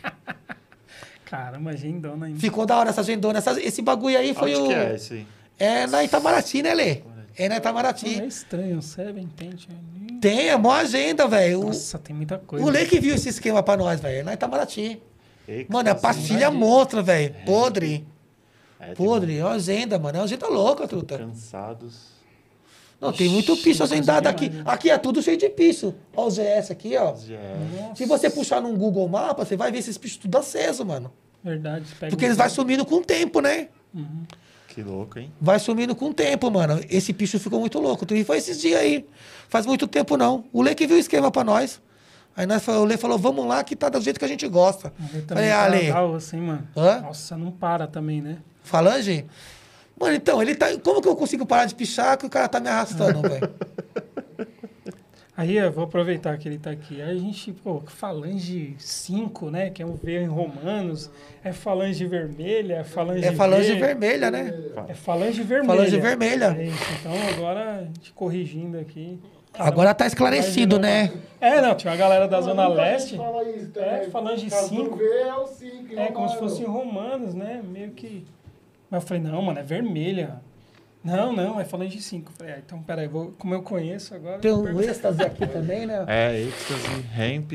Caramba, 1.24 1.70
agendona 1.70 2.26
ainda. 2.26 2.38
Ficou 2.38 2.64
da 2.64 2.76
hora 2.78 2.90
essa 2.90 3.00
agendona. 3.00 3.38
Essa- 3.38 3.60
esse 3.60 3.82
bagulho 3.82 4.16
aí 4.18 4.34
foi 4.34 4.54
Onde 4.54 4.60
o. 4.62 4.66
que 4.68 4.74
é 4.74 4.94
esse 4.94 5.14
aí? 5.14 5.26
É 5.58 5.86
na 5.86 6.04
Itamaraty, 6.04 6.62
né, 6.62 6.74
Lê? 6.74 7.02
É 7.38 7.48
na 7.48 7.54
Não, 7.54 7.60
Itamaraty. 7.60 8.20
é 8.20 8.26
estranho, 8.26 8.82
Seven, 8.82 9.28
Pente. 9.28 9.68
ali. 9.70 10.18
Tem, 10.18 10.48
é 10.48 10.56
mó 10.56 10.72
agenda, 10.72 11.26
velho. 11.28 11.60
O- 11.60 11.64
Nossa, 11.66 11.98
tem 11.98 12.14
muita 12.14 12.36
coisa. 12.38 12.64
O 12.64 12.68
Lê 12.68 12.84
que 12.84 12.98
viu 12.98 13.14
esse 13.14 13.28
esquema 13.28 13.62
pra 13.62 13.76
nós, 13.76 14.00
velho. 14.00 14.18
É 14.18 14.22
na 14.24 14.34
Itamaraty. 14.34 15.00
Ei, 15.46 15.64
que 15.64 15.72
Mano, 15.72 15.88
é 15.88 15.94
pastilha 15.94 16.50
monstra, 16.50 17.00
velho. 17.00 17.34
Podre. 17.46 18.04
É, 18.80 18.86
tem 18.86 18.94
Podre. 18.96 19.38
É 19.38 19.44
uma 19.44 19.52
agenda, 19.54 19.98
mano. 19.98 20.16
É 20.16 20.20
uma 20.20 20.24
agenda 20.24 20.48
louca, 20.48 20.88
truta. 20.88 21.18
Cansados. 21.18 22.18
Não, 23.00 23.12
tem 23.12 23.28
muito 23.28 23.56
picho 23.58 23.84
agendado 23.84 24.26
aqui. 24.26 24.50
Aqui 24.64 24.90
é 24.90 24.98
tudo 24.98 25.22
cheio 25.22 25.36
de 25.36 25.48
picho. 25.48 25.94
Ó 26.16 26.26
o 26.26 26.30
GS 26.30 26.72
aqui, 26.72 26.96
ó. 26.96 27.14
É. 27.30 27.94
Se 27.94 28.04
você 28.06 28.28
puxar 28.28 28.60
num 28.60 28.76
Google 28.76 29.08
Mapa, 29.08 29.44
você 29.44 29.56
vai 29.56 29.70
ver 29.70 29.78
esses 29.78 29.96
pichos 29.96 30.16
tudo 30.18 30.36
aceso, 30.36 30.84
mano. 30.84 31.12
Verdade. 31.44 31.84
pega 32.00 32.10
Porque 32.10 32.24
um- 32.24 32.28
eles 32.28 32.36
vão 32.36 32.50
sumindo 32.50 32.84
com 32.84 32.96
o 32.96 33.04
tempo, 33.04 33.40
né? 33.40 33.68
Que 34.78 34.84
louco, 34.84 35.18
hein? 35.18 35.32
Vai 35.40 35.58
sumindo 35.58 35.92
com 35.92 36.10
o 36.10 36.14
tempo, 36.14 36.48
mano. 36.52 36.80
Esse 36.88 37.12
picho 37.12 37.36
ficou 37.40 37.58
muito 37.58 37.80
louco. 37.80 38.06
E 38.14 38.22
foi 38.22 38.36
esses 38.38 38.60
dias 38.60 38.78
aí. 38.78 39.04
Faz 39.48 39.66
muito 39.66 39.88
tempo, 39.88 40.16
não. 40.16 40.44
O 40.52 40.62
Lê 40.62 40.72
que 40.72 40.86
viu 40.86 40.94
o 40.96 41.00
esquema 41.00 41.32
pra 41.32 41.42
nós. 41.42 41.82
Aí 42.36 42.46
nós, 42.46 42.62
falou- 42.62 42.82
o 42.82 42.84
Lê 42.84 42.96
falou, 42.96 43.18
vamos 43.18 43.44
lá, 43.44 43.64
que 43.64 43.74
tá 43.74 43.88
do 43.88 44.00
jeito 44.00 44.20
que 44.20 44.24
a 44.24 44.28
gente 44.28 44.46
gosta. 44.46 44.92
Ele 45.12 45.22
também 45.22 45.50
Falei, 45.50 45.50
tá 45.50 45.64
ah, 45.64 45.66
Lê, 45.66 45.92
da 45.92 46.06
osso, 46.06 46.36
hein, 46.36 46.42
mano? 46.42 46.68
Hã? 46.76 47.00
Nossa, 47.00 47.36
não 47.36 47.50
para 47.50 47.88
também, 47.88 48.22
né? 48.22 48.38
falange? 48.62 49.26
Mano, 49.98 50.14
então, 50.14 50.40
ele 50.40 50.54
tá... 50.54 50.68
Como 50.78 51.02
que 51.02 51.08
eu 51.08 51.16
consigo 51.16 51.44
parar 51.44 51.64
de 51.64 51.74
pichar 51.74 52.16
que 52.16 52.26
o 52.26 52.30
cara 52.30 52.46
tá 52.46 52.60
me 52.60 52.68
arrastando, 52.68 53.20
velho? 53.28 53.50
Aí 55.38 55.56
eu 55.56 55.70
vou 55.70 55.84
aproveitar 55.84 56.36
que 56.36 56.48
ele 56.48 56.58
tá 56.58 56.72
aqui. 56.72 57.00
Aí 57.00 57.16
a 57.16 57.16
gente, 57.16 57.52
pô, 57.52 57.80
falange 57.86 58.74
5, 58.76 59.50
né? 59.52 59.70
Que 59.70 59.84
é 59.84 59.86
um 59.86 59.94
V 59.94 60.24
em 60.24 60.26
romanos. 60.26 61.08
É 61.44 61.52
falange 61.52 62.04
vermelha, 62.06 62.78
é 62.78 62.82
falange 62.82 63.24
É 63.24 63.30
falange 63.30 63.72
V, 63.74 63.78
vermelha, 63.78 64.32
né? 64.32 64.52
É 64.88 64.94
falange 64.94 65.40
vermelha. 65.44 65.72
Falange 65.76 65.96
vermelha. 65.96 66.56
É 66.58 66.64
isso. 66.64 66.84
Então 66.98 67.12
agora, 67.28 67.76
a 67.76 67.84
gente 67.84 68.12
corrigindo 68.14 68.80
aqui. 68.80 69.16
Agora 69.56 69.94
tá 69.94 70.08
esclarecido, 70.08 70.76
né? 70.76 71.12
É, 71.40 71.60
não, 71.60 71.76
tinha 71.76 71.92
uma 71.92 71.96
galera 71.96 72.26
da 72.26 72.40
Zona 72.40 72.66
Leste. 72.66 73.10
gente 73.10 73.18
Fala 73.18 73.48
isso, 73.48 73.78
É, 73.78 74.10
falange 74.10 74.50
Caso 74.50 74.68
cinco. 74.70 74.90
não 74.90 74.96
vê, 74.96 75.20
é 75.20 75.34
o 75.36 75.46
5. 75.46 76.00
É, 76.00 76.06
como 76.08 76.28
se 76.28 76.36
fosse 76.36 76.62
em 76.62 76.66
romanos, 76.66 77.32
né? 77.32 77.62
Meio 77.64 77.92
que. 77.92 78.26
Mas 78.90 79.02
eu 79.04 79.06
falei, 79.06 79.22
não, 79.22 79.40
mano, 79.40 79.60
é 79.60 79.62
vermelha. 79.62 80.40
Não, 81.02 81.32
não, 81.32 81.60
é 81.60 81.64
falange 81.64 82.00
5. 82.00 82.32
Falei, 82.32 82.54
ah, 82.54 82.58
então 82.64 82.82
peraí, 82.82 83.08
vou, 83.08 83.32
como 83.38 83.54
eu 83.54 83.62
conheço 83.62 84.14
agora. 84.14 84.38
Tem 84.38 84.52
um 84.52 84.80
êxtase 84.80 85.22
aqui 85.22 85.46
também, 85.46 85.86
né? 85.86 86.04
É, 86.06 86.40
êxtase, 86.40 87.02
ramp. 87.14 87.52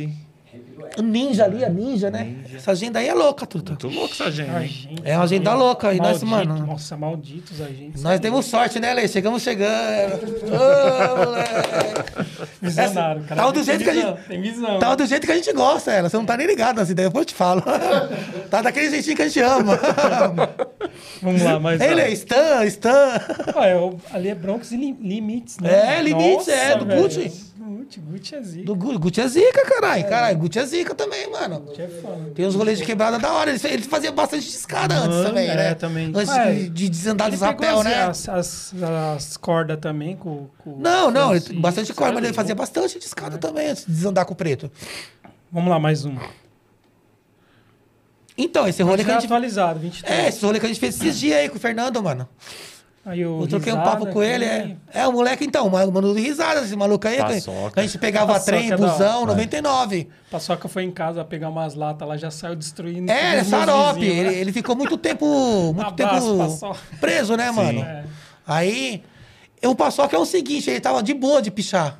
O 0.97 1.01
ninja 1.01 1.45
ali, 1.45 1.65
a 1.65 1.69
ninja, 1.69 2.11
né? 2.11 2.35
Essa 2.53 2.71
agenda 2.71 2.99
aí 2.99 3.07
é 3.07 3.13
louca, 3.15 3.47
truta. 3.47 3.71
Muito 3.71 3.87
louco 3.89 4.13
essa 4.13 4.25
agenda, 4.25 4.63
hein? 4.63 4.95
É 5.03 5.15
uma 5.17 5.23
agenda 5.23 5.53
louca, 5.55 5.91
e 5.93 5.97
nós, 5.97 6.21
mano- 6.21 6.67
Nossa, 6.67 6.95
malditos 6.95 7.59
agentes. 7.59 8.03
Nós 8.03 8.19
temos 8.19 8.45
sorte, 8.45 8.79
né, 8.79 8.93
Lê? 8.93 9.07
Chegamos 9.07 9.41
chegando. 9.41 10.13
Ô, 10.45 11.25
moleque. 11.25 12.53
Visionário, 12.61 13.23
cara. 13.23 13.41
Tá 13.41 13.47
do 13.47 13.53
Tem 13.53 13.63
jeito 13.63 13.83
que 13.83 13.89
a 13.89 13.93
visão, 13.93 14.15
gente- 14.17 14.27
Tem 14.27 14.41
visão. 14.41 14.79
Tá 14.79 14.95
do 14.95 15.05
jeito 15.07 15.25
que 15.25 15.31
a 15.31 15.35
gente 15.35 15.53
gosta, 15.53 15.91
ela. 15.91 16.09
Você 16.09 16.17
não 16.17 16.25
tá 16.25 16.37
nem 16.37 16.45
ligado 16.45 16.75
nas 16.75 16.89
ideias, 16.89 17.09
depois 17.09 17.23
eu 17.23 17.27
te 17.27 17.33
falo. 17.35 17.63
tá 18.51 18.61
daquele 18.61 18.89
jeitinho 18.91 19.15
que 19.15 19.21
a 19.23 19.27
gente 19.27 19.39
ama. 19.39 19.79
Vamos 21.21 21.41
lá, 21.41 21.59
mais 21.59 21.81
Ele 21.81 22.01
é 22.01 22.11
Stan, 22.11 22.65
Stan. 22.65 23.19
Ah, 23.55 23.67
é 23.67 23.89
ali 24.11 24.29
é 24.29 24.35
Broncos 24.35 24.71
e 24.71 24.77
Li- 24.77 24.97
Limites, 25.01 25.57
né? 25.59 25.97
É, 25.97 26.01
Limites, 26.03 26.47
é, 26.47 26.75
do 26.77 26.85
velho. 26.85 27.01
Gucci. 27.83 27.99
Gucci, 27.99 28.35
é 28.35 28.41
zica. 28.41 28.65
Do 28.65 28.75
Gu- 28.75 28.99
Gucci 28.99 29.21
é 29.21 29.27
zica, 29.27 29.65
caralho. 29.65 30.03
Caralho, 30.09 30.37
Gucci 30.37 30.59
é 30.59 30.65
zica 30.65 30.95
também, 30.95 31.29
mano. 31.29 31.59
Gucci 31.61 31.81
é 31.81 31.87
foda. 31.87 32.31
Tem 32.35 32.45
uns 32.45 32.55
rolês 32.55 32.77
de 32.79 32.85
quebrada 32.85 33.19
da 33.19 33.31
hora. 33.33 33.49
Eles, 33.51 33.63
eles 33.65 33.85
faziam 33.85 34.13
bastante 34.13 34.47
escada 34.47 34.95
antes 34.95 35.09
Mano, 35.09 35.29
também, 35.29 35.47
é, 35.49 35.55
né? 35.55 35.73
também. 35.75 36.11
Antes 36.15 36.33
de, 36.63 36.69
de 36.69 36.89
desandar 36.89 37.27
Ele 37.27 37.37
pegou 37.37 37.51
rapel, 37.51 37.79
as, 37.79 37.85
né? 37.85 38.03
As, 38.03 38.29
as, 38.29 38.73
as 39.15 39.37
cordas 39.37 39.77
também 39.79 40.15
com, 40.15 40.47
com 40.59 40.77
Não, 40.79 41.11
não, 41.11 41.31
ele- 41.31 41.39
Francisco, 41.41 41.61
bastante 41.61 41.93
corda, 41.93 42.13
mas 42.13 42.23
ele 42.23 42.33
fazia 42.33 42.55
bastante 42.55 42.97
de 42.99 43.05
escada 43.05 43.37
também 43.37 43.69
antes 43.69 43.85
de 43.85 43.91
desandar 43.91 44.25
com 44.25 44.33
o 44.33 44.35
preto. 44.35 44.71
Vamos 45.51 45.69
lá, 45.69 45.79
mais 45.79 46.05
um. 46.05 46.15
Então, 48.37 48.67
esse 48.67 48.81
rolê 48.81 49.03
que 49.03 49.11
a 49.11 49.15
gente. 49.15 49.25
atualizado, 49.25 49.79
23. 49.79 50.11
É, 50.19 50.27
esse 50.29 50.43
rolê 50.43 50.59
que 50.59 50.65
a 50.65 50.69
gente 50.69 50.79
fez 50.79 50.95
esses 50.99 51.19
dias 51.19 51.37
aí 51.37 51.49
com 51.49 51.57
o 51.57 51.59
Fernando, 51.59 52.01
mano. 52.01 52.27
Aí 53.05 53.25
o 53.25 53.41
Eu 53.41 53.47
troquei 53.47 53.73
um 53.73 53.75
Risada 53.77 53.97
papo 53.97 54.11
com 54.13 54.23
ele, 54.23 54.45
é. 54.45 54.75
É, 54.93 55.05
o 55.05 55.11
moleque, 55.11 55.43
então, 55.43 55.67
o 55.67 55.69
mano 55.69 55.91
do 55.91 56.13
risada, 56.13 56.61
esse 56.61 56.73
maluco 56.75 57.05
aí. 57.05 57.17
Paçoca. 57.17 57.71
Que 57.71 57.79
a 57.81 57.83
gente 57.83 57.97
pegava 57.97 58.33
Paçoca 58.33 58.45
trem, 58.45 58.69
é 58.71 58.73
hora. 58.73 58.87
busão, 58.87 59.25
99. 59.25 60.07
Paçoca 60.31 60.67
foi 60.69 60.83
em 60.83 60.91
casa 60.91 61.23
pegar 61.25 61.49
umas 61.49 61.75
latas, 61.75 62.01
ela 62.01 62.17
já 62.17 62.31
saiu 62.31 62.55
destruindo. 62.55 63.11
É, 63.11 63.37
é 63.37 63.43
Sarope. 63.43 63.99
vizinhos, 63.99 64.17
Ele, 64.19 64.29
né? 64.29 64.35
ele 64.35 64.53
ficou 64.53 64.73
muito 64.75 64.97
tempo. 64.97 65.25
Muito 65.73 66.01
Abraço, 66.03 66.59
tempo 66.59 66.77
preso, 67.01 67.35
né, 67.35 67.51
mano? 67.51 67.81
É. 67.81 68.05
Aí, 68.47 69.03
o 69.65 69.75
Paçoca 69.75 70.15
é 70.15 70.19
o 70.19 70.25
seguinte, 70.25 70.69
ele 70.69 70.79
tava 70.79 71.03
de 71.03 71.13
boa 71.13 71.41
de 71.41 71.51
pichar. 71.51 71.99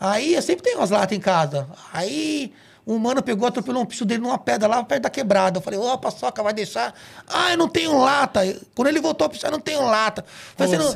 Aí, 0.00 0.34
eu 0.34 0.42
sempre 0.42 0.64
tenho 0.64 0.78
umas 0.78 0.90
latas 0.90 1.16
em 1.16 1.20
casa. 1.20 1.68
Aí, 1.92 2.52
um 2.86 2.98
mano 2.98 3.22
pegou, 3.22 3.46
atropelou 3.46 3.82
um 3.82 3.86
picho 3.86 4.04
dele 4.04 4.20
numa 4.22 4.38
pedra 4.38 4.68
lá 4.68 4.82
perto 4.82 5.02
da 5.02 5.10
quebrada. 5.10 5.58
Eu 5.58 5.62
falei, 5.62 5.78
ô, 5.78 5.96
Paçoca, 5.98 6.42
vai 6.42 6.52
deixar? 6.52 6.92
Ah, 7.28 7.52
eu 7.52 7.56
não 7.58 7.68
tenho 7.68 7.96
lata. 7.98 8.40
Quando 8.74 8.88
ele 8.88 9.00
voltou 9.00 9.30
eu 9.42 9.50
não 9.50 9.60
tenho 9.60 9.82
lata. 9.84 10.24
Eu 10.58 10.66
falei, 10.66 10.72
Pô, 10.78 10.84
"Você 10.84 10.84
não-" 10.84 10.92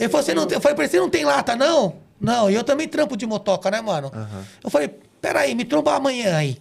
eu 0.00 0.08
você- 0.08 0.34
não, 0.34 0.48
falei 0.60 0.74
pra 0.74 0.84
ele, 0.84 0.90
você 0.92 1.00
não 1.00 1.10
tem 1.10 1.24
lata, 1.24 1.56
não? 1.56 1.94
Não, 2.20 2.50
e 2.50 2.54
eu 2.54 2.62
também 2.62 2.86
trampo 2.86 3.16
de 3.16 3.26
motoca, 3.26 3.70
né, 3.70 3.80
mano? 3.80 4.12
Eu 4.62 4.70
falei, 4.70 4.88
peraí, 5.20 5.54
me 5.54 5.64
tromba 5.64 5.94
amanhã 5.96 6.36
aí. 6.36 6.58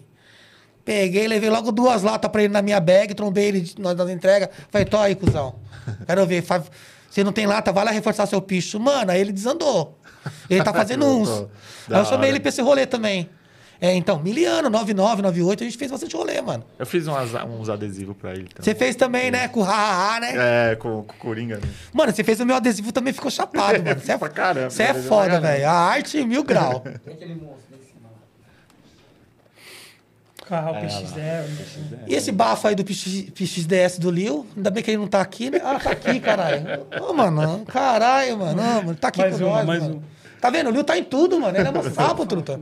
Peguei, 0.83 1.27
levei 1.27 1.49
logo 1.49 1.71
duas 1.71 2.01
latas 2.01 2.31
pra 2.31 2.41
ele 2.43 2.51
na 2.53 2.61
minha 2.61 2.79
bag, 2.79 3.13
trombei 3.13 3.45
ele 3.49 3.73
nós 3.77 3.95
nas 3.95 4.09
entregas. 4.09 4.49
Falei, 4.71 4.85
tô 4.85 4.97
aí, 4.97 5.13
cuzão. 5.15 5.55
Quero 6.07 6.25
ver. 6.25 6.41
fa- 6.41 6.63
Você 7.09 7.23
não 7.23 7.31
tem 7.31 7.45
lata, 7.45 7.71
vai 7.71 7.83
lá 7.85 7.91
reforçar 7.91 8.25
seu 8.27 8.41
picho. 8.41 8.79
Mano, 8.79 9.11
aí 9.11 9.19
ele 9.21 9.31
desandou. 9.31 9.97
Ele 10.49 10.63
tá 10.63 10.71
fazendo 10.73 11.05
uns. 11.05 11.29
Aí 11.29 11.99
eu 11.99 12.05
chamei 12.05 12.29
ele 12.29 12.39
pra 12.39 12.49
esse 12.49 12.61
rolê 12.61 12.85
também. 12.87 13.29
É, 13.81 13.93
então, 13.95 14.19
Miliano, 14.19 14.69
99, 14.69 15.21
98, 15.21 15.63
a 15.63 15.65
gente 15.65 15.77
fez 15.77 15.89
bastante 15.89 16.13
rolê, 16.15 16.41
mano. 16.41 16.65
Eu 16.77 16.85
fiz 16.85 17.07
umas- 17.07 17.33
uns 17.45 17.69
adesivos 17.69 18.15
pra 18.17 18.31
ele 18.33 18.49
Você 18.59 18.73
também. 18.73 18.75
fez 18.79 18.95
também, 18.97 19.31
né? 19.31 19.47
Com 19.47 19.61
o 19.61 19.63
ha, 19.63 20.17
né? 20.19 20.33
É, 20.71 20.75
com, 20.75 21.03
com 21.03 21.13
o 21.13 21.17
Coringa. 21.17 21.57
Né? 21.57 21.61
Mano, 21.93 22.11
você 22.13 22.21
fez 22.21 22.41
o 22.41 22.45
meu 22.45 22.57
adesivo 22.57 22.91
também 22.91 23.13
ficou 23.13 23.31
chapado, 23.31 23.81
mano. 23.81 23.99
Você 24.01 24.11
é, 24.11 24.17
Pra 24.19 24.27
caramba, 24.27 24.69
Você 24.69 24.83
é 24.83 24.93
pra 24.93 25.01
foda, 25.03 25.39
velho. 25.39 25.65
A 25.67 25.71
arte 25.71 26.21
mil 26.25 26.43
grau. 26.43 26.81
Tem 27.05 27.13
aquele 27.13 27.35
monstro 27.35 27.73
em 27.73 27.85
cima. 27.87 28.09
Carro 30.45 30.75
É, 30.75 30.81
PX0. 30.85 31.99
E 32.07 32.15
esse 32.15 32.33
bafo 32.33 32.67
aí 32.67 32.75
do 32.75 32.83
PX, 32.83 33.29
PXDS 33.33 33.97
do 33.97 34.11
Lil, 34.11 34.45
ainda 34.57 34.69
bem 34.69 34.83
que 34.83 34.91
ele 34.91 34.97
não 34.97 35.07
tá 35.07 35.21
aqui, 35.21 35.49
né? 35.49 35.61
Ah, 35.63 35.79
tá 35.79 35.91
aqui, 35.91 36.19
caralho. 36.19 36.85
Ô, 37.01 37.13
mano, 37.13 37.63
caralho, 37.65 38.37
mano. 38.39 38.61
Mano, 38.61 38.95
tá 38.95 39.07
aqui 39.07 39.21
Mais 39.21 39.37
com 39.37 39.45
uma, 39.45 39.55
nós, 39.59 39.65
mais 39.65 39.81
mano. 39.83 39.93
uma. 39.95 40.03
Tá 40.41 40.49
vendo? 40.49 40.67
O 40.67 40.71
Lil 40.73 40.83
tá 40.83 40.97
em 40.97 41.03
tudo, 41.05 41.39
mano. 41.39 41.57
Ele 41.57 41.65
é 41.67 41.71
um 41.71 41.93
sapo, 41.93 42.25
truta. 42.25 42.59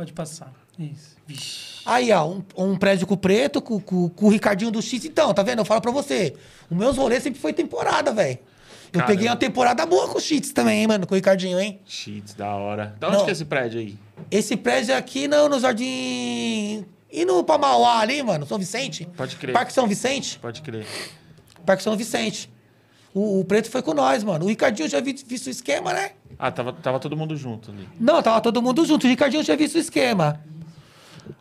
Pode 0.00 0.14
passar. 0.14 0.50
Isso. 0.78 1.14
Vixe. 1.26 1.82
Aí, 1.84 2.10
ó, 2.10 2.26
um, 2.26 2.42
um 2.56 2.74
prédio 2.78 3.06
com 3.06 3.12
o 3.12 3.16
preto, 3.18 3.60
com, 3.60 3.78
com- 3.78 4.08
com 4.08 4.26
o 4.26 4.28
Ricardinho 4.30 4.70
do 4.70 4.80
X. 4.80 5.04
Então, 5.04 5.34
tá 5.34 5.42
vendo? 5.42 5.58
Eu 5.58 5.64
falo 5.66 5.82
pra 5.82 5.90
você. 5.90 6.34
Os 6.70 6.76
meus 6.78 6.96
rolês 6.96 7.22
sempre 7.22 7.38
foi 7.38 7.52
temporada, 7.52 8.10
velho. 8.10 8.38
Eu 8.86 8.92
Caramba. 8.92 9.06
peguei 9.12 9.28
uma 9.28 9.36
temporada 9.36 9.84
boa 9.84 10.08
com 10.08 10.16
o 10.16 10.20
Cheats 10.20 10.52
também, 10.52 10.80
hein, 10.80 10.86
mano, 10.86 11.06
com 11.06 11.12
o 11.12 11.16
Ricardinho, 11.16 11.60
hein? 11.60 11.80
Cheats, 11.84 12.32
da 12.32 12.48
hora. 12.56 12.96
Da 12.98 13.08
onde 13.08 13.18
Não. 13.18 13.24
que 13.24 13.30
é 13.30 13.32
esse 13.32 13.44
prédio 13.44 13.78
aí? 13.78 13.98
Esse 14.30 14.56
prédio 14.56 14.96
aqui, 14.96 15.28
não, 15.28 15.50
no 15.50 15.60
Jardim... 15.60 16.86
E 17.12 17.24
no 17.26 17.44
Pamauá 17.44 17.98
ali, 17.98 18.22
mano, 18.22 18.46
São 18.46 18.56
Vicente? 18.58 19.06
Pode 19.16 19.36
crer. 19.36 19.52
Parque 19.52 19.72
São 19.74 19.86
Vicente? 19.86 20.38
Pode 20.38 20.62
crer. 20.62 20.86
Parque 21.66 21.82
São 21.82 21.94
Vicente. 21.94 22.50
O, 23.12 23.40
o 23.40 23.44
preto 23.44 23.68
foi 23.68 23.82
com 23.82 23.92
nós, 23.92 24.24
mano. 24.24 24.46
O 24.46 24.48
Ricardinho 24.48 24.88
já 24.88 24.98
vi, 25.00 25.12
visto 25.26 25.48
o 25.48 25.50
esquema, 25.50 25.92
né? 25.92 26.12
Ah, 26.38 26.50
tava, 26.50 26.72
tava 26.72 26.98
todo 26.98 27.16
mundo 27.16 27.36
junto 27.36 27.70
ali. 27.70 27.88
Não, 27.98 28.22
tava 28.22 28.40
todo 28.40 28.62
mundo 28.62 28.84
junto. 28.84 29.06
O 29.06 29.10
Ricardinho 29.10 29.42
já 29.42 29.54
visto 29.56 29.74
o 29.74 29.78
esquema. 29.78 30.40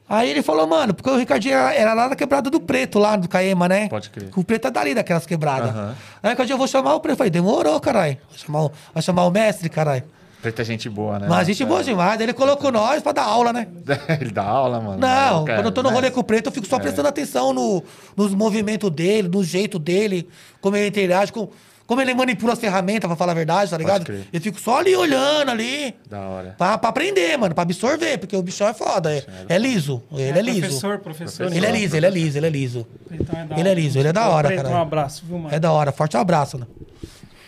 Aí 0.08 0.30
ele 0.30 0.42
falou, 0.42 0.66
mano, 0.68 0.94
porque 0.94 1.10
o 1.10 1.16
Ricardinho 1.18 1.54
era, 1.56 1.74
era 1.74 1.94
lá 1.94 2.08
da 2.08 2.16
quebrada 2.16 2.50
do 2.50 2.60
preto, 2.60 2.98
lá 2.98 3.16
do 3.16 3.30
Caema, 3.30 3.68
né? 3.68 3.88
Pode 3.90 4.10
crer. 4.10 4.30
O 4.36 4.44
preto 4.44 4.68
é 4.68 4.72
dali 4.72 4.94
daquelas 4.96 5.26
quebradas. 5.26 5.70
Aham. 5.70 5.96
Aí 6.24 6.28
o 6.30 6.32
Ricardinho, 6.32 6.56
eu 6.56 6.58
vou 6.58 6.68
chamar 6.68 6.96
o 6.96 7.00
preto. 7.00 7.14
Eu 7.14 7.18
falei, 7.18 7.30
demorou, 7.32 7.80
caralho. 7.80 8.18
Vai 8.30 8.38
chamar, 8.40 8.64
o- 8.66 8.72
vai 8.94 9.04
chamar 9.04 9.26
o 9.26 9.32
mestre, 9.32 9.70
caralho. 9.70 10.04
Preto 10.42 10.62
é 10.62 10.66
gente 10.66 10.90
boa, 10.90 11.20
né? 11.20 11.28
Mas 11.30 11.40
a 11.40 11.44
gente 11.44 11.62
É. 11.62 11.66
boa 11.66 11.84
demais. 11.84 12.20
Ele 12.20 12.34
colocou 12.34 12.72
nós 12.72 13.04
pra 13.04 13.12
dar 13.12 13.24
aula, 13.24 13.52
né? 13.54 13.68
Ele 14.22 14.32
dá 14.32 14.44
aula, 14.44 14.80
mano. 14.80 14.98
Não, 14.98 15.44
Cara, 15.46 15.60
quando 15.60 15.66
eu 15.66 15.72
tô 15.72 15.84
no 15.84 15.90
né? 15.90 15.96
rolê 15.96 16.10
com 16.12 16.22
o 16.22 16.24
preto, 16.24 16.48
eu 16.48 16.52
fico 16.52 16.66
só 16.66 16.80
prestando 16.80 17.08
atenção 17.10 17.54
no, 17.54 17.84
nos 18.16 18.34
movimentos 18.34 18.90
dele, 18.90 19.28
no 19.28 19.44
jeito 19.44 19.78
dele, 19.78 20.28
como 20.62 20.76
ele 20.78 20.88
interage, 20.88 21.32
com, 21.34 21.50
como 21.90 22.02
ele 22.02 22.14
manipula 22.14 22.54
as 22.54 22.60
ferramentas, 22.60 23.08
pra 23.08 23.16
falar 23.18 23.32
a 23.32 23.36
verdade, 23.36 23.72
tá 23.72 23.76
ligado? 23.78 24.06
crer. 24.06 24.28
Eu 24.32 24.40
fico 24.40 24.60
só 24.62 24.78
ali 24.78 24.96
olhando 24.96 25.50
ali, 25.50 25.96
Da 26.08 26.20
hora. 26.20 26.54
pra, 26.56 26.78
pra 26.78 26.90
aprender, 26.92 27.36
mano, 27.36 27.56
pra 27.56 27.64
absorver, 27.64 28.20
porque 28.20 28.38
o 28.38 28.44
bichão 28.44 28.68
é 28.68 28.76
foda, 28.76 29.12
é, 29.12 29.26
é 29.50 29.58
liso, 29.58 30.04
ele 30.12 30.38
é, 30.38 30.42
liso. 30.44 30.60
Professor, 30.60 31.00
professor. 31.00 31.52
Ele 31.52 31.66
é 31.66 31.72
liso, 31.72 31.98
ele 31.98 32.06
é 32.06 32.10
liso, 32.12 32.38
ele 32.38 32.46
é 32.46 32.50
liso. 32.52 32.88
Então 33.10 33.40
é 33.40 33.46
da 33.46 33.56
Ele 33.58 33.68
é 33.68 33.72
hora. 33.72 33.80
liso, 33.82 33.98
ele 33.98 34.08
é 34.08 34.14
da 34.14 34.30
hora, 34.30 34.56
caralho. 34.56 34.76
Um 34.76 34.82
abraço, 34.82 35.24
viu, 35.26 35.40
mano? 35.40 35.56
É 35.56 35.60
da 35.60 35.72
hora, 35.72 35.92
forte 35.92 36.16
abraço, 36.16 36.60
né? 36.60 36.68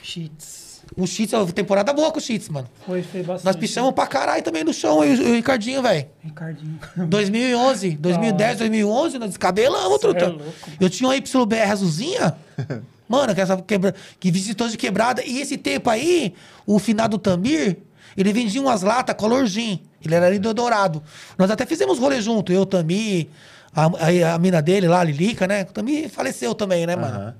Cheats. 0.01 0.81
O 0.97 1.05
Cheats, 1.07 1.33
é 1.33 1.45
temporada 1.53 1.93
boa 1.93 2.11
com 2.11 2.17
o 2.17 2.21
Cheats, 2.21 2.49
mano. 2.49 2.67
Foi, 2.85 3.01
fez 3.03 3.25
bastante. 3.25 3.45
Nós 3.45 3.55
pichamos 3.55 3.93
pra 3.93 4.07
caralho 4.07 4.43
também 4.43 4.63
no 4.63 4.73
chão, 4.73 5.03
eu 5.03 5.15
e 5.15 5.19
o 5.19 5.27
e 5.27 5.31
o 5.31 5.35
Ricardinho, 5.35 5.81
velho. 5.81 6.05
Ricardinho. 6.21 6.79
2011, 6.97 7.91
2010, 7.91 8.57
2011, 8.57 9.19
nós 9.19 9.29
descabelamos, 9.29 9.99
truta. 9.99 10.25
é 10.25 10.27
louco. 10.27 10.43
eu 10.79 10.89
tinha 10.89 11.07
uma 11.07 11.15
YBR 11.15 11.71
azulzinha, 11.71 12.35
mano, 13.11 13.35
que, 13.35 13.41
essa 13.41 13.57
quebra... 13.57 13.93
que 14.19 14.31
visitou 14.31 14.67
de 14.67 14.77
quebrada. 14.77 15.23
E 15.23 15.39
esse 15.39 15.57
tempo 15.57 15.89
aí, 15.89 16.33
o 16.65 16.79
finado 16.79 17.17
Tamir, 17.17 17.77
ele 18.15 18.31
vendia 18.33 18.61
umas 18.61 18.81
latas 18.81 19.15
color 19.15 19.45
gin. 19.45 19.81
Ele 20.03 20.15
era 20.15 20.27
ali 20.27 20.39
do 20.39 20.53
Dourado. 20.53 21.03
Nós 21.37 21.51
até 21.51 21.65
fizemos 21.65 21.99
rolê 21.99 22.21
junto, 22.21 22.51
eu, 22.51 22.61
o 22.61 22.65
Tamir, 22.65 23.27
a, 23.75 23.85
a, 23.85 24.35
a 24.35 24.39
mina 24.39 24.61
dele 24.61 24.87
lá, 24.87 25.01
a 25.01 25.03
Lilica, 25.03 25.45
né? 25.45 25.63
O 25.63 25.73
Tamir 25.73 26.09
faleceu 26.09 26.55
também, 26.55 26.87
né, 26.87 26.95
mano? 26.95 27.15
Aham. 27.15 27.35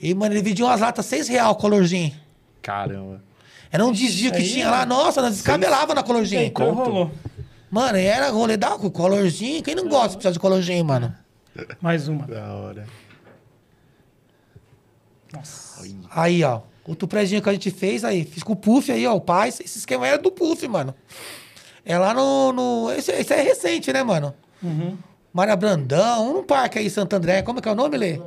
E, 0.00 0.14
mano, 0.14 0.32
ele 0.32 0.42
vendia 0.42 0.64
umas 0.64 0.80
latas 0.80 1.04
seis 1.06 1.26
real 1.26 1.56
color 1.56 1.84
gin. 1.84 2.14
Caramba. 2.62 3.20
Era 3.70 3.84
um 3.84 3.92
desvio 3.92 4.30
que 4.30 4.38
aí, 4.38 4.48
tinha 4.48 4.70
lá, 4.70 4.86
nossa, 4.86 5.20
nós 5.20 5.34
descabelava 5.34 5.94
na 5.94 6.02
colorzinha. 6.02 6.44
entrou, 6.44 6.74
Conto. 6.74 6.90
rolou. 6.90 7.10
Mano, 7.70 7.98
e 7.98 8.06
era 8.06 8.30
rolê 8.30 8.56
da 8.56 8.70
com 8.78 8.90
colorzinho. 8.90 9.62
Quem 9.62 9.74
não 9.74 9.88
gosta 9.88 10.10
de 10.10 10.14
precisar 10.16 10.32
de 10.32 10.38
colorzinho, 10.38 10.84
mano? 10.84 11.14
Mais 11.80 12.08
uma. 12.08 12.26
Da 12.26 12.54
hora. 12.54 12.86
Nossa. 15.32 15.82
Aí, 16.10 16.42
ó. 16.44 16.60
Outro 16.86 17.06
prédio 17.06 17.42
que 17.42 17.48
a 17.48 17.52
gente 17.52 17.70
fez 17.70 18.04
aí. 18.04 18.24
Fiz 18.24 18.42
com 18.42 18.54
o 18.54 18.56
Puff 18.56 18.90
aí, 18.90 19.06
ó. 19.06 19.14
O 19.14 19.20
pai. 19.20 19.48
Esse 19.48 19.78
esquema 19.78 20.06
era 20.06 20.18
do 20.18 20.30
Puff, 20.30 20.66
mano. 20.68 20.94
É 21.84 21.98
lá 21.98 22.14
no. 22.14 22.52
no 22.52 22.92
esse, 22.92 23.12
esse 23.12 23.32
é 23.32 23.42
recente, 23.42 23.92
né, 23.92 24.02
mano? 24.02 24.34
Uhum. 24.62 24.96
Maria 25.32 25.56
Brandão, 25.56 26.38
um 26.38 26.42
parque 26.42 26.78
aí 26.78 26.86
em 26.86 26.90
Santo 26.90 27.14
André. 27.14 27.42
Como 27.42 27.58
é 27.58 27.62
que 27.62 27.68
é 27.68 27.72
o 27.72 27.74
nome, 27.74 27.96
Lê? 27.96 28.20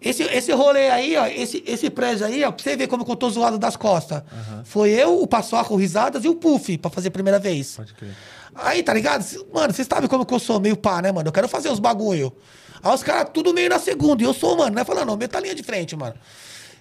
Esse, 0.00 0.24
esse 0.24 0.52
rolê 0.52 0.88
aí, 0.90 1.16
ó, 1.16 1.26
esse, 1.26 1.62
esse 1.64 1.88
prédio 1.88 2.26
aí, 2.26 2.42
ó, 2.42 2.50
pra 2.50 2.62
você 2.62 2.76
ver 2.76 2.88
como 2.88 3.04
que 3.04 3.10
eu 3.10 3.16
tô 3.16 3.30
zoado 3.30 3.56
das 3.56 3.76
costas. 3.76 4.22
Foi 4.64 4.90
eu, 4.90 5.20
o 5.22 5.26
Paçoca, 5.28 5.72
o 5.72 5.76
Risadas 5.76 6.24
e 6.24 6.28
o 6.28 6.34
Puff 6.34 6.76
pra 6.78 6.90
fazer 6.90 7.08
a 7.08 7.10
primeira 7.12 7.38
vez. 7.38 7.76
Pode 7.76 7.94
crer. 7.94 8.16
Aí, 8.54 8.82
tá 8.82 8.92
ligado? 8.92 9.24
Mano, 9.52 9.72
vocês 9.72 9.86
sabem 9.88 10.08
como 10.08 10.26
que 10.26 10.34
eu 10.34 10.38
sou 10.38 10.60
meio 10.60 10.76
pá, 10.76 11.00
né, 11.00 11.12
mano? 11.12 11.28
Eu 11.28 11.32
quero 11.32 11.48
fazer 11.48 11.70
os 11.70 11.78
bagulho. 11.78 12.32
Aí 12.82 12.94
os 12.94 13.02
caras 13.02 13.30
tudo 13.32 13.54
meio 13.54 13.70
na 13.70 13.78
segunda. 13.78 14.22
E 14.22 14.26
eu 14.26 14.34
sou, 14.34 14.56
mano, 14.56 14.74
né? 14.74 14.84
Falando, 14.84 15.06
não, 15.06 15.16
meta 15.16 15.38
a 15.38 15.40
linha 15.40 15.54
de 15.54 15.62
frente, 15.62 15.94
mano. 15.94 16.14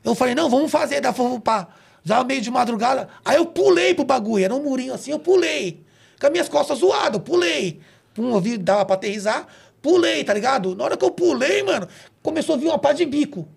Eu 0.04 0.16
falei, 0.16 0.34
não, 0.34 0.50
vamos 0.50 0.72
fazer. 0.72 1.02
Fomos 1.14 1.40
pá. 1.40 1.68
Já 2.04 2.24
meio 2.24 2.42
de 2.42 2.50
madrugada. 2.50 3.08
Aí 3.24 3.38
eu 3.38 3.46
pulei 3.46 3.94
pro 3.94 4.04
bagulho. 4.04 4.44
Era 4.44 4.56
um 4.56 4.64
murinho 4.64 4.94
assim, 4.94 5.12
eu 5.12 5.20
pulei. 5.20 5.84
Com 6.20 6.26
as 6.26 6.32
minhas 6.32 6.50
costas 6.50 6.80
zoadas, 6.80 7.14
eu 7.14 7.20
pulei. 7.20 7.80
Pum, 8.14 8.34
eu 8.34 8.42
vi, 8.42 8.58
dava 8.58 8.84
pra 8.86 8.96
aterrizar. 8.96 9.48
Pulei, 9.82 10.24
tá 10.24 10.34
ligado? 10.34 10.76
Na 10.76 10.84
hora 10.84 10.98
que 10.98 11.06
eu 11.06 11.12
pulei, 11.12 11.64
mano, 11.64 11.88
começou 12.22 12.56
a 12.56 12.58
vir 12.58 12.68
uma 12.68 12.80
pá 12.80 12.94
de 12.94 13.06
bico. 13.06 13.48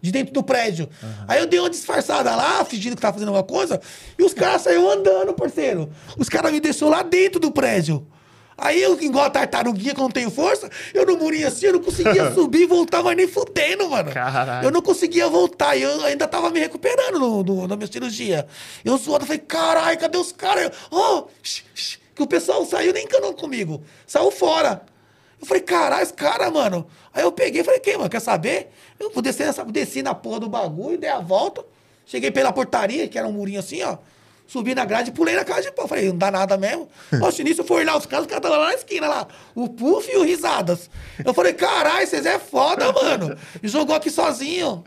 De 0.00 0.10
dentro 0.10 0.34
do 0.34 0.42
prédio. 0.42 0.88
Aí 1.28 1.38
eu 1.38 1.46
dei 1.46 1.60
uma 1.60 1.70
disfarçada 1.70 2.34
lá, 2.34 2.64
fingindo 2.64 2.96
que 2.96 3.02
tava 3.02 3.14
fazendo 3.14 3.28
alguma 3.28 3.44
coisa, 3.44 3.80
e 4.18 4.24
os 4.24 4.34
caras 4.34 4.62
saíram 4.62 4.90
andando, 4.90 5.32
parceiro. 5.32 5.88
Os 6.18 6.28
caras 6.28 6.50
me 6.50 6.58
deixou 6.58 6.88
lá 6.88 7.04
dentro 7.04 7.38
do 7.38 7.52
prédio. 7.52 8.04
Aí 8.56 8.80
eu, 8.82 9.00
igual 9.00 9.24
a 9.24 9.30
tartaruguinha, 9.30 9.94
que 9.94 10.00
eu 10.00 10.04
não 10.04 10.10
tenho 10.10 10.30
força, 10.30 10.70
eu 10.92 11.06
no 11.06 11.16
murinho 11.16 11.48
assim, 11.48 11.66
eu 11.66 11.72
não 11.74 11.80
conseguia 11.80 12.32
subir 12.34 12.62
e 12.62 12.66
voltar 12.66 13.02
mais 13.02 13.16
nem 13.16 13.26
fudendo, 13.26 13.88
mano. 13.88 14.10
Caralho. 14.12 14.66
Eu 14.66 14.70
não 14.70 14.82
conseguia 14.82 15.28
voltar, 15.28 15.74
e 15.76 15.82
eu 15.82 16.04
ainda 16.04 16.28
tava 16.28 16.50
me 16.50 16.60
recuperando 16.60 17.18
no, 17.18 17.42
no- 17.42 17.66
na 17.68 17.76
minha 17.76 17.90
cirurgia. 17.90 18.46
Eu 18.84 18.96
zoando, 18.98 19.24
falei, 19.26 19.40
caralho, 19.40 19.98
cadê 19.98 20.18
os 20.18 20.32
caras? 20.32 20.70
Oh, 20.90 21.24
shh, 21.42 21.62
shh, 21.74 21.98
que 22.14 22.22
o 22.22 22.26
pessoal 22.26 22.64
saiu 22.66 22.92
nem 22.92 23.04
encanou 23.04 23.32
comigo. 23.34 23.82
Saiu 24.06 24.30
fora. 24.30 24.82
Eu 25.40 25.46
falei, 25.46 25.62
caralho, 25.62 26.02
esse 26.02 26.12
cara, 26.12 26.50
mano. 26.50 26.86
Aí 27.12 27.22
eu 27.24 27.32
peguei 27.32 27.62
e 27.62 27.64
falei, 27.64 27.80
quem, 27.80 27.96
mano, 27.96 28.08
quer 28.08 28.20
saber? 28.20 28.70
Eu 29.00 29.10
vou 29.10 29.20
descer 29.22 29.46
nessa, 29.46 29.64
desci 29.64 30.02
na 30.02 30.14
porra 30.14 30.38
do 30.40 30.48
bagulho, 30.48 30.96
dei 30.98 31.10
a 31.10 31.18
volta. 31.20 31.64
Cheguei 32.06 32.30
pela 32.30 32.52
portaria, 32.52 33.08
que 33.08 33.18
era 33.18 33.26
um 33.26 33.32
murinho 33.32 33.58
assim, 33.58 33.82
ó. 33.82 33.96
Subi 34.52 34.74
na 34.74 34.84
grade 34.84 35.08
e 35.08 35.12
pulei 35.14 35.34
na 35.34 35.44
casa 35.46 35.62
de 35.62 35.72
pau. 35.72 35.88
Falei, 35.88 36.08
não 36.08 36.18
dá 36.18 36.30
nada 36.30 36.58
mesmo. 36.58 36.86
Nossa, 37.10 37.42
nisso 37.42 37.62
eu 37.62 37.64
fui 37.64 37.78
olhar 37.78 37.96
os 37.96 38.04
caras, 38.04 38.26
os 38.26 38.30
caras 38.30 38.44
estavam 38.44 38.58
lá 38.58 38.66
na 38.66 38.74
esquina, 38.74 39.08
lá. 39.08 39.26
O 39.54 39.66
Puff 39.66 40.10
e 40.12 40.16
o 40.18 40.22
Risadas. 40.22 40.90
Eu 41.24 41.32
falei, 41.32 41.54
caralho, 41.54 42.06
vocês 42.06 42.26
é 42.26 42.38
foda, 42.38 42.92
mano. 42.92 43.34
E 43.62 43.66
jogou 43.68 43.96
aqui 43.96 44.10
sozinho. 44.10 44.84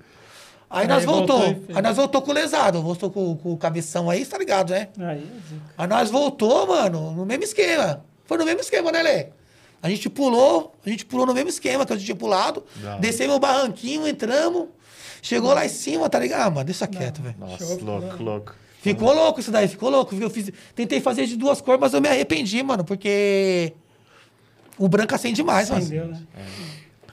Aí, 0.69 0.81
Aí 0.83 0.87
nós 0.87 1.03
voltou. 1.03 1.39
voltou 1.39 1.75
aí 1.75 1.81
nós 1.81 1.95
voltou 1.97 2.21
com 2.21 2.29
o 2.29 2.33
lesado. 2.33 2.79
Voltou 2.79 3.09
com, 3.09 3.35
com 3.37 3.53
o 3.53 3.57
cabeção 3.57 4.07
aí, 4.07 4.23
tá 4.23 4.37
ligado, 4.37 4.69
né? 4.69 4.89
Aí, 4.99 5.21
zica. 5.49 5.61
Aí 5.79 5.87
nós 5.87 6.11
voltou, 6.11 6.67
mano, 6.67 7.11
no 7.11 7.25
mesmo 7.25 7.43
esquema. 7.43 8.05
Foi 8.25 8.37
no 8.37 8.45
mesmo 8.45 8.61
esquema, 8.61 8.91
né, 8.91 9.01
Lê? 9.01 9.27
A 9.81 9.89
gente 9.89 10.09
pulou, 10.11 10.75
a 10.85 10.89
gente 10.89 11.05
pulou 11.05 11.25
no 11.25 11.33
mesmo 11.33 11.49
esquema 11.49 11.85
que 11.87 11.93
a 11.93 11.95
gente 11.95 12.05
tinha 12.05 12.15
pulado. 12.15 12.63
Hora. 12.83 12.97
Descemos 12.99 13.35
o 13.35 13.39
barranquinho, 13.39 14.07
entramos. 14.07 14.67
Chegou 15.23 15.53
lá 15.55 15.65
em 15.65 15.69
cima, 15.69 16.07
tá 16.07 16.19
ligado? 16.19 16.41
Ah, 16.47 16.49
mano, 16.51 16.65
deixa 16.65 16.85
quieto, 16.85 17.19
velho. 17.21 17.35
Nossa, 17.39 17.65
louco, 17.83 18.23
louco. 18.23 18.55
Ficou 18.93 19.13
louco 19.13 19.39
isso 19.39 19.51
daí, 19.51 19.67
ficou 19.67 19.89
louco. 19.89 20.13
Eu 20.15 20.29
fiz, 20.29 20.51
tentei 20.75 21.01
fazer 21.01 21.25
de 21.25 21.35
duas 21.35 21.59
cores, 21.61 21.79
mas 21.81 21.93
eu 21.93 22.01
me 22.01 22.07
arrependi, 22.07 22.61
mano, 22.61 22.83
porque 22.83 23.73
o 24.77 24.87
branco 24.87 25.15
acende 25.15 25.41
mais, 25.43 25.69
mano. 25.69 25.81
Acendeu, 25.81 26.07
né? 26.07 26.21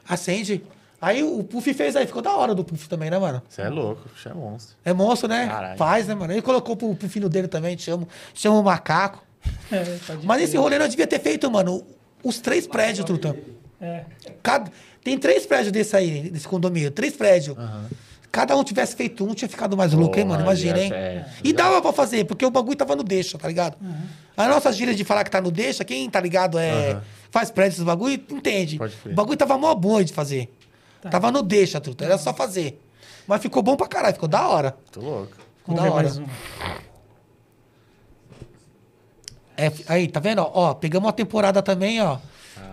Acende. 0.09 0.63
Aí 1.01 1.23
o 1.23 1.43
Puff 1.43 1.75
fez 1.75 1.97
aí, 1.97 2.07
ficou 2.07 2.23
da 2.23 2.31
hora 2.37 2.55
do 2.55 2.63
Puff 2.63 2.89
também, 2.89 3.11
né, 3.11 3.19
mano? 3.19 3.43
Você 3.49 3.63
é 3.63 3.69
louco, 3.69 4.03
você 4.17 4.29
é 4.29 4.35
monstro. 4.35 4.77
É 4.85 4.93
monstro, 4.93 5.29
né? 5.29 5.49
Caralho. 5.49 5.79
Faz, 5.79 6.07
né, 6.07 6.15
mano? 6.15 6.33
Ele 6.33 6.43
colocou 6.43 6.77
pro, 6.77 6.95
pro 6.95 7.09
filho 7.09 7.29
dele 7.29 7.49
também, 7.49 7.77
chama, 7.77 8.07
chama 8.35 8.59
o 8.59 8.63
macaco. 8.63 9.23
É, 9.73 9.99
pode 10.07 10.25
Mas 10.25 10.43
esse 10.43 10.57
rolê 10.57 10.79
nós 10.79 10.91
devia 10.91 11.07
ter 11.07 11.19
feito, 11.19 11.51
mano, 11.51 11.83
os 12.23 12.39
três 12.39 12.67
prédios, 12.67 13.05
Truta. 13.05 13.37
É. 13.81 14.05
Cada, 14.41 14.71
tem 15.03 15.19
três 15.19 15.45
prédios 15.45 15.73
desse 15.73 15.97
aí, 15.97 16.31
desse 16.31 16.47
condomínio, 16.47 16.93
três 16.93 17.17
prédios. 17.17 17.57
Cada 18.33 18.57
um 18.57 18.65
tivesse 18.65 18.97
feito 18.97 19.25
um, 19.27 19.35
tinha 19.35 19.47
ficado 19.49 19.77
mais 19.77 19.93
louco, 19.93 20.19
hein, 20.19 20.25
mano? 20.25 20.43
Imagina, 20.43 20.79
é- 20.79 20.85
hein? 20.85 20.93
é. 20.95 21.27
E 21.45 21.53
dava 21.53 21.83
pra 21.83 21.93
fazer, 21.93 22.25
porque 22.25 22.47
o 22.47 22.51
bagulho 22.51 22.75
tava 22.75 22.97
no 22.97 23.03
deixa, 23.03 23.37
tá 23.37 23.47
ligado? 23.47 23.77
A 24.35 24.49
nossa 24.49 24.73
gíria 24.73 24.95
de 24.95 25.05
falar 25.05 25.23
que 25.23 25.31
tá 25.31 25.39
no 25.39 25.51
deixa, 25.51 25.85
quem 25.85 26.09
tá 26.09 26.19
ligado 26.19 26.59
é. 26.59 26.93
Aham. 26.93 27.03
Faz 27.31 27.51
prédio 27.51 27.75
esses 27.75 27.85
bagulho, 27.85 28.15
entende. 28.31 28.79
O 29.07 29.15
bagulho 29.15 29.37
tava 29.37 29.59
mó 29.59 29.75
boa 29.75 30.03
de 30.03 30.13
fazer. 30.15 30.51
Tá. 31.03 31.11
Tava 31.11 31.31
no 31.31 31.43
deixa, 31.43 31.79
truta. 31.81 32.05
Era 32.07 32.17
só 32.17 32.33
fazer. 32.33 32.83
Mas 33.27 33.43
ficou 33.43 33.63
bom 33.63 33.77
pra 33.77 33.87
caralho, 33.87 34.15
ficou 34.15 34.29
da 34.29 34.49
hora. 34.49 34.77
Tô 34.91 35.01
louco. 35.01 35.33
Ficou 35.59 35.77
Vamos 35.77 35.83
da 35.85 35.91
hora. 35.93 36.03
mais 36.05 36.19
um. 36.19 36.25
É, 39.57 39.71
aí, 39.89 40.09
tá 40.09 40.21
vendo? 40.21 40.41
Ó, 40.41 40.73
pegamos 40.75 41.07
uma 41.07 41.13
temporada 41.13 41.63
também, 41.63 42.01
ó. 42.01 42.19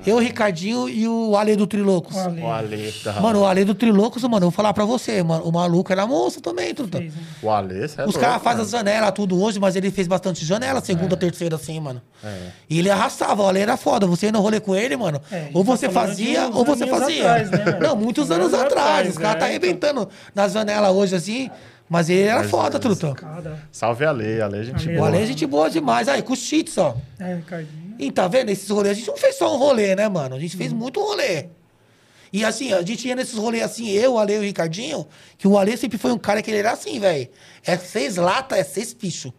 Eu, 0.06 0.16
o 0.16 0.20
Ricardinho 0.20 0.89
e 0.89 1.08
o 1.08 1.36
Ale 1.36 1.56
do 1.56 1.68
Trilocos. 1.68 2.16
O 2.16 2.20
Ale. 2.20 2.41
O 2.41 2.47
Ale, 2.52 2.93
da 3.04 3.14
Mano, 3.22 3.41
o 3.41 3.45
Ale 3.45 3.66
do 3.66 3.76
Trilocos, 3.76 4.24
mano, 4.24 4.38
eu 4.38 4.41
vou 4.41 4.52
falar 4.52 4.74
pra 4.74 4.86
você, 4.86 5.22
mano. 5.22 5.43
O 5.43 5.52
maluco 5.52 5.91
era 5.91 6.08
moço 6.08 6.41
também, 6.41 6.74
truta. 6.74 6.97
Fez, 6.97 7.16
hein? 7.16 7.22
O 7.41 7.50
Ale, 7.50 7.88
você 7.88 8.02
é 8.02 8.06
Os 8.06 8.18
caras 8.18 8.41
fazem 8.41 8.64
as 8.64 8.70
janelas, 8.72 9.12
tudo 9.12 9.41
hoje, 9.41 9.60
mas 9.60 9.76
ele 9.76 9.91
fez 9.91 10.08
bastante 10.08 10.45
janela, 10.45 10.82
segunda, 10.82 11.16
terceira, 11.16 11.56
assim, 11.56 11.80
mano. 11.80 12.02
É. 12.24 12.47
E 12.70 12.80
ele 12.80 12.89
arrastava, 12.89 13.43
o 13.43 13.47
Ale 13.47 13.60
era 13.60 13.78
foda. 13.78 14.08
Você 14.08 14.28
ia 14.28 14.32
no 14.32 14.39
rolê 14.39 14.60
com 14.60 14.76
ele, 14.76 14.95
mano. 14.97 15.22
É, 15.32 15.36
a 15.36 15.39
gente 15.43 15.56
ou 15.56 15.64
tá 15.66 15.72
você 15.72 15.89
falando 15.89 16.10
fazia, 16.10 16.47
ou 16.47 16.66
você 16.66 16.88
fazia. 16.88 17.32
atrás, 17.32 17.52
né? 17.52 17.80
Não, 17.82 17.95
muitos 17.95 18.32
anos 18.32 18.39
anos 18.39 18.54
atrás. 18.54 18.72
atrás, 18.72 19.10
Os 19.10 19.18
caras 19.18 19.36
é, 19.36 19.39
tá 19.39 19.45
então. 19.45 19.47
arrebentando 19.47 20.10
nas 20.34 20.54
janelas 20.54 20.91
hoje, 20.91 21.16
assim. 21.16 21.50
Mas 21.89 22.08
ele 22.10 22.22
era 22.22 22.41
Mas, 22.41 22.52
foda, 22.52 22.78
é, 22.78 22.80
truta. 22.80 23.16
Salve 23.72 24.06
Ale, 24.06 24.41
Ale, 24.41 24.64
gente 24.64 24.88
Ale. 24.88 24.95
O 24.95 24.97
boa. 25.00 25.08
Ale 25.08 25.18
é 25.18 25.26
gente 25.26 25.45
boa 25.45 25.70
demais. 25.70 26.08
Aí, 26.08 26.22
com 26.22 26.34
os 26.34 26.39
cheats, 26.39 26.78
ó. 26.78 26.95
É, 27.20 27.36
Ricardinho. 27.36 27.89
E 28.00 28.12
tá 28.12 28.28
vendo? 28.30 28.50
Esses 28.50 28.70
rolês, 28.70 28.95
a 28.95 29.00
gente 29.00 29.08
não 29.10 29.18
fez 29.18 29.36
só 29.38 29.54
um 29.54 29.58
rolê, 29.58 29.93
né, 29.95 30.08
mano? 30.08 30.36
A 30.36 30.39
gente 30.39 30.56
fez 30.56 30.72
Uhum. 30.72 30.78
muito 30.78 31.02
rolê. 31.02 31.47
E 32.32 32.45
assim, 32.45 32.72
a 32.72 32.82
gente 32.82 33.08
ia 33.08 33.16
nesses 33.16 33.34
rolês 33.36 33.64
assim, 33.64 33.89
eu, 33.89 34.14
o 34.14 34.20
Ale 34.20 34.36
e 34.36 34.38
o 34.38 34.41
Ricardinho, 34.41 35.06
que 35.38 35.47
o 35.47 35.58
Ale 35.58 35.76
sempre 35.76 35.97
foi 35.97 36.12
um 36.12 36.18
cara 36.18 36.41
que 36.41 36.50
ele 36.50 36.60
era 36.60 36.72
assim, 36.72 37.00
velho. 37.00 37.28
É 37.66 37.78
seis 37.78 38.16
latas, 38.16 38.58
é 38.58 38.64
seis 38.64 38.93
picho. 38.93 39.34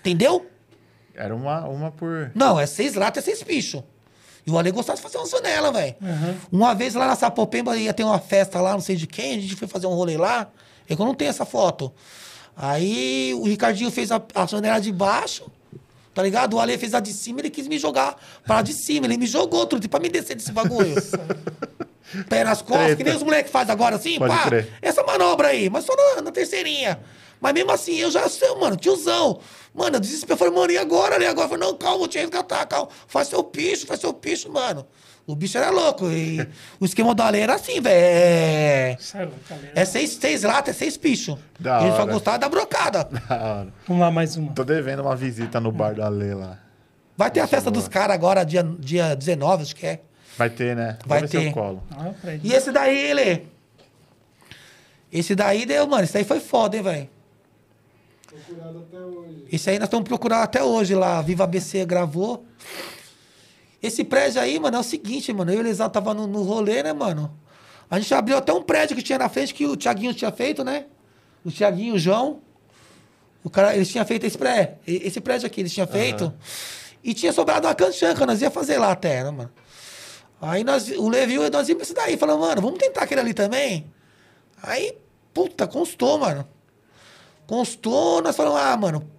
Entendeu? 0.00 0.46
Era 1.14 1.34
uma, 1.34 1.66
uma 1.66 1.90
por... 1.90 2.30
Não, 2.34 2.58
é 2.60 2.66
seis 2.66 2.94
latas, 2.94 3.24
é 3.24 3.30
seis 3.30 3.42
picho. 3.42 3.82
E 4.46 4.50
o 4.50 4.58
Ale 4.58 4.70
gostava 4.70 4.96
de 4.96 5.02
fazer 5.02 5.18
uma 5.18 5.26
janela, 5.26 5.72
velho. 5.72 5.96
Aham. 6.02 6.36
Uma 6.52 6.74
vez 6.74 6.94
lá 6.94 7.06
na 7.06 7.16
Sapopemba 7.16 7.76
ia 7.76 7.92
ter 7.92 8.04
uma 8.04 8.18
festa 8.18 8.60
lá, 8.60 8.72
não 8.72 8.80
sei 8.80 8.94
de 8.96 9.06
quem, 9.06 9.36
a 9.36 9.40
gente 9.40 9.56
foi 9.56 9.66
fazer 9.68 9.86
um 9.86 9.94
rolê 9.94 10.16
lá. 10.16 10.48
É 10.88 10.94
que 10.94 11.02
eu 11.02 11.06
não 11.06 11.14
tenho 11.14 11.30
essa 11.30 11.44
foto. 11.44 11.92
Aí 12.56 13.34
o 13.34 13.44
Ricardinho 13.44 13.90
fez 13.90 14.10
a, 14.10 14.22
a 14.34 14.46
janela 14.46 14.80
de 14.80 14.92
baixo, 14.92 15.50
tá 16.18 16.22
ligado? 16.24 16.54
O 16.54 16.58
Ale 16.58 16.76
fez 16.76 16.94
a 16.94 16.98
de 17.00 17.12
cima, 17.12 17.38
ele 17.40 17.48
quis 17.48 17.68
me 17.68 17.78
jogar 17.78 18.20
pra 18.44 18.60
de 18.60 18.72
cima. 18.72 19.06
Ele 19.06 19.16
me 19.16 19.24
jogou 19.24 19.64
tudo 19.68 19.88
pra 19.88 20.00
me 20.00 20.08
descer 20.08 20.34
desse 20.34 20.50
bagulho. 20.50 20.92
Pé 22.28 22.42
nas 22.42 22.60
costas, 22.60 22.86
Treta. 22.86 22.96
que 22.96 23.04
nem 23.04 23.14
os 23.14 23.22
moleques 23.22 23.52
fazem 23.52 23.72
agora 23.72 23.94
assim, 23.94 24.18
Pode 24.18 24.34
pá. 24.34 24.48
crer. 24.48 24.68
Essa 24.82 25.04
manobra 25.04 25.46
aí, 25.48 25.70
mas 25.70 25.84
só 25.84 25.94
na, 25.94 26.22
na 26.22 26.32
terceirinha. 26.32 26.98
Mas 27.40 27.52
mesmo 27.52 27.70
assim, 27.70 27.98
eu 27.98 28.10
já 28.10 28.28
sei, 28.28 28.52
mano, 28.56 28.74
tiozão. 28.74 29.38
Mano, 29.72 29.94
eu 29.94 30.00
desespero. 30.00 30.32
Eu 30.32 30.36
falei, 30.38 30.52
mano, 30.52 30.72
e 30.72 30.76
agora? 30.78 31.22
E 31.22 31.26
agora? 31.28 31.44
Eu 31.44 31.50
falei, 31.50 31.68
não, 31.68 31.76
calma, 31.78 31.98
vou 31.98 32.08
te 32.08 32.18
resgatar, 32.18 32.66
calma. 32.66 32.88
Faz 33.06 33.28
seu 33.28 33.44
picho, 33.44 33.86
faz 33.86 34.00
seu 34.00 34.12
picho, 34.12 34.50
mano. 34.50 34.84
O 35.28 35.36
bicho 35.36 35.58
era 35.58 35.68
louco. 35.68 36.06
E 36.10 36.40
o 36.80 36.86
esquema 36.86 37.14
do 37.14 37.22
Ale 37.22 37.38
era 37.38 37.54
assim, 37.54 37.82
velho. 37.82 37.94
É, 37.94 38.96
é 39.74 39.84
seis, 39.84 40.12
seis 40.12 40.42
latas, 40.42 40.74
é 40.74 40.78
seis 40.78 40.96
picho. 40.96 41.38
Da 41.60 41.82
Ele 41.82 41.90
só 41.90 42.02
hora. 42.04 42.12
gostava 42.12 42.38
da 42.38 42.48
brocada. 42.48 43.04
Da 43.28 43.36
hora. 43.36 43.68
Vamos 43.86 44.00
lá, 44.00 44.10
mais 44.10 44.36
uma. 44.38 44.54
Tô 44.54 44.64
devendo 44.64 45.02
uma 45.02 45.14
visita 45.14 45.60
no 45.60 45.70
bar 45.70 45.94
do 45.94 46.02
Ale 46.02 46.32
lá. 46.32 46.58
Vai 47.14 47.30
ter 47.30 47.40
a 47.40 47.46
festa 47.46 47.70
dos 47.70 47.88
caras 47.88 48.14
agora, 48.14 48.42
dia, 48.42 48.62
dia 48.78 49.14
19, 49.14 49.64
acho 49.64 49.76
que 49.76 49.86
é. 49.86 50.00
Vai 50.38 50.48
ter, 50.48 50.74
né? 50.74 50.96
Vai 51.04 51.20
Vou 51.20 51.28
ter. 51.28 51.52
colo. 51.52 51.82
Ah. 51.90 52.10
E 52.42 52.50
esse 52.54 52.72
daí, 52.72 52.96
ele. 52.96 53.46
Esse 55.12 55.34
daí 55.34 55.66
deu, 55.66 55.86
mano. 55.86 56.04
Esse 56.04 56.14
daí 56.14 56.24
foi 56.24 56.40
foda, 56.40 56.74
hein, 56.74 56.82
velho. 56.82 57.08
Procurado 58.26 58.78
até 58.78 58.98
hoje. 58.98 59.44
Esse 59.52 59.68
aí 59.68 59.78
nós 59.78 59.88
estamos 59.88 60.08
procurando 60.08 60.42
até 60.42 60.62
hoje 60.62 60.94
lá. 60.94 61.20
Viva 61.20 61.44
ABC 61.44 61.84
gravou. 61.84 62.46
Esse 63.82 64.04
prédio 64.04 64.40
aí, 64.40 64.58
mano, 64.58 64.76
é 64.76 64.80
o 64.80 64.82
seguinte, 64.82 65.32
mano. 65.32 65.52
Eu 65.52 65.58
e 65.58 65.60
o 65.60 65.64
Lesão 65.64 65.88
tava 65.88 66.12
no, 66.12 66.26
no 66.26 66.42
rolê, 66.42 66.82
né, 66.82 66.92
mano? 66.92 67.32
A 67.90 67.98
gente 67.98 68.12
abriu 68.12 68.36
até 68.36 68.52
um 68.52 68.62
prédio 68.62 68.96
que 68.96 69.02
tinha 69.02 69.18
na 69.18 69.28
frente 69.28 69.54
que 69.54 69.66
o 69.66 69.76
Thiaguinho 69.76 70.12
tinha 70.12 70.30
feito, 70.30 70.64
né? 70.64 70.86
O 71.44 71.50
Thiaguinho, 71.50 71.94
o 71.94 71.98
João. 71.98 72.40
O 73.42 73.48
cara, 73.48 73.74
eles 73.74 73.88
tinham 73.88 74.04
feito 74.04 74.26
esse 74.26 74.36
prédio. 74.36 74.76
Esse 74.86 75.20
prédio 75.20 75.46
aqui, 75.46 75.60
eles 75.60 75.72
tinham 75.72 75.86
feito. 75.86 76.32
E 77.02 77.14
tinha 77.14 77.32
sobrado 77.32 77.66
uma 77.66 77.74
canchanca, 77.74 78.26
nós 78.26 78.42
ia 78.42 78.50
fazer 78.50 78.78
lá 78.78 78.92
até, 78.92 79.22
né, 79.22 79.30
mano? 79.30 79.50
Aí 80.40 80.62
nós, 80.62 80.88
o 80.90 81.08
Levi 81.08 81.34
e 81.34 81.50
nós 81.50 81.68
íamos 81.68 81.74
pra 81.74 81.82
isso 81.84 81.94
daí. 81.94 82.16
Falamos, 82.16 82.46
mano, 82.46 82.60
vamos 82.60 82.78
tentar 82.78 83.02
aquele 83.02 83.20
ali 83.20 83.34
também? 83.34 83.86
Aí, 84.62 84.96
puta, 85.32 85.66
constou, 85.66 86.18
mano. 86.18 86.46
Constou, 87.46 88.20
nós 88.20 88.36
falamos, 88.36 88.60
ah, 88.60 88.76
mano, 88.76 89.10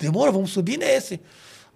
demora, 0.00 0.32
vamos 0.32 0.52
subir 0.52 0.78
nesse. 0.78 1.20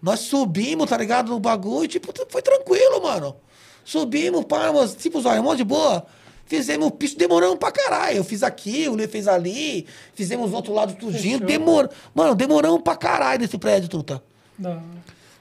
Nós 0.01 0.21
subimos, 0.21 0.89
tá 0.89 0.97
ligado, 0.97 1.31
no 1.31 1.41
bagulho, 1.41 1.89
tipo, 1.89 2.13
foi 2.29 2.41
tranquilo, 2.43 3.03
mano. 3.03 3.37
Subimos, 3.85 4.45
pá, 4.45 4.71
mas, 4.73 4.95
tipo, 4.95 5.21
zóio, 5.21 5.43
mó 5.43 5.55
de 5.55 5.65
boa. 5.65 6.05
Fizemos 6.47 6.87
o 6.89 6.91
piso, 6.91 7.17
demoramos 7.17 7.59
pra 7.59 7.71
caralho. 7.71 8.17
Eu 8.19 8.25
fiz 8.25 8.43
aqui, 8.43 8.89
o 8.89 8.95
Lê 8.95 9.07
fez 9.09 9.27
ali, 9.29 9.87
fizemos 10.15 10.51
o 10.53 10.55
outro 10.55 10.73
lado 10.73 10.95
tudinho. 10.95 11.41
Demor... 11.41 11.91
Mano, 12.15 12.35
demoramos 12.35 12.81
pra 12.83 12.97
caralho 12.97 13.41
nesse 13.41 13.59
prédio, 13.59 13.89
truta. 13.89 14.23
Da- 14.59 14.81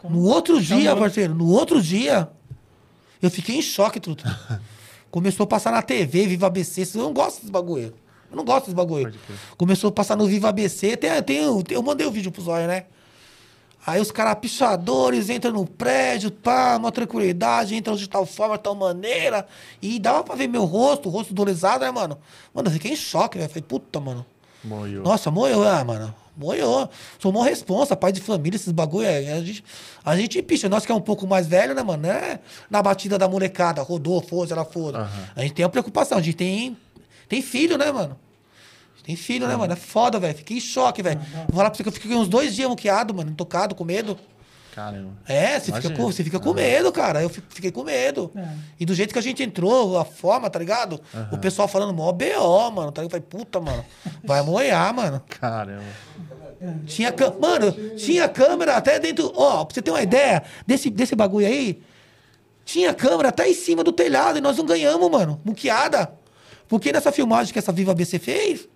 No 0.04 0.24
outro 0.24 0.62
dia, 0.62 0.78
Chamou- 0.90 0.98
parceiro, 0.98 1.34
no 1.34 1.50
outro 1.50 1.82
dia, 1.82 2.30
eu 3.22 3.30
fiquei 3.30 3.56
em 3.58 3.62
choque, 3.62 4.00
truta. 4.00 4.60
Começou 5.10 5.46
a 5.46 5.48
passar 5.48 5.72
na 5.72 5.82
TV, 5.82 6.28
Viva 6.28 6.48
ABC. 6.48 6.84
Eu 6.96 7.04
não 7.04 7.14
gosto 7.14 7.40
desse 7.40 7.52
bagulho. 7.52 7.94
Eu 8.30 8.36
não 8.36 8.44
gosto 8.44 8.66
desse 8.66 8.76
bagulho. 8.76 9.14
Começou 9.58 9.90
a 9.90 9.92
passar 9.94 10.16
no 10.18 10.26
Viva 10.28 10.50
ABC. 10.50 10.98
Tem, 10.98 11.22
tem, 11.24 11.38
eu 11.70 11.82
mandei 11.82 12.06
o 12.06 12.12
vídeo 12.12 12.32
pro 12.32 12.42
Zóio, 12.42 12.68
né? 12.68 12.86
Aí 13.88 14.02
os 14.02 14.12
caras 14.12 14.36
pichadores 14.36 15.30
entram 15.30 15.54
no 15.54 15.66
prédio, 15.66 16.30
pá, 16.30 16.76
uma 16.76 16.92
tranquilidade, 16.92 17.74
entram 17.74 17.96
de 17.96 18.06
tal 18.10 18.26
forma, 18.26 18.58
tal 18.58 18.76
maneira. 18.76 19.48
E 19.82 19.98
dava 19.98 20.26
pra 20.26 20.36
ver 20.36 20.50
meu 20.50 20.66
rosto, 20.66 21.08
o 21.08 21.10
rosto 21.10 21.34
dolezado, 21.34 21.86
né, 21.86 21.90
mano? 21.90 22.18
Mano, 22.54 22.68
eu 22.68 22.74
fiquei 22.74 22.92
em 22.92 22.98
choque, 22.98 23.38
velho. 23.38 23.50
Falei, 23.50 23.64
puta, 23.66 23.98
mano. 24.02 24.26
Moiou. 24.62 25.06
Nossa, 25.06 25.32
moiou, 25.32 25.66
ah, 25.66 25.86
mano. 25.86 26.14
Moiou. 26.36 26.90
Sou 27.18 27.32
mó 27.32 27.44
responsa, 27.44 27.96
pai 27.96 28.12
de 28.12 28.20
família, 28.20 28.58
esses 28.58 28.74
bagulho. 28.74 29.08
É, 29.08 29.32
a, 29.32 29.40
gente, 29.42 29.64
a 30.04 30.18
gente 30.18 30.42
picha. 30.42 30.68
Nós 30.68 30.86
que 30.86 30.92
é 30.92 30.96
um 30.96 31.00
pouco 31.00 31.26
mais 31.26 31.48
velho, 31.48 31.74
né, 31.74 31.82
mano? 31.82 32.08
É 32.08 32.42
na 32.70 32.84
batida 32.84 33.18
da 33.18 33.30
molecada. 33.30 33.82
Rodou, 33.82 34.22
foda, 34.22 34.54
ela 34.54 34.66
foda. 34.66 34.98
Aham. 34.98 35.30
A 35.34 35.42
gente 35.44 35.54
tem 35.54 35.64
a 35.64 35.70
preocupação. 35.70 36.18
A 36.18 36.22
gente 36.22 36.36
tem, 36.36 36.76
tem 37.30 37.42
filho, 37.42 37.78
né, 37.78 37.90
mano? 37.90 38.20
Tem 39.08 39.16
filho, 39.16 39.48
né, 39.48 39.56
mano? 39.56 39.72
É 39.72 39.76
foda, 39.78 40.20
velho. 40.20 40.36
Fiquei 40.38 40.58
em 40.58 40.60
choque, 40.60 41.02
velho. 41.02 41.18
Vou 41.48 41.56
falar 41.56 41.70
pra 41.70 41.78
você 41.78 41.82
que 41.82 41.88
eu 41.88 41.94
fiquei 41.94 42.14
uns 42.16 42.28
dois 42.28 42.54
dias 42.54 42.68
muqueado, 42.70 43.14
mano, 43.14 43.34
tocado, 43.34 43.74
com 43.74 43.86
medo. 43.86 44.20
Caramba. 44.76 45.12
É, 45.26 45.58
você 45.60 45.72
fica, 45.72 45.90
com, 45.96 46.04
você 46.12 46.24
fica 46.26 46.40
com 46.42 46.54
medo, 46.54 46.92
cara. 46.92 47.22
Eu 47.24 47.30
fi- 47.30 47.42
fiquei 47.50 47.72
com 47.72 47.84
medo. 47.86 48.30
É. 48.36 48.46
E 48.82 48.86
do 48.86 48.94
jeito 48.94 49.14
que 49.14 49.18
a 49.18 49.22
gente 49.24 49.42
entrou, 49.42 49.98
a 49.98 50.04
forma, 50.04 50.50
tá 50.50 50.60
ligado? 50.60 51.02
O 51.32 51.38
pessoal 51.38 51.68
falando 51.70 51.94
mó 51.94 52.12
BO, 52.12 52.70
mano. 52.72 52.92
Tá 52.92 53.02
ligado? 53.02 53.06
Eu 53.06 53.10
falei, 53.10 53.26
puta, 53.46 53.60
mano. 53.62 53.84
Vai 54.24 54.42
moiar, 54.44 54.94
mano. 54.94 55.22
Caramba. 55.28 55.82
Tinha 56.86 57.14
Mano, 57.40 57.72
tinha 57.96 58.28
câmera 58.28 58.76
até 58.76 59.00
dentro. 59.00 59.32
Ó, 59.36 59.64
pra 59.64 59.74
você 59.74 59.82
ter 59.82 59.90
uma 59.92 60.02
ideia 60.02 60.44
desse, 60.66 60.90
desse 60.90 61.16
bagulho 61.16 61.48
aí, 61.48 61.82
tinha 62.66 62.94
câmera 62.94 63.30
até 63.30 63.48
em 63.50 63.54
cima 63.54 63.84
do 63.84 63.94
telhado 63.94 64.38
e 64.38 64.42
nós 64.42 64.58
não 64.58 64.66
ganhamos, 64.66 65.10
mano. 65.10 65.40
Muqueada. 65.46 66.12
Porque 66.68 66.92
nessa 66.92 67.12
filmagem 67.14 67.54
que 67.54 67.60
essa 67.60 67.72
Viva 67.72 67.94
BC 67.96 68.20
fez, 68.20 68.68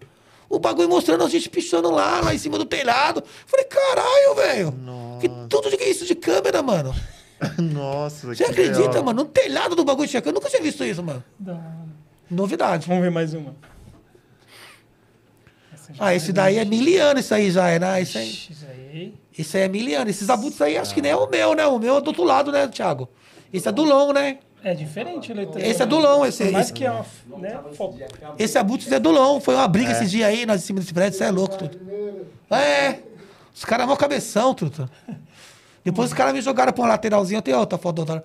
o 0.51 0.59
bagulho 0.59 0.89
mostrando 0.89 1.23
a 1.23 1.29
gente 1.29 1.49
pichando 1.49 1.89
lá, 1.89 2.21
lá 2.21 2.33
em 2.33 2.37
cima 2.37 2.57
do 2.57 2.65
telhado. 2.65 3.23
Falei, 3.45 3.65
caralho, 3.65 4.35
velho. 4.35 4.73
Que 5.19 5.29
tudo 5.49 5.69
de 5.69 5.77
que 5.77 5.83
é 5.83 5.89
isso 5.89 6.05
de 6.05 6.13
câmera, 6.15 6.61
mano. 6.61 6.93
Nossa, 7.57 8.27
Você 8.27 8.43
que 8.43 8.51
acredita, 8.51 8.87
legal. 8.89 9.03
mano? 9.05 9.23
No 9.23 9.29
telhado 9.29 9.75
do 9.75 9.83
bagulho 9.83 10.07
tinha 10.07 10.21
câmera. 10.21 10.37
Eu 10.37 10.41
nunca 10.41 10.49
tinha 10.49 10.61
visto 10.61 10.83
isso, 10.83 11.01
mano. 11.01 11.23
da- 11.39 11.59
Novidade. 12.29 12.87
Vamos 12.87 13.03
ver 13.03 13.11
mais 13.11 13.33
uma. 13.33 13.55
Ah, 15.99 16.15
esse 16.15 16.31
daí 16.31 16.57
é 16.57 16.63
miliano, 16.65 17.19
isso 17.19 17.33
aí 17.33 17.51
já 17.51 17.67
é, 17.69 17.77
né? 17.79 18.01
Isso 18.01 18.17
aí. 18.17 18.29
Isso 18.29 18.65
aí. 18.69 19.13
Esse 19.37 19.57
aí 19.57 19.63
é 19.63 19.67
miliano. 19.67 20.09
Esses 20.09 20.29
abutres 20.29 20.61
aí 20.61 20.77
acho 20.77 20.93
que 20.93 21.01
nem 21.01 21.11
é 21.11 21.15
o 21.15 21.27
meu, 21.29 21.53
né? 21.53 21.65
O 21.67 21.77
meu 21.79 21.97
é 21.97 22.01
do 22.01 22.07
outro 22.07 22.23
lado, 22.23 22.51
né, 22.51 22.67
Thiago? 22.67 23.09
Esse 23.51 23.67
é 23.67 23.71
do 23.71 23.83
long, 23.83 24.13
né? 24.13 24.39
É 24.63 24.75
diferente, 24.75 25.33
letra. 25.33 25.65
Esse 25.65 25.81
é 25.81 25.85
do 25.85 25.97
long, 25.97 26.25
esse, 26.25 26.43
Por 26.43 26.51
mais 26.51 26.65
esse, 26.67 26.73
que 26.73 26.85
é 26.85 26.91
uma. 26.91 27.05
Né, 27.39 27.59
esse 28.37 28.57
abutres 28.57 28.91
é 28.91 28.99
do 28.99 29.09
long. 29.09 29.39
Foi 29.39 29.55
uma 29.55 29.67
briga 29.67 29.91
esses 29.91 30.11
dias 30.11 30.27
aí, 30.27 30.45
nós 30.45 30.61
em 30.61 30.65
cima 30.65 30.79
desse 30.79 30.93
prédio. 30.93 31.17
Você 31.17 31.23
é 31.23 31.31
louco, 31.31 31.57
tudo. 31.57 31.79
É. 32.51 32.99
Os 33.53 33.65
caras 33.65 33.85
é 33.85 33.87
mó 33.87 33.95
cabeção, 33.95 34.53
truta. 34.53 34.89
Depois 35.83 36.11
os 36.11 36.13
caras 36.13 36.33
me 36.33 36.41
jogaram 36.41 36.71
pra 36.71 36.83
uma 36.83 36.89
lateralzinha. 36.89 37.41
Tem 37.41 37.53
outra 37.55 37.77
foto. 37.77 37.99
Outra. 37.99 38.23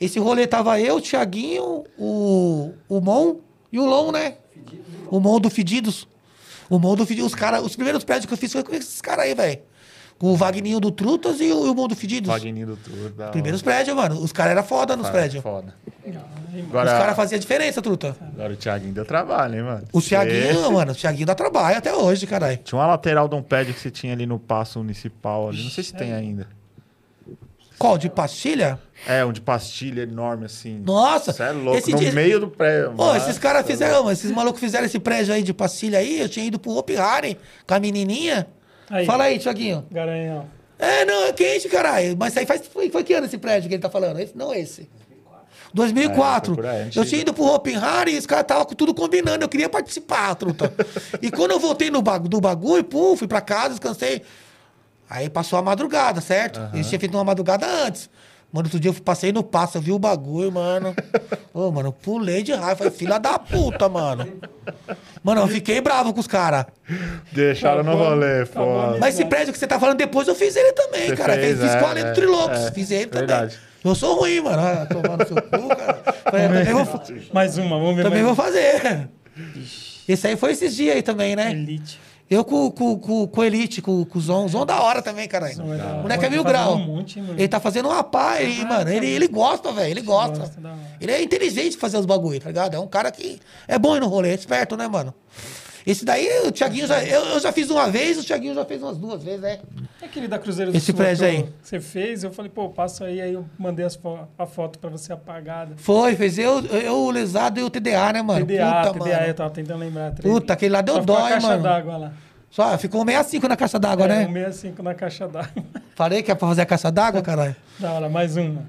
Esse 0.00 0.18
rolê 0.18 0.46
tava 0.46 0.78
eu, 0.80 0.96
o 0.96 1.00
Thiaguinho, 1.00 1.84
o, 1.96 2.72
o 2.88 3.00
Mon 3.00 3.36
e 3.72 3.78
o 3.78 3.86
Long, 3.86 4.12
né? 4.12 4.36
O 5.08 5.20
Mon 5.20 5.40
do 5.40 5.48
Fedidos. 5.48 6.06
O 6.68 6.78
Mon 6.78 6.96
do 6.96 7.06
Fedidos. 7.06 7.32
Os, 7.32 7.34
cara, 7.34 7.62
os 7.62 7.76
primeiros 7.76 8.04
prédios 8.04 8.26
que 8.26 8.32
eu 8.34 8.38
fiz 8.38 8.52
foi 8.52 8.62
com 8.64 8.74
esses 8.74 9.00
caras 9.00 9.24
aí, 9.24 9.34
velho. 9.34 9.60
Com 10.18 10.32
o 10.32 10.36
Vagninho 10.36 10.80
do 10.80 10.90
Trutas 10.90 11.40
e 11.40 11.52
o, 11.52 11.66
e 11.66 11.68
o 11.68 11.74
Mon 11.74 11.86
do 11.88 11.94
Fedidos. 11.94 12.28
Vagninho 12.28 12.68
do 12.68 12.78
hora. 13.22 13.30
Primeiros 13.30 13.60
prédios, 13.60 13.94
mano. 13.94 14.18
Os 14.18 14.32
caras 14.32 14.52
eram 14.52 14.62
foda 14.64 14.96
nos 14.96 15.10
prédios. 15.10 15.42
Foda. 15.42 15.74
Ai, 16.06 16.12
Os 16.62 16.68
Agora, 16.70 16.90
caras 16.90 17.16
faziam 17.16 17.38
diferença, 17.38 17.82
truta. 17.82 18.16
agora 18.32 18.52
o 18.54 18.56
Thiaguinho 18.56 18.94
deu 18.94 19.04
trabalho, 19.04 19.56
hein, 19.56 19.62
mano? 19.62 19.84
O 19.92 20.00
Thiaguinho, 20.00 20.72
mano, 20.72 20.92
o 20.92 20.94
Thiaguinho 20.94 21.26
dá 21.26 21.34
trabalho 21.34 21.76
até 21.76 21.94
hoje, 21.94 22.26
caralho. 22.26 22.56
Tinha 22.64 22.78
uma 22.78 22.86
lateral 22.86 23.28
de 23.28 23.34
um 23.34 23.42
prédio 23.42 23.74
que 23.74 23.80
você 23.80 23.90
tinha 23.90 24.14
ali 24.14 24.24
no 24.24 24.38
Passo 24.38 24.78
Municipal 24.78 25.50
ali. 25.50 25.62
Não 25.62 25.70
sei 25.70 25.84
se 25.84 25.92
tem 25.92 26.14
ainda. 26.14 26.48
Qual? 27.78 27.98
De 27.98 28.08
pastilha? 28.08 28.78
É, 29.06 29.22
um 29.22 29.32
de 29.32 29.42
pastilha 29.42 30.02
enorme, 30.04 30.46
assim. 30.46 30.80
Nossa! 30.82 31.30
Você 31.32 31.42
é 31.42 31.50
louco. 31.52 31.78
esse 31.78 31.92
no 31.92 31.98
dia- 31.98 32.12
meio 32.12 32.40
do 32.40 32.48
prédio. 32.48 32.92
Ô, 32.92 33.04
mano. 33.04 33.16
esses 33.18 33.38
caras 33.38 33.66
fizeram, 33.66 34.10
esses 34.10 34.30
malucos 34.30 34.58
fizeram 34.60 34.86
esse 34.86 34.98
prédio 34.98 35.34
aí 35.34 35.42
de 35.42 35.52
pastilha 35.52 35.98
aí, 35.98 36.20
eu 36.22 36.28
tinha 36.28 36.46
ido 36.46 36.58
pro 36.58 36.70
Hopi 36.74 36.96
Hari 36.96 37.36
com 37.66 37.74
a 37.74 37.78
menininha. 37.78 38.46
Aí. 38.90 39.06
Fala 39.06 39.24
aí, 39.24 39.38
Thiaguinho. 39.38 39.86
Garanhão. 39.90 40.46
É, 40.78 41.04
não, 41.04 41.24
é 41.24 41.32
quente, 41.32 41.68
caralho. 41.68 42.16
Mas 42.18 42.32
isso 42.32 42.38
aí 42.40 42.46
faz, 42.46 42.66
foi, 42.66 42.90
foi 42.90 43.02
que 43.02 43.14
ano 43.14 43.26
esse 43.26 43.38
prédio 43.38 43.68
que 43.68 43.74
ele 43.74 43.82
tá 43.82 43.90
falando? 43.90 44.18
Esse, 44.20 44.36
não 44.36 44.54
esse. 44.54 44.88
2004. 45.72 46.64
É, 46.64 46.82
aí, 46.82 46.90
eu 46.94 47.04
tinha 47.04 47.20
ido 47.20 47.34
pro 47.34 47.44
Hari 47.44 48.14
e 48.14 48.18
os 48.18 48.26
caras 48.26 48.44
estavam 48.44 48.64
tudo 48.66 48.94
combinando. 48.94 49.44
Eu 49.44 49.48
queria 49.48 49.68
participar, 49.68 50.34
truta. 50.34 50.72
e 51.20 51.30
quando 51.30 51.50
eu 51.50 51.60
voltei 51.60 51.90
no 51.90 52.00
bagu 52.02 52.28
do 52.28 52.40
bagulho, 52.40 52.84
pum, 52.84 53.16
fui 53.16 53.28
pra 53.28 53.40
casa, 53.40 53.70
descansei. 53.70 54.22
Aí 55.08 55.28
passou 55.28 55.58
a 55.58 55.62
madrugada, 55.62 56.20
certo? 56.20 56.60
Eles 56.72 56.88
tinham 56.88 56.98
feito 56.98 57.16
uma 57.16 57.24
madrugada 57.24 57.66
antes. 57.66 58.10
Mano, 58.52 58.68
outro 58.68 58.80
dia 58.80 58.90
eu 58.90 58.94
passei 58.94 59.32
no 59.32 59.42
passo, 59.42 59.76
eu 59.76 59.82
vi 59.82 59.92
o 59.92 59.98
bagulho, 59.98 60.50
mano. 60.50 60.94
Ô, 61.52 61.70
mano, 61.70 61.88
eu 61.88 61.92
pulei 61.92 62.42
de 62.42 62.52
raiva. 62.52 62.76
Falei, 62.76 62.92
filha 62.92 63.18
da 63.18 63.38
puta, 63.38 63.88
mano. 63.88 64.26
Mano, 65.22 65.42
eu 65.42 65.48
fiquei 65.48 65.80
bravo 65.80 66.14
com 66.14 66.20
os 66.20 66.26
caras. 66.26 66.64
Deixaram 67.32 67.82
no 67.82 67.90
Acabou- 67.90 68.08
rolê, 68.10 68.42
a 68.42 68.46
foda. 68.46 68.98
Mas 68.98 69.14
esse 69.14 69.24
prédio 69.26 69.52
que 69.52 69.58
você 69.58 69.66
tá 69.66 69.78
falando 69.78 69.98
depois, 69.98 70.26
eu 70.28 70.34
fiz 70.34 70.54
ele 70.56 70.72
também, 70.72 71.08
Você 71.08 71.16
cara. 71.16 71.34
fez, 71.34 71.60
fiz 71.60 71.70
é, 71.70 71.78
com 71.80 71.86
a 71.86 71.90
Além 71.90 72.04
é, 72.04 72.06
do 72.08 72.14
Trilocos. 72.14 72.58
é, 72.58 72.72
fiz 72.72 72.90
ele 72.90 73.06
verdade. 73.06 73.54
também. 73.54 73.66
Eu 73.84 73.94
sou 73.94 74.18
ruim, 74.20 74.40
mano. 74.40 74.58
Ah, 74.62 74.86
tomar 74.86 75.16
no 75.18 75.26
seu 75.26 75.36
cu, 75.42 75.68
cara. 75.68 76.02
Falei, 76.24 76.48
também 76.48 76.64
vou, 76.72 77.02
Mais 77.32 77.58
uma, 77.58 77.78
vamos 77.78 77.96
ver 77.96 78.02
também 78.04 78.22
mais 78.22 78.36
vou 78.36 78.44
fazer. 78.44 79.08
Esse 80.08 80.28
aí 80.28 80.36
foi 80.36 80.52
esses 80.52 80.74
dias 80.74 80.94
aí 80.96 81.02
também, 81.02 81.36
né? 81.36 81.50
Elite. 81.50 82.00
Eu 82.28 82.44
com, 82.44 82.70
com, 82.72 82.98
com, 82.98 83.26
com 83.26 83.40
o 83.40 83.44
Elite, 83.44 83.80
com, 83.80 84.04
com 84.04 84.18
o 84.18 84.20
Zon. 84.20 84.48
Zon 84.48 84.66
da 84.66 84.80
hora 84.82 85.00
também, 85.00 85.28
caralho. 85.28 85.54
Zon 85.54 85.72
é 85.72 85.76
da 85.76 85.84
hora. 85.84 85.98
O 85.98 86.02
moleque 86.02 86.24
é 86.24 86.30
mil 86.30 86.42
grau. 86.42 86.74
um 86.74 86.78
monte, 86.78 87.20
ele 87.20 87.46
tá 87.46 87.60
fazendo 87.60 87.88
uma 87.88 88.02
pá 88.02 88.32
aí, 88.32 88.64
mano. 88.64 88.90
Ele, 88.90 89.06
ele 89.06 89.28
gosta, 89.28 89.70
velho. 89.70 89.90
Ele 89.90 90.02
gosta. 90.02 90.38
gosta. 90.38 90.60
Ele 91.00 91.12
é 91.12 91.22
inteligente 91.22 91.72
de 91.72 91.76
fazer 91.76 91.98
os 91.98 92.06
bagulho, 92.06 92.40
tá 92.40 92.48
ligado? 92.48 92.74
É 92.74 92.80
um 92.80 92.88
cara 92.88 93.12
que 93.12 93.38
é 93.68 93.78
bom 93.78 93.98
no 94.00 94.08
rolê, 94.08 94.30
é 94.30 94.34
esperto, 94.34 94.76
né, 94.76 94.88
mano? 94.88 95.14
Esse 95.86 96.04
daí, 96.04 96.28
o 96.44 96.50
Thiaguinho 96.50 96.84
já. 96.86 97.04
Eu, 97.04 97.24
eu 97.26 97.38
já 97.40 97.52
fiz 97.52 97.70
uma 97.70 97.88
vez, 97.88 98.18
o 98.18 98.24
Thiaguinho 98.24 98.54
já 98.56 98.64
fez 98.64 98.82
umas 98.82 98.96
duas 98.98 99.22
vezes, 99.22 99.40
né? 99.40 99.60
É 100.02 100.06
aquele 100.06 100.26
da 100.26 100.36
Cruzeiro 100.36 100.72
do 100.72 100.76
Esse 100.76 100.86
Sul 100.86 100.96
prédio 100.96 101.18
que 101.20 101.24
aí. 101.24 101.48
Você 101.62 101.78
fez, 101.80 102.24
eu 102.24 102.32
falei, 102.32 102.50
pô, 102.52 102.68
passa 102.70 103.04
aí, 103.04 103.20
aí 103.20 103.32
eu 103.34 103.46
mandei 103.56 103.84
as 103.86 103.94
fo- 103.94 104.26
a 104.36 104.46
foto 104.46 104.80
pra 104.80 104.90
você 104.90 105.12
apagada. 105.12 105.74
Foi, 105.76 106.16
fez 106.16 106.38
eu, 106.38 106.58
eu, 106.66 106.96
o 106.96 107.10
Lesado 107.12 107.60
e 107.60 107.62
o 107.62 107.70
TDA, 107.70 108.12
né, 108.14 108.20
mano? 108.20 108.44
TDA, 108.44 108.64
Puta, 108.82 108.92
TDA, 108.98 109.14
mano. 109.16 109.26
eu 109.28 109.34
tava 109.34 109.50
tentando 109.50 109.78
lembrar. 109.78 110.12
Puta, 110.14 110.52
aquele 110.54 110.72
lá 110.72 110.80
deu 110.80 110.96
Só 110.96 111.00
dói, 111.02 111.30
caixa 111.30 111.46
mano. 111.48 111.62
d'água 111.62 111.96
lá. 111.96 112.12
Só, 112.50 112.76
ficou 112.78 113.04
65 113.04 113.46
na 113.48 113.56
caixa 113.56 113.78
d'água, 113.78 114.06
é, 114.06 114.08
né? 114.08 114.26
um 114.26 114.32
65 114.32 114.82
na 114.82 114.92
caixa 114.94 115.28
d'água. 115.28 115.64
Falei 115.94 116.20
que 116.22 116.32
é 116.32 116.34
pra 116.34 116.48
fazer 116.48 116.62
a 116.62 116.66
caixa 116.66 116.90
d'água, 116.90 117.22
caralho. 117.22 117.54
da 117.78 117.92
hora, 117.92 118.08
mais 118.08 118.36
uma. 118.36 118.64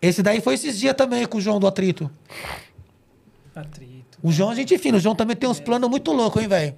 Esse 0.00 0.22
daí 0.22 0.40
foi 0.40 0.54
esses 0.54 0.78
dias 0.78 0.94
também 0.94 1.26
com 1.26 1.38
o 1.38 1.40
João 1.40 1.58
do 1.58 1.66
Atrito. 1.66 2.10
Atrito. 3.60 4.18
O 4.22 4.32
João 4.32 4.52
é 4.52 4.56
gente 4.56 4.76
fina. 4.78 4.98
O 4.98 5.00
João 5.00 5.14
também 5.14 5.36
tem 5.36 5.48
uns 5.48 5.60
planos 5.60 5.88
muito 5.88 6.12
loucos, 6.12 6.42
hein, 6.42 6.48
velho? 6.48 6.74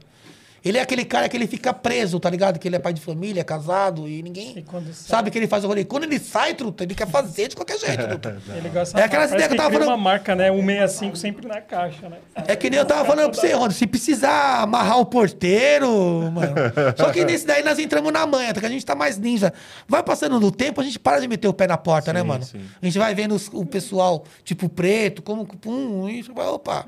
Ele 0.67 0.79
é 0.79 0.81
aquele 0.81 1.05
cara 1.05 1.29
que 1.29 1.37
ele 1.37 1.47
fica 1.47 1.73
preso, 1.73 2.19
tá 2.19 2.29
ligado? 2.29 2.59
Que 2.59 2.67
ele 2.67 2.75
é 2.77 2.79
pai 2.79 2.93
de 2.93 3.01
família, 3.01 3.41
é 3.41 3.45
casado 3.45 4.09
e 4.09 4.23
ninguém. 4.23 4.59
E 4.59 4.93
Sabe 4.95 5.31
que 5.31 5.39
ele 5.39 5.47
faz 5.47 5.63
o 5.65 5.69
rolê. 5.69 5.85
Quando 5.85 6.05
ele 6.05 6.19
sai, 6.19 6.55
truta, 6.55 6.83
ele 6.83 6.95
quer 6.95 7.07
fazer 7.07 7.49
de 7.49 7.55
qualquer 7.57 7.79
jeito, 7.79 8.05
truta. 8.09 8.37
Ele 8.55 8.69
gosta 8.69 8.99
É 9.01 9.05
aquelas 9.05 9.31
parece 9.31 9.35
ideias 9.35 9.49
que 9.49 9.55
eu 9.55 9.57
tava 9.59 9.73
falando- 9.73 9.89
uma 9.89 9.97
marca, 9.97 10.35
né? 10.35 10.49
165 10.51 11.17
sempre 11.17 11.47
na 11.47 11.61
caixa, 11.61 12.09
né? 12.09 12.17
É 12.49 12.57
que 12.57 12.69
nem 12.69 12.79
eu 12.81 12.85
tava 12.85 13.05
falando 13.05 13.31
pra 13.31 13.41
você, 13.41 13.53
Ronda, 13.53 13.73
se 13.73 13.87
precisar 13.87 14.63
amarrar 14.63 14.99
o 14.99 15.07
porteiro, 15.07 15.89
mano. 16.33 16.55
Só 16.97 17.11
que 17.13 17.25
nesse 17.25 17.47
daí 17.47 17.63
nós 17.63 17.79
entramos 17.79 18.13
na 18.13 18.27
manha, 18.27 18.53
porque 18.53 18.67
a 18.67 18.71
gente 18.71 18.85
tá 18.85 18.95
mais 18.95 19.19
ninja. 19.19 19.53
Vai 19.89 20.03
passando 20.03 20.41
no 20.41 20.51
tempo, 20.51 20.81
a 20.81 20.85
gente 20.85 20.99
para 20.99 21.21
de 21.21 21.29
meter 21.29 21.47
o 21.49 21.53
pé 21.53 21.67
na 21.67 21.77
porta, 21.77 22.13
né, 22.13 22.21
Sim, 22.23 22.27
mano? 22.27 22.45
sim. 22.45 22.61
A 22.83 22.85
gente 22.85 22.99
vai 22.99 23.15
vendo 23.15 23.35
os- 23.35 23.49
o 23.53 23.65
pessoal, 23.65 24.25
tipo, 24.45 24.69
preto, 24.69 25.23
como, 25.23 25.47
pum, 25.47 26.09
isso, 26.09 26.35
vai, 26.35 26.47
opa. 26.47 26.85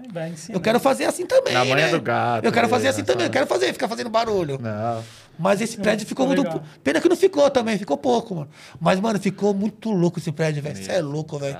Eu 0.50 0.60
quero 0.60 0.80
fazer 0.80 1.04
assim 1.04 1.26
também, 1.26 1.54
Na 1.54 1.64
manha 1.64 1.86
né? 1.86 1.88
do 1.92 2.00
gato, 2.00 2.44
Eu 2.44 2.52
quero 2.52 2.68
fazer 2.68 2.84
né? 2.84 2.90
assim 2.90 3.04
também, 3.04 3.26
eu 3.26 3.30
quero 3.30 3.46
fazer, 3.46 3.67
ficar 3.72 3.88
fazendo 3.88 4.10
barulho. 4.10 4.58
Não. 4.60 5.02
Mas 5.38 5.60
esse 5.60 5.76
prédio 5.76 6.06
ficou 6.06 6.26
muito. 6.26 6.42
legal. 6.42 6.62
Pena 6.82 7.00
que 7.00 7.08
não 7.08 7.16
ficou 7.16 7.48
também, 7.48 7.78
ficou 7.78 7.96
pouco, 7.96 8.34
mano. 8.34 8.48
Mas, 8.80 8.98
mano, 8.98 9.20
ficou 9.20 9.54
muito 9.54 9.90
louco 9.90 10.18
esse 10.18 10.32
prédio, 10.32 10.62
velho. 10.62 10.76
Você 10.76 10.90
é 10.90 11.00
louco, 11.00 11.38
velho. 11.38 11.56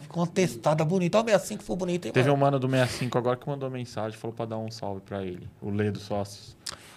Ficou 0.00 0.22
uma 0.22 0.26
testada 0.26 0.84
bonita. 0.84 1.18
Olha 1.18 1.26
o 1.26 1.30
65 1.30 1.62
foi 1.62 1.76
bonito, 1.76 2.06
hein, 2.06 2.12
Teve 2.12 2.28
um 2.28 2.32
mano? 2.32 2.58
mano 2.58 2.58
do 2.58 2.68
65 2.68 3.16
agora 3.16 3.36
que 3.36 3.48
mandou 3.48 3.70
mensagem, 3.70 4.18
falou 4.18 4.34
pra 4.34 4.46
dar 4.46 4.58
um 4.58 4.70
salve 4.70 5.00
pra 5.00 5.22
ele. 5.22 5.48
O 5.62 5.70
Lê 5.70 5.90
dos 5.90 6.02
Sócios. 6.02 6.56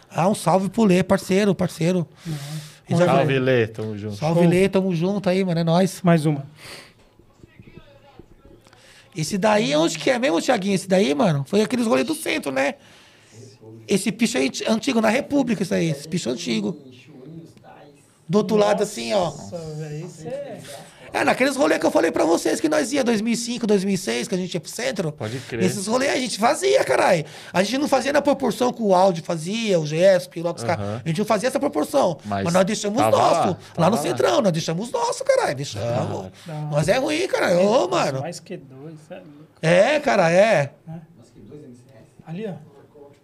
Ah, 0.10 0.28
um 0.28 0.34
salve 0.36 0.70
pro 0.70 0.86
Lê, 0.86 1.04
parceiro, 1.04 1.54
parceiro. 1.54 2.08
Já 2.90 3.06
Salve. 3.06 3.38
Lê, 3.38 3.68
tamo 3.68 3.98
junto. 3.98 4.16
Salve, 4.16 4.42
Show. 4.42 4.50
Lê, 4.50 4.70
tamo 4.70 4.96
junto 4.96 5.30
aí, 5.30 5.44
mano, 5.44 5.60
é 5.60 5.64
nóis. 5.64 6.02
Mais 6.02 6.26
uma. 6.26 6.48
Esse 9.16 9.38
daí, 9.38 9.76
onde 9.76 9.98
que 9.98 10.10
é 10.10 10.18
mesmo, 10.20 10.42
Thiaguinho? 10.42 10.76
Esse 10.76 10.88
daí, 10.88 11.14
mano, 11.14 11.44
foi 11.48 11.62
aqueles 11.62 11.86
rolês 11.88 12.06
do 12.06 12.14
centro, 12.14 12.52
né? 12.52 12.76
Esse 13.88 14.12
picho 14.12 14.38
aí 14.38 14.52
antigo, 14.68 15.00
na 15.02 15.10
República, 15.10 15.64
isso 15.64 15.74
aí, 15.74 15.90
esse 15.90 16.08
picho 16.08 16.30
antigo. 16.30 16.78
Chuinhos, 16.92 17.50
tais. 17.62 17.94
Do 18.28 18.40
outro 18.40 18.58
lado, 18.58 18.84
assim, 18.84 19.14
ó. 19.14 19.26
Nossa, 19.26 19.56
isso 19.94 20.28
é... 20.28 20.60
É, 21.14 21.24
naqueles 21.24 21.56
rolês 21.56 21.80
que 21.80 21.86
eu 21.86 21.90
falei 21.90 22.12
pra 22.12 22.26
vocês 22.26 22.60
que 22.60 22.68
nós 22.68 22.92
ia 22.92 23.02
2005, 23.02 23.66
2006, 23.66 24.28
que 24.28 24.36
a 24.36 24.38
gente 24.38 24.54
ia 24.54 24.60
pro 24.60 24.70
centro. 24.70 25.12
Pode 25.14 25.40
crer. 25.40 25.64
Esses 25.64 25.88
rolês 25.88 26.12
a 26.12 26.18
gente 26.18 26.38
fazia, 26.38 26.84
caralho. 26.84 27.26
A 27.54 27.64
gente 27.64 27.78
não 27.78 27.88
fazia 27.88 28.12
na 28.12 28.22
proporção 28.22 28.74
que 28.74 28.82
o 28.82 28.94
áudio 28.94 29.24
fazia, 29.24 29.80
o 29.80 29.86
GESP, 29.86 30.42
logo 30.42 30.58
os 30.58 30.66
Aham. 30.66 30.76
caras. 30.76 31.02
A 31.06 31.08
gente 31.08 31.18
não 31.18 31.26
fazia 31.26 31.48
essa 31.48 31.60
proporção. 31.62 32.18
Mas, 32.26 32.44
Mas 32.44 32.54
nós 32.54 32.66
deixamos 32.66 33.00
os 33.00 33.06
tava 33.06 33.18
lá, 33.18 33.24
nossos. 33.24 33.56
Lá, 33.78 33.90
no 33.90 33.96
lá. 33.96 34.02
Centrão, 34.02 34.42
nós 34.42 34.52
deixamos 34.52 34.88
os 34.88 34.92
nossos, 34.92 35.22
caralho. 35.22 35.56
Deixamos. 35.56 36.18
Hora. 36.20 36.32
Nós 36.72 36.88
é 36.90 36.98
ruim, 36.98 37.26
caralho. 37.28 37.62
Ô, 37.62 37.88
mano. 37.88 38.20
Mais 38.20 38.40
que 38.42 38.58
dois, 38.58 38.96
é 39.10 39.16
louco. 39.16 39.48
É, 39.62 40.00
cara, 40.02 40.30
é. 40.30 40.74
Nossa, 40.86 41.32
que 41.34 41.40
dois 41.40 41.62
MCS. 41.62 42.04
Ali, 42.28 42.48
ó. 42.48 42.77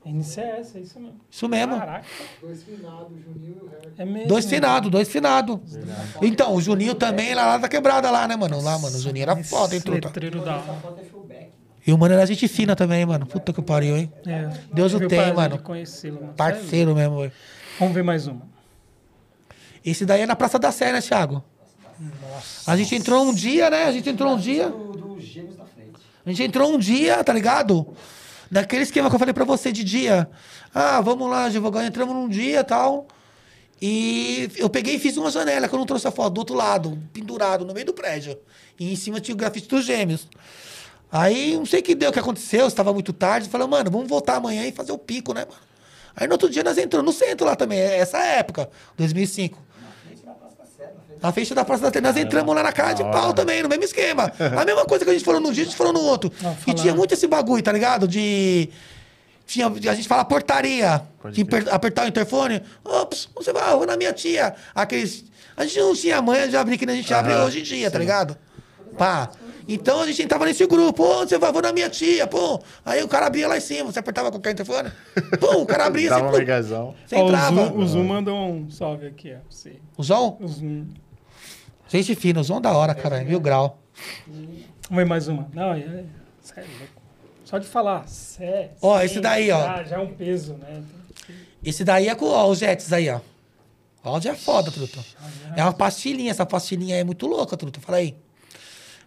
NCS, 0.05 0.75
é 0.75 0.79
isso 0.79 0.99
mesmo. 0.99 1.19
Isso 1.31 1.47
mesmo. 1.47 1.77
Caraca, 1.77 2.05
Dois 2.41 2.63
finados, 2.63 3.07
o 3.11 3.21
Juninho 3.21 3.57
e 3.61 3.65
o 3.65 3.69
Herc. 3.71 3.93
é 3.97 4.05
mesmo. 4.05 4.27
Dois 4.27 4.45
finados, 4.45 4.91
dois 4.91 5.07
finados. 5.07 5.59
Então, 6.21 6.53
o 6.53 6.61
Juninho 6.61 6.93
também 6.93 7.29
era 7.31 7.45
lá 7.45 7.57
da 7.57 7.69
quebrada 7.69 8.11
lá, 8.11 8.27
né, 8.27 8.35
mano? 8.35 8.61
Lá, 8.61 8.77
mano. 8.77 8.97
O 8.97 8.99
Juninho 8.99 9.23
era 9.23 9.43
foda, 9.43 9.75
hein, 9.75 9.81
truta. 9.81 10.09
da 10.09 10.19
é 10.19 11.09
showback. 11.09 11.49
E 11.85 11.91
o 11.93 11.97
mano 11.97 12.13
era 12.13 12.25
gente 12.25 12.47
fina 12.47 12.75
também, 12.75 13.05
mano. 13.05 13.25
Puta 13.25 13.53
que 13.53 13.61
pariu, 13.61 13.95
hein? 13.97 14.11
É, 14.25 14.49
Deus 14.73 14.93
o 14.93 14.99
tem, 14.99 15.07
prazer 15.09 15.33
mano. 15.33 15.57
de 15.57 15.63
conhecê-lo, 15.63 16.21
mano. 16.21 16.33
Parceiro 16.33 16.95
mesmo, 16.95 17.19
velho. 17.19 17.31
Vamos 17.79 17.93
ver 17.93 18.03
mais 18.03 18.27
uma. 18.27 18.41
Esse 19.85 20.05
daí 20.05 20.21
é 20.21 20.25
na 20.25 20.35
Praça 20.35 20.57
da 20.57 20.71
Sé, 20.71 20.91
né, 20.91 21.01
Thiago? 21.01 21.43
A 22.65 22.75
gente 22.77 22.95
entrou 22.95 23.25
um 23.25 23.33
dia, 23.33 23.69
né? 23.69 23.85
A 23.85 23.91
gente 23.91 24.09
entrou 24.09 24.33
um 24.33 24.37
dia. 24.37 24.69
Do, 24.69 24.91
do 24.93 25.19
Gêmeos 25.21 25.55
da 25.55 25.65
frente. 25.65 25.91
A 26.25 26.29
gente 26.29 26.43
entrou 26.43 26.73
um 26.73 26.77
dia, 26.77 27.23
tá 27.23 27.33
ligado? 27.33 27.93
Naquele 28.53 28.83
esquema 28.83 29.09
que 29.09 29.15
eu 29.15 29.19
falei 29.19 29.33
pra 29.33 29.45
você 29.45 29.71
de 29.71 29.83
dia. 29.83 30.29
Ah, 30.73 31.01
vamos 31.01 31.27
lá, 31.27 31.45
advogado. 31.45 31.85
Entramos 31.85 32.13
num 32.13 32.29
dia 32.29 32.63
tal. 32.63 33.07
E 33.81 34.47
eu 34.57 34.69
peguei 34.69 34.95
e 34.95 34.99
fiz 34.99 35.17
uma 35.17 35.31
janela, 35.31 35.67
que 35.67 35.73
eu 35.73 35.79
não 35.79 35.87
trouxe 35.87 36.07
a 36.07 36.11
foto, 36.11 36.35
do 36.35 36.37
outro 36.37 36.55
lado, 36.55 37.01
pendurado, 37.11 37.65
no 37.65 37.73
meio 37.73 37.87
do 37.87 37.93
prédio. 37.93 38.37
E 38.79 38.93
em 38.93 38.95
cima 38.95 39.19
tinha 39.19 39.33
o 39.33 39.37
grafite 39.37 39.67
dos 39.67 39.83
gêmeos. 39.83 40.27
Aí, 41.11 41.55
não 41.55 41.65
sei 41.65 41.79
o 41.79 41.83
que 41.83 41.95
deu, 41.95 42.11
o 42.11 42.13
que 42.13 42.19
aconteceu, 42.19 42.67
estava 42.67 42.93
muito 42.93 43.11
tarde. 43.11 43.49
Falei, 43.49 43.67
mano, 43.67 43.89
vamos 43.89 44.07
voltar 44.07 44.35
amanhã 44.35 44.65
e 44.67 44.71
fazer 44.71 44.91
o 44.91 44.99
pico, 44.99 45.33
né, 45.33 45.45
mano? 45.45 45.59
Aí 46.15 46.27
no 46.27 46.33
outro 46.33 46.47
dia 46.47 46.63
nós 46.63 46.77
entramos 46.77 47.11
no 47.11 47.19
centro 47.19 47.47
lá 47.47 47.55
também, 47.55 47.79
é 47.79 47.97
essa 47.97 48.19
época, 48.19 48.69
2005. 48.95 49.57
Da 51.21 51.31
Praça 51.31 51.55
da 51.55 51.65
Praça 51.65 51.83
da 51.83 51.91
Té, 51.91 52.01
nós 52.01 52.15
entramos 52.17 52.53
lá 52.55 52.63
na 52.63 52.71
cara 52.71 52.93
de 52.93 53.03
pau 53.03 53.33
também, 53.33 53.63
no 53.63 53.69
mesmo 53.69 53.83
esquema. 53.85 54.31
A 54.57 54.65
mesma 54.65 54.85
coisa 54.85 55.03
que 55.05 55.11
a 55.11 55.13
gente 55.13 55.23
falou 55.25 55.39
num 55.39 55.51
dia, 55.51 55.63
a 55.63 55.65
gente 55.65 55.75
falou 55.77 55.93
no 55.93 56.01
outro. 56.01 56.31
Não, 56.41 56.55
E 56.67 56.73
tinha 56.73 56.93
muito 56.93 57.13
esse 57.13 57.27
bagulho, 57.27 57.63
tá 57.63 57.71
ligado? 57.71 58.07
De. 58.07 58.69
Tinha, 59.45 59.67
a 59.67 59.95
gente 59.95 60.07
fala 60.07 60.23
portaria. 60.25 61.01
De 61.31 61.45
per- 61.45 61.67
apertar 61.73 62.05
o 62.05 62.07
interfone. 62.07 62.61
Ops, 62.83 63.29
você 63.35 63.51
vai, 63.53 63.71
eu 63.71 63.77
vou 63.77 63.87
na 63.87 63.95
minha 63.97 64.11
tia. 64.13 64.53
Aqueles. 64.75 65.25
A 65.55 65.65
gente 65.65 65.79
não 65.79 65.93
tinha 65.93 66.21
manha 66.21 66.47
de 66.47 66.57
abrir 66.57 66.77
que 66.77 66.85
a 66.89 66.93
gente 66.95 67.13
abre 67.13 67.33
hoje 67.35 67.59
em 67.59 67.63
dia, 67.63 67.89
tá 67.91 67.99
ligado? 67.99 68.35
Pá. 68.97 69.29
Então 69.67 70.01
a 70.01 70.05
gente 70.05 70.21
entrava 70.21 70.45
nesse 70.45 70.65
grupo, 70.67 71.03
ô, 71.03 71.19
você 71.25 71.37
vai, 71.37 71.51
vou 71.51 71.61
na 71.61 71.71
minha 71.71 71.89
tia, 71.89 72.27
pô. 72.27 72.61
Aí 72.85 73.01
o 73.01 73.07
cara 73.07 73.27
abria 73.27 73.47
lá 73.47 73.57
em 73.57 73.61
cima, 73.61 73.91
você 73.91 73.99
apertava 73.99 74.29
qualquer 74.29 74.51
interfone. 74.51 74.91
Pô, 75.39 75.61
o 75.61 75.65
cara 75.65 75.85
abria, 75.85 76.09
Dava 76.09 76.21
você, 76.23 76.27
um 76.27 76.45
pô, 76.45 76.93
você 77.07 77.15
Ó, 77.15 77.23
o, 77.23 77.27
entrava. 77.27 77.55
Zoom, 77.67 77.77
o 77.77 77.87
Zoom 77.87 78.03
mandou 78.03 78.35
um 78.49 78.69
salve 78.69 79.07
aqui, 79.07 79.33
ó. 79.33 79.39
Você. 79.49 79.77
O 79.97 80.03
Zon? 80.03 80.37
O 80.41 80.47
Zoom. 80.47 80.85
Gente 81.93 82.15
fina, 82.15 82.41
o 82.41 82.43
Zon 82.43 82.59
da 82.59 82.71
hora, 82.75 82.95
cara, 82.95 83.23
mil 83.23 83.39
grau. 83.39 83.77
Vamos 84.27 84.63
ver 84.89 85.05
mais 85.05 85.27
uma. 85.27 85.47
Não, 85.53 85.73
é, 85.73 85.79
é 85.79 85.85
louco. 86.57 87.03
Só 87.45 87.59
de 87.59 87.67
falar, 87.67 88.07
sé, 88.07 88.71
Ó, 88.81 88.97
sim, 88.97 89.05
esse 89.05 89.19
daí, 89.19 89.51
ó. 89.51 89.59
Já, 89.61 89.83
já 89.83 89.95
é 89.97 89.99
um 89.99 90.07
peso, 90.13 90.53
né? 90.55 90.81
Esse 91.63 91.83
daí 91.83 92.07
é 92.09 92.15
com 92.15 92.25
ó, 92.25 92.47
os 92.49 92.57
Jets 92.57 92.91
aí, 92.91 93.09
ó. 93.11 93.19
O 94.03 94.09
áudio 94.09 94.31
é 94.31 94.35
foda, 94.35 94.69
truta. 94.71 94.99
É 95.55 95.61
uma 95.63 95.71
pastilhinha, 95.71 96.31
essa 96.31 96.45
pastilhinha 96.45 96.95
aí 96.95 97.01
é 97.01 97.03
muito 97.03 97.25
louca, 97.27 97.55
truta. 97.55 97.79
Fala 97.79 97.99
aí. 97.99 98.15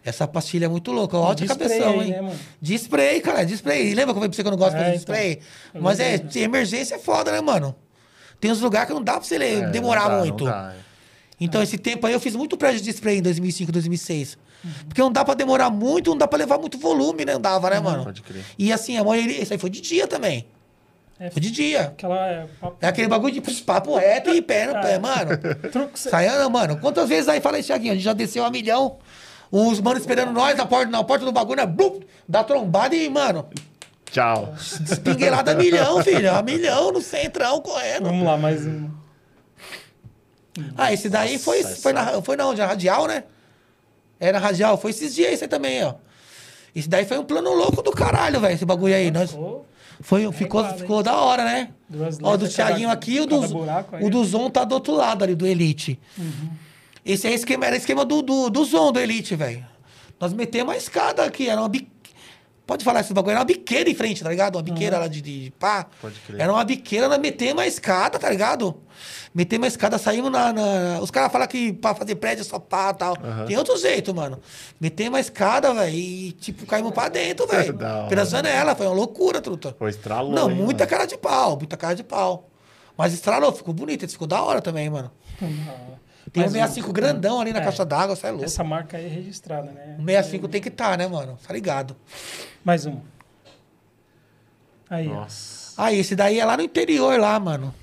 Essa 0.03 0.25
pastilha 0.25 0.65
é 0.65 0.67
muito 0.69 0.91
louca. 0.91 1.17
O 1.17 1.23
áudio 1.23 1.43
é 1.43 1.47
De 1.47 1.53
spray, 1.53 1.69
cabeção, 1.69 2.01
hein? 2.01 2.11
né, 2.11 2.21
mano? 2.21 2.39
De 2.61 2.73
spray, 2.75 3.21
cara, 3.21 3.43
de 3.43 3.53
spray. 3.53 3.93
Lembra 3.93 4.05
que 4.05 4.09
eu 4.11 4.13
falei 4.15 4.29
pra 4.29 4.35
você 4.35 4.41
que 4.41 4.47
eu 4.47 4.51
não 4.51 4.57
gosto 4.57 4.75
É, 4.75 4.79
de 4.79 4.89
então. 4.89 4.97
spray? 4.97 5.39
Eu 5.73 5.81
Mas 5.81 5.99
é, 5.99 6.17
de 6.17 6.39
emergência 6.39 6.95
é 6.95 6.99
foda, 6.99 7.31
né, 7.31 7.41
mano? 7.41 7.75
Tem 8.39 8.49
uns 8.51 8.61
lugares 8.61 8.87
que 8.87 8.93
não 8.93 9.03
dá 9.03 9.13
pra 9.13 9.23
você 9.23 9.37
ler- 9.37 9.63
É, 9.65 9.67
demorar 9.69 10.03
não 10.03 10.09
dá, 10.09 10.17
muito. 10.19 10.45
não 10.45 10.51
dá, 10.51 10.73
é. 10.73 10.86
Então, 11.39 11.61
esse 11.61 11.77
tempo 11.77 12.05
aí 12.07 12.13
eu 12.13 12.19
fiz 12.19 12.35
muito 12.35 12.57
prédio 12.57 12.81
de 12.81 12.89
spray 12.89 13.17
em 13.17 13.21
2005, 13.21 13.71
2006. 13.71 14.37
Porque 14.87 15.01
não 15.01 15.11
dá 15.11 15.23
pra 15.23 15.33
demorar 15.35 15.69
muito, 15.69 16.09
não 16.09 16.17
dá 16.17 16.27
pra 16.27 16.37
levar 16.39 16.57
muito 16.57 16.77
volume, 16.77 17.25
né? 17.25 17.33
Não 17.33 17.41
dava, 17.41 17.69
né, 17.69 17.79
mano? 17.79 18.03
Pode 18.05 18.21
crer. 18.23 18.43
E 18.57 18.73
assim, 18.73 18.97
a 18.97 19.03
maioria. 19.03 19.41
Isso 19.41 19.53
aí 19.53 19.59
foi 19.59 19.69
de 19.69 19.81
dia 19.81 20.07
também. 20.07 20.47
É, 21.19 21.31
Foi 21.31 21.41
de 21.41 21.49
dia. 21.49 21.81
aquela. 21.81 22.27
É, 22.27 22.45
papo, 22.61 22.77
É 22.79 22.87
aquele 22.87 23.07
bagulho 23.07 23.33
de 23.33 23.41
papo 23.63 23.95
reto 23.97 24.29
e 24.29 24.41
pé 24.41 24.67
no 24.67 24.73
pé, 24.73 24.99
mano. 24.99 25.31
Saiana, 25.95 26.47
mano, 26.47 26.77
quantas 26.77 27.09
vezes 27.09 27.27
aí 27.27 27.41
falei, 27.41 27.63
Thiaguinho, 27.63 27.93
a 27.93 27.95
gente 27.95 28.03
já 28.03 28.13
desceu 28.13 28.45
a 28.45 28.51
milhão. 28.51 28.97
Os 29.51 29.79
manos 29.81 30.01
esperando 30.01 30.31
nós 30.31 30.55
na 30.55 30.65
porta, 30.65 30.91
na 30.91 31.03
porta 31.03 31.25
do 31.25 31.31
bagulho, 31.31 31.57
né? 31.57 31.65
Blum, 31.65 32.01
dá 32.29 32.43
trombada 32.43 32.95
e, 32.95 33.09
mano, 33.09 33.47
Tchau. 34.11 34.53
espingueirada 34.59 35.53
a 35.53 35.55
milhão, 35.55 36.03
filho. 36.03 36.31
A 36.31 36.43
milhão 36.43 36.91
no 36.91 37.01
centrão 37.01 37.61
correndo. 37.61 38.05
Vamos 38.05 38.23
lá, 38.25 38.37
mais 38.37 38.65
uma. 38.65 39.06
Ah, 40.77 40.93
esse 40.93 41.09
daí 41.09 41.37
foi, 41.37 41.63
foi, 41.63 41.93
na, 41.93 42.21
foi 42.21 42.35
na 42.35 42.47
onde? 42.47 42.61
Na 42.61 42.67
Radial, 42.67 43.07
né? 43.07 43.23
Era 44.19 44.39
na 44.39 44.45
Radial, 44.45 44.77
foi 44.77 44.91
esses 44.91 45.13
dias 45.13 45.33
esse 45.33 45.43
aí 45.43 45.47
também, 45.49 45.83
ó. 45.83 45.95
Esse 46.75 46.87
daí 46.87 47.05
foi 47.05 47.17
um 47.17 47.23
plano 47.23 47.53
louco 47.53 47.81
do 47.81 47.91
caralho, 47.91 48.39
velho, 48.39 48.53
esse 48.53 48.65
bagulho 48.65 48.93
aí. 48.93 49.09
Nós, 49.11 49.35
foi, 50.01 50.31
ficou, 50.31 50.61
Reguado, 50.61 50.79
ficou 50.79 51.03
da 51.03 51.15
hora, 51.17 51.43
né? 51.43 51.69
Duas 51.89 52.19
Ó, 52.21 52.37
do 52.37 52.47
Thiaguinho 52.47 52.89
aqui 52.89 53.15
e 53.15 53.21
o 53.21 53.25
do, 53.25 53.39
o 54.01 54.09
do 54.09 54.23
Zon 54.23 54.49
tá 54.49 54.63
do 54.63 54.75
outro 54.75 54.93
lado 54.93 55.23
ali, 55.23 55.35
do 55.35 55.47
Elite. 55.47 55.99
Esse 57.05 57.27
aí 57.27 57.33
esquema, 57.33 57.65
era 57.65 57.77
esquema 57.77 58.05
do, 58.05 58.21
do, 58.21 58.49
do 58.49 58.65
Zon, 58.65 58.91
do 58.91 58.99
Elite, 58.99 59.35
velho. 59.35 59.65
Nós 60.19 60.33
metemos 60.33 60.73
uma 60.73 60.77
escada 60.77 61.23
aqui, 61.23 61.49
era 61.49 61.61
uma 61.61 61.69
bi... 61.69 61.87
Pode 62.67 62.83
falar 62.83 62.99
esse 62.99 63.13
bagulho, 63.13 63.31
era 63.31 63.39
uma 63.39 63.45
biqueira 63.45 63.89
em 63.89 63.95
frente, 63.95 64.21
tá 64.21 64.29
ligado? 64.29 64.57
Uma 64.57 64.61
biqueira 64.61 64.99
lá 64.99 65.07
de, 65.07 65.21
de 65.21 65.53
pá. 65.57 65.87
Pode 66.01 66.19
crer. 66.19 66.41
Era 66.41 66.51
uma 66.51 66.65
biqueira, 66.65 67.07
nós 67.07 67.17
metemos 67.17 67.53
uma 67.53 67.65
escada, 67.65 68.19
tá 68.19 68.29
ligado? 68.29 68.75
Metemos 69.33 69.63
uma 69.63 69.67
escada, 69.69 69.97
saímos 69.97 70.29
na... 70.29 70.51
na- 70.51 70.99
Os 71.01 71.09
caras 71.09 71.31
falam 71.31 71.47
que 71.47 71.71
pra 71.71 71.95
fazer 71.95 72.15
prédio 72.15 72.41
é 72.41 72.43
só 72.43 72.59
pá 72.59 72.91
e 72.93 72.97
tal. 72.97 73.15
Aham. 73.23 73.45
Tem 73.45 73.57
outro 73.57 73.77
jeito, 73.77 74.13
mano. 74.13 74.37
Metemos 74.81 75.13
uma 75.13 75.19
escada, 75.21 75.73
velho, 75.73 75.95
e 75.95 76.33
tipo, 76.33 76.65
caímos 76.65 76.91
pra 76.91 77.07
dentro, 77.07 77.47
velho. 77.49 77.77
Pela 78.09 78.25
janela, 78.25 78.75
foi 78.75 78.85
uma 78.85 78.95
loucura, 78.95 79.39
truta. 79.39 79.71
Pô, 79.71 79.87
estralou. 79.87 80.33
Não, 80.33 80.49
hein, 80.51 80.57
muita 80.57 80.83
mano? 80.83 80.89
cara 80.89 81.05
de 81.05 81.17
pau, 81.17 81.55
muita 81.55 81.77
cara 81.77 81.93
de 81.95 82.03
pau. 82.03 82.49
Mas 82.97 83.13
estralou, 83.13 83.53
ficou 83.53 83.73
bonito, 83.73 84.05
ficou 84.09 84.27
da 84.27 84.41
hora 84.43 84.59
também, 84.61 84.89
mano. 84.89 85.09
Tem 86.31 86.43
Mas 86.43 86.51
um 86.51 86.55
65 86.55 86.91
grandão 86.91 87.39
ali 87.39 87.53
na 87.53 87.59
é. 87.59 87.63
caixa 87.63 87.85
d'água, 87.85 88.15
você 88.15 88.27
é 88.27 88.31
louco. 88.31 88.45
Essa 88.45 88.63
marca 88.63 88.97
aí 88.97 89.05
é 89.05 89.07
registrada, 89.07 89.71
né? 89.71 89.95
O 89.99 90.05
65 90.05 90.47
tem 90.47 90.61
que 90.61 90.67
estar, 90.67 90.97
né, 90.97 91.07
mano? 91.07 91.37
Tá 91.45 91.53
ligado? 91.53 91.95
Mais 92.63 92.85
uma. 92.85 93.01
Aí, 94.89 95.07
ó. 95.07 95.15
Nossa. 95.15 95.73
Ah, 95.81 95.93
esse 95.93 96.15
daí 96.15 96.39
é 96.39 96.45
lá 96.45 96.57
no 96.57 96.63
interior, 96.63 97.19
lá, 97.19 97.39
mano. 97.39 97.73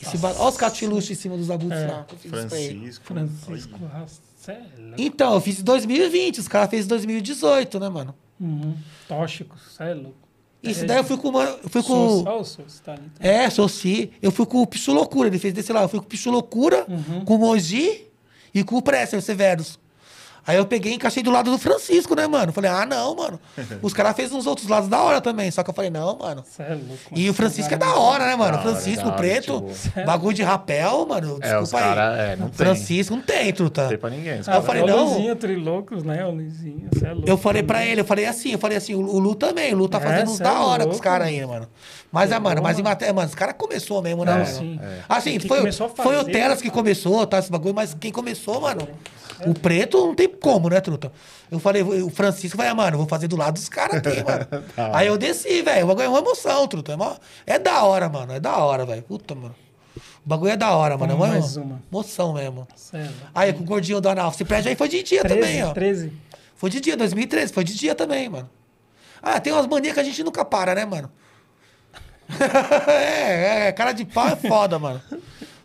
Esse 0.00 0.18
ba... 0.18 0.32
Olha 0.38 0.48
os 0.48 0.56
catiluxos 0.56 1.10
em 1.10 1.14
cima 1.14 1.36
dos 1.36 1.50
abutres 1.50 1.80
É. 1.80 1.86
lá. 1.86 2.06
Francisco. 2.18 3.04
Francisco 3.04 3.78
Rascelo. 3.86 4.94
Então, 4.98 5.34
eu 5.34 5.40
fiz 5.40 5.60
em 5.60 5.64
2020, 5.64 6.40
os 6.40 6.48
caras 6.48 6.70
fez 6.70 6.84
em 6.84 6.88
2018, 6.88 7.80
né, 7.80 7.88
mano? 7.88 8.14
Uhum. 8.38 8.76
Tóxico, 9.08 9.56
cê 9.58 9.84
é 9.84 9.94
louco. 9.94 10.25
Isso 10.62 10.82
É, 10.82 10.86
daí 10.86 10.96
eu 10.98 11.04
fui 11.04 11.16
com 11.16 11.28
uma. 11.28 11.44
Eu 11.44 11.68
fui 11.68 11.82
Sou, 11.82 12.24
com. 12.24 12.44
Sou, 12.44 12.64
você 12.66 12.82
tá 12.82 12.94
tá? 12.94 13.00
É, 13.20 13.48
Soci. 13.50 14.10
Eu 14.20 14.32
fui 14.32 14.46
com 14.46 14.62
o 14.62 14.66
Pichu 14.66 14.92
Loucura. 14.92 15.28
Ele 15.28 15.38
fez 15.38 15.52
desse 15.54 15.72
lá. 15.72 15.82
Eu 15.82 15.88
fui 15.88 16.00
com 16.00 16.06
o 16.06 16.08
Pichu 16.08 16.30
Loucura, 16.30 16.84
Uhum. 16.88 17.24
com 17.24 17.34
o 17.36 17.38
Moji 17.38 18.04
e 18.54 18.64
com 18.64 18.76
o 18.76 18.82
Presser, 18.82 19.18
o 19.18 19.22
Severus. 19.22 19.78
Aí 20.46 20.56
eu 20.56 20.64
peguei 20.66 20.92
e 20.92 20.94
encaixei 20.94 21.22
do 21.22 21.30
lado 21.30 21.50
do 21.50 21.58
Francisco, 21.58 22.14
né, 22.14 22.26
mano? 22.26 22.52
Falei, 22.52 22.70
ah, 22.70 22.86
não, 22.86 23.16
mano. 23.16 23.40
Os 23.82 23.92
caras 23.92 24.14
fez 24.14 24.32
uns 24.32 24.46
outros 24.46 24.68
lados 24.68 24.88
da 24.88 25.00
hora 25.02 25.20
também. 25.20 25.50
Só 25.50 25.62
que 25.62 25.70
eu 25.70 25.74
falei, 25.74 25.90
não, 25.90 26.16
mano. 26.18 26.44
Cê 26.46 26.62
é 26.62 26.68
louco. 26.74 26.96
E 27.14 27.28
o 27.28 27.34
Francisco 27.34 27.74
é 27.74 27.76
da 27.76 27.94
hora, 27.96 28.26
né, 28.26 28.36
mano? 28.36 28.54
Hora, 28.56 28.62
Francisco, 28.62 29.06
hora, 29.08 29.16
preto, 29.16 29.64
tipo- 29.82 30.06
bagulho 30.06 30.34
de 30.34 30.42
rapel, 30.42 31.04
mano. 31.06 31.38
É, 31.40 31.58
os 31.58 31.70
Desculpa 31.70 31.84
aí. 31.84 32.30
é, 32.32 32.36
não 32.36 32.48
tem. 32.48 32.54
Francisco 32.56 33.14
não 33.16 33.22
tem, 33.22 33.52
truta. 33.52 33.82
Não 33.82 33.88
tem 33.88 33.98
pra 33.98 34.10
ninguém. 34.10 34.32
Aí 34.34 34.38
eu 34.38 34.44
caras- 34.44 34.64
falei, 34.66 34.82
é 34.82 34.84
o 34.84 34.88
não. 34.88 35.04
Luizinho, 35.08 35.36
Trilocos, 35.36 36.04
né? 36.04 36.24
O 36.24 36.30
Luizinho, 36.30 36.88
cê 36.96 37.06
é 37.06 37.12
louco. 37.12 37.28
Eu 37.28 37.36
falei 37.36 37.62
pra 37.62 37.84
ele, 37.84 38.00
eu 38.02 38.04
falei 38.04 38.26
assim, 38.26 38.52
eu 38.52 38.58
falei 38.58 38.76
assim, 38.76 38.94
o 38.94 39.00
Lu 39.18 39.34
também, 39.34 39.74
o 39.74 39.76
Lu 39.76 39.88
tá 39.88 39.98
É, 39.98 40.00
fazendo 40.00 40.30
uns 40.30 40.38
da 40.38 40.50
é 40.52 40.58
hora 40.58 40.84
com 40.84 40.90
os 40.90 40.96
louco, 40.96 41.02
caras 41.02 41.26
aí, 41.28 41.44
mano. 41.44 41.66
Mas, 42.16 42.32
é, 42.32 42.38
mano, 42.38 42.62
mas 42.62 42.78
em 42.78 42.82
mano. 42.82 42.90
matéria, 42.94 43.12
mano, 43.14 43.28
os 43.28 43.34
caras 43.34 43.54
começou 43.58 44.00
mesmo, 44.00 44.24
né, 44.24 44.32
Não, 44.32 44.38
mano? 44.40 44.56
sim. 44.56 44.80
Assim, 45.08 45.38
Que 45.38 45.46
foi, 45.46 45.58
começou 45.58 45.86
a 45.86 45.90
foi 45.90 46.14
o 46.16 46.18
fazer, 46.20 46.32
Telas 46.32 46.62
que 46.62 46.70
começou, 46.70 47.26
tá, 47.26 47.38
esse 47.38 47.50
bagulho, 47.50 47.74
mas 47.74 47.94
quem 47.94 48.10
começou, 48.10 48.60
mano, 48.60 48.88
o 49.46 49.52
preto 49.52 49.98
não 49.98 50.14
tem 50.14 50.28
como, 50.28 50.70
né, 50.70 50.80
truta? 50.80 51.12
Eu 51.50 51.58
falei, 51.58 51.82
o 51.82 52.08
Francisco 52.08 52.56
vai, 52.56 52.72
mano, 52.72 52.94
eu 52.94 52.98
vou 52.98 53.06
fazer 53.06 53.28
do 53.28 53.36
lado 53.36 53.54
dos 53.54 53.68
caras 53.68 53.96
aqui, 53.96 54.22
mano. 54.24 54.46
aí 54.94 55.06
eu 55.08 55.18
desci, 55.18 55.60
velho, 55.62 55.84
o 55.84 55.88
bagulho 55.88 56.06
é 56.06 56.08
uma 56.08 56.18
emoção, 56.20 56.66
truta. 56.66 56.92
É, 56.92 56.96
mó- 56.96 57.16
é 57.46 57.58
da 57.58 57.82
hora, 57.82 58.08
mano, 58.08 58.32
é 58.32 58.40
da 58.40 58.56
hora, 58.56 58.86
velho. 58.86 59.02
Puta, 59.02 59.34
mano. 59.34 59.54
O 60.24 60.28
bagulho 60.28 60.52
é 60.52 60.56
da 60.56 60.74
hora, 60.74 60.96
mano. 60.96 61.12
É 61.12 61.16
Vamos 61.16 61.28
uma 61.28 61.34
mais 61.40 61.56
uma. 61.56 61.80
emoção 61.92 62.32
mesmo. 62.32 62.66
É 62.92 62.98
louco. 62.98 63.12
Aí, 63.34 63.52
com 63.52 63.62
o 63.62 63.66
gordinho 63.66 64.00
do 64.00 64.08
Analfa, 64.08 64.34
esse 64.36 64.44
prédio 64.44 64.70
aí 64.70 64.74
foi 64.76 64.88
de 64.88 65.02
dia 65.02 65.22
13, 65.22 65.40
também, 65.40 65.64
ó. 65.64 65.72
13. 65.72 66.12
Foi 66.56 66.70
de 66.70 66.80
dia, 66.80 66.96
2013, 66.96 67.52
foi 67.52 67.62
de 67.62 67.74
dia 67.76 67.94
também, 67.94 68.28
mano. 68.28 68.48
Ah, 69.22 69.38
tem 69.38 69.52
umas 69.52 69.66
manias 69.66 69.92
que 69.94 70.00
a 70.00 70.04
gente 70.04 70.24
nunca 70.24 70.44
para, 70.44 70.74
né, 70.74 70.84
mano? 70.84 71.10
é, 72.88 73.68
é, 73.68 73.72
cara 73.72 73.92
de 73.92 74.04
pau 74.04 74.28
é 74.28 74.36
foda, 74.36 74.78
mano. 74.78 75.00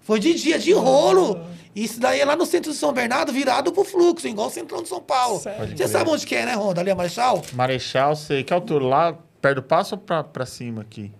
Foi 0.01 0.19
de 0.19 0.33
dia, 0.33 0.57
de 0.59 0.71
rolo. 0.73 1.39
Isso 1.75 1.99
daí 1.99 2.19
é 2.19 2.25
lá 2.25 2.35
no 2.35 2.45
centro 2.45 2.71
de 2.71 2.77
São 2.77 2.91
Bernardo, 2.91 3.31
virado 3.31 3.71
pro 3.71 3.83
fluxo, 3.85 4.27
igual 4.27 4.47
o 4.47 4.51
centrão 4.51 4.83
de 4.83 4.89
São 4.89 4.99
Paulo. 5.01 5.39
Você 5.39 5.87
sabe 5.87 6.09
onde 6.09 6.25
que 6.25 6.35
é, 6.35 6.45
né, 6.45 6.53
Ronda? 6.53 6.81
Ali 6.81 6.91
a 6.91 6.95
Marechal? 6.95 7.41
Marechal, 7.53 8.15
sei. 8.15 8.43
Que 8.43 8.53
altura? 8.53 8.83
Lá 8.85 9.17
perto 9.41 9.55
do 9.55 9.63
passo 9.63 9.95
ou 9.95 10.01
pra, 10.01 10.23
pra 10.23 10.45
cima 10.45 10.81
aqui? 10.81 11.11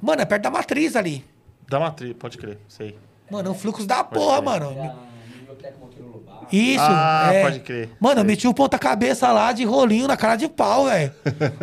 Mano, 0.00 0.22
é 0.22 0.24
perto 0.24 0.42
da 0.42 0.50
matriz 0.50 0.94
ali. 0.94 1.24
Dá 1.68 1.78
uma 1.78 1.90
tri, 1.90 2.14
pode 2.14 2.38
crer, 2.38 2.58
sei. 2.68 2.96
Mano, 3.28 3.48
é 3.48 3.50
um 3.52 3.54
fluxo 3.54 3.84
da 3.86 4.04
porra, 4.04 4.40
crer. 4.40 4.44
mano. 4.44 4.80
É. 4.80 5.06
Isso, 6.52 6.84
Ah, 6.86 7.30
é. 7.32 7.42
pode 7.42 7.60
crer. 7.60 7.90
Mano, 7.98 8.20
eu 8.20 8.24
meti 8.24 8.46
o 8.46 8.54
ponta-cabeça 8.54 9.32
lá 9.32 9.52
de 9.52 9.64
rolinho 9.64 10.06
na 10.06 10.16
cara 10.16 10.36
de 10.36 10.48
pau, 10.48 10.84
velho. 10.86 11.12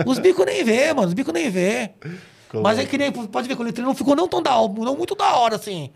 Os 0.06 0.20
bicos 0.20 0.46
nem 0.46 0.62
vê, 0.66 0.92
mano. 0.94 1.08
Os 1.08 1.14
bicos 1.14 1.34
nem 1.34 1.50
vê. 1.50 1.92
Ficou 2.54 2.62
Mas 2.62 2.78
é 2.78 2.82
louco. 2.82 2.92
que 2.92 2.98
nem, 3.00 3.12
pode 3.12 3.48
ver 3.48 3.56
que 3.56 3.62
o 3.64 3.74
treino 3.74 3.88
não 3.90 3.96
ficou 3.96 4.16
não 4.16 4.28
tão 4.28 4.44
da 4.44 4.56
hora, 4.56 4.72
não 4.78 4.96
muito 4.96 5.16
da 5.16 5.36
hora, 5.38 5.56
assim. 5.56 5.90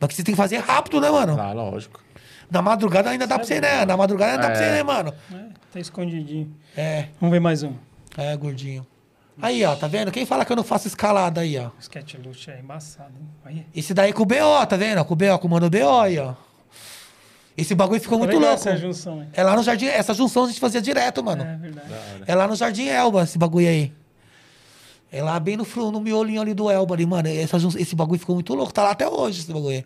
Mas 0.00 0.08
que 0.08 0.14
você 0.16 0.24
tem 0.24 0.34
que 0.34 0.36
fazer 0.36 0.56
rápido, 0.58 1.00
né, 1.00 1.08
mano? 1.08 1.40
Ah, 1.40 1.52
lógico. 1.52 2.02
Na 2.50 2.60
madrugada 2.60 3.10
ainda 3.10 3.28
dá 3.28 3.36
pra 3.38 3.46
você, 3.46 3.60
né? 3.60 3.84
Na 3.86 3.96
madrugada 3.96 4.32
ainda 4.32 4.42
dá 4.42 4.48
pra 4.48 4.56
você, 4.58 4.64
É. 4.64 4.70
né, 4.72 4.82
mano? 4.82 5.14
É, 5.32 5.36
tá 5.72 5.78
escondidinho. 5.78 6.52
É, 6.76 7.06
Vamos 7.20 7.32
ver 7.32 7.38
mais 7.38 7.62
um. 7.62 7.74
é, 8.18 8.36
gordinho. 8.36 8.84
Aí, 9.40 9.64
ó, 9.64 9.76
tá 9.76 9.86
vendo? 9.86 10.10
Quem 10.10 10.26
fala 10.26 10.44
que 10.44 10.50
eu 10.50 10.56
não 10.56 10.64
faço 10.64 10.88
escalada 10.88 11.42
aí, 11.42 11.56
ó? 11.56 11.70
Sketch 11.78 12.14
Lucha 12.22 12.50
é 12.50 12.58
embaçado, 12.60 13.12
hein? 13.20 13.28
Aí. 13.44 13.66
Esse 13.74 13.94
daí 13.94 14.12
com 14.12 14.24
o 14.24 14.26
BO, 14.26 14.66
tá 14.68 14.76
vendo? 14.76 15.04
Com 15.04 15.14
o 15.14 15.16
BO, 15.16 15.38
com 15.38 15.46
o 15.46 15.50
mano 15.50 15.70
BO 15.70 16.00
aí, 16.00 16.18
ó. 16.18 16.34
Esse 17.56 17.74
bagulho 17.74 18.00
ficou 18.00 18.18
muito 18.18 18.32
louco. 18.36 18.54
essa 18.54 18.76
junção 18.76 19.20
aí. 19.20 19.28
É 19.32 19.42
lá 19.44 19.54
no 19.54 19.62
Jardim, 19.62 19.86
essa 19.86 20.12
junção 20.14 20.44
a 20.44 20.46
gente 20.48 20.58
fazia 20.58 20.80
direto, 20.80 21.22
mano. 21.22 21.42
É 21.44 21.56
verdade. 21.56 21.88
É 22.26 22.34
lá 22.34 22.48
no 22.48 22.56
Jardim 22.56 22.86
Elba, 22.88 23.22
esse 23.22 23.38
bagulho 23.38 23.68
aí. 23.68 23.92
É 25.12 25.22
lá 25.22 25.38
bem 25.40 25.56
no, 25.56 25.66
no 25.90 26.00
miolinho 26.00 26.40
ali 26.40 26.54
do 26.54 26.70
Elba 26.70 26.94
ali, 26.94 27.04
mano. 27.06 27.28
Jun- 27.58 27.78
esse 27.78 27.94
bagulho 27.96 28.18
ficou 28.20 28.34
muito 28.36 28.54
louco. 28.54 28.72
Tá 28.72 28.82
lá 28.84 28.90
até 28.92 29.08
hoje 29.08 29.40
esse 29.40 29.52
bagulho. 29.52 29.84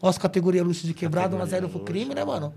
Nossa, 0.00 0.20
categoria 0.20 0.62
luxo 0.62 0.86
de 0.86 0.94
quebrada, 0.94 1.34
1 1.36 1.42
a 1.42 1.44
0 1.46 1.68
pro 1.68 1.80
crime, 1.80 2.14
né, 2.14 2.24
mano? 2.24 2.54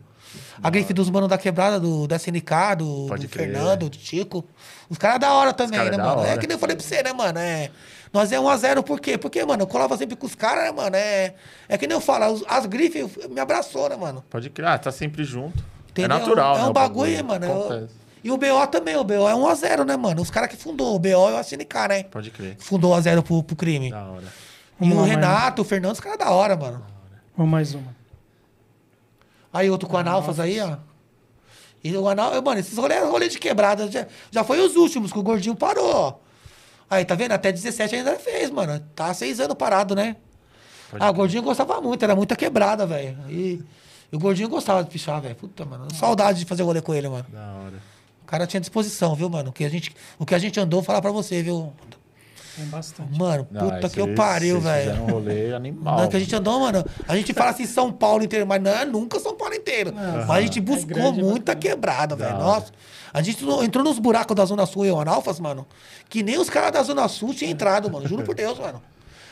A 0.61 0.69
grife 0.69 0.93
dos 0.93 1.09
manos 1.09 1.27
da 1.27 1.37
quebrada, 1.37 1.79
do, 1.79 2.07
da 2.07 2.15
SNK, 2.17 2.75
do, 2.77 3.07
do. 3.07 3.27
Fernando, 3.27 3.89
do 3.89 3.97
Chico. 3.97 4.45
Os 4.89 4.97
caras 4.97 5.19
da 5.19 5.33
hora 5.33 5.51
também, 5.51 5.79
né, 5.79 5.89
da 5.91 5.97
mano? 5.97 6.21
É 6.23 6.29
hora. 6.31 6.37
que 6.37 6.45
nem 6.47 6.55
eu 6.55 6.59
falei 6.59 6.75
pra 6.75 6.85
você, 6.85 7.01
né, 7.01 7.11
mano? 7.11 7.39
É, 7.39 7.71
nós 8.13 8.31
é 8.31 8.39
1 8.39 8.47
a 8.47 8.57
0 8.57 8.83
por 8.83 8.99
quê? 8.99 9.17
Porque, 9.17 9.43
mano, 9.43 9.63
eu 9.63 9.67
colava 9.67 9.97
sempre 9.97 10.15
com 10.15 10.25
os 10.27 10.35
caras, 10.35 10.65
né, 10.65 10.71
mano? 10.71 10.95
É, 10.95 11.33
é 11.67 11.77
que 11.77 11.87
nem 11.87 11.95
eu 11.97 12.01
falo, 12.01 12.43
as, 12.47 12.65
grifes 12.67 13.09
me 13.29 13.39
abraçou, 13.41 13.89
né, 13.89 13.95
mano? 13.95 14.23
Pode 14.29 14.49
crer. 14.51 14.67
Ah, 14.67 14.77
tá 14.77 14.91
sempre 14.91 15.23
junto. 15.23 15.61
Entendeu? 15.89 16.15
É 16.15 16.19
natural, 16.19 16.55
É 16.55 16.59
né? 16.59 16.65
um 16.65 16.69
o 16.69 16.73
bagulho, 16.73 17.25
mano. 17.25 17.45
eu- 17.45 17.51
Acontece. 17.65 17.93
E 18.23 18.31
o 18.31 18.37
BO 18.37 18.67
também, 18.67 18.95
o 18.95 19.03
BO 19.03 19.27
é 19.27 19.35
1 19.35 19.47
a 19.47 19.55
0 19.55 19.85
né, 19.85 19.97
mano? 19.97 20.21
Os 20.21 20.29
caras 20.29 20.49
que 20.49 20.55
fundou 20.55 20.95
o 20.95 20.99
BO 20.99 21.07
e 21.07 21.33
o 21.33 21.39
SNK, 21.39 21.87
né? 21.89 22.03
Pode 22.03 22.29
crer. 22.29 22.55
Fundou 22.59 22.91
1 22.91 22.95
a 22.95 23.01
0 23.01 23.23
pro, 23.23 23.43
pro 23.43 23.55
crime. 23.55 23.89
Da 23.89 24.03
hora. 24.05 24.27
E 24.79 24.89
Vamos 24.89 24.97
o 24.97 25.01
lá, 25.01 25.05
Renato, 25.07 25.61
o 25.61 25.65
Fernando, 25.65 25.93
os 25.93 25.99
caras 25.99 26.19
da 26.19 26.29
hora, 26.29 26.55
mano. 26.55 26.83
Vamos 27.35 27.51
mais 27.51 27.73
uma. 27.73 27.95
Aí 29.53 29.69
outro 29.69 29.87
com 29.87 29.97
analfas 29.97 30.39
aí, 30.39 30.59
ó. 30.59 30.77
E 31.83 31.95
o 31.95 32.07
anal, 32.07 32.39
mano, 32.41 32.59
esses 32.59 32.77
rolês 32.77 33.03
rolê 33.03 33.27
de 33.27 33.39
quebrada 33.39 33.89
já, 33.89 34.05
já 34.29 34.43
foi 34.43 34.59
os 34.59 34.75
últimos, 34.75 35.11
que 35.11 35.17
o 35.17 35.23
gordinho 35.23 35.55
parou, 35.55 35.91
ó. 35.91 36.13
Aí, 36.89 37.05
tá 37.05 37.15
vendo? 37.15 37.31
Até 37.31 37.51
17 37.51 37.95
ainda 37.95 38.17
fez, 38.19 38.51
mano. 38.51 38.79
Tá 38.93 39.07
há 39.07 39.13
seis 39.13 39.39
anos 39.39 39.55
parado, 39.55 39.95
né? 39.95 40.15
Pode 40.91 41.03
ah, 41.03 41.09
o 41.09 41.13
gordinho 41.13 41.41
gostava 41.41 41.79
muito, 41.79 42.03
era 42.03 42.15
muita 42.15 42.35
quebrada, 42.35 42.85
velho. 42.85 43.17
E, 43.29 43.63
e 44.11 44.15
o 44.15 44.19
gordinho 44.19 44.49
gostava 44.49 44.83
de 44.83 44.89
pichar, 44.89 45.21
velho. 45.21 45.35
Puta, 45.35 45.63
mano. 45.63 45.87
Saudade 45.95 46.39
de 46.39 46.45
fazer 46.45 46.63
rolê 46.63 46.81
com 46.81 46.93
ele, 46.93 47.07
mano. 47.07 47.25
Da 47.29 47.39
hora. 47.39 47.81
O 48.31 48.35
cara 48.39 48.47
tinha 48.47 48.61
disposição, 48.61 49.13
viu, 49.13 49.29
mano? 49.29 49.49
O 49.49 49.51
que 49.51 49.65
a 49.65 49.69
gente, 49.69 49.93
o 50.17 50.25
que 50.25 50.33
a 50.33 50.39
gente 50.39 50.57
andou, 50.57 50.81
falar 50.81 51.01
pra 51.01 51.11
você, 51.11 51.43
viu? 51.43 51.73
Tem 52.55 52.65
bastante. 52.67 53.19
Mano, 53.19 53.45
Não, 53.51 53.61
puta 53.69 53.87
esse- 53.87 53.93
que 53.93 53.99
eu 53.99 54.15
pariu, 54.15 54.61
velho. 54.61 55.01
Um 55.01 55.05
rolê 55.11 55.53
animal. 55.53 55.97
Não, 55.99 56.07
que 56.07 56.15
a 56.15 56.19
gente 56.19 56.33
andou, 56.33 56.61
mano. 56.61 56.81
A 57.09 57.17
gente 57.17 57.33
fala 57.33 57.49
assim 57.49 57.65
São 57.65 57.91
Paulo 57.91 58.23
inteiro, 58.23 58.47
mas 58.47 58.61
não 58.63 58.71
é 58.71 58.85
nunca 58.85 59.19
São 59.19 59.35
Paulo 59.35 59.53
inteiro. 59.53 59.91
Não, 59.91 60.25
mas 60.25 60.29
a 60.29 60.41
gente 60.43 60.59
é 60.59 60.61
buscou 60.61 60.85
grande, 60.87 61.21
muita 61.21 61.53
bacana. 61.53 61.59
quebrada, 61.75 62.15
Da 62.15 62.25
velho. 62.27 62.37
Nossa. 62.39 62.71
A 63.13 63.21
gente 63.21 63.43
entrou- 63.43 63.63
entrou 63.65 63.83
nos 63.83 63.99
buracos 63.99 64.33
da 64.33 64.45
Zona 64.45 64.65
Sul 64.65 64.85
e 64.85 64.91
o 64.91 64.97
Analfas, 65.01 65.37
mano. 65.37 65.67
Que 66.07 66.23
nem 66.23 66.37
os 66.39 66.49
caras 66.49 66.71
da 66.71 66.83
Zona 66.83 67.09
Sul 67.09 67.33
tinham 67.33 67.51
entrado, 67.51 67.91
mano. 67.91 68.07
Juro 68.07 68.23
por 68.23 68.33
Deus, 68.33 68.57
mano. 68.57 68.81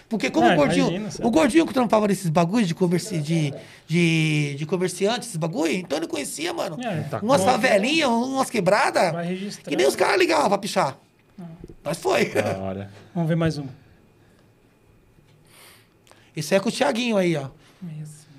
Porque 0.09 0.31
como 0.31 0.47
Ah, 0.47 0.53
o 0.53 0.55
gordinho. 0.55 0.87
imagina, 0.87 1.11
você- 1.11 1.23
o 1.23 1.29
gordinho 1.29 1.67
que 1.67 1.73
trampava 1.73 2.07
nesses 2.07 2.29
bagulhos 2.31 2.67
de, 2.67 2.73
comerci, 2.73 3.19
de, 3.19 3.53
de, 3.87 4.55
de 4.57 4.65
comerciante, 4.65 5.27
esses 5.27 5.37
bagulho, 5.37 5.71
então 5.71 5.99
ele 5.99 6.07
conhecia, 6.07 6.51
mano. 6.51 6.81
É, 6.83 7.01
Tá 7.03 7.19
umas 7.19 7.43
favelinhas, 7.43 8.09
umas 8.09 8.49
quebradas. 8.49 9.13
Que 9.57 9.75
nem 9.75 9.85
os 9.87 9.95
caras 9.95 10.19
ligavam 10.19 10.49
pra 10.49 10.57
pichar. 10.57 10.97
Mas 11.83 11.99
foi. 11.99 12.31
Vamos 13.13 13.29
ver 13.29 13.35
mais 13.35 13.57
uma. 13.59 13.69
Esse 16.35 16.55
é 16.55 16.59
com 16.59 16.69
o 16.69 16.71
Thiaguinho 16.71 17.17
aí, 17.17 17.35
ó. 17.35 17.49
65. 17.81 18.29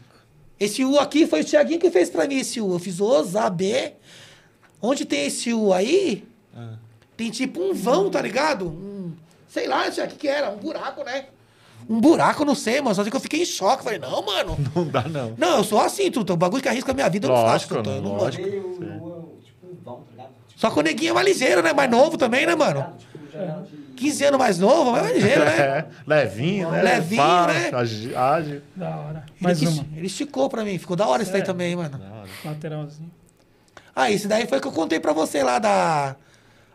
Esse 0.59 0.85
U 0.85 0.99
aqui 0.99 1.27
foi 1.27 1.41
o 1.41 1.45
Thiaguinho 1.45 1.81
que 1.81 1.91
fez 1.91 2.11
pra 2.11 2.27
mim 2.27 2.37
esse 2.39 2.61
U. 2.61 2.73
Eu 2.73 2.79
fiz 2.79 3.01
o 3.01 3.07
A, 3.37 3.49
B. 3.51 3.93
Onde 4.83 5.05
tem 5.05 5.27
esse 5.27 5.53
U 5.53 5.73
aí, 5.73 6.25
Ah. 6.57 6.75
tem 7.17 7.31
tipo 7.31 7.61
um 7.63 7.75
vão, 7.75 8.11
tá 8.11 8.21
ligado? 8.21 8.67
Um, 8.69 9.13
sei 9.49 9.67
lá, 9.67 9.87
o 9.87 9.93
que 9.93 10.17
que 10.17 10.29
era? 10.29 10.51
Um 10.51 10.57
buraco, 10.57 11.05
né? 11.05 11.27
Um 11.89 12.01
buraco, 12.01 12.45
não 12.45 12.55
sei, 12.55 12.81
mano. 12.81 12.95
Só 12.95 13.03
sei 13.03 13.11
que 13.11 13.17
eu 13.17 13.21
fiquei 13.21 13.43
em 13.43 13.45
choque. 13.45 13.83
Falei, 13.85 13.99
não, 13.99 14.25
mano. 14.25 14.57
Não 14.75 14.87
dá, 14.87 15.03
não. 15.09 15.35
Não, 15.37 15.57
eu 15.59 15.65
sou 15.65 15.81
assim, 15.81 16.11
Truta. 16.11 16.33
O 16.33 16.37
bagulho 16.37 16.63
que 16.63 16.69
arrisca 16.69 16.93
a 16.93 16.95
minha 16.95 17.09
vida, 17.09 17.27
eu 17.27 17.33
não 17.33 17.43
faço, 17.43 17.67
Truta. 17.69 17.91
Eu 17.91 18.03
não 18.03 18.17
gosto. 18.17 18.37
Tipo, 18.41 18.57
um 18.57 19.77
vão, 19.85 19.97
tá 19.97 20.03
ligado? 20.13 20.29
Tipo, 20.49 20.61
Só 20.61 20.71
que 20.71 20.79
o 20.79 20.83
neguinho 20.83 21.11
é 21.11 21.15
mais 21.15 21.27
ligeiro, 21.27 21.63
né? 21.63 21.73
Mais 21.73 21.91
novo 21.91 22.17
também, 22.17 22.47
né, 22.47 22.55
mano? 22.55 22.87
tipo, 22.99 23.19
janela 23.33 23.63
de... 23.63 23.91
15 24.01 24.25
anos 24.25 24.39
mais 24.39 24.59
novo, 24.59 24.93
mas 24.93 25.03
mais 25.03 25.15
ligeiro, 25.17 25.45
né? 25.45 25.51
É, 25.61 25.85
levinho, 26.07 26.71
né? 26.71 26.83
Levinho, 26.83 27.23
Pá, 27.23 27.47
né? 27.49 27.71
Ágil. 27.75 28.63
Da 28.77 28.89
hora. 28.97 29.25
Ele, 29.27 29.35
Mais 29.41 29.59
quis- 29.59 29.69
uma. 29.69 29.87
ele 29.97 30.07
esticou 30.07 30.49
pra 30.49 30.65
mim. 30.65 30.79
Ficou 30.79 30.97
da 30.97 31.07
hora 31.07 31.23
isso 31.23 31.33
daí 31.33 31.41
Sério? 31.41 31.53
também, 31.53 31.77
mano. 31.77 31.99
Da 31.99 32.05
hora. 32.07 32.29
Lateralzinho. 32.45 33.11
Ah, 33.95 34.11
esse 34.11 34.27
daí 34.29 34.47
foi 34.47 34.61
que 34.61 34.67
eu 34.69 34.73
contei 34.73 34.99
pra 35.01 35.13
você 35.13 35.43
lá 35.43 35.59
da... 35.59 36.17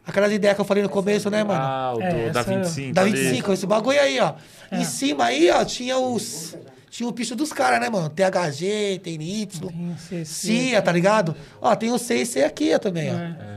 Aquelas 0.08 0.32
ideias 0.32 0.56
que 0.56 0.62
eu 0.62 0.66
falei 0.66 0.84
no 0.84 0.90
começo, 0.90 1.30
né, 1.30 1.44
mano? 1.44 1.60
Ah, 1.62 1.94
o 1.96 2.02
É, 2.02 2.10
do, 2.28 2.34
da 2.34 2.40
essa- 2.42 2.56
25. 2.56 2.94
Da 2.94 3.02
ali. 3.02 3.12
25, 3.12 3.54
esse 3.54 3.66
bagulho 3.66 4.00
aí, 4.00 4.20
ó. 4.20 4.34
É. 4.72 4.78
Em 4.80 4.84
cima 4.86 5.26
aí, 5.26 5.50
ó, 5.50 5.64
tinha 5.66 5.98
os. 5.98 6.56
Tinha 6.90 7.10
o 7.10 7.12
picho 7.12 7.36
dos 7.36 7.52
caras, 7.52 7.80
né, 7.82 7.90
mano? 7.90 8.10
THG, 8.10 9.00
TNY, 9.04 9.46
Tem 9.48 9.96
CC. 9.98 10.26
CIA, 10.26 10.82
tá 10.82 10.92
ligado? 10.94 11.36
Ó, 11.62 11.76
tem 11.76 11.92
o 11.92 11.98
C 11.98 12.22
e 12.22 12.26
C 12.26 12.44
aqui 12.44 12.74
ó, 12.74 12.80
também, 12.80 13.12
ó. 13.14 13.18
É. 13.18 13.55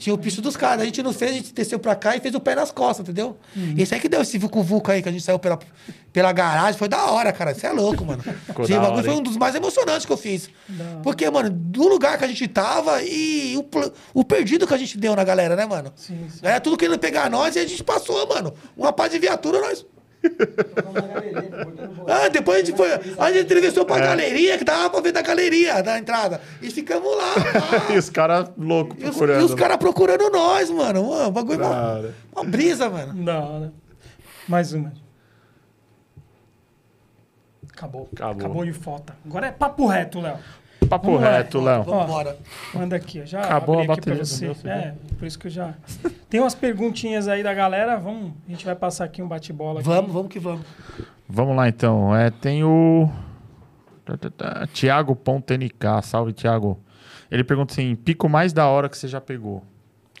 Tinha 0.00 0.14
o 0.14 0.18
picho 0.18 0.40
dos 0.40 0.56
caras. 0.56 0.80
A 0.80 0.84
gente 0.86 1.02
não 1.02 1.12
fez, 1.12 1.30
a 1.30 1.34
gente 1.34 1.52
desceu 1.52 1.78
pra 1.78 1.94
cá 1.94 2.16
e 2.16 2.20
fez 2.20 2.34
o 2.34 2.40
pé 2.40 2.54
nas 2.54 2.72
costas, 2.72 3.04
entendeu? 3.04 3.36
Uhum. 3.54 3.74
Esse 3.76 3.94
aí 3.94 4.00
que 4.00 4.08
deu 4.08 4.22
esse 4.22 4.38
vucu-vucu 4.38 4.90
aí, 4.90 5.02
que 5.02 5.08
a 5.10 5.12
gente 5.12 5.22
saiu 5.22 5.38
pela, 5.38 5.58
pela 6.10 6.32
garagem. 6.32 6.78
Foi 6.78 6.88
da 6.88 7.10
hora, 7.10 7.30
cara. 7.34 7.54
Você 7.54 7.66
é 7.66 7.72
louco, 7.72 8.02
mano. 8.02 8.22
Da 8.24 8.80
bagulho 8.80 9.04
foi 9.04 9.14
um 9.14 9.22
dos 9.22 9.36
mais 9.36 9.54
emocionantes 9.54 10.06
que 10.06 10.12
eu 10.12 10.16
fiz. 10.16 10.48
Porque, 11.02 11.28
mano, 11.28 11.50
do 11.50 11.86
lugar 11.86 12.16
que 12.16 12.24
a 12.24 12.28
gente 12.28 12.48
tava 12.48 13.02
e 13.02 13.54
o, 13.58 13.64
o 14.14 14.24
perdido 14.24 14.66
que 14.66 14.72
a 14.72 14.78
gente 14.78 14.96
deu 14.96 15.14
na 15.14 15.22
galera, 15.22 15.54
né, 15.54 15.66
mano? 15.66 15.92
Sim, 15.94 16.26
sim. 16.30 16.40
Galera, 16.40 16.62
tudo 16.62 16.78
querendo 16.78 16.98
pegar 16.98 17.28
nós 17.28 17.54
e 17.56 17.58
a 17.58 17.66
gente 17.66 17.84
passou, 17.84 18.26
mano. 18.26 18.54
Uma 18.74 18.94
paz 18.94 19.12
de 19.12 19.18
viatura, 19.18 19.60
nós. 19.60 19.84
Ah, 22.08 22.28
depois 22.28 22.62
a 22.62 22.64
gente 22.64 22.76
foi. 22.76 22.88
A 23.18 23.32
gente 23.32 23.44
entrevistou 23.44 23.84
pra 23.84 23.98
galeria, 23.98 24.58
que 24.58 24.64
dava 24.64 24.90
pra 24.90 25.00
ver 25.00 25.12
da 25.12 25.22
galeria, 25.22 25.82
da 25.82 25.98
entrada. 25.98 26.40
E 26.60 26.70
ficamos 26.70 27.16
lá. 27.16 27.34
e 27.94 27.98
os 27.98 28.10
caras 28.10 28.50
loucos 28.58 28.96
E 28.98 29.04
os, 29.04 29.16
procurando. 29.16 29.40
e 29.40 29.44
os 29.44 29.54
caras 29.54 29.76
procurando 29.76 30.30
nós, 30.30 30.70
mano. 30.70 31.08
Mano, 31.08 31.28
o 31.28 31.30
bagulho 31.30 31.62
é 31.62 31.66
uma, 31.66 31.74
Cara. 31.74 32.14
uma 32.34 32.44
brisa, 32.44 32.88
mano. 32.90 33.24
Da 33.24 33.38
hora. 33.40 33.72
Mais 34.48 34.72
uma. 34.72 34.92
Acabou. 37.72 38.08
Acabou. 38.12 38.32
Acabou 38.40 38.64
de 38.64 38.72
foto. 38.72 39.12
Agora 39.24 39.46
é 39.46 39.52
papo 39.52 39.86
reto, 39.86 40.20
Léo. 40.20 40.38
Papo 40.88 41.06
Vamos 41.06 41.20
lá. 41.22 41.30
reto, 41.36 41.60
Léo. 41.60 41.82
Vamos 41.84 42.04
embora. 42.04 42.36
Manda 42.74 42.96
aqui, 42.96 43.20
ó. 43.22 43.24
Já 43.26 43.42
Acabou 43.42 43.76
abri 43.78 43.90
a 43.90 43.94
aqui 43.94 44.02
pra 44.02 44.14
você. 44.16 44.44
meu, 44.46 44.56
é, 44.64 44.94
por 45.18 45.26
isso 45.26 45.38
que 45.38 45.46
eu 45.46 45.50
já. 45.50 45.74
Tem 46.28 46.40
umas 46.40 46.54
perguntinhas 46.54 47.28
aí 47.28 47.42
da 47.42 47.54
galera. 47.54 47.96
Vamos, 47.96 48.32
a 48.48 48.50
gente 48.50 48.64
vai 48.64 48.74
passar 48.74 49.04
aqui 49.04 49.22
um 49.22 49.28
bate-bola. 49.28 49.82
Vamos, 49.82 50.12
vamos 50.12 50.28
que 50.32 50.38
vamos. 50.40 50.62
Vamos 51.28 51.54
lá, 51.56 51.68
então. 51.68 52.14
É, 52.16 52.30
tem 52.30 52.64
o... 52.64 53.08
tá, 54.04 54.16
tá, 54.16 54.30
tá, 54.30 54.66
Thiago.nk. 54.72 56.02
Salve, 56.02 56.32
Thiago. 56.32 56.78
Ele 57.30 57.44
pergunta 57.44 57.72
assim, 57.72 57.94
pico 57.94 58.28
mais 58.28 58.52
da 58.52 58.66
hora 58.66 58.88
que 58.88 58.98
você 58.98 59.06
já 59.06 59.20
pegou. 59.20 59.62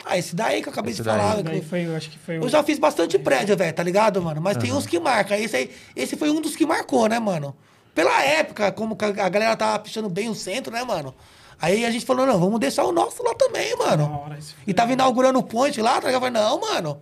Ah, 0.04 0.16
esse 0.16 0.34
daí 0.34 0.62
que 0.62 0.68
eu 0.68 0.72
acabei 0.72 0.92
Esse 0.92 1.02
de 1.02 1.08
falar. 1.08 1.34
daí. 1.34 1.36
que 1.38 1.42
Daí 1.42 1.56
eu- 1.58 1.62
foi, 1.64 1.86
eu 1.86 1.96
acho 1.96 2.08
que 2.10 2.18
foi 2.18 2.38
o. 2.38 2.44
Eu 2.44 2.48
já 2.48 2.62
fiz 2.62 2.78
bastante 2.78 3.18
prédio, 3.18 3.56
velho, 3.56 3.72
tá 3.74 3.82
ligado, 3.82 4.22
mano? 4.22 4.40
Mas 4.40 4.56
tem 4.56 4.72
uns 4.72 4.86
que 4.86 4.98
marcam. 5.00 5.36
Esse, 5.36 5.56
aí, 5.56 5.70
esse 5.96 6.16
foi 6.16 6.30
um 6.30 6.40
dos 6.40 6.54
que 6.56 6.64
marcou, 6.64 7.08
né, 7.08 7.18
mano? 7.18 7.54
Pela 7.94 8.22
época, 8.22 8.70
como 8.72 8.96
a 9.00 9.28
galera 9.28 9.56
tava 9.56 9.78
pichando 9.78 10.08
bem 10.08 10.28
o 10.28 10.34
centro, 10.34 10.72
né, 10.72 10.82
mano? 10.84 11.14
Aí 11.60 11.84
a 11.84 11.90
gente 11.90 12.06
falou, 12.06 12.24
não, 12.26 12.38
vamos 12.38 12.58
deixar 12.58 12.84
o 12.84 12.92
nosso 12.92 13.22
lá 13.22 13.34
também, 13.34 13.76
mano. 13.76 14.22
hora, 14.24 14.38
E 14.66 14.72
tava 14.72 14.92
inaugurando 14.92 15.38
o 15.38 15.42
ponte 15.42 15.80
lá, 15.82 16.00
tá 16.00 16.06
ligado? 16.08 16.24
Eu 16.24 16.32
falei, 16.32 16.42
não, 16.42 16.60
mano. 16.60 17.00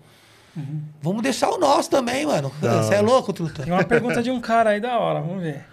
Vamos 1.01 1.23
deixar 1.23 1.51
o 1.51 1.59
nosso 1.59 1.89
também, 1.89 2.27
mano. 2.27 2.51
Você 2.61 2.95
é 2.97 3.01
louco, 3.01 3.33
truta? 3.33 3.63
Tem 3.63 3.73
uma 3.73 3.85
pergunta 3.85 4.21
de 4.23 4.31
um 4.31 4.41
cara 4.41 4.71
aí 4.71 4.81
da 4.81 4.99
hora, 4.99 5.21
vamos 5.21 5.43
ver. 5.43 5.65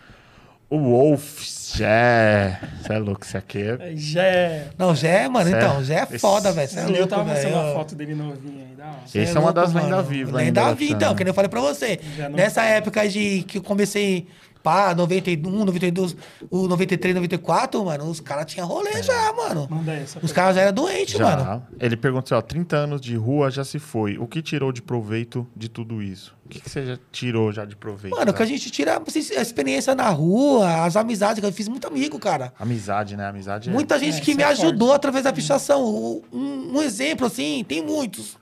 O 0.70 0.78
Wolf, 0.80 1.42
Jé. 1.76 2.60
Você 2.82 2.94
é 2.94 2.98
louco, 3.00 3.24
isso 3.26 3.38
aqui 3.38 3.62
é... 3.62 3.94
É, 3.94 3.96
Jé. 3.96 4.68
Não, 4.78 4.96
Zé, 4.96 5.28
mano, 5.30 5.50
é- 5.50 5.58
então, 5.58 5.84
Zé 5.84 6.08
é 6.12 6.20
foda, 6.20 6.52
velho. 6.52 6.68
Você 6.68 6.80
é 6.80 6.84
eu 6.84 6.90
louco, 6.90 7.08
tava 7.08 7.24
mostrando 7.24 7.54
velho. 7.54 7.66
uma 7.66 7.74
foto 7.74 7.96
dele 7.96 8.16
novinho 8.16 8.66
aí, 8.70 8.76
da 8.76 8.86
hora. 8.86 8.98
Esse 9.14 9.38
é 9.38 9.40
uma 9.40 9.54
das 9.54 9.74
lendas 9.74 10.08
vivas 10.08 10.34
Lenda 10.34 10.62
ainda, 10.62 10.76
viva, 10.76 10.92
né? 10.92 10.98
então, 10.98 11.16
que 11.16 11.24
nem 11.24 11.30
eu 11.30 11.36
falei 11.36 11.50
pra 11.50 11.62
você. 11.62 12.00
Nessa 12.32 12.64
época 12.64 13.08
de 13.08 13.44
que 13.44 13.58
eu 13.60 13.64
comecei, 13.64 14.28
pá, 14.66 14.96
91, 14.96 15.64
92, 15.64 16.18
o 16.50 16.68
93, 16.68 17.14
94, 17.14 17.86
mano, 17.86 18.06
os 18.10 18.20
caras 18.20 18.48
tinham 18.52 18.68
rolê 18.68 19.04
já, 19.04 19.32
mano. 19.34 19.68
Manda 19.70 19.94
essa. 19.94 20.18
Os 20.24 20.32
caras 20.32 20.56
já 20.56 20.64
eram 20.64 20.74
doentes, 20.74 21.14
Já. 21.20 21.38
mano. 21.38 21.68
Ele 21.80 21.96
pergunta 21.96 22.26
assim, 22.34 22.34
ó, 22.34 22.42
30 22.42 22.76
anos 22.76 23.00
de 23.00 23.16
rua 23.16 23.52
já 23.52 23.64
se 23.64 23.78
foi. 23.78 24.18
O 24.18 24.26
que 24.26 24.42
tirou 24.42 24.72
de 24.72 24.82
proveito 24.82 25.48
de 25.56 25.70
tudo 25.70 26.02
isso? 26.02 26.36
O 26.44 26.50
que, 26.50 26.60
que 26.60 26.68
você 26.68 26.84
já 26.84 26.98
tirou 27.12 27.52
já 27.52 27.64
de 27.64 27.76
proveito? 27.76 28.16
Mano, 28.16 28.32
né? 28.32 28.34
que 28.36 28.42
a 28.42 28.46
gente 28.48 28.72
tira 28.72 28.98
a 28.98 29.42
experiência 29.42 29.94
na 29.94 30.10
rua, 30.10 30.84
as 30.84 30.96
amizades, 30.96 31.40
que 31.40 31.46
eu 31.46 31.54
fiz 31.54 31.68
muito 31.68 31.86
amigo, 31.86 32.18
cara. 32.18 32.52
Amizade, 32.60 33.16
né? 33.16 33.28
Amizade 33.28 33.70
é... 33.70 33.72
Muita 33.72 34.00
gente 34.00 34.18
É, 34.18 34.22
que 34.22 34.34
me 34.34 34.42
é 34.42 34.48
ajudou 34.48 34.88
forte. 34.88 34.96
através 34.96 35.24
da 35.26 35.32
pichação. 35.32 36.22
Um, 36.34 36.78
um 36.78 36.82
exemplo, 36.82 37.28
assim, 37.28 37.64
tem 37.68 37.84
muitos. 37.86 38.36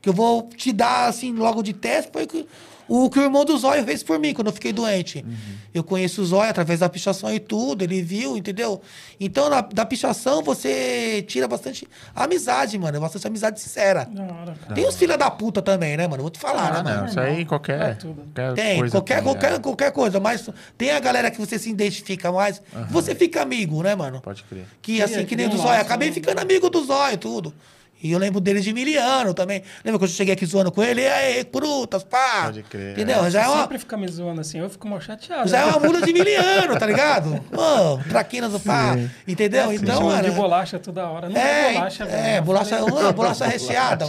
Que 0.00 0.08
eu 0.08 0.14
vou 0.14 0.48
te 0.56 0.72
dar, 0.72 1.08
assim, 1.08 1.34
logo 1.34 1.62
de 1.62 1.74
teste, 1.74 2.10
foi 2.12 2.26
que- 2.26 2.46
o 2.88 3.10
que 3.10 3.18
o 3.18 3.22
irmão 3.22 3.44
do 3.44 3.56
Zóio 3.58 3.84
fez 3.84 4.02
por 4.02 4.18
mim 4.18 4.32
quando 4.34 4.46
eu 4.48 4.52
fiquei 4.52 4.72
doente. 4.72 5.24
Uhum. 5.26 5.34
Eu 5.74 5.84
conheço 5.84 6.22
o 6.22 6.24
Zóio 6.26 6.50
através 6.50 6.80
da 6.80 6.88
pichação 6.88 7.32
e 7.34 7.38
tudo, 7.40 7.82
ele 7.82 8.00
viu, 8.02 8.36
entendeu? 8.36 8.80
Então, 9.20 9.50
na, 9.50 9.60
da 9.60 9.84
pichação, 9.84 10.42
você 10.42 11.22
tira 11.26 11.46
bastante 11.46 11.86
amizade, 12.14 12.78
mano. 12.78 13.00
Bastante 13.00 13.26
amizade 13.26 13.60
sincera. 13.60 14.06
Cara. 14.06 14.74
Tem 14.74 14.86
os 14.86 14.96
filha 14.96 15.18
da 15.18 15.30
puta 15.30 15.60
também, 15.60 15.96
né, 15.96 16.06
mano? 16.06 16.22
Vou 16.22 16.30
te 16.30 16.38
falar, 16.38 16.68
Ah, 16.68 16.82
né, 16.82 16.82
mano? 16.82 17.00
não, 17.00 17.06
isso 17.06 17.20
aí 17.20 17.42
É 17.42 17.44
qualquer, 17.44 17.96
tudo. 17.98 18.22
qualquer 18.34 18.54
Tem, 18.54 18.78
coisa 18.78 18.92
qualquer, 18.92 19.14
tem, 19.16 19.22
qualquer, 19.24 19.52
é. 19.52 19.58
qualquer 19.58 19.92
coisa, 19.92 20.20
mas 20.20 20.48
tem 20.78 20.90
a 20.92 21.00
galera 21.00 21.30
que 21.30 21.38
você 21.38 21.58
se 21.58 21.68
identifica 21.70 22.30
mais, 22.32 22.62
você 22.90 23.14
fica 23.14 23.42
amigo, 23.42 23.82
né, 23.82 23.94
mano? 23.94 24.20
Pode 24.20 24.42
crer. 24.44 24.64
Que 24.80 25.02
assim, 25.02 25.24
que 25.26 25.36
nem 25.36 25.46
cria 25.46 25.48
do 25.48 25.58
Zóio. 25.62 25.80
Acabei 25.80 26.08
né? 26.08 26.14
ficando 26.14 26.38
amigo 26.40 26.70
do 26.70 26.84
Zóio 26.84 27.14
e 27.14 27.18
tudo. 27.18 27.54
E 28.02 28.12
eu 28.12 28.18
lembro 28.18 28.40
dele 28.40 28.60
de 28.60 28.70
Emiliano 28.70 29.32
também. 29.32 29.62
Lembra 29.84 29.98
quando 29.98 30.10
eu 30.10 30.14
cheguei 30.16 30.34
aqui 30.34 30.44
zoando 30.44 30.70
com 30.70 30.82
ele? 30.82 31.00
E 31.00 31.06
aí, 31.08 31.44
crutas, 31.44 32.04
pá. 32.04 32.44
Pode 32.44 32.62
crer, 32.62 32.92
Entendeu? 32.92 33.28
Já 33.30 33.40
é, 33.40 33.44
Você 33.44 33.50
uma, 33.50 33.60
sempre 33.62 33.78
fica 33.78 33.96
me 33.96 34.06
zoando 34.06 34.40
assim, 34.42 34.58
eu 34.58 34.68
fico 34.70 34.86
mal 34.86 35.00
chateado. 35.00 35.48
já 35.48 35.58
é 35.60 35.64
né? 35.66 35.72
uma 35.72 35.80
mula 35.80 36.02
de 36.02 36.10
Emiliano, 36.10 36.78
tá 36.78 36.86
ligado? 36.86 37.42
Ô, 37.52 37.98
traquinas 38.08 38.52
do 38.52 38.60
pá. 38.60 38.96
Entendeu? 39.26 39.70
Sim. 39.70 39.76
Então, 39.76 40.02
mano. 40.02 40.22
de 40.22 40.30
bolacha 40.30 40.78
toda 40.78 41.06
hora. 41.08 41.28
Não 41.28 41.36
É, 41.40 41.70
é 41.70 41.72
bolacha, 41.74 42.04
velho. 42.04 42.16
é, 42.26 42.40
bolacha, 42.40 42.78
falei- 42.78 43.12
bolacha 43.12 43.46
recheada. 43.46 44.06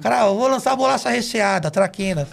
Cara, 0.00 0.26
eu 0.26 0.36
vou 0.36 0.48
lançar 0.48 0.76
bolacha 0.76 1.08
recheada, 1.08 1.70
traquinas. 1.70 2.28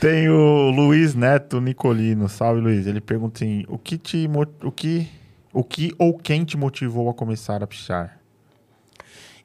Tem 0.00 0.28
o 0.28 0.70
Luiz 0.70 1.14
Neto 1.14 1.60
Nicolino. 1.60 2.28
Salve, 2.28 2.60
Luiz. 2.60 2.86
Ele 2.86 3.00
pergunta 3.00 3.38
assim, 3.44 3.64
o 3.68 3.78
que 3.78 3.98
te... 3.98 4.28
O 4.62 4.72
que, 4.72 5.08
o 5.52 5.62
que 5.64 5.92
ou 5.98 6.16
quem 6.18 6.44
te 6.44 6.56
motivou 6.56 7.08
a 7.10 7.14
começar 7.14 7.62
a 7.62 7.66
pichar? 7.66 8.17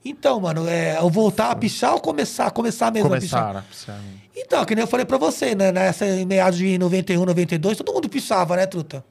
Então, 0.05 0.39
mano, 0.39 0.67
é, 0.67 0.97
eu 0.97 1.09
voltar 1.09 1.51
a 1.51 1.55
pichar 1.55 1.93
ou 1.93 1.99
começar, 1.99 2.51
começar 2.51 2.91
mesmo 2.91 3.13
a 3.13 3.19
pichar? 3.19 3.47
Começar 3.47 3.59
a 3.59 3.61
pichar. 3.63 3.99
Então, 4.35 4.65
que 4.65 4.75
nem 4.75 4.83
eu 4.83 4.87
falei 4.87 5.05
pra 5.05 5.17
você, 5.17 5.55
né? 5.55 5.71
Nessa 5.71 6.05
meados 6.25 6.57
de 6.59 6.77
91, 6.77 7.25
92, 7.25 7.77
todo 7.77 7.93
mundo 7.93 8.09
pichava, 8.09 8.55
né, 8.55 8.65
truta? 8.65 9.03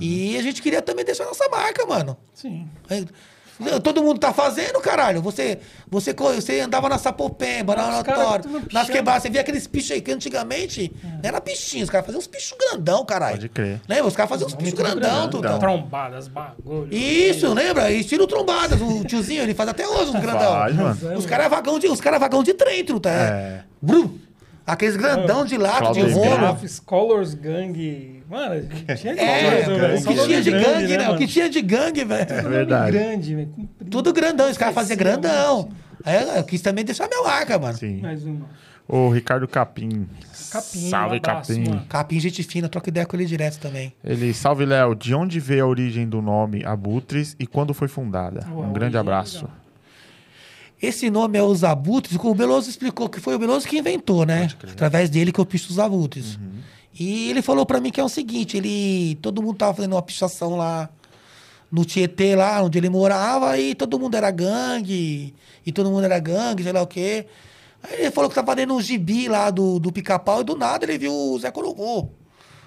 E 0.00 0.36
a 0.36 0.42
gente 0.42 0.60
queria 0.60 0.82
também 0.82 1.04
deixar 1.04 1.24
nossa 1.24 1.48
marca, 1.48 1.86
mano. 1.86 2.16
Sim. 2.34 2.68
Todo 3.82 4.02
mundo 4.02 4.18
tá 4.18 4.32
fazendo, 4.32 4.80
caralho. 4.80 5.20
Você, 5.20 5.58
você, 5.88 6.12
você 6.14 6.60
andava 6.60 6.88
na 6.88 6.98
Sapopemba, 6.98 7.74
na 7.74 7.88
Oratório, 7.88 8.44
tudo 8.44 8.68
nas 8.72 8.88
quebradas. 8.88 9.22
Você 9.22 9.30
via 9.30 9.40
aqueles 9.40 9.66
pichos 9.66 9.92
aí 9.92 10.00
que 10.00 10.12
antigamente 10.12 10.92
não 11.02 11.20
era 11.22 11.40
pichinho. 11.40 11.84
Os 11.84 11.90
caras 11.90 12.06
faziam 12.06 12.18
uns 12.20 12.26
pichos 12.26 12.56
grandão, 12.58 13.04
caralho. 13.04 13.36
Pode 13.36 13.48
crer. 13.48 13.80
Lembra? 13.88 14.06
Os 14.06 14.16
caras 14.16 14.30
faziam 14.30 14.46
uns 14.46 14.54
pichos 14.54 14.74
grandão, 14.74 15.28
tudão. 15.28 15.58
Trombadas, 15.58 16.28
bagulho. 16.28 16.88
Isso, 16.94 17.52
lembra? 17.52 17.90
Estilo 17.90 18.26
trombadas. 18.26 18.80
O 18.80 19.04
tiozinho, 19.04 19.42
ele 19.42 19.54
faz 19.54 19.68
até 19.68 19.86
hoje 19.86 20.10
uns 20.10 20.20
grandão. 20.20 20.52
Faz, 20.52 20.76
mano. 20.76 21.18
Os 21.18 21.26
caras 21.26 21.46
é 21.46 21.48
vagão 21.48 21.78
de, 21.78 21.88
os 21.88 22.00
cara 22.00 22.16
é 22.16 22.18
vagão 22.18 22.42
de 22.42 22.54
trem, 22.54 22.84
truta. 22.84 23.10
É. 23.10 23.12
É. 23.28 23.64
Brum. 23.80 24.18
Aqueles 24.68 24.96
grandão 24.96 25.44
de 25.44 25.56
lata, 25.56 25.92
de 25.92 26.02
rolo. 26.02 26.56
Colors 26.84 27.34
Gang. 27.34 28.22
Mano, 28.28 28.68
tinha 28.96 29.14
de 29.14 29.20
É, 29.20 29.66
o 29.66 29.78
velho. 29.80 30.00
Só 30.02 30.12
que 30.12 30.24
tinha 30.26 30.42
de 30.42 30.50
grande, 30.50 30.66
gangue, 30.66 30.96
né? 30.98 31.10
O 31.10 31.16
que 31.16 31.26
tinha 31.26 31.48
de 31.48 31.62
gangue, 31.62 32.04
velho. 32.04 32.30
É 32.32 32.42
verdade. 32.42 32.92
grande, 32.92 33.34
velho. 33.34 33.54
Tudo 33.90 34.12
grandão, 34.12 34.50
os 34.50 34.58
caras 34.58 34.74
faziam 34.74 34.96
grandão. 34.98 35.70
Aí 36.04 36.36
eu 36.36 36.44
quis 36.44 36.60
também 36.60 36.84
deixar 36.84 37.08
minha 37.08 37.22
marca, 37.22 37.58
mano. 37.58 37.76
Sim. 37.78 38.00
Mais 38.02 38.22
uma. 38.24 38.46
O 38.86 39.10
Ricardo 39.10 39.46
Capim. 39.48 40.06
Capim, 40.50 40.88
Salve, 40.88 41.14
um 41.14 41.18
abraço, 41.18 41.52
Capim. 41.52 41.68
mano. 41.68 41.84
Capim, 41.88 42.20
gente 42.20 42.42
fina, 42.42 42.68
troca 42.68 42.88
ideia 42.88 43.04
com 43.06 43.16
ele 43.16 43.26
direto 43.26 43.58
também. 43.58 43.92
Ele, 44.04 44.32
salve, 44.32 44.64
Léo. 44.64 44.94
De 44.94 45.14
onde 45.14 45.40
veio 45.40 45.64
a 45.64 45.68
origem 45.68 46.08
do 46.08 46.22
nome 46.22 46.64
Abutres 46.64 47.36
e 47.38 47.46
quando 47.46 47.74
foi 47.74 47.88
fundada? 47.88 48.46
Ué, 48.50 48.66
um 48.66 48.72
grande 48.72 48.96
é 48.96 49.00
abraço. 49.00 49.44
legal. 49.44 49.56
Esse 50.80 51.10
nome 51.10 51.38
é 51.38 51.42
os 51.42 51.64
abutres, 51.64 52.16
o 52.16 52.34
Beloso 52.34 52.70
explicou 52.70 53.08
que 53.08 53.20
foi 53.20 53.34
o 53.34 53.38
Beloso 53.38 53.66
que 53.66 53.78
inventou, 53.78 54.24
né? 54.24 54.48
Através 54.62 55.10
dele 55.10 55.32
que 55.32 55.40
eu 55.40 55.46
picho 55.46 55.70
os 55.70 55.78
abutres. 55.78 56.38
E 56.98 57.30
ele 57.30 57.42
falou 57.42 57.66
pra 57.66 57.80
mim 57.80 57.90
que 57.90 58.00
é 58.00 58.04
o 58.04 58.08
seguinte, 58.08 58.56
ele... 58.56 59.16
Todo 59.22 59.42
mundo 59.42 59.56
tava 59.56 59.74
fazendo 59.74 59.92
uma 59.94 60.02
pichação 60.02 60.56
lá 60.56 60.88
no 61.70 61.84
Tietê, 61.84 62.34
lá 62.34 62.62
onde 62.62 62.78
ele 62.78 62.88
morava, 62.88 63.58
e 63.58 63.74
todo 63.74 63.98
mundo 63.98 64.16
era 64.16 64.30
gangue, 64.30 65.34
e 65.66 65.72
todo 65.72 65.90
mundo 65.90 66.04
era 66.04 66.18
gangue, 66.18 66.62
sei 66.62 66.72
lá 66.72 66.82
o 66.82 66.86
quê. 66.86 67.26
Aí 67.82 68.00
ele 68.00 68.10
falou 68.10 68.28
que 68.28 68.34
tava 68.34 68.54
lendo 68.54 68.74
um 68.74 68.80
gibi 68.80 69.28
lá 69.28 69.50
do, 69.50 69.78
do 69.78 69.92
pica-pau, 69.92 70.40
e 70.40 70.44
do 70.44 70.56
nada 70.56 70.84
ele 70.84 70.98
viu 70.98 71.12
o 71.12 71.38
Zé 71.38 71.50
Corubu. 71.50 72.10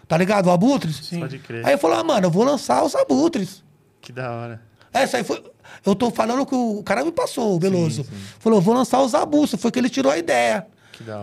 Tá 0.07 0.17
ligado? 0.17 0.47
O 0.47 0.51
Abutres? 0.51 0.97
Sim. 0.97 1.21
Pode 1.21 1.39
crer. 1.39 1.65
Aí 1.65 1.73
ele 1.73 1.77
falou, 1.79 1.97
ah, 1.97 2.03
mano, 2.03 2.27
eu 2.27 2.31
vou 2.31 2.43
lançar 2.43 2.83
os 2.83 2.93
Abutres. 2.95 3.63
Que 4.01 4.11
da 4.11 4.31
hora. 4.31 4.61
Essa 4.93 5.17
aí 5.17 5.23
foi. 5.23 5.41
Eu 5.85 5.95
tô 5.95 6.11
falando 6.11 6.45
que 6.45 6.55
o 6.55 6.83
cara 6.83 7.03
me 7.03 7.11
passou, 7.11 7.55
o 7.55 7.59
Beloso. 7.59 8.03
sim. 8.03 8.09
Falou, 8.39 8.61
vou 8.61 8.73
lançar 8.73 9.01
os 9.01 9.15
abusos. 9.15 9.59
Foi 9.59 9.71
que 9.71 9.79
ele 9.79 9.89
tirou 9.89 10.11
a 10.11 10.17
ideia. 10.17 10.67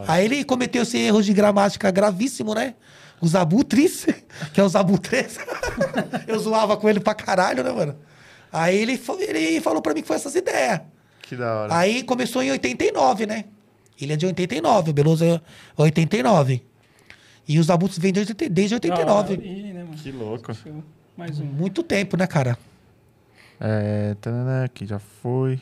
Aí 0.06 0.24
ele 0.24 0.44
cometeu 0.44 0.82
esse 0.82 0.98
erro 0.98 1.22
de 1.22 1.32
gramática 1.32 1.90
gravíssimo, 1.90 2.54
né? 2.54 2.74
Os 3.20 3.34
abutres, 3.34 4.06
que 4.52 4.60
é 4.60 4.64
os 4.64 4.74
abutres. 4.74 5.38
eu 6.26 6.38
zoava 6.38 6.76
com 6.76 6.88
ele 6.88 7.00
pra 7.00 7.14
caralho, 7.14 7.62
né, 7.62 7.70
mano? 7.70 7.96
Aí 8.52 8.76
ele, 8.76 9.00
ele 9.20 9.60
falou 9.60 9.82
pra 9.82 9.94
mim 9.94 10.02
que 10.02 10.06
foi 10.06 10.16
essas 10.16 10.34
ideias. 10.34 10.80
Que 11.22 11.36
da 11.36 11.54
hora. 11.54 11.76
Aí 11.76 12.02
começou 12.02 12.42
em 12.42 12.50
89, 12.50 13.26
né? 13.26 13.44
Ele 14.00 14.12
é 14.12 14.16
de 14.16 14.26
89, 14.26 14.90
o 14.90 14.92
Beloso 14.92 15.24
é 15.24 15.40
89. 15.76 16.62
E 17.46 17.58
os 17.58 17.70
abutres 17.70 17.98
vêm 17.98 18.12
desde, 18.12 18.34
desde 18.34 18.74
89. 18.74 19.04
Da 19.04 19.14
hora, 19.14 19.30
origem, 19.30 19.72
né, 19.72 19.84
mano? 19.84 19.96
Que 19.96 20.12
louco. 20.12 20.52
Um. 20.66 20.82
Muito 21.44 21.82
tempo, 21.82 22.16
né, 22.16 22.26
cara? 22.26 22.56
É, 23.60 24.14
tanana, 24.20 24.64
aqui 24.64 24.86
já 24.86 24.98
foi. 24.98 25.60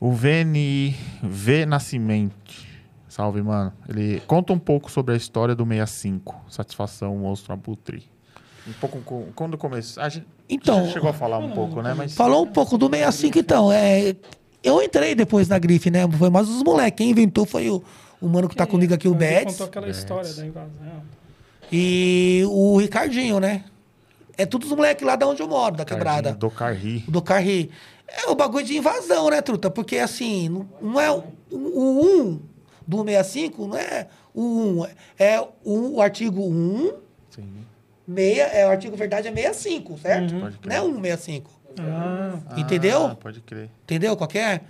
O 0.00 0.12
VNI 0.12 0.96
V 1.22 1.66
Nascimento. 1.66 2.72
Salve, 3.08 3.42
mano. 3.42 3.72
Ele 3.88 4.20
conta 4.26 4.52
um 4.52 4.58
pouco 4.58 4.90
sobre 4.90 5.14
a 5.14 5.16
história 5.16 5.54
do 5.54 5.64
65. 5.66 6.34
Satisfação, 6.48 7.16
monstro 7.18 7.52
abutre. 7.52 8.10
Um 8.66 8.72
pouco 8.74 9.26
quando 9.34 9.58
começou. 9.58 10.02
A 10.02 10.08
gente 10.08 10.26
Então, 10.48 10.88
chegou 10.90 11.10
a 11.10 11.12
falar 11.12 11.38
um 11.38 11.50
pouco, 11.50 11.82
né? 11.82 11.94
Mas 11.94 12.14
Falou 12.14 12.44
um 12.44 12.46
pouco 12.46 12.78
do 12.78 12.88
65, 12.88 13.38
então. 13.38 13.70
É, 13.72 14.16
eu 14.62 14.82
entrei 14.82 15.14
depois 15.14 15.46
na 15.48 15.58
grife, 15.58 15.90
né? 15.90 16.08
Foi 16.10 16.30
mais 16.30 16.48
os 16.48 16.62
moleques. 16.62 16.96
Quem 16.96 17.10
inventou 17.10 17.44
foi 17.44 17.68
o, 17.68 17.82
o 18.20 18.28
mano 18.28 18.48
que 18.48 18.56
tá 18.56 18.66
comigo 18.66 18.94
aqui, 18.94 19.06
o 19.08 19.12
Ele 19.12 19.18
Betis. 19.18 19.52
contou 19.52 19.66
aquela 19.66 19.88
história 19.88 20.32
da 20.32 20.46
invasão. 20.46 21.02
E 21.70 22.42
o 22.48 22.76
Ricardinho, 22.78 23.38
né? 23.40 23.64
É 24.36 24.46
todos 24.46 24.70
os 24.70 24.76
moleques 24.76 25.06
lá 25.06 25.14
da 25.16 25.26
onde 25.26 25.42
eu 25.42 25.48
moro, 25.48 25.76
da 25.76 25.84
quebrada. 25.84 26.32
do 26.32 26.50
Carri. 26.50 27.00
Do 27.08 27.20
Carri. 27.22 27.70
É 28.08 28.28
o 28.30 28.34
bagulho 28.34 28.64
de 28.64 28.76
invasão, 28.76 29.30
né, 29.30 29.40
truta? 29.40 29.70
Porque 29.70 29.98
assim, 29.98 30.48
não- 30.80 31.00
é 31.00 31.10
o, 31.10 31.22
o 31.50 32.20
1 32.22 32.40
do 32.86 33.04
65, 33.04 33.66
não 33.66 33.76
é 33.76 34.06
o 34.34 34.42
1. 34.42 34.86
É 35.18 35.40
o, 35.64 35.94
o 35.96 36.02
artigo 36.02 36.42
1, 36.42 36.92
Sim. 37.30 37.44
meia, 38.06 38.44
é, 38.44 38.66
o 38.66 38.70
artigo 38.70 38.96
verdade 38.96 39.28
é 39.28 39.32
65, 39.34 39.98
certo? 39.98 40.34
Pode 40.38 40.58
crer. 40.58 40.78
Não 40.78 40.86
é 40.88 40.92
165. 41.16 41.50
Ah, 41.78 42.38
Entendeu? 42.58 43.06
Ah, 43.06 43.14
pode 43.14 43.40
crer. 43.40 43.70
Entendeu 43.84 44.14
qual 44.16 44.28
é? 44.34 44.60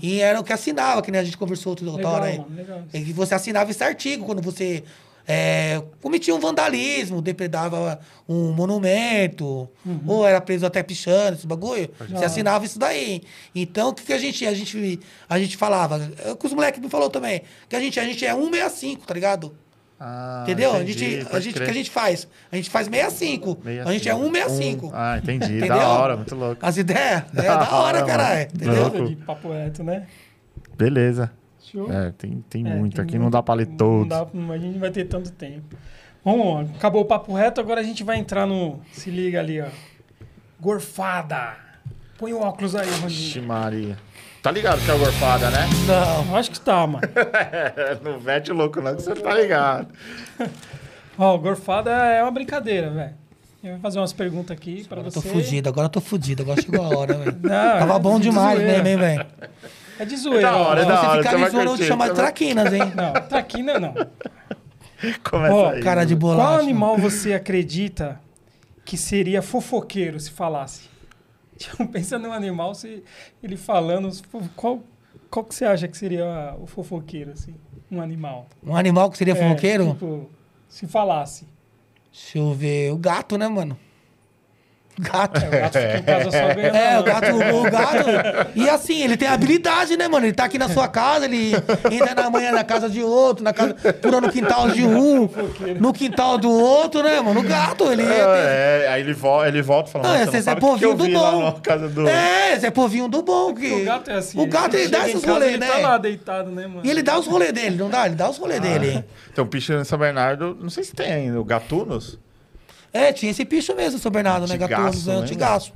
E 0.00 0.20
era 0.20 0.38
o 0.40 0.44
que 0.44 0.52
assinava, 0.52 1.02
que 1.02 1.10
nem 1.10 1.20
a 1.20 1.24
gente 1.24 1.36
conversou 1.36 1.70
outra 1.72 1.90
legal, 1.90 2.12
hora 2.12 2.24
aí. 2.26 2.40
legal. 2.54 2.82
É 2.92 3.00
que 3.00 3.12
você 3.12 3.34
assinava 3.34 3.70
esse 3.70 3.82
artigo 3.82 4.24
quando 4.24 4.40
você 4.40 4.84
é, 5.26 5.82
cometia 6.02 6.34
um 6.34 6.38
vandalismo, 6.40 7.22
depredava 7.22 7.98
um 8.28 8.52
monumento, 8.52 9.68
ou 10.06 10.26
era 10.26 10.40
preso 10.40 10.66
até 10.66 10.82
pichando, 10.82 11.36
esse 11.36 11.46
bagulho. 11.46 11.88
Você 12.10 12.24
assinava 12.24 12.64
isso 12.64 12.78
daí. 12.78 13.22
Então, 13.54 13.88
o 13.90 13.94
que, 13.94 14.02
que 14.02 14.12
a 14.12 14.18
gente 14.18 14.46
a 14.46 14.52
gente 14.54 15.00
a 15.28 15.38
gente 15.38 15.56
falava? 15.56 16.10
É 16.24 16.32
o 16.32 16.36
que 16.36 16.46
os 16.46 16.52
moleques 16.52 16.80
me 16.80 16.88
falou 16.88 17.08
também, 17.10 17.42
que 17.68 17.76
a 17.76 17.80
gente 17.80 17.98
a 17.98 18.04
gente 18.04 18.24
é 18.24 18.34
165, 18.34 19.06
tá 19.06 19.14
ligado? 19.14 19.54
Ah, 19.98 20.40
Entendeu? 20.42 20.74
entendi, 20.74 20.90
a 20.90 21.08
gente, 21.20 21.36
a 21.36 21.40
gente, 21.40 21.54
crer. 21.54 21.64
que 21.66 21.70
a 21.70 21.74
gente 21.74 21.90
faz? 21.90 22.28
A 22.50 22.56
gente 22.56 22.68
faz 22.68 22.86
65. 22.88 23.58
A 23.86 23.92
gente 23.92 24.08
é 24.08 24.14
165. 24.14 24.86
Um- 24.88 24.90
Ah, 24.92 25.18
entendi. 25.22 25.44
Entendeu? 25.56 25.68
Da 25.68 25.88
hora, 25.88 26.16
muito 26.16 26.34
louco. 26.34 26.58
As 26.60 26.76
ideias? 26.76 27.22
É 27.32 27.42
Da 27.42 27.56
da 27.56 27.74
hora, 27.76 27.98
hora, 27.98 28.04
caralho. 28.04 28.48
Entendeu? 28.52 28.82
Louco. 28.82 29.08
De 29.08 29.16
papo 29.16 29.52
reto, 29.52 29.82
né? 29.84 30.06
Beleza. 30.76 31.30
Show. 31.70 31.92
É, 31.92 32.12
tem, 32.12 32.44
tem 32.48 32.66
É, 32.66 32.74
muito. 32.74 32.96
tem 32.96 33.04
Aqui 33.04 33.18
não 33.18 33.30
dá 33.30 33.42
pra 33.42 33.54
ler 33.54 33.66
Não 33.68 33.76
todos. 33.76 34.08
dá, 34.08 34.22
a 34.22 34.58
gente 34.58 34.72
não 34.74 34.80
vai 34.80 34.90
ter 34.90 35.04
tanto 35.04 35.30
tempo. 35.32 35.76
Vamos, 36.24 36.70
acabou 36.76 37.02
o 37.02 37.04
papo 37.04 37.34
reto, 37.34 37.60
agora 37.60 37.80
a 37.80 37.84
gente 37.84 38.02
vai 38.02 38.16
entrar 38.18 38.46
no. 38.46 38.80
Se 38.92 39.10
liga 39.10 39.40
ali, 39.40 39.60
ó. 39.60 39.66
Gorfada. 40.60 41.56
Põe 42.18 42.32
o 42.32 42.40
óculos 42.40 42.74
aí, 42.74 42.86
Vixe, 42.88 43.02
Rondinho. 43.40 43.46
Maria. 43.48 43.98
Tá 44.42 44.50
ligado 44.50 44.80
que 44.84 44.90
é 44.90 44.96
gorfada, 44.98 45.50
né? 45.50 45.66
Não. 45.86 46.36
Acho 46.36 46.50
que 46.50 46.60
tá, 46.60 46.86
mano. 46.86 47.06
não 48.02 48.20
mete 48.20 48.52
louco 48.52 48.80
não, 48.80 48.94
que 48.94 49.02
você 49.02 49.14
tá 49.14 49.34
ligado. 49.34 49.88
Ó, 51.18 51.36
gorfada 51.38 51.90
é 51.90 52.22
uma 52.22 52.30
brincadeira, 52.30 52.90
velho. 52.90 53.14
Eu 53.62 53.72
vou 53.72 53.80
fazer 53.80 53.98
umas 53.98 54.12
perguntas 54.12 54.54
aqui 54.54 54.84
pra 54.86 54.98
Agora 54.98 55.08
eu 55.08 55.12
você. 55.12 55.26
tô 55.28 55.34
fudido, 55.34 55.68
agora 55.70 55.86
eu 55.86 55.90
tô 55.90 56.00
fudido. 56.00 56.42
Agora 56.42 56.60
chegou 56.60 56.84
a 56.84 56.88
hora, 56.98 57.14
velho. 57.14 57.38
Não, 57.42 57.78
Tava 57.78 57.94
é 57.94 57.98
bom 57.98 58.18
de 58.18 58.28
demais 58.28 58.58
mesmo, 58.60 58.86
hein, 58.86 58.96
velho? 58.98 59.26
É 59.98 60.04
de 60.04 60.16
zoeira. 60.16 60.48
É 60.48 60.50
da 60.50 60.56
hora, 60.56 60.82
é 60.82 60.84
da 60.84 60.96
Se 61.00 61.06
hora. 61.06 61.18
ficar 61.18 61.30
você 61.30 61.36
me 61.36 61.42
vai 61.42 61.50
zoando, 61.50 61.70
eu 61.70 61.76
te 61.76 61.84
chamar 61.84 62.08
de 62.08 62.14
traquinas, 62.14 62.72
hein? 62.72 62.92
Não, 62.94 63.12
traquina 63.28 63.78
não. 63.78 63.94
Começa 65.28 65.54
Ó, 65.54 65.68
aí. 65.70 65.82
Cara 65.82 66.04
de 66.04 66.14
bolacha. 66.16 66.48
Qual 66.50 66.58
animal 66.60 66.96
você 66.98 67.34
acredita 67.34 68.20
que 68.84 68.96
seria 68.96 69.42
fofoqueiro 69.42 70.18
se 70.18 70.30
falasse? 70.30 70.88
Tipo, 71.56 71.86
pensa 71.86 72.18
num 72.18 72.32
animal, 72.32 72.74
se 72.74 73.04
ele 73.40 73.56
falando, 73.56 74.10
qual, 74.56 74.82
qual 75.30 75.44
que 75.44 75.54
você 75.54 75.64
acha 75.64 75.86
que 75.86 75.96
seria 75.96 76.56
o 76.60 76.66
fofoqueiro, 76.66 77.30
assim? 77.30 77.54
Um 77.90 78.00
animal. 78.00 78.48
Um 78.66 78.74
animal 78.74 79.08
que 79.10 79.16
seria 79.18 79.34
É, 79.34 79.36
fofoqueiro? 79.36 79.92
tipo, 79.92 80.28
se 80.68 80.86
falasse. 80.88 81.46
Deixa 82.12 82.38
eu 82.38 82.52
ver. 82.54 82.92
O 82.92 82.96
gato, 82.96 83.38
né, 83.38 83.46
mano? 83.46 83.78
Gato. 84.98 85.40
É, 85.40 85.48
o 85.48 85.50
gato 85.50 85.78
fica 85.78 85.98
em 85.98 86.02
casa 86.02 86.24
só 86.30 86.54
ganhando. 86.54 86.76
É, 86.76 87.00
o 87.00 87.02
gato, 87.02 87.26
o 87.34 87.62
gato. 87.70 88.50
E 88.54 88.68
assim, 88.68 89.02
ele 89.02 89.16
tem 89.16 89.26
habilidade, 89.26 89.96
né, 89.96 90.06
mano? 90.06 90.26
Ele 90.26 90.32
tá 90.32 90.44
aqui 90.44 90.56
na 90.56 90.68
sua 90.68 90.86
casa, 90.86 91.24
ele 91.24 91.52
entra 91.90 92.14
na 92.14 92.30
manhã 92.30 92.52
na 92.52 92.62
casa 92.62 92.88
de 92.88 93.02
outro, 93.02 93.42
na 93.42 93.52
casa, 93.52 93.74
pula 93.74 94.20
no 94.20 94.30
quintal 94.30 94.68
de 94.70 94.84
um, 94.84 95.28
no 95.80 95.92
quintal 95.92 96.38
do 96.38 96.50
outro, 96.50 97.02
né, 97.02 97.20
mano? 97.20 97.40
O 97.40 97.42
gato, 97.42 97.90
ele. 97.90 98.02
É, 98.02 98.84
é, 98.84 98.88
aí 98.88 99.00
ele 99.02 99.12
volta, 99.12 99.48
ele 99.48 99.62
volta 99.62 99.88
e 99.88 99.92
fala, 99.92 100.04
Não, 100.08 100.24
"Nossa, 100.24 100.38
esse 100.38 100.46
não 100.46 100.52
é 100.52 100.56
o 100.56 100.60
povinho 100.60 100.94
do 100.94 101.08
bom. 101.08 101.60
do... 101.92 102.08
É, 102.08 102.54
esse 102.54 102.66
é 102.66 102.70
povinho 102.70 103.08
do 103.08 103.22
bom. 103.22 103.52
Que... 103.54 103.72
O 103.72 103.84
gato 103.84 104.10
é 104.10 104.14
assim. 104.14 104.40
O 104.40 104.46
gato, 104.46 104.76
ele 104.76 104.88
dá 104.88 105.08
esses 105.08 105.24
rolês, 105.24 105.54
ele 105.54 105.58
né? 105.58 105.70
tá 105.70 105.78
lá 105.78 105.98
deitado, 105.98 106.50
né, 106.50 106.66
mano? 106.66 106.82
E 106.84 106.90
ele 106.90 107.02
dá 107.02 107.18
os 107.18 107.26
rolês 107.26 107.52
dele, 107.52 107.76
não 107.76 107.90
dá? 107.90 108.06
Ele 108.06 108.14
dá 108.14 108.28
os 108.30 108.38
rolês 108.38 108.60
dele. 108.60 109.04
Então, 109.32 109.44
picho 109.46 109.72
em 109.72 109.84
São 109.84 109.98
Bernardo, 109.98 110.56
não 110.60 110.70
sei 110.70 110.84
se 110.84 110.94
tem 110.94 111.12
ainda, 111.12 111.40
o 111.40 111.44
Gatunos. 111.44 112.18
É, 112.94 113.12
tinha 113.12 113.32
esse 113.32 113.44
bicho 113.44 113.74
mesmo, 113.74 113.98
seu 113.98 114.10
Bernardo, 114.10 114.46
né? 114.46 114.56
Gatunos, 114.56 115.06
né? 115.06 115.16
Antigaço. 115.16 115.72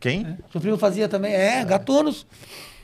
Quem? 0.00 0.36
Seu 0.50 0.60
primo 0.60 0.76
fazia 0.76 1.08
também, 1.08 1.32
é, 1.32 1.64
gatunos. 1.64 2.26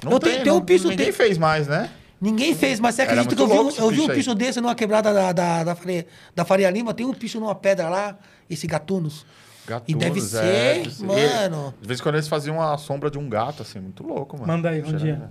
Não 0.05 0.13
eu 0.13 0.21
tenho, 0.21 0.45
tem 0.45 0.53
um 0.53 0.61
picho 0.61 0.89
Ninguém 0.89 1.07
tem- 1.07 1.13
fez 1.13 1.37
mais, 1.37 1.67
né? 1.67 1.91
Ninguém 2.21 2.55
fez, 2.55 2.79
mas 2.79 2.95
você 2.95 3.03
acredita 3.03 3.35
que 3.35 3.43
eu 3.43 3.47
vi, 3.49 3.55
um, 3.55 3.71
eu 3.71 3.91
vi 3.91 4.01
um 4.01 4.03
picho 4.03 4.11
aí. 4.11 4.17
picho 4.19 4.35
desse 4.35 4.61
numa 4.61 4.75
quebrada 4.75 5.13
da, 5.13 5.33
da, 5.33 5.65
da, 5.65 5.75
Faria, 5.75 6.07
da 6.35 6.45
Faria 6.45 6.71
Lima? 6.71 6.95
Tem 6.95 7.05
um 7.07 7.15
picho 7.15 7.41
numa 7.41 7.55
pedra 7.55 7.89
lá, 7.89 8.17
esse 8.49 8.67
gatunos. 8.67 9.27
Gatunos, 9.67 9.89
E 9.89 9.95
deve 9.95 10.21
é, 10.21 10.23
ser, 10.23 10.83
deve 10.83 10.91
ser. 10.91 11.05
mano. 11.05 11.75
De 11.81 11.89
vez 11.89 11.99
em 11.99 12.03
quando 12.03 12.15
eles 12.17 12.29
faziam 12.29 12.61
a 12.63 12.77
sombra 12.79 13.11
de 13.11 13.19
um 13.19 13.29
gato, 13.29 13.63
assim, 13.63 13.81
muito 13.81 14.03
louco, 14.07 14.37
mano. 14.39 14.47
Manda 14.53 14.69
aí, 14.71 14.83
um 14.83 14.97
dia. 14.97 15.31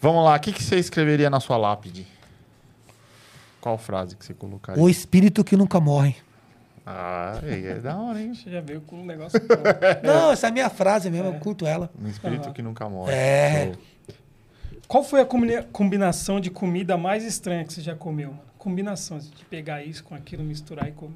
Vamos 0.00 0.24
lá, 0.24 0.36
o 0.36 0.40
que, 0.40 0.52
que 0.52 0.62
você 0.62 0.76
escreveria 0.76 1.30
na 1.30 1.38
sua 1.40 1.56
lápide? 1.56 2.06
Qual 3.60 3.78
frase 3.78 4.16
que 4.16 4.24
você 4.24 4.34
colocaria? 4.34 4.82
O 4.82 4.88
espírito 4.88 5.44
que 5.44 5.56
nunca 5.56 5.80
morre. 5.80 6.16
Ah, 6.84 7.38
é 7.44 7.74
da 7.74 7.96
hora, 7.96 8.20
hein? 8.20 8.34
Você 8.34 8.50
já 8.50 8.60
veio 8.60 8.80
com 8.80 8.96
um 8.96 9.04
negócio. 9.06 9.38
bom. 9.40 9.46
Não, 10.02 10.32
essa 10.32 10.48
é 10.48 10.50
a 10.50 10.52
minha 10.52 10.68
frase 10.68 11.08
mesmo, 11.10 11.28
eu 11.28 11.34
curto 11.34 11.66
ela. 11.66 11.90
Um 12.00 12.08
espírito 12.08 12.44
Aham. 12.46 12.52
que 12.52 12.62
nunca 12.62 12.88
morre. 12.88 13.12
É. 13.12 13.66
Show. 13.66 14.16
Qual 14.88 15.04
foi 15.04 15.20
a 15.20 15.24
combina- 15.24 15.62
combinação 15.72 16.40
de 16.40 16.50
comida 16.50 16.96
mais 16.98 17.24
estranha 17.24 17.64
que 17.64 17.72
você 17.72 17.80
já 17.80 17.94
comeu, 17.94 18.30
mano? 18.30 18.42
Combinação, 18.58 19.16
assim, 19.16 19.30
de 19.30 19.44
pegar 19.44 19.82
isso 19.84 20.02
com 20.04 20.14
aquilo, 20.14 20.42
misturar 20.44 20.88
e 20.88 20.92
comer. 20.92 21.14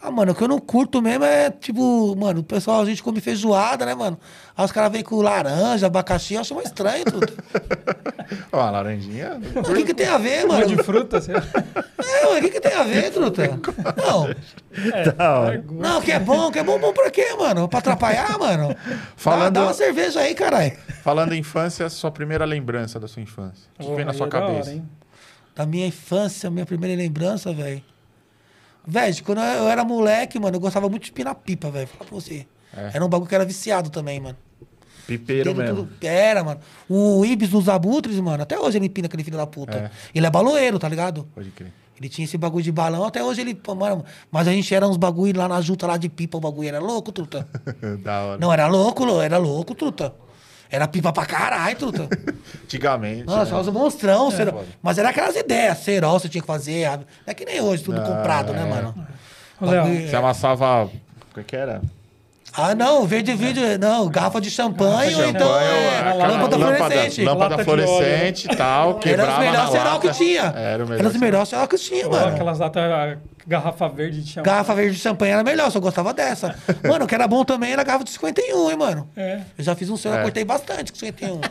Ah, 0.00 0.12
mano, 0.12 0.30
o 0.30 0.34
que 0.34 0.42
eu 0.42 0.48
não 0.48 0.60
curto 0.60 1.02
mesmo 1.02 1.24
é, 1.24 1.50
tipo, 1.50 2.14
mano, 2.16 2.40
o 2.40 2.44
pessoal, 2.44 2.80
a 2.82 2.84
gente 2.84 3.02
come 3.02 3.20
feijoada, 3.20 3.84
né, 3.84 3.94
mano? 3.96 4.16
Aí 4.56 4.64
os 4.64 4.70
caras 4.70 4.92
vêm 4.92 5.02
com 5.02 5.20
laranja, 5.20 5.86
abacaxi, 5.88 6.34
eu 6.34 6.40
acho 6.40 6.54
mais 6.54 6.68
estranho 6.68 7.04
tudo. 7.04 7.26
Ó, 8.52 8.60
a 8.60 8.70
laranjinha. 8.70 9.40
O 9.56 9.74
que 9.74 9.84
que 9.84 9.94
tem 9.94 10.06
a 10.06 10.16
ver, 10.18 10.46
mano? 10.46 10.66
de 10.66 10.76
fruta, 10.82 11.20
você... 11.20 11.32
É, 12.10 12.24
mano, 12.26 12.38
o 12.38 12.40
que 12.40 12.48
que 12.50 12.60
tem 12.60 12.72
a 12.74 12.84
ver, 12.84 13.10
truta? 13.10 13.42
Não, 13.96 14.28
É, 14.94 15.56
gosto. 15.58 15.74
não, 15.74 16.00
que 16.00 16.12
é 16.12 16.18
bom, 16.18 16.50
que 16.50 16.58
é 16.60 16.62
bom, 16.64 16.78
bom 16.78 16.92
pra 16.92 17.10
quê, 17.10 17.34
mano? 17.38 17.68
Pra 17.68 17.80
atrapalhar, 17.80 18.38
mano? 18.38 18.74
Falando- 19.16 19.54
Dá, 19.54 19.60
dá 19.60 19.66
uma 19.66 19.74
cerveja 19.74 20.20
aí, 20.20 20.34
caralho. 20.34 20.72
Falando 21.02 21.32
em 21.34 21.40
infância, 21.40 21.88
sua 21.90 22.10
primeira 22.10 22.44
lembrança 22.44 23.00
da 23.00 23.08
sua 23.08 23.20
infância. 23.20 23.68
O 23.80 23.84
que 23.84 23.94
vem 23.96 24.04
na 24.04 24.12
sua 24.12 24.26
é 24.26 24.30
da 24.30 24.38
hora, 24.38 24.46
cabeça? 24.54 24.82
Da 25.56 25.66
minha 25.66 25.86
infância, 25.88 26.48
minha 26.50 26.64
primeira 26.64 26.96
lembrança, 26.96 27.52
velho. 27.52 27.82
Velho, 28.90 29.22
quando 29.24 29.38
eu 29.42 29.68
era 29.68 29.84
moleque, 29.84 30.38
mano, 30.40 30.56
eu 30.56 30.60
gostava 30.60 30.88
muito 30.88 31.04
de 31.04 31.12
pinar 31.12 31.34
pipa, 31.34 31.70
velho. 31.70 31.86
Fala 31.86 32.06
pra 32.06 32.14
você. 32.14 32.46
É. 32.74 32.92
Era 32.94 33.04
um 33.04 33.08
bagulho 33.08 33.28
que 33.28 33.34
era 33.34 33.44
viciado 33.44 33.90
também, 33.90 34.18
mano. 34.18 34.36
Pipeiro 35.06 35.50
Tendo 35.50 35.62
mesmo. 35.62 35.76
tudo- 35.76 35.90
Era, 36.06 36.42
mano. 36.42 36.60
O 36.88 37.24
Ibis 37.24 37.50
dos 37.50 37.68
Abutres, 37.68 38.18
mano, 38.20 38.42
até 38.42 38.58
hoje 38.58 38.78
ele 38.78 38.86
empina 38.86 39.06
aquele 39.06 39.22
filho 39.24 39.36
da 39.36 39.46
puta. 39.46 39.76
É. 39.76 39.90
Ele 40.14 40.26
é 40.26 40.30
baloeiro, 40.30 40.78
tá 40.78 40.88
ligado? 40.88 41.28
Pode 41.34 41.50
crer. 41.50 41.72
Ele 41.98 42.08
tinha 42.08 42.24
esse 42.24 42.38
bagulho 42.38 42.62
de 42.62 42.70
balão, 42.70 43.04
até 43.04 43.22
hoje 43.24 43.40
ele. 43.40 43.60
Mano, 43.76 44.04
mas 44.30 44.46
a 44.46 44.52
gente 44.52 44.72
era 44.74 44.86
uns 44.86 44.96
bagulho 44.96 45.36
lá 45.36 45.48
na 45.48 45.60
junta 45.60 45.86
lá 45.86 45.96
de 45.96 46.08
pipa, 46.08 46.38
o 46.38 46.40
bagulho 46.40 46.68
era 46.68 46.78
louco, 46.78 47.10
truta. 47.10 47.46
da 48.04 48.22
hora. 48.22 48.38
Não, 48.40 48.52
era 48.52 48.68
louco, 48.68 49.04
era 49.20 49.36
louco, 49.36 49.74
truta. 49.74 50.14
Era 50.70 50.86
pipa 50.86 51.12
pra 51.12 51.24
caralho, 51.24 51.76
truta. 51.76 52.08
Antigamente. 52.64 53.24
Nossa, 53.24 53.54
né? 53.54 53.60
os 53.60 53.68
monstrão, 53.68 54.30
foda. 54.30 54.54
Mas 54.82 54.98
era 54.98 55.08
aquelas 55.10 55.34
ideias, 55.36 55.78
cerol 55.78 56.18
você 56.20 56.28
tinha 56.28 56.40
que 56.42 56.46
fazer. 56.46 56.88
Não 56.90 57.04
é 57.26 57.34
que 57.34 57.44
nem 57.44 57.60
hoje, 57.60 57.82
tudo 57.84 58.00
Ah, 58.00 58.04
comprado, 58.04 58.52
né, 58.52 58.62
é. 58.62 58.64
mano? 58.66 59.06
Léo, 59.60 59.82
Bagulho- 59.84 60.08
Você 60.08 60.16
amassava. 60.16 60.84
O 60.84 60.90
que, 61.34 61.42
que 61.44 61.56
era? 61.56 61.80
Ah, 62.52 62.74
não, 62.74 63.06
verde 63.06 63.34
vídeo, 63.34 63.62
não, 63.78 64.08
garrafa 64.08 64.40
de 64.40 64.50
champanhe 64.50 65.14
ou 65.14 65.24
então 65.28 65.48
é, 65.60 66.14
lâmpada 66.14 66.56
fluorescente. 66.58 67.22
Lâmpada 67.24 67.64
fluorescente 67.64 68.48
e 68.50 68.56
tal. 68.56 68.88
Era 68.90 68.96
os 68.98 69.04
Quebrava 69.04 69.38
melhores 69.40 69.60
na 69.60 69.66
cerol 69.70 69.84
lata. 69.94 70.08
que 70.08 70.14
tinha. 70.14 70.42
Era 70.42 70.84
o 70.84 70.88
melhor. 70.88 71.00
Era 71.00 71.08
os 71.08 71.16
melhores 71.16 71.48
cerol 71.48 71.68
que 71.68 71.76
tinha, 71.78 72.06
ó, 72.06 72.10
mano. 72.10 72.26
aquelas 72.28 72.58
latas, 72.58 73.18
garrafa 73.46 73.88
verde 73.88 74.22
de 74.22 74.28
champanhe. 74.30 74.44
Garrafa 74.46 74.74
verde 74.74 74.94
de 74.96 75.00
champanhe 75.00 75.32
era 75.32 75.44
melhor, 75.44 75.70
só 75.70 75.78
gostava 75.80 76.12
dessa. 76.12 76.54
Mano, 76.86 77.04
o 77.04 77.08
que 77.08 77.14
era 77.14 77.26
bom 77.28 77.44
também 77.44 77.72
era 77.72 77.82
garrafa 77.84 78.04
de 78.04 78.10
51, 78.10 78.70
hein, 78.70 78.76
mano. 78.76 79.08
É. 79.16 79.40
Eu 79.56 79.64
já 79.64 79.74
fiz 79.74 79.88
um 79.88 79.96
cerol, 79.96 80.16
É. 80.18 80.20
eu 80.20 80.24
cortei 80.24 80.44
bastante 80.44 80.92
com 80.92 80.98
51. 80.98 81.40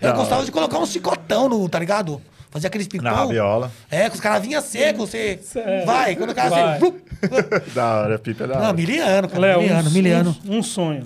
Da 0.00 0.08
Eu 0.10 0.14
gostava 0.14 0.44
de 0.44 0.50
colocar 0.50 0.78
um 0.78 0.86
chicotão 0.86 1.48
no, 1.48 1.68
tá 1.68 1.78
ligado? 1.78 2.20
Fazia 2.52 2.68
aqueles 2.68 2.86
Na 2.86 2.90
pipão. 2.90 3.14
rabiola. 3.14 3.72
É, 3.90 4.10
que 4.10 4.14
os 4.14 4.20
caras 4.20 4.42
vinham 4.42 4.60
secos, 4.60 5.08
você. 5.08 5.38
Sério? 5.42 5.86
Vai, 5.86 6.14
quando 6.14 6.30
o 6.30 6.34
cara 6.34 6.50
Vai. 6.50 6.76
assim. 6.76 7.00
Da 7.74 8.00
hora, 8.02 8.18
pipa 8.18 8.44
é 8.44 8.46
da 8.46 8.54
Não, 8.56 8.62
hora. 8.64 8.72
miliano, 8.74 9.26
cara. 9.28 9.40
Léo, 9.40 9.60
miliano, 9.62 9.88
um, 9.88 9.92
miliano. 9.92 10.36
Um, 10.46 10.58
um 10.58 10.62
sonho. 10.62 11.04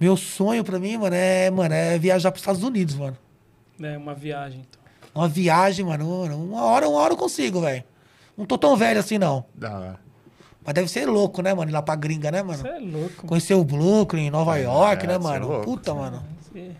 Meu 0.00 0.16
sonho 0.16 0.62
pra 0.62 0.78
mim, 0.78 0.96
mano, 0.96 1.16
é, 1.16 1.50
mano, 1.50 1.74
é 1.74 1.98
viajar 1.98 2.30
pros 2.30 2.40
Estados 2.40 2.62
Unidos, 2.62 2.94
mano. 2.94 3.16
É 3.82 3.98
uma 3.98 4.14
viagem, 4.14 4.60
então. 4.60 4.80
Uma 5.12 5.28
viagem, 5.28 5.84
mano. 5.84 6.08
Uma 6.44 6.62
hora, 6.62 6.88
uma 6.88 7.00
hora 7.00 7.12
eu 7.14 7.16
consigo, 7.16 7.60
velho. 7.60 7.82
Não 8.38 8.46
tô 8.46 8.56
tão 8.56 8.76
velho 8.76 9.00
assim, 9.00 9.18
não. 9.18 9.44
Da 9.54 9.76
hora. 9.76 10.00
Mas 10.64 10.74
deve 10.74 10.88
ser 10.88 11.06
louco, 11.06 11.42
né, 11.42 11.52
mano? 11.52 11.68
Ir 11.70 11.74
lá 11.74 11.82
pra 11.82 11.96
gringa, 11.96 12.30
né, 12.30 12.42
mano? 12.44 12.62
Você 12.62 12.68
é 12.68 12.78
louco. 12.78 13.26
Conhecer 13.26 13.54
o 13.54 13.64
Brooklyn, 13.64 14.30
Nova 14.30 14.56
York, 14.56 15.04
é, 15.04 15.08
né, 15.08 15.14
cê 15.14 15.18
é 15.18 15.22
mano? 15.22 15.48
louco. 15.48 15.64
Puta, 15.64 15.92
mano. 15.94 16.22
Você... 16.42 16.70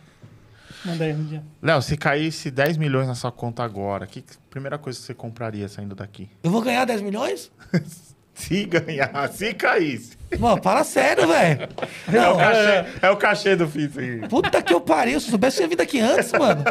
Manda 0.85 1.05
aí 1.05 1.13
um 1.13 1.25
dia. 1.25 1.43
Léo, 1.63 1.83
se 1.83 1.97
caísse 1.97 2.51
10 2.51 2.77
milhões 2.77 3.07
na 3.07 3.15
sua 3.15 3.31
conta 3.31 3.63
agora, 3.63 4.07
que 4.07 4.25
primeira 4.49 4.79
coisa 4.79 4.99
que 4.99 5.05
você 5.05 5.15
compraria 5.15 5.69
saindo 5.69 5.95
daqui? 5.95 6.29
Eu 6.43 6.51
vou 6.51 6.63
ganhar 6.63 6.85
10 6.85 7.01
milhões? 7.03 7.51
Se 8.33 8.65
ganhar, 8.65 9.29
se 9.31 9.53
caísse. 9.53 10.17
Mano, 10.39 10.63
fala 10.63 10.83
sério, 10.83 11.29
velho. 11.29 11.69
É 12.09 12.11
o 12.11 12.13
Não, 12.23 12.37
cachê, 12.39 12.85
é 13.03 13.11
o 13.11 13.17
cachê 13.19 13.57
do 13.57 13.69
FIS 13.69 13.99
aí. 13.99 14.29
Puta 14.29 14.63
que 14.63 14.73
eu 14.73 14.81
pariu. 14.81 15.21
Se 15.21 15.27
eu 15.27 15.31
soubesse, 15.33 15.57
eu 15.57 15.59
tinha 15.59 15.69
vindo 15.69 15.81
aqui 15.83 16.01
antes, 16.01 16.33
mano. 16.33 16.65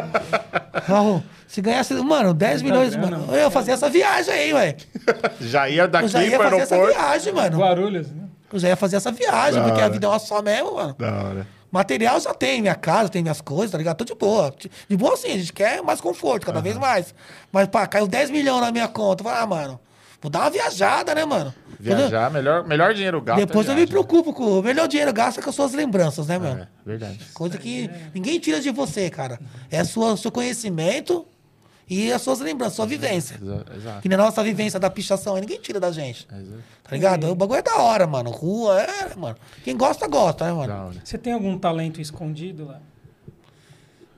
Não, 0.88 1.22
Se 1.46 1.60
ganhasse, 1.62 1.94
mano, 1.94 2.34
10 2.34 2.62
milhões, 2.62 2.96
grana, 2.96 3.18
mano. 3.18 3.32
Eu 3.32 3.38
ia 3.42 3.50
fazer 3.50 3.70
essa 3.72 3.88
viagem 3.88 4.34
aí, 4.34 4.52
velho. 4.52 4.76
Já 5.40 5.68
ia 5.68 5.82
Eu 5.82 5.88
daqui 5.88 6.08
já 6.08 6.24
ia 6.24 6.38
pro 6.38 6.48
fazer 6.50 6.62
essa 6.62 6.74
aeroporto. 6.74 7.00
viagem, 7.00 7.32
mano. 7.34 7.58
Guarulhos, 7.58 8.10
né? 8.10 8.24
Eu 8.52 8.58
já 8.58 8.68
ia 8.68 8.76
fazer 8.76 8.96
essa 8.96 9.12
viagem, 9.12 9.60
Da 9.60 9.66
porque 9.68 9.80
a 9.80 9.84
hora. 9.84 9.92
vida 9.92 10.06
é 10.06 10.10
uma 10.10 10.18
só 10.18 10.42
mesmo, 10.42 10.74
mano. 10.74 10.96
Da 10.98 11.12
hora. 11.22 11.46
Material 11.70 12.18
já 12.18 12.34
tem, 12.34 12.60
minha 12.60 12.74
casa, 12.74 13.08
tem 13.08 13.22
minhas 13.22 13.40
coisas, 13.40 13.70
tá 13.70 13.78
ligado? 13.78 13.98
Tô 13.98 14.04
de 14.04 14.14
boa. 14.14 14.52
De 14.88 14.96
boa 14.96 15.16
sim, 15.16 15.28
a 15.28 15.38
gente 15.38 15.52
quer 15.52 15.82
mais 15.82 16.00
conforto, 16.00 16.46
cada 16.46 16.60
vez 16.60 16.76
mais. 16.76 17.14
Mas, 17.52 17.68
pá, 17.68 17.86
caiu 17.86 18.08
10 18.08 18.30
milhões 18.30 18.60
na 18.60 18.72
minha 18.72 18.88
conta. 18.88 19.22
Falei, 19.22 19.38
ah, 19.38 19.46
mano, 19.46 19.80
vou 20.20 20.30
dar 20.30 20.40
uma 20.40 20.50
viajada, 20.50 21.14
né, 21.14 21.24
mano? 21.24 21.54
Viajar, 21.78 22.30
melhor, 22.30 22.66
melhor 22.66 22.92
dinheiro 22.92 23.20
gasto. 23.20 23.38
Depois 23.38 23.66
é 23.66 23.70
eu 23.70 23.74
me 23.74 23.86
viagem. 23.86 23.92
preocupo 23.92 24.32
com 24.32 24.58
o 24.58 24.62
melhor 24.62 24.88
dinheiro 24.88 25.12
gasto 25.12 25.38
é 25.38 25.42
com 25.42 25.48
as 25.48 25.56
suas 25.56 25.72
lembranças, 25.72 26.26
né, 26.26 26.38
mano? 26.38 26.62
É, 26.62 26.68
verdade. 26.84 27.20
Coisa 27.32 27.56
que 27.56 27.88
ninguém 28.12 28.38
tira 28.38 28.60
de 28.60 28.70
você, 28.70 29.08
cara. 29.08 29.38
É 29.70 29.82
sua, 29.84 30.16
seu 30.16 30.30
conhecimento 30.32 31.26
e 31.90 32.12
as 32.12 32.22
suas 32.22 32.38
lembranças, 32.38 32.76
sua 32.76 32.86
vivência. 32.86 33.34
Exa- 33.42 33.64
Exato. 33.76 34.00
Que 34.02 34.08
na 34.08 34.16
nossa 34.16 34.44
vivência 34.44 34.78
da 34.78 34.88
pichação 34.88 35.34
aí, 35.34 35.40
ninguém 35.40 35.60
tira 35.60 35.80
da 35.80 35.90
gente. 35.90 36.24
Exato. 36.32 36.62
Tá 36.84 36.90
ligado? 36.94 37.28
O 37.28 37.34
bagulho 37.34 37.58
é 37.58 37.62
da 37.62 37.76
hora, 37.78 38.06
mano. 38.06 38.30
Rua, 38.30 38.80
é, 38.80 39.14
mano. 39.16 39.36
Quem 39.64 39.76
gosta, 39.76 40.06
gosta, 40.06 40.44
né, 40.44 40.52
mano? 40.52 40.92
Você 41.04 41.18
tem 41.18 41.32
algum 41.32 41.58
talento 41.58 42.00
escondido 42.00 42.66
lá? 42.66 42.80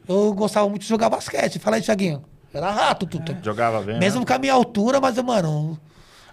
Eu 0.07 0.35
gostava 0.35 0.69
muito 0.69 0.82
de 0.82 0.89
jogar 0.89 1.09
basquete. 1.09 1.59
Fala 1.59 1.77
aí, 1.77 1.82
Thiaguinho. 1.82 2.23
Era 2.53 2.70
rato, 2.70 3.07
tudo. 3.07 3.35
Jogava 3.43 3.81
bem. 3.81 3.99
Mesmo 3.99 4.20
né? 4.20 4.27
com 4.27 4.32
a 4.35 4.39
minha 4.39 4.53
altura, 4.53 5.01
mas, 5.01 5.16
mano, 5.23 5.78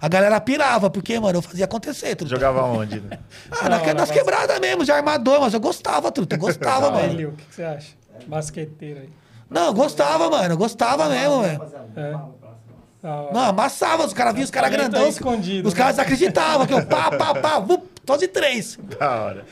a 0.02 0.08
galera 0.10 0.42
pirava, 0.42 0.90
porque, 0.90 1.18
mano, 1.20 1.38
eu 1.38 1.42
fazia 1.42 1.64
acontecer, 1.64 2.16
tudo. 2.16 2.30
Jogava 2.30 2.64
onde, 2.64 3.00
né? 3.00 3.18
Ah, 3.50 3.70
na, 3.70 3.78
Não, 3.80 3.94
nas 3.94 4.10
na 4.10 4.14
quebradas 4.14 4.60
mesmo, 4.60 4.84
de 4.84 4.92
armador, 4.92 5.40
mas 5.40 5.54
eu 5.54 5.60
gostava, 5.62 6.12
tudo. 6.12 6.34
Eu 6.34 6.40
gostava, 6.40 6.92
mano. 6.92 7.30
O 7.30 7.32
que 7.34 7.46
que 7.46 7.56
você 7.56 7.64
acha? 7.64 7.94
Basqueteiro 8.28 9.00
aí. 9.02 9.10
Não, 9.50 9.74
gostava, 9.74 10.30
mano. 10.30 10.56
Gostava 10.58 11.10
mesmo, 11.10 11.42
velho. 11.42 11.62
É. 11.96 12.12
Da 13.02 13.16
hora. 13.16 13.34
Não, 13.34 13.42
amassava, 13.42 14.06
os 14.06 14.14
caras 14.14 14.34
viam 14.34 14.44
os 14.44 14.52
caras 14.52 14.70
Talento 14.72 14.92
grandão. 14.92 15.10
escondido, 15.10 15.68
Os 15.70 15.74
né? 15.74 15.78
caras 15.80 16.00
acreditavam 16.00 16.68
que 16.68 16.74
eu 16.74 16.86
pá, 16.86 17.10
pá, 17.12 17.34
pá, 17.40 17.58
vup, 17.60 17.84
só 18.06 18.18
de 18.18 18.28
três. 18.28 18.78
Da 19.00 19.22
hora. 19.24 19.46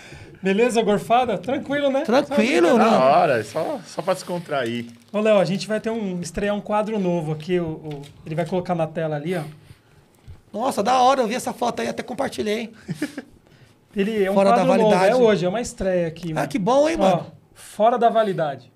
Beleza, 0.43 0.81
gorfada? 0.81 1.37
Tranquilo, 1.37 1.89
né? 1.89 2.01
Tranquilo, 2.01 2.77
Da 2.77 2.91
né? 2.91 2.97
hora, 2.97 3.43
só, 3.43 3.79
só 3.87 4.01
pra 4.01 4.13
descontrair. 4.13 4.87
Ô, 5.11 5.19
Léo, 5.19 5.39
a 5.39 5.45
gente 5.45 5.65
vai 5.67 5.79
ter 5.79 5.89
um 5.89 6.19
estrear 6.21 6.53
um 6.55 6.61
quadro 6.61 6.99
novo 6.99 7.31
aqui. 7.31 7.59
O, 7.59 7.65
o- 7.67 8.01
ele 8.25 8.35
vai 8.35 8.45
colocar 8.45 8.75
na 8.75 8.85
tela 8.85 9.15
ali, 9.15 9.35
ó. 9.35 9.41
Nossa, 10.53 10.83
da 10.83 10.99
hora, 11.01 11.21
eu 11.21 11.27
vi 11.27 11.35
essa 11.35 11.53
foto 11.53 11.81
aí, 11.81 11.87
até 11.87 12.03
compartilhei. 12.03 12.73
Ele 13.95 14.23
é 14.23 14.29
um 14.29 14.33
Fora 14.33 14.49
da 14.51 14.55
quadro 14.57 14.73
novo. 14.75 14.89
validade. 14.89 15.11
É 15.11 15.15
hoje, 15.15 15.45
é 15.45 15.49
uma 15.49 15.61
estreia 15.61 16.07
aqui. 16.07 16.31
Ah, 16.31 16.35
mano. 16.35 16.47
que 16.47 16.59
bom, 16.59 16.87
hein, 16.87 16.97
Ó, 16.99 17.01
mano? 17.03 17.25
fora 17.53 17.97
da 17.97 18.09
validade. 18.09 18.71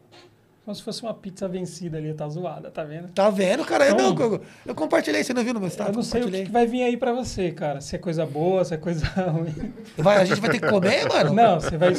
Como 0.71 0.75
se 0.77 0.83
fosse 0.83 1.01
uma 1.01 1.13
pizza 1.13 1.49
vencida 1.49 1.97
ali, 1.97 2.13
tá 2.13 2.29
zoada, 2.29 2.71
tá 2.71 2.81
vendo? 2.85 3.09
Tá 3.09 3.29
vendo, 3.29 3.65
cara? 3.65 3.87
Eu, 3.89 3.93
Então- 3.93 4.13
não, 4.13 4.21
eu, 4.35 4.41
eu 4.67 4.73
compartilhei, 4.73 5.21
você 5.21 5.33
não 5.33 5.43
viu 5.43 5.53
no 5.53 5.59
meu 5.59 5.67
estado? 5.67 5.89
Eu 5.89 5.95
não 5.95 6.01
sei 6.01 6.21
o 6.21 6.23
que, 6.23 6.29
Compartilhei. 6.29 6.45
que 6.45 6.51
vai 6.53 6.65
vir 6.65 6.83
aí 6.83 6.95
pra 6.95 7.11
você, 7.11 7.51
cara. 7.51 7.81
Se 7.81 7.93
é 7.97 7.99
coisa 7.99 8.25
boa, 8.25 8.63
se 8.63 8.73
é 8.73 8.77
coisa 8.77 9.05
ruim. 9.29 9.73
Vai, 9.97 10.21
a 10.21 10.23
gente 10.23 10.39
vai 10.39 10.49
ter 10.49 10.61
que 10.61 10.69
comer, 10.69 11.09
mano? 11.09 11.33
Não, 11.33 11.59
você 11.59 11.77
vai. 11.77 11.93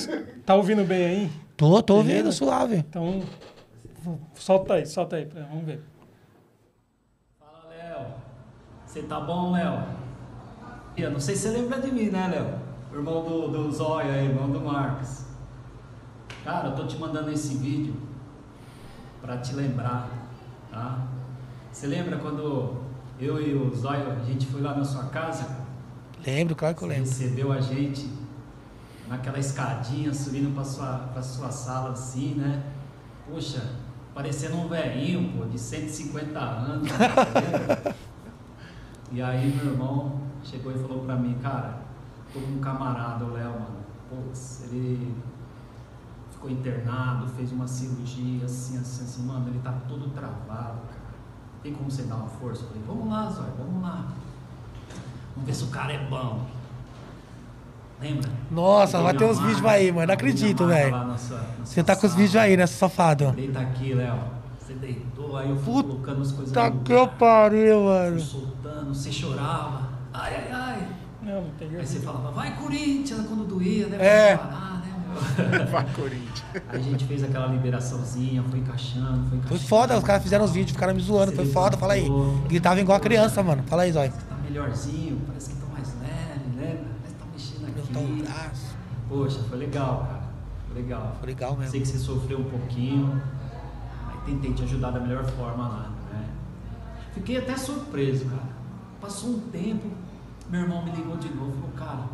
Tá 0.47 0.55
ouvindo 0.55 0.85
bem 0.85 1.05
aí? 1.05 1.31
Tô, 1.55 1.83
tô 1.83 1.97
ouvindo, 1.97 2.17
Beleza? 2.17 2.33
suave. 2.39 2.77
Então. 2.77 3.21
Solta 4.35 4.75
aí, 4.75 4.87
solta 4.87 5.17
aí, 5.17 5.27
pra- 5.27 5.43
vamos 5.43 5.67
ver. 5.67 5.83
Fala, 7.39 7.69
Léo. 7.69 8.07
Você 8.87 9.03
tá 9.03 9.21
bom, 9.21 9.53
Léo? 9.53 9.83
Eu 10.97 11.11
não 11.11 11.21
sei 11.21 11.35
se 11.37 11.43
você 11.43 11.59
lembra 11.59 11.79
de 11.79 11.93
mim, 11.93 12.07
né, 12.09 12.27
Léo? 12.29 12.59
Irmão 12.99 13.23
do, 13.23 13.49
do 13.49 13.71
Zóia 13.71 14.13
aí, 14.15 14.25
irmão 14.25 14.51
do 14.51 14.61
Marcos. 14.63 15.27
Cara, 16.43 16.69
eu 16.71 16.75
tô 16.75 16.87
te 16.87 16.97
mandando 16.97 17.31
esse 17.31 17.55
vídeo 17.59 17.95
pra 19.23 19.39
te 19.39 19.55
lembrar, 19.55 20.09
tá? 20.71 21.07
Você 21.73 21.87
lembra 21.87 22.19
quando 22.19 22.77
eu 23.19 23.41
e 23.41 23.55
o 23.55 23.75
Zóia, 23.75 24.09
a 24.21 24.25
gente 24.25 24.47
foi 24.47 24.61
lá 24.61 24.75
na 24.75 24.85
sua 24.85 25.05
casa? 25.05 25.63
Lembro, 26.27 26.55
claro 26.55 26.75
que 26.75 26.83
eu 26.85 26.89
Você 26.89 26.95
lembro. 26.95 27.09
recebeu 27.09 27.53
a 27.53 27.61
gente 27.61 28.11
naquela 29.09 29.39
escadinha 29.39 30.13
subindo 30.13 30.55
pra 30.55 30.65
sua, 30.65 31.09
pra 31.13 31.23
sua 31.23 31.51
sala 31.51 31.91
assim, 31.93 32.35
né? 32.35 32.63
Poxa, 33.29 33.63
parecendo 34.15 34.57
um 34.57 34.69
velhinho, 34.69 35.33
pô, 35.39 35.45
de 35.47 35.59
150 35.59 36.39
anos. 36.39 36.89
Lembra? 36.91 37.95
e 39.13 39.23
aí 39.23 39.55
meu 39.55 39.73
irmão 39.73 40.21
chegou 40.43 40.73
e 40.73 40.79
falou 40.79 41.05
pra 41.05 41.17
mim, 41.17 41.39
cara, 41.43 41.79
tô 42.33 42.41
com 42.41 42.53
um 42.53 42.59
camarada, 42.61 43.25
o 43.25 43.33
Léo, 43.33 43.51
mano. 43.53 43.83
Putz, 44.11 44.65
ele 44.71 45.15
ficou 46.43 46.51
internado, 46.51 47.29
fez 47.29 47.53
uma 47.53 47.69
cirurgia 47.69 48.45
assim, 48.45 48.79
assim, 48.79 49.05
assim, 49.05 49.23
mano, 49.23 49.49
ele 49.49 49.61
tá 49.61 49.73
todo 49.89 50.11
travado, 50.11 50.81
cara. 50.89 51.03
Tem 51.63 51.73
como 51.73 51.89
você 51.89 52.03
dar 52.03 52.17
uma 52.17 52.27
força? 52.27 52.65
Eu 52.65 52.69
falei, 52.69 52.83
vamos 52.87 53.09
lá, 53.09 53.31
Zóia, 53.31 53.53
vamos 53.57 53.81
lá. 53.81 54.09
Vamos 55.35 55.47
ver 55.47 55.55
se 55.55 55.65
o 55.65 55.69
cara 55.69 55.93
é 55.93 56.09
bom. 56.09 56.45
Lembra? 58.01 58.29
Nossa, 58.51 59.01
vai 59.01 59.17
ter 59.17 59.25
uns 59.25 59.39
vídeos 59.39 59.65
aí, 59.65 59.93
mano. 59.93 60.09
Não 60.09 60.15
acredito, 60.15 60.67
velho. 60.67 60.97
Você 61.65 61.85
tá 61.85 61.95
com 61.95 62.07
os 62.07 62.15
vídeos 62.15 62.35
aí, 62.35 62.57
né, 62.57 62.67
safado? 62.67 63.31
Deita 63.31 63.61
aqui, 63.61 63.95
Léo. 63.95 64.19
Você 64.59 64.75
deitou, 64.75 65.37
aí 65.37 65.49
eu 65.49 65.57
fui 65.57 65.75
Puta 65.75 65.89
colocando 65.89 66.23
as 66.23 66.33
coisas 66.33 66.53
Tá 66.53 66.71
que 66.71 66.93
eu 66.93 67.07
pariu, 67.07 67.75
fui 67.77 67.85
mano. 67.85 68.21
soltando, 68.21 68.95
você 68.95 69.13
chorava. 69.13 69.89
Ai, 70.13 70.35
ai, 70.35 70.53
ai. 70.53 70.89
Não, 71.23 71.43
não 71.43 71.51
peguei. 71.51 71.79
Aí 71.79 71.87
você 71.87 72.01
falava, 72.01 72.33
vai 72.33 72.57
Corinthians, 72.57 73.27
quando 73.29 73.47
doía, 73.47 73.87
né? 73.87 73.99
É. 74.01 74.37
Parar? 74.37 74.72
Vai, 75.71 75.87
Corinthians. 75.95 76.45
Aí 76.69 76.81
a 76.81 76.83
gente 76.83 77.05
fez 77.05 77.23
aquela 77.25 77.47
liberaçãozinha, 77.47 78.43
foi 78.45 78.59
encaixando, 78.59 79.29
foi 79.29 79.39
encaixando. 79.39 79.49
Foi 79.49 79.59
foda, 79.59 79.99
os 79.99 80.05
caras 80.05 80.23
fizeram 80.23 80.45
os 80.45 80.51
vídeos, 80.51 80.73
ficaram 80.73 80.95
me 80.95 81.01
zoando. 81.03 81.33
Foi 81.33 81.47
foda, 81.47 81.77
fala 81.77 81.95
aí. 81.95 82.07
Gritava 82.49 82.81
igual 82.81 82.97
a 82.97 83.01
criança, 83.01 83.43
mano. 83.43 83.63
Fala 83.65 83.83
aí, 83.83 83.93
Zói. 83.93 84.09
Tá 84.11 84.37
melhorzinho, 84.43 85.21
parece 85.27 85.51
que 85.51 85.57
tá 85.57 85.67
mais 85.73 85.89
leve, 86.01 86.57
lembra? 86.57 86.85
Parece 87.01 87.15
que 87.15 87.61
tá 87.61 87.67
mexendo 87.67 87.79
Eu 87.79 87.87
tô 87.93 87.99
um 88.01 88.13
aqui. 88.15 88.23
braço. 88.23 88.77
Poxa, 89.09 89.41
foi 89.49 89.59
legal, 89.59 90.07
cara. 90.09 90.23
Foi 90.67 90.83
legal. 90.83 91.17
Foi 91.19 91.27
legal 91.29 91.57
mesmo. 91.57 91.71
Sei 91.71 91.81
que 91.81 91.89
você 91.89 91.99
sofreu 91.99 92.39
um 92.41 92.45
pouquinho, 92.45 93.23
aí 94.09 94.19
tentei 94.27 94.53
te 94.53 94.63
ajudar 94.63 94.91
da 94.91 95.01
melhor 95.01 95.25
forma 95.25 95.69
lá, 95.69 95.91
né? 96.13 96.25
Fiquei 97.13 97.39
até 97.39 97.57
surpreso, 97.57 98.27
cara. 98.27 98.53
Passou 99.01 99.31
um 99.31 99.41
tempo, 99.51 99.89
meu 100.49 100.61
irmão 100.63 100.85
me 100.85 100.93
ligou 100.93 101.17
de 101.17 101.29
novo, 101.35 101.53
falou, 101.53 101.71
cara, 101.77 102.05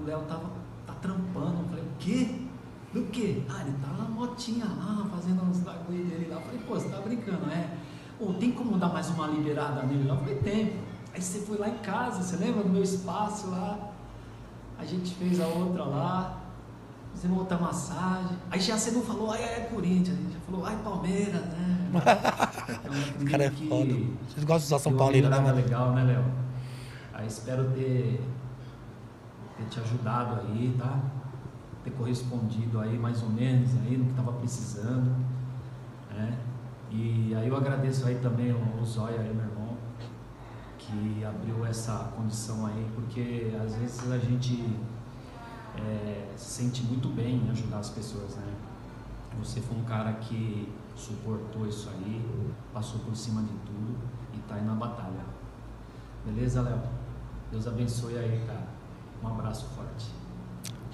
o 0.00 0.04
Léo 0.04 0.20
tava 0.20 0.40
tá 0.40 0.65
trampando. 1.06 1.62
Eu 1.62 1.68
falei, 1.68 1.84
o 1.84 1.96
quê? 1.98 2.28
Do 2.92 3.02
quê? 3.10 3.42
Ah, 3.48 3.62
ele 3.62 3.76
tá 3.80 3.88
na 4.02 4.08
motinha 4.08 4.64
lá, 4.64 5.06
fazendo 5.14 5.42
uns 5.44 5.58
bagulho 5.60 6.04
dele 6.04 6.28
lá. 6.30 6.36
Eu 6.36 6.42
falei, 6.42 6.60
pô, 6.66 6.74
você 6.74 6.88
tá 6.88 7.00
brincando, 7.00 7.50
é? 7.50 7.70
Ô, 8.18 8.32
tem 8.34 8.52
como 8.52 8.78
dar 8.78 8.88
mais 8.88 9.08
uma 9.10 9.26
liberada 9.26 9.82
nele 9.82 10.08
lá? 10.08 10.14
Eu 10.14 10.20
falei, 10.20 10.36
tem. 10.36 10.76
Aí 11.14 11.20
você 11.22 11.40
foi 11.40 11.58
lá 11.58 11.68
em 11.68 11.78
casa, 11.78 12.22
você 12.22 12.36
lembra 12.36 12.62
do 12.62 12.68
meu 12.68 12.82
espaço 12.82 13.48
lá? 13.50 13.90
A 14.78 14.84
gente 14.84 15.14
fez 15.14 15.40
a 15.40 15.46
outra 15.46 15.84
lá, 15.84 16.40
fizemos 17.14 17.38
outra 17.38 17.56
massagem. 17.58 18.36
Aí 18.50 18.60
já 18.60 18.76
você 18.78 18.90
não 18.90 19.02
falou, 19.02 19.30
ai, 19.30 19.42
ai, 19.42 19.68
Corinthians, 19.68 20.18
a 20.18 20.22
gente 20.22 20.32
já 20.34 20.40
falou, 20.40 20.66
ai, 20.66 20.76
Palmeiras, 20.84 21.40
né? 21.42 21.72
Então, 22.66 23.22
O 23.26 23.30
cara 23.30 23.44
é 23.44 23.50
foda. 23.50 23.94
Vocês 24.28 24.44
gostam 24.44 24.58
de 24.58 24.64
usar 24.64 24.78
São 24.78 24.96
Paulino, 24.96 25.28
né, 25.30 25.36
melhorada 25.36 25.54
mano? 25.54 25.64
legal, 25.64 25.92
né, 25.92 26.04
Léo? 26.04 26.24
Aí 27.14 27.26
espero 27.26 27.70
ter, 27.70 28.20
ter 29.56 29.64
te 29.64 29.80
ajudado 29.80 30.40
aí, 30.40 30.74
tá? 30.78 31.00
Ter 31.82 31.90
correspondido 31.92 32.80
aí 32.80 32.98
mais 32.98 33.22
ou 33.22 33.30
menos 33.30 33.70
aí 33.82 33.96
no 33.96 34.06
que 34.06 34.14
tava 34.14 34.32
precisando, 34.32 35.16
né? 36.10 36.38
E 36.90 37.34
aí 37.34 37.48
eu 37.48 37.56
agradeço 37.56 38.06
aí 38.06 38.16
também 38.16 38.52
o 38.52 38.84
Zóia 38.84 39.20
aí, 39.20 39.34
meu 39.34 39.44
irmão, 39.44 39.76
que 40.78 41.24
abriu 41.24 41.64
essa 41.66 42.12
condição 42.16 42.66
aí, 42.66 42.86
porque 42.94 43.52
às 43.62 43.74
vezes 43.74 44.10
a 44.10 44.18
gente 44.18 44.78
é, 45.76 46.32
se 46.36 46.62
sente 46.62 46.82
muito 46.84 47.08
bem 47.08 47.44
em 47.44 47.50
ajudar 47.50 47.78
as 47.78 47.90
pessoas, 47.90 48.36
né? 48.36 48.54
Você 49.38 49.60
foi 49.60 49.76
um 49.76 49.84
cara 49.84 50.14
que 50.14 50.72
suportou 50.94 51.66
isso 51.66 51.90
aí, 51.90 52.24
passou 52.72 53.00
por 53.00 53.14
cima 53.14 53.42
de 53.42 53.52
tudo 53.66 53.96
e 54.32 54.38
tá 54.48 54.54
aí 54.54 54.64
na 54.64 54.74
batalha. 54.74 55.26
Beleza, 56.24 56.62
Léo? 56.62 56.80
Deus 57.50 57.66
abençoe 57.66 58.16
aí, 58.16 58.44
cara. 58.46 58.75
Um 59.22 59.28
abraço 59.28 59.66
forte. 59.74 60.06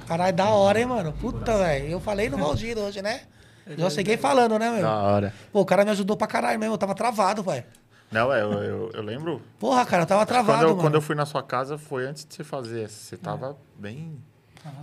Caralho, 0.07 0.35
da 0.37 0.49
hora, 0.51 0.81
hein, 0.81 0.87
mano? 0.87 1.13
Puta, 1.13 1.57
velho. 1.59 1.89
Eu 1.89 2.01
falei 2.01 2.29
no 2.29 2.37
Valdir 2.39 2.77
hoje, 2.79 3.01
né? 3.03 3.23
Já 3.79 3.89
cheguei 3.91 4.17
falando, 4.17 4.59
né, 4.59 4.71
meu? 4.71 4.83
Da 4.83 4.95
hora. 5.03 5.35
Pô, 5.53 5.61
o 5.61 5.65
cara 5.65 5.85
me 5.85 5.91
ajudou 5.93 6.17
pra 6.17 6.27
caralho 6.27 6.59
mesmo. 6.59 6.75
Eu 6.75 6.79
tava 6.79 6.95
travado, 6.95 7.43
velho. 7.43 7.65
Não, 8.11 8.33
é, 8.33 8.43
eu, 8.43 8.53
eu, 8.53 8.91
eu 8.93 9.03
lembro. 9.03 9.41
Porra, 9.59 9.87
cara, 9.87 10.03
eu 10.03 10.07
tava 10.07 10.27
travado, 10.27 10.59
quando, 10.59 10.63
eu, 10.63 10.69
mano. 10.71 10.81
quando 10.83 10.95
eu 10.97 11.01
fui 11.01 11.15
na 11.15 11.25
sua 11.25 11.43
casa, 11.43 11.79
foi 11.79 12.07
antes 12.07 12.27
de 12.27 12.35
você 12.35 12.45
fazer. 12.45 12.89
Você 12.91 13.17
tava 13.17 13.57
bem. 13.79 14.19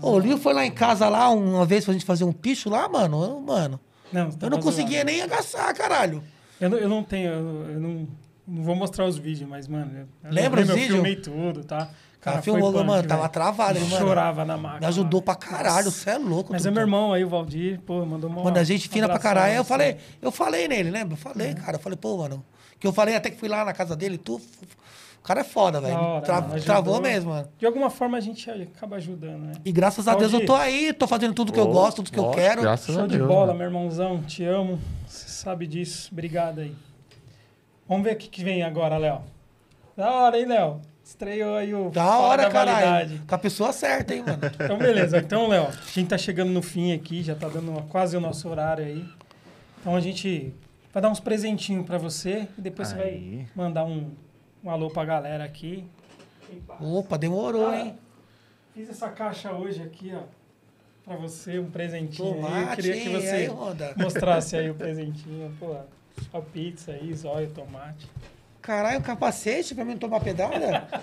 Ô, 0.02 0.14
o 0.14 0.20
Lio 0.20 0.38
foi 0.38 0.54
lá 0.54 0.66
em 0.66 0.72
casa 0.72 1.08
lá 1.08 1.30
uma 1.30 1.66
vez 1.66 1.86
pra 1.86 1.94
gente 1.94 2.06
fazer 2.06 2.24
um 2.24 2.32
picho 2.34 2.70
lá, 2.70 2.90
mano. 2.90 3.24
Eu, 3.24 3.40
mano, 3.42 3.80
Não, 4.12 4.30
eu 4.42 4.50
não 4.50 4.60
conseguia 4.60 5.04
nem 5.04 5.22
agaçar, 5.22 5.74
caralho. 5.76 6.24
Eu 6.60 6.70
não, 6.70 6.78
eu 6.78 6.90
não 6.90 7.04
tenho, 7.04 7.30
eu, 7.32 7.70
eu 7.74 7.80
não, 7.80 8.08
Não 8.48 8.64
vou 8.64 8.76
mostrar 8.76 9.06
os 9.06 9.18
vídeos, 9.18 9.48
mas, 9.50 9.68
mano. 9.68 9.92
eu 10.24 10.32
Lembra 10.32 10.62
lembro, 10.62 10.62
os 10.64 10.70
Eu 10.70 10.76
vídeos? 10.76 10.94
filmei 10.94 11.16
tudo, 11.16 11.64
tá? 11.64 11.90
Cara, 12.22 12.42
foi 12.42 12.54
filmou, 12.54 12.72
mano, 12.74 12.94
velho. 12.96 13.08
tava 13.08 13.30
travado, 13.30 13.80
hein, 13.80 13.86
mano. 13.86 14.06
Chorava 14.06 14.44
na 14.44 14.58
máquina. 14.58 14.80
Me 14.82 14.86
ajudou 14.88 15.22
pra 15.22 15.36
caralho, 15.36 15.90
você 15.90 16.10
é 16.12 16.18
louco. 16.18 16.52
Mas 16.52 16.66
é 16.66 16.72
meu 16.72 16.82
irmão 16.82 17.14
aí, 17.14 17.24
o 17.24 17.30
Valdir, 17.30 17.80
pô, 17.82 18.06
mandou 18.06 18.30
uma. 18.30 18.44
Mano, 18.44 18.58
a 18.58 18.64
gente 18.64 18.90
fina 18.90 19.08
pra 19.08 19.18
caralho. 19.20 19.54
Eu 19.56 19.62
assim. 19.62 19.70
falei, 19.70 19.98
eu 20.22 20.32
falei 20.32 20.68
nele, 20.68 20.92
lembra? 20.92 21.14
Eu 21.14 21.18
falei, 21.18 21.54
cara. 21.54 21.78
Eu 21.78 21.80
falei, 21.80 21.98
pô, 21.98 22.18
mano. 22.18 22.44
Que 22.78 22.86
eu 22.86 22.92
falei 22.94 23.16
até 23.16 23.30
que 23.30 23.38
fui 23.38 23.48
lá 23.48 23.64
na 23.64 23.72
casa 23.74 23.96
dele, 23.96 24.18
tu. 24.18 24.36
O 24.36 25.22
cara 25.22 25.42
é 25.42 25.44
foda, 25.44 25.80
velho. 25.82 26.22
Tra- 26.22 26.42
mano, 26.42 26.62
travou 26.62 27.02
mesmo, 27.02 27.30
mano. 27.32 27.48
De 27.58 27.66
alguma 27.66 27.90
forma 27.90 28.18
a 28.18 28.22
gente 28.22 28.50
acaba 28.50 28.96
ajudando, 28.96 29.40
né? 29.48 29.52
E 29.66 29.72
graças 29.72 30.08
a 30.08 30.16
Deus 30.16 30.32
eu 30.34 30.46
tô 30.46 30.56
aí, 30.56 30.92
tô 30.94 31.06
fazendo 31.08 31.34
tudo 31.34 31.52
que 31.54 31.60
eu 31.60 31.70
Ô, 31.70 31.74
gosto, 31.74 31.98
tudo 31.98 32.12
que 32.12 32.20
eu 32.20 32.32
quero. 32.32 32.62
Graças 32.62 32.94
Show 32.96 33.04
a 33.04 33.08
de 33.08 33.18
Deus, 33.18 33.28
bola, 33.28 33.48
mano. 33.48 33.60
meu 33.60 33.68
irmãozão. 33.68 34.22
Te 34.24 34.44
amo. 34.46 34.80
Você 35.08 35.28
sabe 35.28 35.68
disso. 35.68 36.10
Obrigado 36.12 36.60
aí. 36.62 36.74
Vamos 37.88 38.04
ver 38.04 38.14
o 38.14 38.18
que, 38.18 38.28
que 38.30 38.44
vem 38.44 38.64
agora, 38.64 38.98
Léo. 38.98 39.22
Da 39.96 40.10
hora, 40.10 40.40
hein, 40.40 40.46
Léo? 40.46 40.80
Estreou 41.10 41.56
aí 41.56 41.74
o. 41.74 41.90
Da 41.90 42.20
hora, 42.20 42.52
caralho. 42.52 43.20
Com 43.28 43.34
a 43.34 43.38
pessoa 43.38 43.74
certa, 43.74 44.14
hein, 44.14 44.24
mano. 44.24 44.40
Então, 44.44 44.78
beleza. 44.78 45.18
Então, 45.18 45.48
Léo, 45.48 45.64
a 45.68 45.92
gente 45.92 46.08
tá 46.08 46.18
chegando 46.20 46.52
no 46.52 46.62
fim 46.62 46.94
aqui, 46.94 47.24
já 47.24 47.34
tá 47.34 47.50
dando 47.50 47.72
uma- 47.72 47.82
quase 47.82 48.16
o 48.16 48.20
nosso 48.22 48.48
horário 48.48 48.86
aí. 48.86 49.04
Então, 49.82 49.96
a 49.96 50.00
gente 50.00 50.54
vai 50.94 51.02
dar 51.02 51.10
uns 51.10 51.20
presentinhos 51.20 51.84
pra 51.84 51.98
você 51.98 52.48
e 52.56 52.62
depois 52.62 52.90
você 52.90 52.96
vai 52.96 53.08
Aí. 53.08 53.48
mandar 53.56 53.86
um, 53.86 54.12
um 54.64 54.70
alô 54.70 54.88
pra 54.92 55.04
galera 55.04 55.44
aqui. 55.44 55.84
Opa, 56.80 57.18
demorou, 57.18 57.74
hein? 57.74 57.98
Fiz 58.76 58.88
essa 58.90 59.10
caixa 59.10 59.52
hoje 59.52 59.82
aqui, 59.82 60.14
ó, 60.16 60.22
pra 61.04 61.16
você, 61.16 61.58
um 61.58 61.72
presentinho 61.72 62.34
aí. 62.36 62.40
Eu 62.40 62.42
Tomate, 62.48 62.76
queria 62.84 63.02
que 63.02 63.10
você 63.10 63.30
Aí, 63.30 63.50
mostrasse 63.98 64.56
aí 64.56 64.70
o 64.70 64.76
presentinho. 64.76 65.52
Pô, 65.60 65.76
a 66.32 66.40
pizza 66.42 66.92
aí, 66.92 67.12
zóio, 67.16 67.50
tomate. 67.50 68.08
Caralho, 68.62 69.02
capacete 69.02 69.74
pra 69.74 69.86
mim 69.86 69.94
não 69.94 70.00
tomar 70.00 70.20
pedada? 70.20 70.86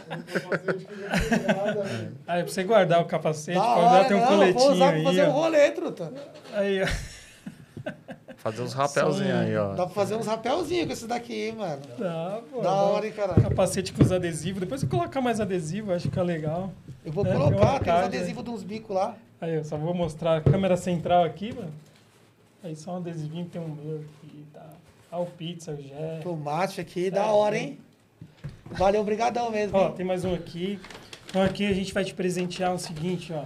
Aí, 2.26 2.42
pra 2.42 2.52
você 2.52 2.64
guardar 2.64 3.00
o 3.00 3.04
capacete, 3.06 3.58
da 3.58 3.64
pode 3.64 3.80
hora, 3.80 3.98
usar, 3.98 4.04
tem 4.08 4.16
um 4.16 4.20
não, 4.20 4.26
coletinho 4.26 4.58
vou 4.60 4.72
usar 4.72 4.88
aí, 4.90 5.02
pra 5.02 5.10
fazer 5.10 5.28
um 5.28 5.32
rolê, 5.32 5.70
truta. 5.70 6.12
Aí, 6.52 6.82
ó. 6.82 6.86
Fazer 8.36 8.62
uns 8.62 8.74
rapelzinhos 8.74 9.34
aí, 9.34 9.56
ó. 9.56 9.74
Dá 9.74 9.86
pra 9.86 9.94
fazer 9.94 10.14
uns 10.14 10.26
rapelzinhos 10.26 10.86
com 10.86 10.92
esse 10.92 11.06
daqui, 11.06 11.48
hein, 11.48 11.56
mano. 11.56 11.82
Dá, 11.98 12.40
pô. 12.50 12.58
Da 12.58 12.64
dá. 12.70 12.74
hora, 12.74 13.06
hein, 13.06 13.12
caralho. 13.12 13.42
Capacete 13.42 13.92
com 13.92 14.02
os 14.04 14.12
adesivos. 14.12 14.60
Depois 14.60 14.80
você 14.82 14.86
colocar 14.86 15.20
mais 15.20 15.40
adesivo, 15.40 15.92
acho 15.92 16.02
que 16.04 16.10
fica 16.10 16.22
legal. 16.22 16.70
Eu 17.04 17.12
vou 17.12 17.26
É, 17.26 17.32
colocar, 17.32 17.56
tem 17.56 17.80
uns 17.80 17.84
cara, 17.84 18.06
adesivos 18.06 18.44
de 18.44 18.50
uns 18.50 18.62
bicos 18.62 18.94
lá. 18.94 19.16
Aí, 19.40 19.54
eu 19.54 19.64
só 19.64 19.76
vou 19.76 19.92
mostrar 19.94 20.36
a 20.36 20.40
câmera 20.40 20.76
central 20.76 21.24
aqui, 21.24 21.52
mano. 21.54 21.72
Aí 22.62 22.76
só 22.76 22.92
um 22.92 22.96
adesivinho 22.98 23.44
que 23.46 23.52
tem 23.52 23.60
um 23.60 23.68
meu 23.68 23.96
aqui, 23.96 24.44
tá? 24.52 24.65
O 25.18 25.26
pizza, 25.26 25.72
o 25.72 25.76
Gé. 25.80 26.20
Tomate 26.22 26.80
aqui, 26.80 27.10
da 27.10 27.26
hora, 27.26 27.56
hein? 27.58 27.78
Valeu, 28.70 29.00
obrigadão 29.00 29.50
mesmo. 29.50 29.76
Ó, 29.76 29.88
hein? 29.88 29.94
tem 29.96 30.04
mais 30.06 30.24
um 30.24 30.34
aqui. 30.34 30.78
Então 31.28 31.42
aqui 31.42 31.66
a 31.66 31.72
gente 31.72 31.92
vai 31.92 32.04
te 32.04 32.14
presentear 32.14 32.74
o 32.74 32.78
seguinte, 32.78 33.32
ó. 33.32 33.44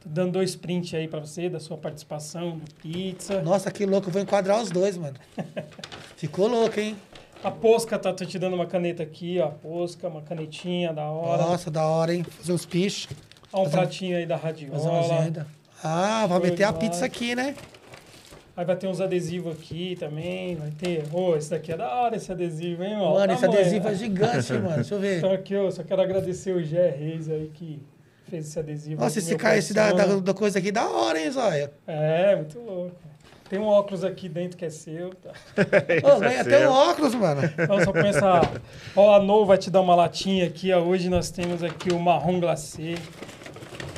Tô 0.00 0.08
dando 0.08 0.32
dois 0.32 0.54
prints 0.54 0.94
aí 0.94 1.08
pra 1.08 1.20
você 1.20 1.48
da 1.48 1.58
sua 1.58 1.76
participação 1.76 2.58
do 2.58 2.74
pizza. 2.74 3.42
Nossa, 3.42 3.70
que 3.70 3.84
louco, 3.84 4.08
eu 4.08 4.12
vou 4.12 4.22
enquadrar 4.22 4.60
os 4.62 4.70
dois, 4.70 4.96
mano. 4.96 5.16
Ficou 6.16 6.46
louco, 6.48 6.78
hein? 6.78 6.96
A 7.42 7.50
Posca 7.50 7.98
tá 7.98 8.12
tô 8.12 8.24
te 8.24 8.38
dando 8.38 8.54
uma 8.54 8.66
caneta 8.66 9.02
aqui, 9.02 9.38
ó. 9.40 9.46
A 9.46 9.50
Posca, 9.50 10.08
uma 10.08 10.22
canetinha 10.22 10.92
da 10.92 11.04
hora. 11.10 11.42
Nossa, 11.42 11.70
da 11.70 11.84
hora, 11.86 12.14
hein? 12.14 12.24
Fazer 12.24 12.52
os 12.52 12.66
pichos, 12.66 13.08
Ó, 13.52 13.62
um 13.62 13.64
fazer 13.64 13.76
um- 13.76 13.80
pratinho 13.80 14.16
aí 14.16 14.26
da 14.26 14.38
fazer 14.38 14.64
uma 14.66 14.76
radiola. 15.00 15.20
agenda. 15.20 15.46
Ah, 15.82 16.26
vai 16.26 16.40
meter 16.40 16.64
a 16.64 16.72
pizza 16.72 17.04
aqui, 17.04 17.34
né? 17.36 17.54
Aí 18.58 18.64
vai 18.64 18.74
ter 18.74 18.88
uns 18.88 19.00
adesivos 19.00 19.52
aqui 19.52 19.96
também. 20.00 20.56
Vai 20.56 20.72
ter. 20.72 21.04
Ô, 21.12 21.36
esse 21.36 21.48
daqui 21.48 21.70
é 21.70 21.76
da 21.76 21.94
hora, 21.94 22.16
esse 22.16 22.32
adesivo, 22.32 22.82
hein, 22.82 22.96
ó. 22.98 23.14
Mano, 23.14 23.32
esse 23.32 23.42
Tamanho. 23.42 23.60
adesivo 23.60 23.88
é 23.88 23.94
gigante, 23.94 24.52
mano. 24.58 24.74
Deixa 24.74 24.94
eu 24.96 24.98
ver. 24.98 25.18
Então 25.18 25.32
aqui, 25.32 25.54
ó, 25.54 25.70
só 25.70 25.84
quero 25.84 26.02
agradecer 26.02 26.50
o 26.50 26.60
Gé 26.64 26.90
Reis 26.90 27.30
aí 27.30 27.52
que 27.54 27.80
fez 28.28 28.48
esse 28.48 28.58
adesivo. 28.58 29.00
Nossa, 29.00 29.20
esse 29.20 29.36
cara, 29.36 29.56
esse 29.56 29.72
da, 29.72 29.92
da, 29.92 30.06
da 30.16 30.34
coisa 30.34 30.58
aqui, 30.58 30.72
da 30.72 30.88
hora, 30.88 31.20
hein, 31.20 31.30
Zóia? 31.30 31.72
É, 31.86 32.34
muito 32.34 32.58
louco. 32.58 32.96
Tem 33.48 33.60
um 33.60 33.66
óculos 33.66 34.02
aqui 34.02 34.28
dentro 34.28 34.58
que 34.58 34.64
é 34.64 34.70
seu, 34.70 35.10
tá? 35.10 35.30
Ô, 36.16 36.18
ganha 36.18 36.40
até 36.40 36.58
seu. 36.58 36.68
um 36.68 36.72
óculos, 36.72 37.14
mano. 37.14 37.42
Então 37.56 37.84
só 37.84 37.92
põe 37.92 38.08
essa... 38.08 38.40
Ó, 38.96 39.14
a 39.14 39.22
No 39.22 39.46
vai 39.46 39.56
te 39.56 39.70
dar 39.70 39.82
uma 39.82 39.94
latinha 39.94 40.44
aqui, 40.44 40.72
ó. 40.72 40.80
Hoje 40.80 41.08
nós 41.08 41.30
temos 41.30 41.62
aqui 41.62 41.92
o 41.92 41.98
marrom 42.00 42.40
glacê. 42.40 42.96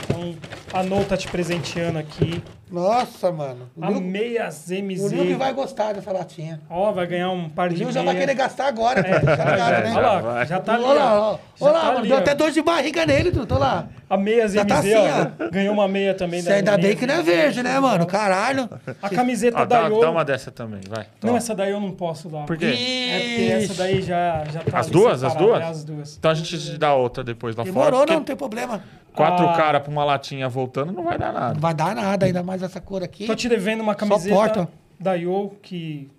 Então, 0.05 0.37
a 0.71 0.83
No 0.83 1.03
tá 1.03 1.17
te 1.17 1.29
presenteando 1.29 1.99
aqui. 1.99 2.43
Nossa, 2.71 3.33
mano. 3.33 3.69
O 3.77 3.85
A 3.85 3.91
Lil, 3.91 4.01
meias 4.01 4.67
o 4.69 4.75
MZ. 4.83 5.13
Lil 5.13 5.27
que 5.27 5.35
vai 5.35 5.53
gostar 5.53 5.93
dessa 5.95 6.13
latinha. 6.13 6.61
Ó, 6.71 6.93
vai 6.93 7.07
ganhar 7.07 7.31
um 7.31 7.49
par 7.49 7.69
O 7.71 7.75
de 7.75 7.83
Lil 7.83 7.93
já 7.93 8.03
vai 8.03 8.17
querer 8.17 8.35
gastar 8.35 8.67
agora, 8.69 9.01
É, 9.01 9.21
tá 9.21 9.37
já, 9.37 9.45
ligado, 9.51 9.59
já, 9.59 9.81
né? 9.81 9.93
Olha 9.97 10.11
lá, 10.21 10.45
já 10.45 10.61
tá 10.61 10.75
ali, 10.75 10.85
Olha 10.85 11.05
lá. 11.05 11.39
Já 11.59 11.67
Olha 11.67 11.73
tá 11.75 11.79
lá, 11.79 11.85
mano. 11.87 11.99
ali, 11.99 12.09
Deu 12.09 12.17
até 12.19 12.35
dor 12.35 12.51
de 12.51 12.63
barriga 12.63 13.05
nele, 13.07 13.31
tu. 13.33 13.45
Tô 13.47 13.59
lá. 13.59 13.87
A 14.09 14.17
meias 14.17 14.53
Já 14.53 14.63
MZ, 14.65 14.69
tá 14.69 14.79
assim, 14.79 14.95
ó. 14.95 15.51
Ganhou 15.51 15.73
uma 15.75 15.87
meia 15.87 16.15
também 16.15 16.43
Você 16.43 16.53
ainda 16.53 16.77
bem 16.77 16.97
que 16.97 17.07
não 17.07 17.15
é 17.15 17.23
verde, 17.23 17.63
né, 17.63 17.79
mano? 17.79 18.07
Caralho. 18.07 18.69
A 19.03 19.09
camiseta 19.09 19.59
Ah, 19.59 19.65
da 19.65 19.83
dá, 19.83 19.89
Yo... 19.89 20.01
dá 20.01 20.11
uma 20.11 20.25
dessa 20.25 20.51
também, 20.51 20.81
vai. 20.89 21.07
Não, 21.23 21.37
essa 21.37 21.55
daí 21.55 21.71
eu 21.71 21.81
não 21.81 21.93
posso 21.93 22.29
dar. 22.29 22.45
Por 22.45 22.57
quê? 22.57 22.67
É 22.67 23.19
porque 23.21 23.53
essa 23.53 23.75
daí 23.75 24.03
já, 24.03 24.45
já 24.53 24.61
tá 24.61 24.79
As 24.79 24.89
duas? 24.89 25.23
As 25.23 25.35
duas? 25.35 25.61
é 25.61 25.65
as 25.65 25.85
duas. 25.85 26.17
Então 26.19 26.31
a 26.31 26.35
gente 26.35 26.59
te 26.59 26.79
dá 26.79 26.95
outra 26.95 27.23
depois 27.23 27.55
lá 27.55 27.65
fora. 27.65 27.73
Demorou, 27.73 28.01
porque 28.01 28.13
não, 28.13 28.19
não 28.21 28.25
tem 28.25 28.37
problema. 28.37 28.83
Quatro 29.21 29.47
Ah. 29.49 29.57
caras 29.57 29.83
pra 29.83 29.91
uma 29.91 30.05
latinha 30.05 30.49
voltando 30.49 30.93
não 30.93 31.05
vai 31.05 31.19
dar 31.19 31.33
nada. 31.33 31.55
Não 31.55 31.61
vai 31.61 31.75
dar 31.75 31.95
nada, 31.95 32.27
ainda 32.27 32.43
mais 32.43 32.63
essa 32.63 32.81
cor 32.81 33.03
aqui. 33.03 33.27
Tô 33.27 33.35
te 33.35 33.49
devendo 33.49 33.81
uma 33.83 33.95
porta. 33.95 34.07
camiseta 34.09 34.69
da 34.99 35.15
Yo, 35.15 35.51
que 35.63 36.11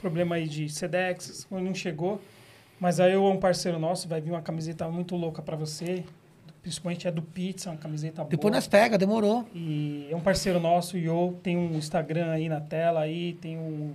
problema 0.00 0.36
aí 0.36 0.46
de 0.48 0.68
Sedex, 0.68 1.46
não 1.50 1.74
chegou. 1.74 2.20
Mas 2.80 3.00
a 3.00 3.06
Yo 3.06 3.24
é 3.28 3.32
um 3.32 3.38
parceiro 3.38 3.78
nosso, 3.78 4.06
vai 4.08 4.20
vir 4.20 4.30
uma 4.30 4.42
camiseta 4.42 4.88
muito 4.88 5.16
louca 5.16 5.42
pra 5.42 5.56
você. 5.56 6.04
Principalmente 6.62 7.08
é 7.08 7.10
do 7.10 7.22
Pizza, 7.22 7.70
uma 7.70 7.76
camiseta 7.76 8.22
Depois 8.24 8.40
boa. 8.50 8.50
nós 8.56 8.66
pega, 8.66 8.98
demorou. 8.98 9.46
E 9.54 10.06
é 10.10 10.14
um 10.14 10.20
parceiro 10.20 10.60
nosso, 10.60 10.96
o 10.96 10.98
Yo, 10.98 11.34
tem 11.42 11.56
um 11.56 11.76
Instagram 11.76 12.30
aí 12.30 12.48
na 12.48 12.60
tela 12.60 13.00
aí, 13.00 13.32
tem 13.40 13.56
o, 13.56 13.94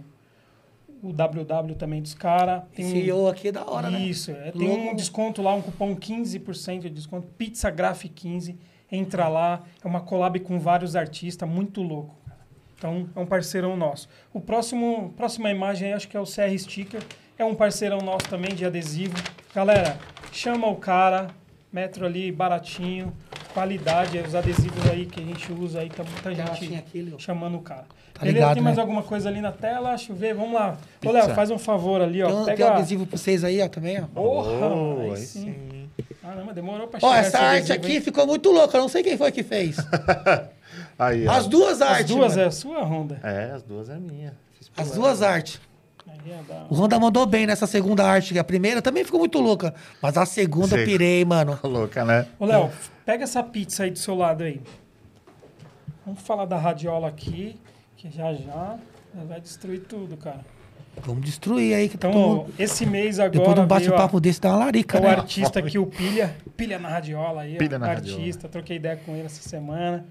o 1.04 1.12
WW 1.12 1.76
também 1.76 2.02
dos 2.02 2.14
caras. 2.14 2.64
Tem 2.74 2.86
um, 2.86 2.90
CEO 2.90 3.28
aqui 3.28 3.50
é 3.50 3.52
da 3.52 3.70
hora, 3.70 3.92
né? 3.92 4.00
Isso, 4.00 4.32
é, 4.32 4.52
tem 4.52 4.70
um 4.70 4.96
desconto 4.96 5.42
lá, 5.42 5.54
um 5.54 5.62
cupom 5.62 5.94
15% 5.94 6.80
de 6.80 6.90
desconto, 6.90 7.28
Pizza 7.38 7.70
Graph 7.70 8.06
15. 8.06 8.58
Entra 8.90 9.28
lá, 9.28 9.64
é 9.84 9.88
uma 9.88 10.00
collab 10.00 10.40
com 10.40 10.58
vários 10.60 10.96
artistas, 10.96 11.48
muito 11.50 11.82
louco. 11.82 12.16
cara. 12.26 12.40
Então, 12.78 13.10
é 13.16 13.20
um 13.20 13.26
parceirão 13.26 13.76
nosso. 13.76 14.08
O 14.32 14.40
próximo, 14.40 15.14
próxima 15.18 15.52
imagem 15.52 15.90
aí, 15.90 15.94
acho 15.94 16.08
que 16.08 16.16
é 16.16 16.20
o 16.20 16.26
CR 16.26 16.58
Sticker. 16.58 17.04
É 17.38 17.44
um 17.44 17.56
parceirão 17.56 17.98
nosso 17.98 18.30
também 18.30 18.56
de 18.56 18.64
adesivo. 18.64 19.16
Galera, 19.54 19.98
chama 20.32 20.68
o 20.68 20.76
cara, 20.76 21.28
metro 21.72 22.06
ali 22.06 22.32
baratinho, 22.32 23.12
qualidade, 23.54 24.18
os 24.20 24.36
adesivos 24.36 24.90
aí 24.90 25.06
que 25.06 25.22
a 25.22 25.24
gente 25.24 25.52
usa 25.54 25.80
aí, 25.82 25.90
tá 25.90 26.04
muita 26.04 26.34
gente 26.34 26.76
aqui, 26.76 27.14
chamando 27.18 27.58
o 27.58 27.62
cara. 27.62 27.86
Tá 28.14 28.20
Beleza? 28.22 28.34
ligado, 28.38 28.54
Tem 28.56 28.64
mais 28.64 28.76
né? 28.76 28.82
alguma 28.82 29.04
coisa 29.04 29.30
ali 29.30 29.42
na 29.42 29.52
tela? 29.52 29.90
Deixa 29.90 30.12
eu 30.12 30.16
ver, 30.16 30.34
vamos 30.34 30.54
lá. 30.54 30.78
Ô. 31.06 31.12
Léo, 31.12 31.30
faz 31.34 31.50
um 31.52 31.58
favor 31.58 32.02
ali, 32.02 32.22
ó. 32.24 32.28
Tem 32.28 32.46
Pega... 32.46 32.58
tem 32.58 32.66
um 32.66 32.70
adesivo 32.78 33.06
pra 33.08 33.18
vocês 33.18 33.44
aí, 33.44 33.62
ó, 33.62 33.68
também, 33.68 34.02
ó. 34.02 34.06
Porra, 34.08 34.52
Oh, 34.68 35.12
aí 35.12 35.18
sim. 35.18 35.42
sim. 35.44 35.90
Caramba, 36.22 36.54
demorou 36.54 36.88
pra 36.88 37.00
Ó, 37.02 37.10
chegar 37.10 37.20
essa 37.20 37.28
esse 37.28 37.38
arte 37.38 37.56
adesivo, 37.72 37.74
aqui 37.86 37.92
hein? 37.96 38.02
ficou 38.02 38.26
muito 38.28 38.50
louca. 38.52 38.78
Eu 38.78 38.82
não 38.82 38.88
sei 38.90 39.04
quem 39.04 39.18
foi 39.18 39.32
que 39.32 39.44
fez. 39.44 39.76
Aí, 40.98 41.28
ó. 41.28 41.32
As 41.32 41.48
duas 41.48 41.82
As 41.82 41.90
artes. 41.90 42.06
duas 42.16 42.32
mano. 42.32 42.42
é 42.42 42.46
a 42.46 42.52
sua, 42.52 42.84
Honda? 42.84 43.20
É, 43.24 43.52
as 43.52 43.64
duas 43.64 43.90
é 43.90 43.96
minha. 43.98 44.34
As 44.78 44.92
duas 44.92 45.22
artes. 45.22 45.60
O 46.70 46.76
Honda 46.76 47.00
mandou 47.00 47.26
bem 47.26 47.46
nessa 47.46 47.68
segunda 47.68 48.06
arte. 48.06 48.34
que 48.34 48.40
A 48.40 48.44
primeira 48.44 48.82
também 48.82 49.04
ficou 49.04 49.20
muito 49.20 49.40
louca. 49.40 49.74
Mas 50.02 50.18
a 50.18 50.26
segunda 50.26 50.76
eu 50.76 50.78
Sei. 50.78 50.86
pirei, 50.86 51.26
mano. 51.26 51.60
Louca, 51.64 52.04
né? 52.06 52.28
Ô, 52.40 52.46
Léo, 52.46 52.70
pega 53.06 53.24
essa 53.24 53.42
pizza 53.44 53.84
aí 53.84 53.92
do 53.92 54.00
seu 54.00 54.16
lado 54.16 54.44
aí. 54.44 54.62
Vamos 56.06 56.22
falar 56.22 56.46
da 56.46 56.58
radiola 56.58 57.08
aqui, 57.08 57.56
que 57.96 58.10
já 58.10 58.34
já 58.34 58.78
vai 59.28 59.40
destruir 59.40 59.82
tudo, 59.82 60.18
cara. 60.18 60.42
Vamos 61.02 61.24
destruir 61.26 61.74
aí. 61.74 61.90
Que 61.90 61.96
Então, 61.96 62.12
todo- 62.12 62.54
esse 62.60 62.86
mês 62.86 63.18
depois 63.18 63.32
de 63.32 63.42
agora 63.42 63.62
um 63.62 63.68
bate-papo 63.68 64.20
desse, 64.20 64.40
dá 64.42 64.50
uma 64.50 64.66
larica, 64.66 65.00
o 65.00 65.02
né? 65.02 65.10
artista 65.10 65.60
aqui, 65.60 65.80
o 65.80 65.86
Pilha. 65.88 66.36
Pilha 66.56 66.78
na 66.78 66.90
radiola 66.90 67.42
aí. 67.42 67.58
Pilha 67.58 67.78
ó, 67.78 67.80
na 67.80 67.88
artista. 67.88 68.48
Troquei 68.48 68.78
ideia 68.78 69.00
com 69.06 69.14
ele 69.16 69.26
essa 69.26 69.42
semana. 69.48 70.06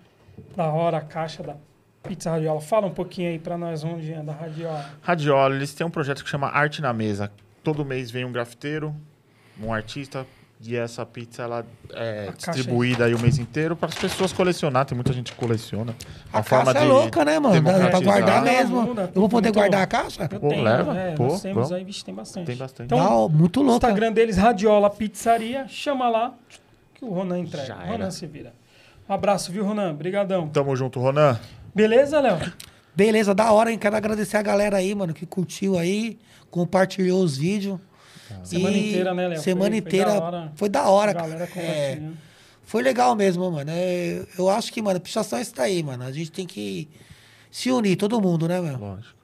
Da 0.56 0.72
hora 0.72 0.96
a 0.96 1.00
caixa 1.00 1.42
da 1.42 1.54
pizza 2.02 2.30
radiola. 2.30 2.60
Fala 2.60 2.86
um 2.86 2.90
pouquinho 2.90 3.30
aí 3.30 3.38
pra 3.38 3.56
nós 3.56 3.84
onde 3.84 4.12
é 4.12 4.22
da 4.22 4.32
radiola. 4.32 4.84
Radiola, 5.00 5.54
eles 5.54 5.72
têm 5.74 5.86
um 5.86 5.90
projeto 5.90 6.22
que 6.24 6.30
chama 6.30 6.48
Arte 6.48 6.82
na 6.82 6.92
Mesa. 6.92 7.30
Todo 7.62 7.84
mês 7.84 8.10
vem 8.10 8.24
um 8.24 8.32
grafiteiro, 8.32 8.94
um 9.62 9.72
artista, 9.72 10.26
e 10.64 10.76
essa 10.76 11.04
pizza 11.04 11.42
ela 11.42 11.66
é 11.92 12.28
A 12.28 12.32
distribuída 12.32 13.04
aí 13.06 13.14
o 13.14 13.18
mês 13.18 13.36
inteiro 13.38 13.74
para 13.74 13.88
as 13.88 13.94
pessoas 13.96 14.32
colecionar. 14.32 14.84
Tem 14.86 14.94
muita 14.94 15.12
gente 15.12 15.32
que 15.32 15.38
coleciona. 15.38 15.92
A 16.32 16.38
Uma 16.38 16.42
forma 16.44 16.66
caixa 16.72 16.78
é 16.78 16.82
de 16.82 16.92
louca, 16.92 17.24
né, 17.24 17.38
mano? 17.40 17.60
Dá 17.60 17.88
pra 17.90 18.00
guardar 18.00 18.42
mesmo. 18.42 18.76
Eu 18.78 18.84
vou 19.14 19.28
poder 19.28 19.48
Muito 19.48 19.54
guardar 19.58 19.80
louco. 19.80 19.96
a 19.96 20.02
caixa? 20.02 20.28
Eu 20.30 20.40
Pô, 20.40 20.48
tenho, 20.48 20.62
leva. 20.62 20.96
é, 20.96 21.14
Pô, 21.14 21.24
nós 21.26 21.42
temos 21.42 21.72
aí, 21.72 21.82
vixe, 21.84 22.04
tem 22.04 22.14
bastante. 22.14 22.46
Tem 22.46 22.56
bastante. 22.56 22.86
Então, 22.86 22.98
Não, 22.98 23.28
muito 23.28 23.60
o 23.60 23.62
louca. 23.64 23.86
Instagram 23.88 24.12
deles, 24.12 24.36
Radiola 24.36 24.88
Pizzaria, 24.88 25.66
chama 25.68 26.08
lá 26.08 26.32
que 26.94 27.04
o 27.04 27.08
Ronan 27.08 27.40
entrega. 27.40 27.66
Já 27.66 27.74
Ronan 27.84 28.10
se 28.12 28.24
vira. 28.26 28.52
Um 29.08 29.14
abraço, 29.14 29.50
viu, 29.50 29.64
Ronan? 29.64 29.90
Obrigadão. 29.90 30.46
Tamo 30.48 30.74
junto, 30.76 31.00
Ronan. 31.00 31.38
Beleza, 31.74 32.20
Léo? 32.20 32.38
Beleza, 32.94 33.34
da 33.34 33.50
hora, 33.52 33.70
hein? 33.72 33.78
Quero 33.78 33.96
agradecer 33.96 34.36
a 34.36 34.42
galera 34.42 34.76
aí, 34.76 34.94
mano, 34.94 35.14
que 35.14 35.24
curtiu 35.24 35.78
aí, 35.78 36.18
compartilhou 36.50 37.22
os 37.22 37.36
vídeos. 37.36 37.78
Semana 38.44 38.76
E 38.76 38.90
inteira, 38.90 39.14
né, 39.14 39.28
Léo? 39.28 39.40
Semana 39.40 39.70
Foi- 39.70 39.80
foi 39.80 39.88
inteira. 39.88 40.10
da 40.12 40.20
hora. 40.24 40.52
Foi 40.56 40.68
da 40.68 40.88
hora, 40.88 41.12
galera 41.12 41.46
cara. 41.46 41.66
É, 41.66 41.70
compartilhando. 41.90 42.18
foi 42.64 42.82
legal 42.82 43.14
mesmo, 43.14 43.50
mano. 43.50 43.70
É, 43.72 44.22
eu 44.38 44.48
acho 44.48 44.72
que, 44.72 44.80
mano, 44.82 45.00
pichação 45.00 45.38
é 45.38 45.42
isso 45.42 45.54
daí, 45.54 45.82
mano. 45.82 46.04
A 46.04 46.12
gente 46.12 46.30
tem 46.32 46.46
que 46.46 46.88
se 47.50 47.70
unir, 47.70 47.96
todo 47.96 48.20
mundo, 48.20 48.46
né, 48.48 48.60
meu? 48.60 48.78
Lógico. 48.78 49.14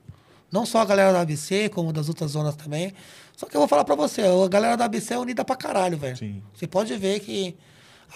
Não 0.51 0.65
só 0.65 0.79
a 0.81 0.85
galera 0.85 1.13
da 1.13 1.21
ABC, 1.21 1.69
como 1.69 1.93
das 1.93 2.09
outras 2.09 2.31
zonas 2.31 2.55
também. 2.57 2.93
Só 3.37 3.47
que 3.47 3.55
eu 3.57 3.61
vou 3.61 3.69
falar 3.69 3.85
pra 3.85 3.95
você, 3.95 4.23
a 4.23 4.49
galera 4.49 4.77
da 4.77 4.87
ABC 4.87 5.15
é 5.15 5.19
unida 5.19 5.45
pra 5.45 5.55
caralho, 5.57 5.97
velho. 5.99 6.17
Sim. 6.17 6.43
Você 6.55 6.67
pode 6.67 6.95
ver 6.97 7.21
que 7.21 7.55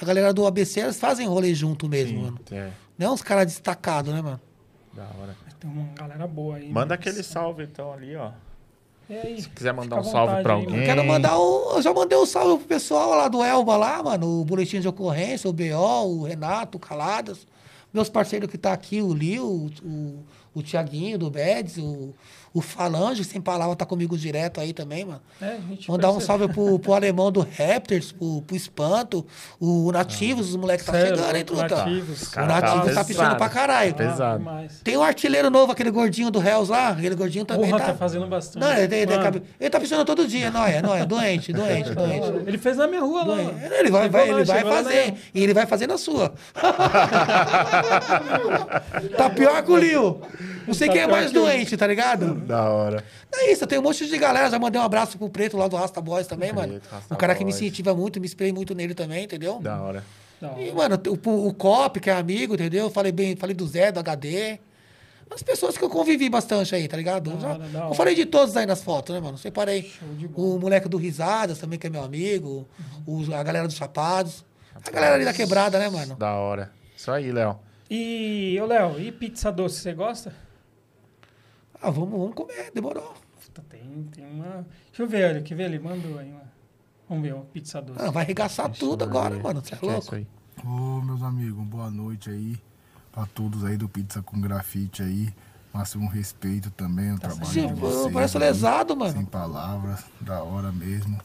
a 0.00 0.04
galera 0.04 0.32
do 0.32 0.46
ABC, 0.46 0.80
eles 0.80 0.98
fazem 0.98 1.26
rolê 1.26 1.54
junto 1.54 1.88
mesmo, 1.88 2.18
Sim, 2.18 2.24
mano. 2.24 2.40
é. 2.50 2.70
Não 3.02 3.10
é 3.10 3.12
uns 3.12 3.22
caras 3.22 3.46
destacados, 3.46 4.14
né, 4.14 4.22
mano? 4.22 4.40
Da 4.92 5.02
hora. 5.02 5.36
Tem 5.58 5.68
uma 5.68 5.92
galera 5.92 6.24
boa 6.28 6.56
aí. 6.56 6.70
Manda 6.70 6.90
né? 6.90 6.94
aquele 6.94 7.20
salve 7.24 7.64
então 7.64 7.92
ali, 7.92 8.14
ó. 8.14 8.30
E 9.10 9.14
aí? 9.16 9.42
Se 9.42 9.48
quiser 9.48 9.72
mandar 9.72 9.96
Fica 9.96 10.08
um 10.08 10.12
salve 10.12 10.26
vontade 10.28 10.42
pra 10.44 10.52
alguém. 10.52 10.70
mano. 10.70 10.84
Quero 10.84 11.04
mandar 11.04 11.36
um. 11.36 11.72
Eu 11.74 11.82
já 11.82 11.92
mandei 11.92 12.16
um 12.16 12.24
salve 12.24 12.58
pro 12.58 12.68
pessoal 12.68 13.10
lá 13.10 13.26
do 13.26 13.42
Elba 13.42 13.76
lá, 13.76 14.00
mano. 14.04 14.40
O 14.40 14.44
boletim 14.44 14.78
de 14.78 14.86
ocorrência, 14.86 15.50
o 15.50 15.52
BO, 15.52 16.20
o 16.20 16.22
Renato, 16.22 16.78
o 16.78 16.80
Caladas. 16.80 17.44
Meus 17.92 18.08
parceiros 18.08 18.48
que 18.48 18.56
tá 18.56 18.72
aqui, 18.72 19.02
o 19.02 19.12
Lio, 19.12 19.44
o, 19.44 19.66
o, 19.84 20.24
o 20.54 20.62
Tiaguinho 20.62 21.18
do 21.18 21.28
Bedes, 21.28 21.78
o, 21.78 22.14
o 22.54 22.60
Falange, 22.60 23.24
sem 23.24 23.40
palavra, 23.40 23.74
tá 23.74 23.86
comigo 23.86 24.16
direto 24.16 24.60
aí 24.60 24.72
também, 24.72 25.04
mano. 25.04 25.20
É, 25.40 25.46
a 25.56 25.60
gente 25.70 25.90
Mandar 25.90 26.10
um 26.10 26.18
percebe. 26.18 26.26
salve 26.38 26.52
pro, 26.52 26.78
pro 26.78 26.92
alemão 26.92 27.32
do 27.32 27.40
Raptors, 27.40 28.12
pro, 28.12 28.42
pro 28.42 28.54
Espanto, 28.56 29.24
o 29.58 29.90
Nativos, 29.92 30.50
os 30.50 30.56
moleques 30.56 30.84
tá 30.84 30.92
Sério, 30.92 31.16
chegando, 31.16 31.36
hein, 31.36 31.44
truta? 31.44 31.76
Nativos. 31.76 32.22
O 32.22 32.30
Cara, 32.30 32.46
tá 32.46 32.54
Nativos 32.60 32.78
tá 32.80 32.86
pesado. 32.88 33.06
pichando 33.06 33.36
pra 33.36 33.48
caralho. 33.48 33.94
Pesado. 33.94 34.38
demais. 34.38 34.80
Tem 34.84 34.96
um 34.96 35.02
artilheiro 35.02 35.48
novo, 35.50 35.72
aquele 35.72 35.90
gordinho 35.90 36.30
do 36.30 36.40
Hells 36.46 36.70
lá, 36.70 36.88
aquele 36.90 37.14
gordinho 37.14 37.44
também 37.44 37.70
Porra, 37.70 37.80
tá... 37.80 37.86
tá 37.92 37.94
fazendo 37.94 38.26
bastante. 38.26 38.62
Não, 38.62 38.72
ele, 38.74 38.94
ele, 38.94 39.18
cabe- 39.18 39.42
ele 39.58 39.70
tá 39.70 39.80
pichando 39.80 40.04
todo 40.04 40.26
dia, 40.26 40.50
não 40.50 40.64
é, 40.64 40.82
não 40.82 40.94
é, 40.94 41.06
doente, 41.06 41.52
doente, 41.52 41.94
doente. 41.94 42.26
Ele 42.46 42.58
fez 42.58 42.76
na 42.76 42.86
minha 42.86 43.00
rua 43.00 43.24
lá. 43.24 43.36
Ele 43.78 43.90
vai, 43.90 44.08
vai- 44.08 44.30
lá, 44.30 44.36
ele 44.36 44.44
vai 44.44 44.62
fazer, 44.64 45.14
e 45.34 45.42
ele 45.42 45.54
vai 45.54 45.64
fazer 45.66 45.86
na 45.86 45.96
sua. 45.96 46.32
tá 49.16 49.30
pior 49.30 49.62
que 49.62 49.70
o 49.72 49.76
Lio. 49.76 50.20
Não 50.66 50.74
sei 50.74 50.86
Tá 50.88 50.92
quem 50.92 51.02
é 51.02 51.06
pior 51.06 51.14
mais 51.16 51.26
que 51.28 51.34
doente, 51.34 51.76
tá 51.76 51.86
ligado? 51.86 52.34
Da 52.34 52.68
hora. 52.70 53.04
É 53.34 53.52
isso, 53.52 53.66
tem 53.66 53.78
um 53.78 53.82
monte 53.82 54.06
de 54.06 54.18
galera. 54.18 54.50
Já 54.50 54.58
mandei 54.58 54.80
um 54.80 54.84
abraço 54.84 55.16
pro 55.18 55.28
Preto 55.28 55.56
lá 55.56 55.68
do 55.68 55.76
Rasta 55.76 56.00
Boys 56.00 56.26
também, 56.26 56.52
Preto, 56.52 56.60
mano. 56.68 56.80
Rasta 56.90 57.14
Um 57.14 57.16
cara 57.16 57.34
que 57.34 57.44
me 57.44 57.50
Boys. 57.50 57.60
incentiva 57.62 57.94
muito, 57.94 58.20
me 58.20 58.26
inspirei 58.26 58.52
muito 58.52 58.74
nele 58.74 58.94
também, 58.94 59.24
entendeu? 59.24 59.58
Da 59.60 59.80
hora. 59.80 60.04
Da 60.40 60.50
hora. 60.50 60.62
E, 60.62 60.72
mano, 60.72 61.00
o, 61.26 61.48
o 61.48 61.54
Cop, 61.54 61.98
que 62.00 62.10
é 62.10 62.14
amigo, 62.14 62.54
entendeu? 62.54 62.90
Falei 62.90 63.12
bem, 63.12 63.36
falei 63.36 63.54
do 63.54 63.66
Zé, 63.66 63.92
do 63.92 64.00
HD. 64.00 64.58
As 65.34 65.42
pessoas 65.42 65.78
que 65.78 65.84
eu 65.84 65.88
convivi 65.88 66.28
bastante 66.28 66.74
aí, 66.74 66.86
tá 66.86 66.94
ligado? 66.96 67.30
Da 67.30 67.40
Já- 67.40 67.48
hora, 67.54 67.58
da 67.68 67.78
eu 67.78 67.84
hora. 67.86 67.94
falei 67.94 68.14
de 68.14 68.26
todos 68.26 68.54
aí 68.56 68.66
nas 68.66 68.82
fotos, 68.82 69.14
né, 69.14 69.20
mano? 69.20 69.38
Separei 69.38 69.82
Show 69.98 70.08
de 70.18 70.28
bola. 70.28 70.46
o 70.56 70.58
moleque 70.58 70.88
do 70.90 70.98
Risadas 70.98 71.58
também, 71.58 71.78
que 71.78 71.86
é 71.86 71.90
meu 71.90 72.02
amigo. 72.04 72.68
o- 73.06 73.22
a 73.34 73.42
galera 73.42 73.66
dos 73.66 73.76
Chapados. 73.76 74.44
A 74.86 74.90
galera 74.90 75.14
ali 75.14 75.24
da 75.24 75.32
quebrada, 75.32 75.78
né, 75.78 75.88
mano? 75.88 76.16
Da 76.16 76.34
hora. 76.34 76.70
Isso 76.96 77.10
aí, 77.10 77.32
Léo. 77.32 77.58
E, 77.90 78.58
ô 78.60 78.66
Léo, 78.66 78.98
e 79.00 79.10
pizza 79.12 79.50
doce, 79.52 79.80
você 79.80 79.92
gosta? 79.94 80.34
Ah, 81.82 81.90
vamos, 81.90 82.10
vamos 82.18 82.34
comer, 82.34 82.70
demorou. 82.72 83.14
Puta, 83.44 83.62
tem, 83.68 84.04
tem 84.12 84.24
uma... 84.24 84.66
Deixa 84.88 85.02
eu 85.02 85.08
ver, 85.08 85.30
olha, 85.30 85.42
quer 85.42 85.54
ver? 85.54 85.64
Ele 85.64 85.78
mandou 85.78 86.18
aí 86.18 86.30
uma... 86.30 86.42
Vamos 87.08 87.24
ver, 87.24 87.34
uma 87.34 87.44
pizza 87.44 87.82
doce. 87.82 88.00
Ah, 88.00 88.10
vai 88.10 88.22
arregaçar 88.24 88.70
tudo 88.70 89.04
agora, 89.04 89.38
mano. 89.38 89.60
Você 89.64 89.74
é 89.74 89.78
é 89.82 89.86
louco? 89.92 90.14
aí. 90.14 90.26
Ô, 90.64 91.00
meus 91.02 91.22
amigos, 91.22 91.64
boa 91.66 91.90
noite 91.90 92.30
aí 92.30 92.56
pra 93.10 93.26
todos 93.26 93.64
aí 93.64 93.76
do 93.76 93.88
Pizza 93.88 94.22
com 94.22 94.40
Grafite 94.40 95.02
aí. 95.02 95.34
Máximo 95.72 96.08
respeito 96.08 96.70
também 96.70 97.10
ao 97.10 97.18
trabalho 97.18 97.46
Sim, 97.46 97.66
de 97.68 97.74
vocês. 97.80 98.12
parece 98.12 98.36
aí. 98.36 98.42
lesado, 98.42 98.90
Sem 98.90 98.98
mano. 98.98 99.26
palavras, 99.26 100.04
da 100.20 100.42
hora 100.42 100.70
mesmo. 100.70 101.18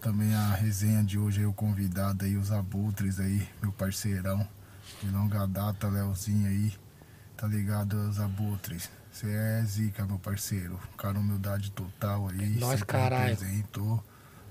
Também 0.00 0.32
a 0.34 0.54
resenha 0.54 1.02
de 1.02 1.18
hoje 1.18 1.40
aí, 1.40 1.46
o 1.46 1.52
convidado 1.52 2.24
aí, 2.24 2.36
os 2.36 2.52
abutres 2.52 3.18
aí, 3.20 3.46
meu 3.60 3.72
parceirão. 3.72 4.46
De 5.02 5.10
longa 5.10 5.46
data, 5.46 5.88
Leozinho 5.88 6.48
aí. 6.48 6.72
Tá 7.36 7.46
ligado, 7.46 7.94
os 8.08 8.20
abutres. 8.20 8.88
Você 9.16 9.28
é 9.28 9.62
zica, 9.64 10.04
meu 10.04 10.18
parceiro. 10.18 10.78
Cara, 10.98 11.18
humildade 11.18 11.70
total 11.70 12.28
aí. 12.28 12.58
É 12.58 12.60
sempre 12.60 12.84
caralho. 12.84 13.30
representou 13.30 14.04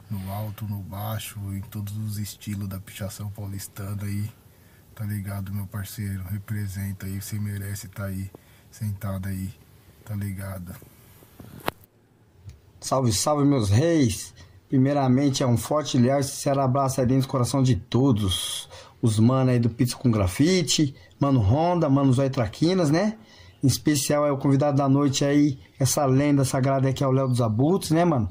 no 0.10 0.32
alto, 0.32 0.66
no 0.66 0.80
baixo, 0.80 1.40
em 1.54 1.62
todos 1.62 1.96
os 1.98 2.18
estilos 2.18 2.68
da 2.68 2.80
pichação 2.80 3.30
paulistana 3.30 4.02
aí. 4.02 4.28
Tá 4.96 5.06
ligado, 5.06 5.54
meu 5.54 5.68
parceiro? 5.68 6.24
Representa 6.32 7.06
aí, 7.06 7.22
você 7.22 7.38
merece 7.38 7.86
estar 7.86 8.06
aí, 8.06 8.32
sentado 8.72 9.28
aí. 9.28 9.54
Tá 10.04 10.16
ligado? 10.16 10.76
Salve, 12.80 13.14
salve, 13.14 13.46
meus 13.46 13.70
reis! 13.70 14.34
Primeiramente, 14.68 15.44
é 15.44 15.46
um 15.46 15.58
forte, 15.58 15.96
leal 16.00 16.22
e 16.22 16.24
sincero 16.24 16.62
abraço 16.62 17.00
aí 17.00 17.06
dentro 17.06 17.28
do 17.28 17.30
coração 17.30 17.62
de 17.62 17.76
todos. 17.76 18.68
Os 19.00 19.20
mano 19.20 19.52
aí 19.52 19.60
do 19.60 19.70
Pizza 19.70 19.96
com 19.96 20.10
Grafite, 20.10 20.96
Mano 21.20 21.40
Honda, 21.40 21.88
Mano 21.88 22.12
Zói 22.12 22.32
Traquinas, 22.32 22.90
né? 22.90 23.16
Em 23.66 23.68
especial 23.68 24.28
é 24.28 24.32
o 24.32 24.38
convidado 24.38 24.78
da 24.78 24.88
noite 24.88 25.26
aí, 25.26 25.58
essa 25.80 26.06
lenda 26.06 26.46
sagrada 26.46 26.88
aí 26.88 26.94
que 26.94 27.04
é 27.04 27.08
o 27.08 27.12
Léo 27.12 27.28
dos 27.28 27.42
Abutres, 27.42 27.90
né, 27.90 28.06
mano? 28.06 28.30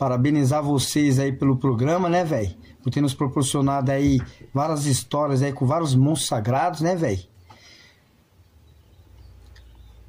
Parabenizar 0.00 0.64
vocês 0.64 1.20
aí 1.20 1.30
pelo 1.30 1.56
programa, 1.56 2.08
né, 2.08 2.24
velho? 2.24 2.52
Por 2.82 2.90
ter 2.90 3.00
nos 3.00 3.14
proporcionado 3.14 3.92
aí 3.92 4.20
várias 4.52 4.84
histórias 4.86 5.42
aí 5.42 5.52
com 5.52 5.64
vários 5.64 5.94
monstros 5.94 6.26
sagrados, 6.26 6.80
né, 6.80 6.96
velho? 6.96 7.22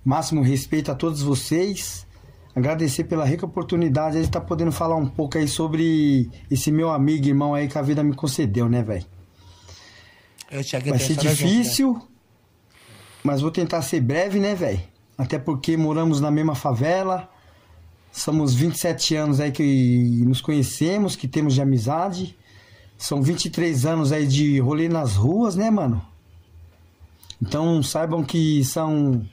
Máximo 0.03 0.41
respeito 0.41 0.91
a 0.91 0.95
todos 0.95 1.21
vocês. 1.21 2.07
Agradecer 2.55 3.03
pela 3.03 3.23
rica 3.23 3.45
oportunidade 3.45 4.17
de 4.17 4.23
estar 4.23 4.41
podendo 4.41 4.71
falar 4.71 4.95
um 4.95 5.07
pouco 5.07 5.37
aí 5.37 5.47
sobre 5.47 6.27
esse 6.49 6.71
meu 6.71 6.89
amigo, 6.89 7.27
irmão 7.27 7.53
aí 7.53 7.67
que 7.67 7.77
a 7.77 7.83
vida 7.83 8.03
me 8.03 8.15
concedeu, 8.15 8.67
né, 8.67 8.81
velho? 8.81 9.05
Eu 10.49 10.63
te 10.63 10.75
agradeço, 10.75 11.13
Vai 11.13 11.23
ser 11.23 11.27
olha 11.27 11.35
junto, 11.35 11.99
né? 11.99 12.14
Mas 13.25 13.41
vou 13.41 13.49
tentar 13.49 13.81
ser 13.81 14.01
breve, 14.01 14.39
né, 14.39 14.53
velho? 14.53 14.79
Até 15.17 15.39
porque 15.39 15.75
moramos 15.75 16.21
na 16.21 16.29
mesma 16.29 16.53
favela. 16.53 17.27
Somos 18.11 18.53
27 18.53 19.15
anos 19.15 19.39
aí 19.39 19.51
que 19.51 20.21
nos 20.23 20.41
conhecemos, 20.41 21.15
que 21.15 21.27
temos 21.27 21.55
de 21.55 21.61
amizade. 21.61 22.37
São 22.99 23.23
23 23.23 23.83
anos 23.87 24.11
aí 24.11 24.27
de 24.27 24.59
rolê 24.59 24.87
nas 24.87 25.15
ruas, 25.15 25.55
né, 25.55 25.71
mano? 25.71 26.05
Então 27.41 27.81
saibam 27.81 28.23
que 28.23 28.63
são 28.63 29.25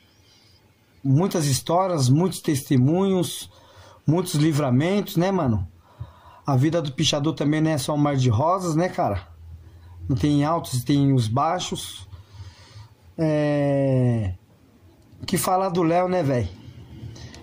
muitas 1.04 1.44
histórias, 1.44 2.08
muitos 2.08 2.40
testemunhos, 2.40 3.50
muitos 4.06 4.36
livramentos, 4.36 5.16
né, 5.18 5.30
mano? 5.30 5.68
A 6.46 6.56
vida 6.56 6.80
do 6.80 6.92
pichador 6.92 7.34
também 7.34 7.60
não 7.60 7.70
é 7.70 7.76
só 7.76 7.94
um 7.94 7.98
mar 7.98 8.16
de 8.16 8.30
rosas, 8.30 8.74
né, 8.74 8.88
cara? 8.88 9.28
Não 10.08 10.16
tem 10.16 10.44
altos, 10.44 10.82
tem 10.82 11.12
os 11.12 11.28
baixos. 11.28 12.10
É... 13.24 14.34
Que 15.24 15.38
falar 15.38 15.68
do 15.68 15.82
Léo, 15.82 16.08
né, 16.08 16.22
velho? 16.22 16.48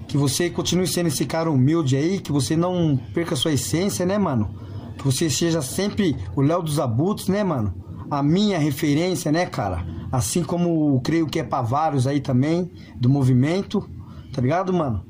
Que 0.07 0.17
você 0.17 0.49
continue 0.49 0.87
sendo 0.87 1.07
esse 1.07 1.25
cara 1.25 1.49
humilde 1.49 1.95
aí, 1.95 2.19
que 2.19 2.31
você 2.31 2.57
não 2.57 2.99
perca 3.13 3.35
sua 3.35 3.53
essência, 3.53 4.05
né, 4.05 4.17
mano? 4.17 4.53
Que 4.97 5.05
você 5.05 5.29
seja 5.29 5.61
sempre 5.61 6.17
o 6.35 6.41
Léo 6.41 6.61
dos 6.61 6.79
Abutres, 6.79 7.29
né, 7.29 7.43
mano? 7.43 7.73
A 8.11 8.21
minha 8.21 8.59
referência, 8.59 9.31
né, 9.31 9.45
cara? 9.45 9.85
Assim 10.11 10.43
como 10.43 10.99
creio 11.01 11.27
que 11.27 11.39
é 11.39 11.43
pra 11.43 11.61
vários 11.61 12.05
aí 12.05 12.19
também, 12.19 12.69
do 12.95 13.07
movimento, 13.07 13.87
tá 14.33 14.41
ligado, 14.41 14.73
mano? 14.73 15.05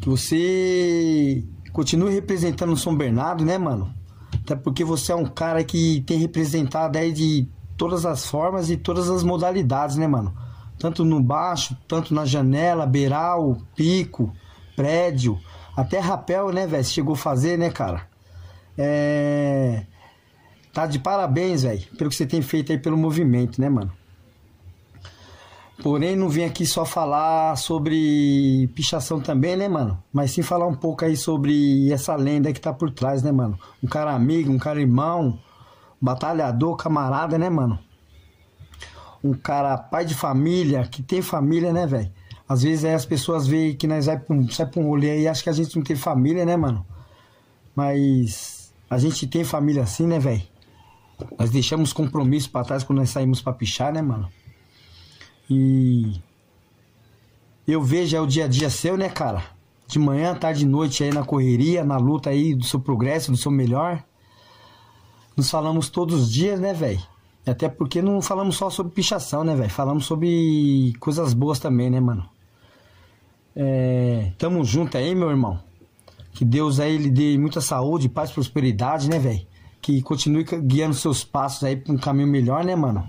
Que 0.00 0.08
você 0.08 1.44
continue 1.72 2.12
representando 2.12 2.72
o 2.72 2.76
São 2.76 2.96
Bernardo, 2.96 3.44
né, 3.44 3.58
mano? 3.58 3.94
Até 4.40 4.56
porque 4.56 4.84
você 4.84 5.12
é 5.12 5.14
um 5.14 5.26
cara 5.26 5.62
que 5.62 6.02
tem 6.06 6.18
representado 6.18 6.98
aí 6.98 7.12
de 7.12 7.48
todas 7.76 8.06
as 8.06 8.26
formas 8.26 8.70
e 8.70 8.76
todas 8.76 9.10
as 9.10 9.22
modalidades, 9.22 9.96
né, 9.96 10.06
mano? 10.06 10.34
Tanto 10.78 11.04
no 11.04 11.22
baixo, 11.22 11.76
tanto 11.86 12.12
na 12.12 12.24
janela, 12.24 12.86
beiral, 12.86 13.56
pico, 13.76 14.32
prédio, 14.76 15.38
até 15.76 15.98
rapel, 15.98 16.50
né, 16.50 16.66
velho? 16.66 16.84
Chegou 16.84 17.14
a 17.14 17.18
fazer, 17.18 17.58
né, 17.58 17.70
cara? 17.70 18.06
É. 18.76 19.84
Tá 20.72 20.86
de 20.86 20.98
parabéns, 20.98 21.62
velho, 21.62 21.82
pelo 21.96 22.10
que 22.10 22.16
você 22.16 22.26
tem 22.26 22.42
feito 22.42 22.72
aí 22.72 22.78
pelo 22.78 22.96
movimento, 22.96 23.60
né, 23.60 23.68
mano? 23.68 23.92
Porém, 25.82 26.16
não 26.16 26.28
vim 26.28 26.44
aqui 26.44 26.64
só 26.64 26.84
falar 26.84 27.56
sobre 27.56 28.68
pichação 28.74 29.20
também, 29.20 29.56
né, 29.56 29.68
mano? 29.68 30.02
Mas 30.12 30.30
sim 30.30 30.42
falar 30.42 30.66
um 30.66 30.74
pouco 30.74 31.04
aí 31.04 31.16
sobre 31.16 31.92
essa 31.92 32.14
lenda 32.14 32.52
que 32.52 32.60
tá 32.60 32.72
por 32.72 32.90
trás, 32.90 33.22
né, 33.22 33.30
mano? 33.30 33.58
Um 33.82 33.88
cara 33.88 34.12
amigo, 34.12 34.52
um 34.52 34.58
cara 34.58 34.80
irmão, 34.80 35.38
batalhador, 36.04 36.76
camarada, 36.76 37.38
né, 37.38 37.48
mano? 37.48 37.78
Um 39.22 39.32
cara 39.32 39.78
pai 39.78 40.04
de 40.04 40.14
família, 40.14 40.86
que 40.86 41.02
tem 41.02 41.22
família, 41.22 41.72
né, 41.72 41.86
velho? 41.86 42.12
Às 42.46 42.62
vezes 42.62 42.84
aí 42.84 42.92
as 42.92 43.06
pessoas 43.06 43.46
veem 43.46 43.74
que 43.74 43.86
nós 43.86 44.04
vai 44.04 44.18
pra 44.18 44.36
um, 44.36 44.46
pra 44.46 44.80
um 44.82 44.86
rolê 44.86 45.10
aí 45.10 45.22
e 45.22 45.28
acham 45.28 45.44
que 45.44 45.48
a 45.48 45.54
gente 45.54 45.74
não 45.74 45.82
tem 45.82 45.96
família, 45.96 46.44
né, 46.44 46.56
mano? 46.56 46.84
Mas 47.74 48.70
a 48.90 48.98
gente 48.98 49.26
tem 49.26 49.44
família 49.44 49.82
assim, 49.82 50.06
né, 50.06 50.18
velho? 50.18 50.42
Nós 51.38 51.50
deixamos 51.50 51.92
compromisso 51.92 52.50
pra 52.50 52.64
trás 52.64 52.84
quando 52.84 52.98
nós 52.98 53.08
saímos 53.08 53.40
pra 53.40 53.54
pichar, 53.54 53.90
né, 53.90 54.02
mano? 54.02 54.28
E 55.48 56.20
eu 57.66 57.82
vejo 57.82 58.14
é 58.14 58.20
o 58.20 58.26
dia 58.26 58.44
a 58.44 58.48
dia 58.48 58.68
seu, 58.68 58.94
né, 58.94 59.08
cara? 59.08 59.42
De 59.86 59.98
manhã, 59.98 60.34
tarde 60.34 60.64
e 60.64 60.68
noite 60.68 61.02
aí 61.02 61.12
na 61.12 61.24
correria, 61.24 61.82
na 61.82 61.96
luta 61.96 62.28
aí 62.28 62.54
do 62.54 62.64
seu 62.64 62.78
progresso, 62.78 63.30
do 63.30 63.38
seu 63.38 63.50
melhor. 63.50 64.04
Nos 65.36 65.50
falamos 65.50 65.88
todos 65.88 66.22
os 66.22 66.32
dias, 66.32 66.60
né, 66.60 66.72
velho? 66.72 67.02
Até 67.46 67.68
porque 67.68 68.00
não 68.00 68.22
falamos 68.22 68.56
só 68.56 68.70
sobre 68.70 68.94
pichação, 68.94 69.44
né, 69.44 69.54
velho? 69.54 69.70
Falamos 69.70 70.06
sobre 70.06 70.94
coisas 70.98 71.34
boas 71.34 71.58
também, 71.58 71.90
né, 71.90 72.00
mano? 72.00 72.28
É, 73.54 74.32
tamo 74.38 74.64
junto 74.64 74.96
aí, 74.96 75.14
meu 75.14 75.30
irmão. 75.30 75.60
Que 76.32 76.44
Deus 76.44 76.80
aí 76.80 76.96
lhe 76.96 77.10
dê 77.10 77.36
muita 77.38 77.60
saúde, 77.60 78.08
paz, 78.08 78.30
prosperidade, 78.30 79.08
né, 79.08 79.18
velho? 79.18 79.46
Que 79.80 80.00
continue 80.02 80.44
guiando 80.44 80.94
seus 80.94 81.22
passos 81.24 81.64
aí 81.64 81.76
pra 81.76 81.92
um 81.92 81.98
caminho 81.98 82.28
melhor, 82.28 82.64
né, 82.64 82.74
mano? 82.74 83.08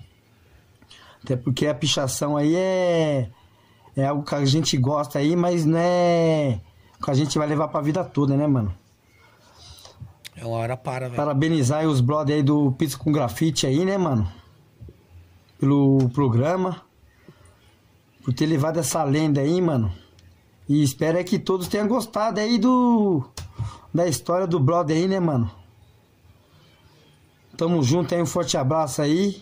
Até 1.23 1.35
porque 1.35 1.65
a 1.68 1.73
pichação 1.73 2.38
aí 2.38 2.56
é 2.56 3.30
é 3.95 4.06
algo 4.06 4.23
que 4.23 4.35
a 4.35 4.43
gente 4.43 4.77
gosta 4.77 5.19
aí, 5.19 5.35
mas 5.35 5.65
não 5.65 5.80
é 5.80 6.60
que 7.02 7.11
a 7.11 7.14
gente 7.14 7.38
vai 7.38 7.47
levar 7.47 7.68
pra 7.69 7.81
vida 7.81 8.03
toda, 8.03 8.35
né, 8.35 8.45
mano? 8.45 8.73
É 10.36 10.45
uma 10.45 10.57
hora 10.57 10.76
para, 10.76 11.06
velho. 11.06 11.16
Parabenizar 11.16 11.86
os 11.88 12.02
brothers 12.02 12.38
aí 12.38 12.44
do 12.44 12.72
Pizza 12.74 12.98
com 12.98 13.12
Grafite 13.12 13.66
aí, 13.66 13.86
né, 13.86 13.98
mano? 13.98 14.30
Pelo 15.57 16.10
programa. 16.10 16.82
Por 18.24 18.34
ter 18.34 18.45
levado 18.45 18.80
essa 18.80 19.03
lenda 19.03 19.40
aí, 19.40 19.62
mano. 19.62 19.94
E 20.68 20.84
espero 20.84 21.18
é 21.18 21.24
que 21.24 21.40
todos 21.40 21.68
tenham 21.68 21.88
gostado 21.88 22.40
aí 22.40 22.57
do. 22.57 23.24
Da 23.94 24.07
história 24.07 24.45
do 24.45 24.60
brother 24.60 24.98
aí, 24.98 25.07
né, 25.07 25.20
mano? 25.20 25.49
Tamo 27.56 27.82
junto 27.82 28.14
aí, 28.14 28.22
um 28.22 28.26
forte 28.26 28.57
abraço 28.57 29.02
aí. 29.02 29.41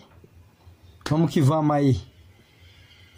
Vamos 1.08 1.32
que 1.32 1.40
vamos 1.40 1.74
aí. 1.74 2.00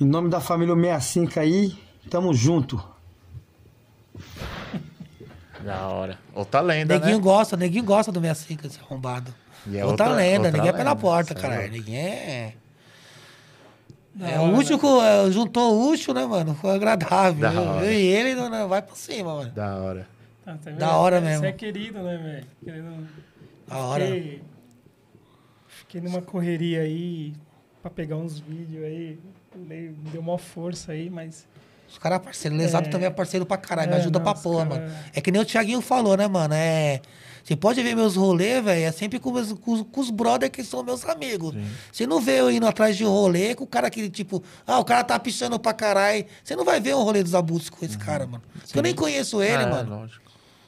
Em 0.00 0.04
nome 0.04 0.30
da 0.30 0.40
família 0.40 0.74
65 0.74 1.40
aí, 1.40 1.78
tamo 2.08 2.32
junto. 2.32 2.82
Da 5.66 5.88
hora. 5.88 6.18
Outra 6.34 6.60
lenda, 6.60 6.94
Neguinho 6.98 7.16
né? 7.16 7.22
gosta, 7.22 7.56
neguinho 7.56 7.84
gosta 7.84 8.12
do 8.12 8.20
65, 8.20 8.66
esse 8.66 8.78
arrombado. 8.80 9.34
E 9.66 9.76
é 9.76 9.84
outra, 9.84 10.06
outra- 10.06 10.16
lenda, 10.20 10.36
outra 10.48 10.52
ninguém 10.52 10.68
é 10.68 10.72
pela 10.72 10.90
lenda, 10.90 11.00
porta, 11.00 11.32
é 11.32 11.36
caralho. 11.36 11.60
louco. 11.62 11.76
Ninguém 11.76 11.96
é. 12.06 12.54
Da 14.14 14.30
É, 14.30 14.38
hora, 14.38 14.56
útil 14.56 14.78
né? 14.78 15.26
é, 15.28 15.30
juntou 15.30 15.74
o 15.74 15.90
útil, 15.90 16.14
né, 16.14 16.24
mano? 16.24 16.54
Foi 16.54 16.70
agradável. 16.74 17.40
Da 17.40 17.52
Eu, 17.52 17.60
hora. 17.62 17.84
eu 17.84 17.92
e 17.92 17.96
ele 18.06 18.34
não, 18.34 18.48
não, 18.48 18.68
vai 18.68 18.80
pra 18.80 18.94
cima, 18.94 19.34
mano. 19.34 19.50
Da 19.50 19.76
hora. 19.76 20.08
Ah, 20.46 20.56
tá? 20.62 20.70
Da 20.70 20.96
hora 20.96 21.20
Você 21.20 21.26
mesmo. 21.26 21.44
é 21.46 21.52
querido, 21.52 21.98
né, 22.02 22.16
velho? 22.16 22.46
Querendo- 22.64 23.08
Da 23.66 23.76
hora. 23.78 24.04
Fiquei, 24.06 24.42
fiquei 25.66 26.00
numa 26.00 26.22
correria 26.22 26.80
aí 26.82 27.34
pra 27.82 27.90
pegar 27.90 28.16
uns 28.16 28.38
vídeos 28.38 28.84
aí. 28.84 29.18
Deu 30.12 30.20
uma 30.20 30.38
força 30.38 30.92
aí, 30.92 31.10
mas. 31.10 31.46
Os 31.90 31.98
caras 31.98 32.18
parceiros. 32.18 32.58
Lesado 32.58 32.88
É. 32.88 32.90
também 32.90 33.06
é 33.06 33.10
parceiro 33.10 33.44
pra 33.46 33.56
caralho. 33.56 33.88
É, 33.90 33.94
me 33.94 34.00
ajuda 34.00 34.18
não, 34.18 34.24
pra 34.24 34.34
os 34.34 34.40
porra, 34.42 34.66
cara- 34.66 34.80
mano. 34.80 34.92
É 35.14 35.20
que 35.20 35.30
nem 35.30 35.40
o 35.40 35.44
Thiaguinho 35.44 35.80
falou, 35.80 36.16
né, 36.16 36.26
mano? 36.28 36.54
É. 36.54 37.00
Você 37.44 37.54
pode 37.54 37.80
ver 37.80 37.94
meus 37.94 38.16
rolês, 38.16 38.64
velho, 38.64 38.84
é 38.86 38.90
sempre 38.90 39.20
com, 39.20 39.30
meus, 39.30 39.52
com, 39.52 39.72
os- 39.74 39.82
com 39.92 40.00
os 40.00 40.10
brothers 40.10 40.50
que 40.50 40.64
são 40.64 40.82
meus 40.82 41.04
amigos. 41.04 41.54
Você 41.92 42.04
não 42.04 42.20
vê 42.20 42.40
eu 42.40 42.50
indo 42.50 42.66
atrás 42.66 42.96
de 42.96 43.04
rolê 43.04 43.54
com 43.54 43.62
o 43.62 43.66
cara 43.68 43.88
que, 43.88 44.10
tipo, 44.10 44.42
ah, 44.66 44.80
o 44.80 44.84
cara 44.84 45.04
tá 45.04 45.16
pichando 45.16 45.56
pra 45.56 45.72
caralho. 45.72 46.24
Você 46.42 46.56
não 46.56 46.64
vai 46.64 46.80
ver 46.80 46.96
um 46.96 47.02
rolê 47.04 47.22
dos 47.22 47.36
abusos 47.36 47.70
com 47.70 47.84
esse 47.84 47.96
cara, 47.96 48.26
mano. 48.26 48.42
Porque 48.64 48.76
eu 48.76 48.82
nem 48.82 48.92
conheço 48.94 49.40
ele, 49.40 49.62
É, 49.62 49.66
mano. 49.66 50.00
lógico. 50.00 50.25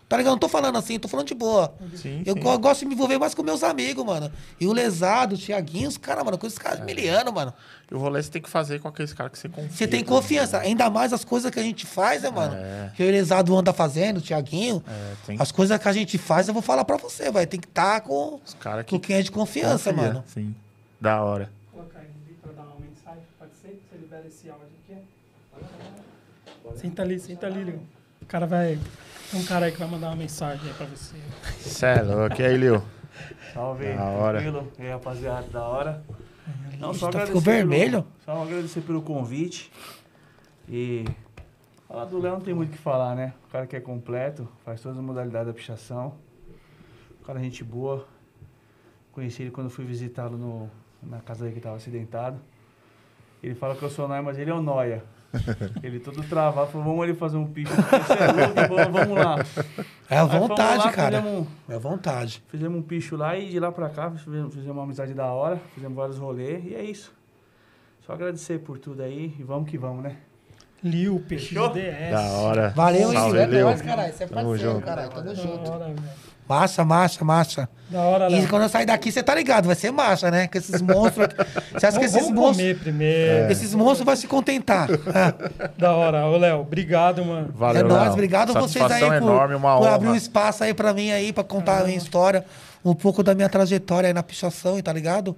Tá 0.08 0.16
ligado? 0.16 0.30
Eu 0.30 0.34
não 0.36 0.38
tô 0.38 0.48
falando 0.48 0.76
assim, 0.78 0.98
tô 0.98 1.06
falando 1.06 1.26
de 1.26 1.34
boa. 1.34 1.74
Sim, 1.94 2.22
eu 2.24 2.32
sim. 2.32 2.40
go- 2.40 2.58
gosto 2.58 2.80
de 2.80 2.86
me 2.86 2.94
envolver 2.94 3.18
mais 3.18 3.34
com 3.34 3.42
meus 3.42 3.62
amigos, 3.62 4.02
mano. 4.04 4.32
E 4.58 4.66
o 4.66 4.72
Lesado, 4.72 5.34
o 5.34 5.38
Thiaguinho, 5.38 5.86
os 5.86 5.98
caras, 5.98 6.24
mano, 6.24 6.38
com 6.38 6.46
esses 6.46 6.58
É. 6.58 6.62
caras 6.62 6.80
miliano, 6.80 7.30
mano. 7.30 7.52
E 7.90 7.94
o 7.94 7.98
rolê 7.98 8.22
você 8.22 8.30
tem 8.30 8.40
que 8.40 8.48
fazer 8.48 8.80
com 8.80 8.88
aqueles 8.88 9.12
caras 9.12 9.32
que 9.32 9.38
você 9.38 9.50
confia. 9.50 9.68
Você 9.70 9.86
tem 9.86 10.00
também, 10.02 10.04
confiança. 10.16 10.60
né? 10.60 10.64
Ainda 10.66 10.88
mais 10.88 11.12
as 11.12 11.26
coisas 11.26 11.50
que 11.50 11.60
a 11.60 11.62
gente 11.62 11.84
faz, 11.84 12.22
né, 12.22 12.30
mano? 12.30 12.54
É. 12.54 12.90
Que 12.96 13.02
o 13.02 13.10
Lesado 13.10 13.54
anda 13.54 13.70
fazendo, 13.74 14.16
o 14.16 14.20
Thiaguinho. 14.22 14.82
É, 14.88 15.14
tem 15.26 15.36
As 15.38 15.52
coisas 15.52 15.76
que 15.78 15.88
a 15.88 15.92
gente 15.92 16.16
faz, 16.16 16.48
eu 16.48 16.54
vou 16.54 16.62
falar 16.62 16.86
pra 16.86 16.96
você, 16.96 17.30
vai. 17.30 17.46
Tem 17.46 17.60
que 17.60 17.66
estar 17.68 18.00
com, 18.00 18.40
os 18.42 18.54
caras 18.54 18.86
com 18.86 18.98
que 18.98 19.08
quem 19.08 19.16
é 19.16 19.22
de 19.22 19.30
confiança, 19.30 19.92
confia, 19.92 20.08
mano. 20.08 20.24
Sim. 20.26 20.54
Da 20.98 21.22
hora. 21.22 21.50
colocar 21.70 21.98
ele 22.00 22.12
ali 22.26 22.34
pra 22.42 22.52
dar 22.52 22.62
uma 22.62 22.76
mensagem, 22.80 23.24
pode 23.38 23.52
ser? 23.60 23.78
Você 23.90 23.98
libera 23.98 24.24
esse 24.26 24.48
áudio 24.48 24.66
aqui? 24.88 26.78
Senta 26.80 27.02
ali, 27.02 27.18
senta 27.20 27.46
ali. 27.46 27.78
O 28.22 28.26
cara 28.26 28.46
vai. 28.46 28.78
Tem 29.30 29.40
um 29.40 29.44
cara 29.44 29.66
aí 29.66 29.72
que 29.72 29.78
vai 29.78 29.88
mandar 29.88 30.08
uma 30.08 30.16
mensagem 30.16 30.66
aí 30.68 30.74
pra 30.74 30.86
você. 30.86 31.16
Cê 31.60 31.86
é 31.86 32.02
louco. 32.02 32.40
E 32.40 32.44
aí, 32.44 32.56
Liu? 32.56 32.82
Salve, 33.52 33.92
Da 33.94 34.04
hora. 34.04 34.40
tranquilo? 34.40 34.72
E 34.78 34.82
aí, 34.82 34.90
rapaziada, 34.90 35.46
da 35.48 35.62
hora. 35.64 36.02
Não, 36.78 36.94
só 36.94 37.06
Tá, 37.10 37.18
agradecer 37.18 37.26
ficou 37.26 37.40
vermelho? 37.40 38.02
Pelo, 38.02 38.06
só 38.24 38.42
agradecer 38.42 38.80
pelo 38.82 39.02
convite. 39.02 39.70
E 40.68 41.04
falar 41.86 42.06
do 42.06 42.18
Léo 42.20 42.32
não 42.34 42.40
tem 42.40 42.54
muito 42.54 42.70
o 42.70 42.72
que 42.72 42.78
falar, 42.78 43.14
né? 43.14 43.34
O 43.48 43.52
cara 43.52 43.66
que 43.66 43.76
é 43.76 43.80
completo, 43.80 44.48
faz 44.64 44.80
todas 44.80 44.96
as 44.96 45.04
modalidades 45.04 45.48
da 45.48 45.52
pichação. 45.52 46.14
O 47.20 47.24
cara 47.24 47.38
é 47.38 47.42
gente 47.42 47.62
boa. 47.64 48.06
Conheci 49.12 49.42
ele 49.42 49.50
quando 49.50 49.68
fui 49.68 49.84
visitá-lo 49.84 50.38
no- 50.38 50.70
na 51.02 51.20
casa 51.20 51.40
dele 51.40 51.52
que 51.52 51.58
estava 51.58 51.76
acidentado. 51.76 52.38
Ele 53.42 53.54
fala 53.54 53.74
que 53.76 53.82
eu 53.82 53.90
sou 53.90 54.08
nóia, 54.08 54.22
mas 54.22 54.38
ele 54.38 54.50
é 54.50 54.54
o 54.54 54.62
nóia. 54.62 55.02
Ele 55.82 56.00
todo 56.00 56.22
travado, 56.22 56.70
falou, 56.70 56.86
vamos 56.86 57.02
ali 57.04 57.14
fazer 57.14 57.36
um. 57.36 57.44
Você 57.46 57.60
é 57.62 58.68
vamos- 58.90 59.18
lá. 59.18 59.36
É 60.08 60.16
a 60.18 60.24
vontade, 60.24 60.84
lá, 60.84 60.92
cara. 60.92 61.20
fizemos 61.22 61.46
um- 61.68 61.72
É 61.72 61.74
a 61.74 61.78
vontade. 61.78 62.42
Fizemos 62.48 62.78
um 62.78 62.82
picho 62.82 63.16
lá 63.16 63.36
e 63.36 63.50
de 63.50 63.60
lá 63.60 63.70
pra 63.70 63.88
cá 63.90 64.10
fizemos, 64.10 64.54
fizemos 64.54 64.74
uma 64.76 64.84
amizade 64.84 65.12
da 65.12 65.26
hora, 65.26 65.60
fizemos 65.74 65.96
vários 65.96 66.16
rolês 66.18 66.64
e 66.64 66.74
é 66.74 66.82
isso. 66.82 67.12
Só 68.06 68.14
agradecer 68.14 68.58
por 68.60 68.78
tudo 68.78 69.02
aí 69.02 69.34
e 69.38 69.42
vamos 69.42 69.68
que 69.70 69.76
vamos, 69.76 70.02
né? 70.02 70.16
Lil, 70.82 71.20
PXDS. 71.28 72.10
Da 72.12 72.22
hora. 72.38 72.68
Valeu, 72.70 73.12
Salve, 73.12 73.32
Lil. 73.36 73.42
É 73.42 73.46
Liu. 73.48 73.66
nóis, 73.66 73.82
caralho. 73.82 74.12
Você 74.14 74.24
é 74.24 74.26
parceiro, 74.28 74.80
caralho. 74.80 75.10
Tamo 75.10 75.24
Da 75.24 75.34
junto. 75.34 75.70
Massa, 76.48 76.84
massa, 76.84 77.24
massa. 77.24 77.68
Da 77.90 78.00
hora, 78.02 78.28
E 78.30 78.34
Léo. 78.40 78.48
quando 78.48 78.62
eu 78.62 78.68
sair 78.68 78.86
daqui, 78.86 79.10
você 79.12 79.22
tá 79.22 79.34
ligado, 79.34 79.66
vai 79.66 79.74
ser 79.74 79.90
massa, 79.90 80.30
né? 80.30 80.46
Com 80.48 80.56
esses 80.58 80.80
monstros. 80.80 81.24
aqui. 81.26 81.36
Você 81.74 81.86
acha 81.86 81.98
que 81.98 82.04
esses 82.06 82.20
vamos 82.22 82.30
monstros. 82.34 82.56
comer 82.56 82.78
primeiro. 82.78 83.52
Esses 83.52 83.74
monstros 83.74 84.04
vão 84.06 84.16
se 84.16 84.26
contentar. 84.26 84.88
Ah, 85.14 85.70
Da 85.76 85.92
hora. 85.94 86.26
Ô, 86.26 86.36
Léo, 86.36 86.60
obrigado, 86.60 87.24
mano. 87.24 87.50
Valeu, 87.54 87.80
é 87.80 87.84
nóis, 87.88 88.02
Léo. 88.04 88.12
obrigado 88.12 88.52
vocês 88.54 88.82
aí 88.84 88.88
Satisfação 89.00 89.08
por, 89.20 89.32
enorme, 89.32 89.54
uma 89.54 89.76
por 89.76 89.82
honra. 89.84 89.94
abrir 89.94 90.08
um 90.08 90.14
espaço 90.14 90.64
aí 90.64 90.72
pra 90.74 90.92
mim 90.94 91.10
aí, 91.10 91.32
pra 91.32 91.44
contar 91.44 91.80
a 91.80 91.84
minha 91.84 91.96
história, 91.98 92.44
um 92.84 92.94
pouco 92.94 93.22
da 93.22 93.34
minha 93.34 93.48
trajetória 93.48 94.08
aí 94.08 94.14
na 94.14 94.22
pichação, 94.22 94.80
tá 94.80 94.92
ligado? 94.92 95.36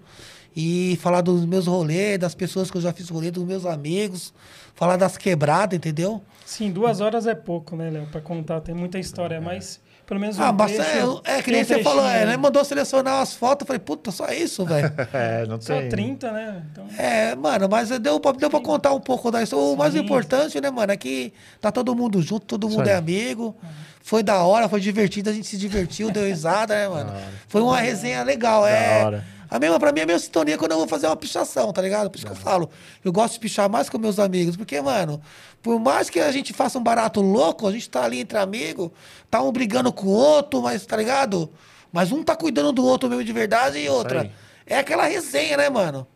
E 0.57 0.99
falar 1.01 1.21
dos 1.21 1.45
meus 1.45 1.67
rolês, 1.67 2.19
das 2.19 2.35
pessoas 2.35 2.71
que 2.71 2.77
eu 2.77 2.81
já 2.81 2.93
fiz 2.93 3.09
rolê, 3.09 3.31
dos 3.31 3.45
meus 3.45 3.65
amigos, 3.65 4.35
falar 4.75 4.97
das 4.97 5.17
quebradas, 5.17 5.77
entendeu? 5.77 6.21
Sim, 6.45 6.73
duas 6.73 7.01
horas 7.01 7.27
é 7.29 7.35
pouco, 7.35 7.77
né, 7.77 7.89
Léo? 7.91 8.07
Pra 8.11 8.21
contar, 8.21 8.61
tem 8.61 8.75
muita 8.75 8.99
história, 8.99 9.41
mas 9.41 9.79
pelo 10.11 10.19
menos 10.19 10.37
um 10.41 10.43
Ah, 10.43 10.51
mas 10.53 10.73
trecho- 10.73 11.23
é, 11.25 11.39
é 11.39 11.43
que 11.43 11.53
nem 11.53 11.63
um 11.63 11.65
você 11.65 11.85
falou, 11.85 12.05
é, 12.05 12.21
né? 12.21 12.27
né? 12.33 12.37
Mandou 12.37 12.65
selecionar 12.65 13.19
umas 13.19 13.33
fotos, 13.33 13.63
eu 13.63 13.67
falei, 13.69 13.79
puta, 13.79 14.11
só 14.11 14.27
isso, 14.33 14.67
velho. 14.67 14.93
É, 15.15 15.47
não 15.47 15.61
Só 15.61 15.79
tem. 15.79 15.89
30, 15.89 16.33
né? 16.33 16.63
Então, 16.73 16.85
É, 16.99 17.37
mano, 17.37 17.69
mas 17.71 17.91
deu 18.01 18.19
pra, 18.19 18.33
deu 18.33 18.51
pra 18.51 18.61
contar 18.61 18.93
um 18.93 18.99
pouco 18.99 19.31
da 19.31 19.41
história. 19.41 19.65
O 19.65 19.77
mais 19.77 19.95
importante, 19.95 20.61
né, 20.61 20.69
mano, 20.69 20.91
é 20.93 20.97
que 20.97 21.33
tá 21.61 21.71
todo 21.71 21.95
mundo 21.95 22.21
junto, 22.21 22.45
todo 22.45 22.69
mundo 22.69 22.89
é 22.89 22.95
amigo. 22.97 23.55
Foi 24.03 24.25
da 24.25 24.43
hora, 24.43 24.69
foi 24.69 24.81
divertido, 24.81 25.31
a 25.31 25.33
gente 25.33 25.47
se 25.47 25.57
divertiu, 25.57 26.11
deu 26.11 26.25
risada, 26.25 26.75
né, 26.75 26.89
mano? 26.89 27.13
Foi 27.47 27.63
uma 27.63 27.79
resenha 27.79 28.25
legal, 28.25 28.67
é. 28.67 29.05
hora. 29.05 29.25
A 29.51 29.59
mesma, 29.59 29.81
pra 29.81 29.91
mim, 29.91 30.01
é 30.01 30.03
a 30.05 30.07
mesma 30.07 30.21
sintonia 30.21 30.57
quando 30.57 30.73
eu 30.73 30.79
vou 30.79 30.87
fazer 30.87 31.07
uma 31.07 31.17
pichação, 31.17 31.73
tá 31.73 31.83
ligado? 31.83 32.09
Por 32.09 32.17
isso 32.17 32.27
que 32.27 32.33
eu 32.33 32.37
falo. 32.37 32.71
Eu 33.05 33.13
gosto 33.13 33.35
de 33.35 33.41
pichar 33.41 33.69
mais 33.69 33.89
com 33.91 33.99
meus 33.99 34.19
amigos, 34.19 34.57
porque, 34.57 34.81
mano, 34.81 35.21
por 35.61 35.79
mais 35.81 36.09
que 36.09 36.21
a 36.21 36.31
gente 36.31 36.53
faça 36.53 36.79
um 36.79 36.83
barato 36.83 37.21
louco, 37.21 37.67
a 37.67 37.73
gente 37.73 37.91
tá 37.91 38.05
ali 38.05 38.21
entre 38.21 38.39
amigos, 38.39 38.91
tá 39.29 39.43
um 39.43 39.51
brigando 39.51 39.93
com 39.93 40.07
o 40.07 40.11
outro, 40.11 40.63
mas, 40.63 40.87
tá 40.87 40.97
ligado? 40.97 41.51
Mas 41.93 42.13
um 42.13 42.23
tá 42.23 42.37
cuidando 42.37 42.71
do 42.71 42.85
outro 42.85 43.09
mesmo 43.09 43.25
de 43.25 43.33
verdade 43.33 43.79
e 43.79 43.89
outra. 43.89 44.23
aí. 44.23 44.31
É 44.67 44.79
aquela 44.79 45.05
resenha, 45.05 45.57
né, 45.57 45.69
mano? 45.69 46.07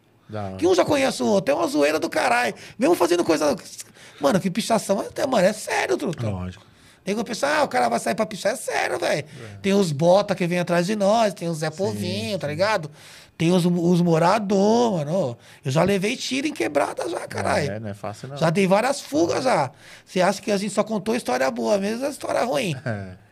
Que 0.56 0.66
um 0.66 0.74
já 0.74 0.84
conhece 0.84 1.22
o 1.22 1.26
outro. 1.26 1.52
É 1.52 1.58
uma 1.58 1.66
zoeira 1.66 1.98
do 1.98 2.08
caralho. 2.08 2.54
Mesmo 2.78 2.94
fazendo 2.94 3.24
coisa. 3.24 3.56
Mano, 4.20 4.38
que 4.40 4.48
pichação 4.50 5.04
é, 5.16 5.26
mano, 5.26 5.44
é 5.46 5.52
sério, 5.52 5.96
truta. 5.96 6.30
Lógico. 6.30 6.64
Nego 7.06 7.22
pensa, 7.22 7.46
ah, 7.46 7.64
o 7.64 7.68
cara 7.68 7.88
vai 7.88 7.98
sair 8.00 8.14
pra 8.14 8.24
pichar. 8.24 8.52
É 8.52 8.56
sério, 8.56 8.98
velho. 8.98 9.26
Tem 9.60 9.74
os 9.74 9.92
bota 9.92 10.34
que 10.34 10.46
vem 10.46 10.58
atrás 10.58 10.86
de 10.86 10.96
nós, 10.96 11.34
tem 11.34 11.48
os 11.48 11.58
Zé 11.58 11.68
Povinho, 11.68 12.38
tá 12.38 12.46
ligado? 12.46 12.90
Tem 13.36 13.50
os, 13.52 13.64
os 13.66 14.00
morador, 14.00 14.98
mano. 14.98 15.36
Eu 15.64 15.70
já 15.70 15.82
levei 15.82 16.16
tiro 16.16 16.46
em 16.46 16.52
quebrada 16.52 17.08
já, 17.08 17.26
caralho. 17.26 17.72
É, 17.72 17.80
não 17.80 17.88
é 17.88 17.94
fácil 17.94 18.28
não. 18.28 18.36
Já 18.36 18.48
dei 18.50 18.66
várias 18.66 19.00
fugas 19.00 19.42
já. 19.44 19.70
Você 20.04 20.20
acha 20.20 20.40
que 20.40 20.52
a 20.52 20.56
gente 20.56 20.72
só 20.72 20.84
contou 20.84 21.16
história 21.16 21.50
boa, 21.50 21.76
mesmo 21.78 22.04
é 22.06 22.10
história 22.10 22.44
ruim. 22.44 22.76
É, 22.84 23.14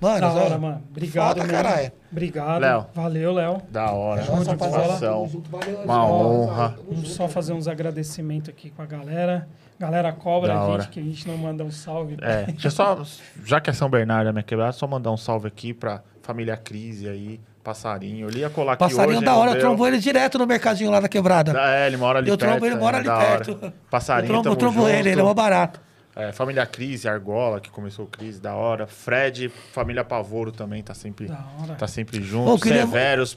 Mano, 0.00 0.20
da 0.20 0.32
hora, 0.32 0.58
mano. 0.58 0.82
Obrigado, 0.90 1.38
Foda, 1.40 1.48
caralho. 1.50 1.92
Obrigado. 2.12 2.60
Léo. 2.60 2.86
Valeu, 2.94 3.32
Léo. 3.32 3.62
da 3.70 3.90
hora. 3.90 4.24
Nossa, 4.24 4.44
Satisfação. 4.44 5.26
Valeu, 5.50 5.78
Uma 5.82 6.06
honra. 6.06 6.78
Vamos 6.86 7.12
só 7.12 7.26
fazer 7.26 7.54
uns 7.54 7.66
agradecimentos 7.66 8.50
aqui 8.50 8.70
com 8.70 8.82
a 8.82 8.86
galera. 8.86 9.48
Galera 9.78 10.12
cobra 10.12 10.52
Da 10.52 10.60
a 10.60 10.64
hora. 10.64 10.82
gente, 10.82 10.92
que 10.92 11.00
a 11.00 11.02
gente 11.02 11.26
não 11.26 11.36
manda 11.38 11.64
um 11.64 11.70
salve. 11.70 12.16
É, 12.20 12.44
deixa 12.44 12.66
eu 12.68 12.70
só, 12.70 13.02
já 13.44 13.60
que 13.60 13.70
é 13.70 13.72
São 13.72 13.88
Bernardo, 13.88 14.28
a 14.28 14.32
minha 14.32 14.42
quebrada, 14.42 14.72
só 14.72 14.86
mandar 14.86 15.10
um 15.10 15.16
salve 15.16 15.48
aqui 15.48 15.72
pra 15.72 16.02
família 16.22 16.56
Crise 16.56 17.08
aí, 17.08 17.40
Passarinho. 17.64 18.28
Ele 18.28 18.40
ia 18.40 18.50
colar 18.50 18.74
aqui 18.74 18.80
Passarinho 18.84 19.16
hoje, 19.16 19.24
da 19.24 19.34
hora, 19.34 19.52
eu 19.52 19.58
trombo 19.58 19.86
ele 19.86 19.98
direto 19.98 20.38
no 20.38 20.46
mercadinho 20.46 20.90
lá 20.90 21.00
da 21.00 21.08
quebrada. 21.08 21.52
É, 21.58 21.86
ele 21.86 21.96
mora 21.96 22.18
ali 22.18 22.28
Eu 22.28 22.36
perto. 22.36 22.50
trombo 22.50 22.66
ele, 22.66 22.74
é, 22.74 22.78
mora 22.78 22.96
ali 22.98 23.06
da 23.06 23.16
hora. 23.16 23.44
perto. 23.44 23.72
Passarinho, 23.90 24.28
eu 24.28 24.42
trombo, 24.42 24.48
eu 24.50 24.56
trombo 24.56 24.88
ele, 24.88 25.08
ele 25.10 25.20
é 25.20 25.24
mó 25.24 25.32
barato. 25.32 25.80
É, 26.16 26.30
família 26.30 26.64
Crise, 26.64 27.08
Argola, 27.08 27.58
que 27.60 27.68
começou 27.70 28.04
o 28.04 28.08
Crise, 28.08 28.40
da 28.40 28.54
hora. 28.54 28.86
Fred, 28.86 29.48
família 29.72 30.04
Pavoro 30.04 30.52
também 30.52 30.80
tá 30.80 30.94
sempre, 30.94 31.28
tá 31.76 31.88
sempre 31.88 32.18
Ô, 32.18 32.22
junto. 32.22 32.50
eu 32.52 32.58
queria- 32.60 32.82
Severos, 32.82 33.36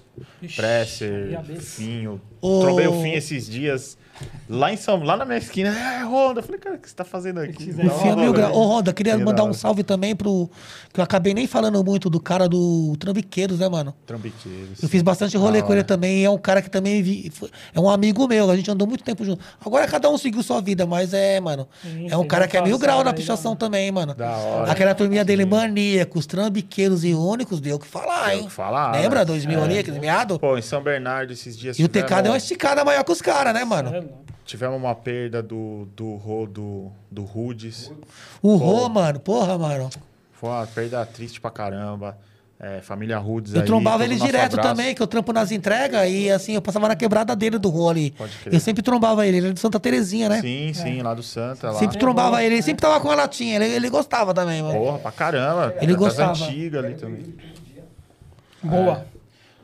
Presser. 0.56 1.40
Finho. 1.60 2.22
Ô. 2.42 2.60
Trombei 2.62 2.86
o 2.88 3.02
Fim 3.02 3.14
esses 3.14 3.50
dias. 3.50 3.98
Lá 4.50 4.72
em 4.72 4.78
São, 4.78 5.04
lá 5.04 5.18
na 5.18 5.26
minha 5.26 5.38
esquina, 5.38 5.70
é, 5.78 6.06
Honda. 6.06 6.40
Eu 6.40 6.44
falei, 6.44 6.60
cara, 6.60 6.76
o 6.76 6.80
que 6.80 6.90
você 6.90 6.96
tá 6.96 7.04
fazendo 7.04 7.40
aqui? 7.42 7.64
Enfim, 7.70 7.84
mil 7.84 7.92
rolê. 7.92 8.32
gra... 8.32 8.50
Ô, 8.50 8.64
Ronda, 8.66 8.94
queria 8.94 9.18
mandar 9.18 9.44
um 9.44 9.54
salve 9.54 9.84
também 9.84 10.16
pro. 10.16 10.50
Que 10.94 11.00
eu 11.02 11.04
acabei 11.04 11.34
nem 11.34 11.46
falando 11.46 11.84
muito 11.84 12.10
do 12.10 12.20
cara 12.20 12.48
do 12.48 12.96
Trambiqueiros, 12.98 13.60
né, 13.60 13.68
mano? 13.68 13.94
Trambiqueiros. 14.06 14.82
Eu 14.82 14.88
fiz 14.88 15.02
bastante 15.02 15.36
rolê 15.36 15.60
Da 15.60 15.66
com 15.68 15.74
ele 15.74 15.80
hora. 15.80 15.88
também. 15.88 16.20
E 16.20 16.24
é 16.24 16.30
um 16.30 16.38
cara 16.38 16.62
que 16.62 16.70
também 16.70 17.04
vi- 17.04 17.32
é 17.76 17.80
um 17.80 17.90
amigo 17.90 18.26
meu. 18.28 18.50
A 18.50 18.56
gente 18.56 18.72
andou 18.72 18.88
muito 18.88 19.04
tempo 19.04 19.26
junto. 19.26 19.44
Agora 19.64 19.86
cada 19.88 20.10
um 20.10 20.18
seguiu 20.18 20.42
sua 20.42 20.62
vida, 20.62 20.86
mas 20.86 21.14
é, 21.14 21.40
mano. 21.42 21.68
Sim, 21.84 22.08
é 22.10 22.16
um 22.16 22.26
cara 22.26 22.48
que 22.48 22.56
é 22.56 22.62
mil 22.62 22.78
grau 22.80 23.04
na 23.04 23.12
pichação 23.14 23.52
né? 23.52 23.58
também, 23.60 23.92
mano. 23.92 24.16
Da 24.16 24.32
hora. 24.38 24.72
Aquela 24.72 24.96
turminha 24.96 25.26
dele, 25.26 25.46
maníacos, 25.46 26.26
trambiqueiros 26.26 27.04
e 27.04 27.14
únicos, 27.14 27.60
deu 27.60 27.76
o 27.76 27.80
que 27.80 27.88
falar, 27.88 28.28
Deu 28.30 28.36
hein? 28.38 28.42
o 28.44 28.48
que 28.48 28.52
falar, 28.54 28.92
Lembra? 28.94 29.20
né? 29.20 29.26
2000 29.26 29.60
É. 29.60 29.64
ali, 29.64 29.78
aqueles 29.80 30.00
meados? 30.00 30.38
Pô, 30.38 30.58
em 30.58 30.62
São 30.62 30.82
Bernardo 30.82 31.34
esses 31.34 31.58
dias 31.58 31.78
E 31.78 31.84
o 31.84 31.90
TK 31.90 32.22
deu 32.24 32.32
uma 32.32 32.38
esticada 32.38 32.84
maior 32.86 33.04
que 33.04 33.12
os 33.12 33.22
caras, 33.22 33.54
né, 33.54 33.66
mano? 33.66 34.07
É. 34.08 34.28
Tivemos 34.46 34.78
uma 34.78 34.96
perda 34.96 35.44
do, 35.44 35.88
do 35.96 36.16
Rô, 36.16 36.46
do, 36.48 36.92
do 37.12 37.24
Rudes. 37.24 37.92
O 38.42 38.50
Pô. 38.50 38.56
Rô, 38.56 38.90
mano, 38.90 39.20
porra, 39.20 39.58
mano. 39.58 39.90
Foi 40.34 40.50
uma 40.50 40.66
perda 40.68 41.06
triste 41.06 41.42
pra 41.42 41.50
caramba. 41.52 42.18
É, 42.60 42.82
família 42.82 43.20
Rudes 43.20 43.54
Eu 43.54 43.62
aí. 43.62 43.68
trombava 43.68 44.04
ele 44.04 44.16
direto 44.16 44.54
abraço. 44.58 44.70
também, 44.70 44.96
que 44.96 45.02
eu 45.02 45.06
trampo 45.06 45.32
nas 45.32 45.52
entregas 45.52 46.10
e 46.10 46.32
assim, 46.32 46.54
eu 46.56 46.62
passava 46.62 46.88
na 46.88 46.96
quebrada 46.96 47.36
dele 47.36 47.60
do 47.60 47.70
Rô 47.70 47.88
ali. 47.90 48.10
Pode 48.12 48.36
crer. 48.38 48.52
Eu 48.54 48.60
sempre 48.60 48.82
trombava 48.82 49.28
ele, 49.28 49.38
ele 49.38 49.50
é 49.50 49.54
de 49.54 49.60
Santa 49.60 49.80
Terezinha, 49.80 50.28
né? 50.28 50.42
Sim, 50.42 50.74
sim, 50.74 51.02
lá 51.04 51.14
do 51.14 51.22
Santa. 51.22 51.70
Lá. 51.70 51.78
Sempre 51.78 52.00
trombava 52.00 52.44
ele, 52.44 52.56
ele 52.56 52.64
sempre 52.64 52.82
tava 52.82 53.00
com 53.00 53.12
a 53.12 53.16
latinha, 53.16 53.58
ele, 53.58 53.66
ele 53.66 53.90
gostava 53.92 54.34
também, 54.34 54.64
mano. 54.64 54.80
Porra, 54.80 54.98
pra 54.98 55.12
caramba. 55.12 55.76
Ele 55.80 55.92
Das 55.92 55.98
gostava. 55.98 56.32
antigas 56.46 56.84
ali 56.84 56.96
também. 56.96 57.36
Boa. 58.64 59.06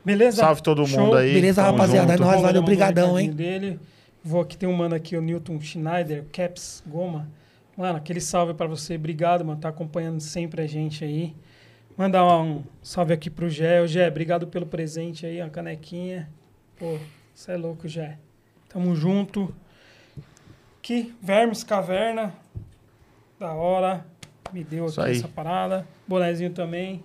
Beleza? 0.04 0.36
Salve 0.42 0.62
todo 0.62 0.86
Show. 0.86 1.00
mundo 1.00 1.16
aí. 1.16 1.32
Beleza, 1.34 1.62
Tamo 1.64 1.76
rapaziada, 1.76 2.12
é 2.12 2.16
junto. 2.16 2.26
nóis. 2.26 2.34
Vou 2.36 2.42
valeu, 2.44 2.60
mandar 2.62 2.66
brigadão, 2.66 3.06
recadinho 3.14 3.30
hein? 3.30 3.36
Dele. 3.36 3.80
Vou 4.26 4.40
aqui, 4.40 4.56
tem 4.56 4.66
um 4.66 4.72
mano 4.72 4.94
aqui, 4.94 5.18
o 5.18 5.20
Newton 5.20 5.60
Schneider, 5.60 6.24
Caps 6.32 6.82
Goma. 6.86 7.28
Mano, 7.76 7.98
aquele 7.98 8.22
salve 8.22 8.54
pra 8.54 8.66
você. 8.66 8.94
Obrigado, 8.94 9.44
mano. 9.44 9.60
Tá 9.60 9.68
acompanhando 9.68 10.18
sempre 10.18 10.62
a 10.62 10.66
gente 10.66 11.04
aí. 11.04 11.36
Mandar 11.94 12.24
um 12.24 12.64
salve 12.82 13.12
aqui 13.12 13.28
pro 13.28 13.50
Gé. 13.50 13.82
Ô, 13.82 13.86
Gé, 13.86 14.08
obrigado 14.08 14.46
pelo 14.46 14.64
presente 14.64 15.26
aí, 15.26 15.42
uma 15.42 15.50
canequinha. 15.50 16.30
Pô, 16.78 16.98
você 17.34 17.52
é 17.52 17.56
louco, 17.58 17.86
Gé. 17.86 18.18
Tamo 18.70 18.96
junto. 18.96 19.54
Aqui, 20.78 21.14
Vermes 21.20 21.62
Caverna. 21.62 22.32
Da 23.38 23.52
hora. 23.52 24.06
Me 24.54 24.64
deu 24.64 24.86
aqui 24.86 25.10
essa 25.10 25.28
parada. 25.28 25.86
Bonezinho 26.08 26.50
também. 26.50 27.04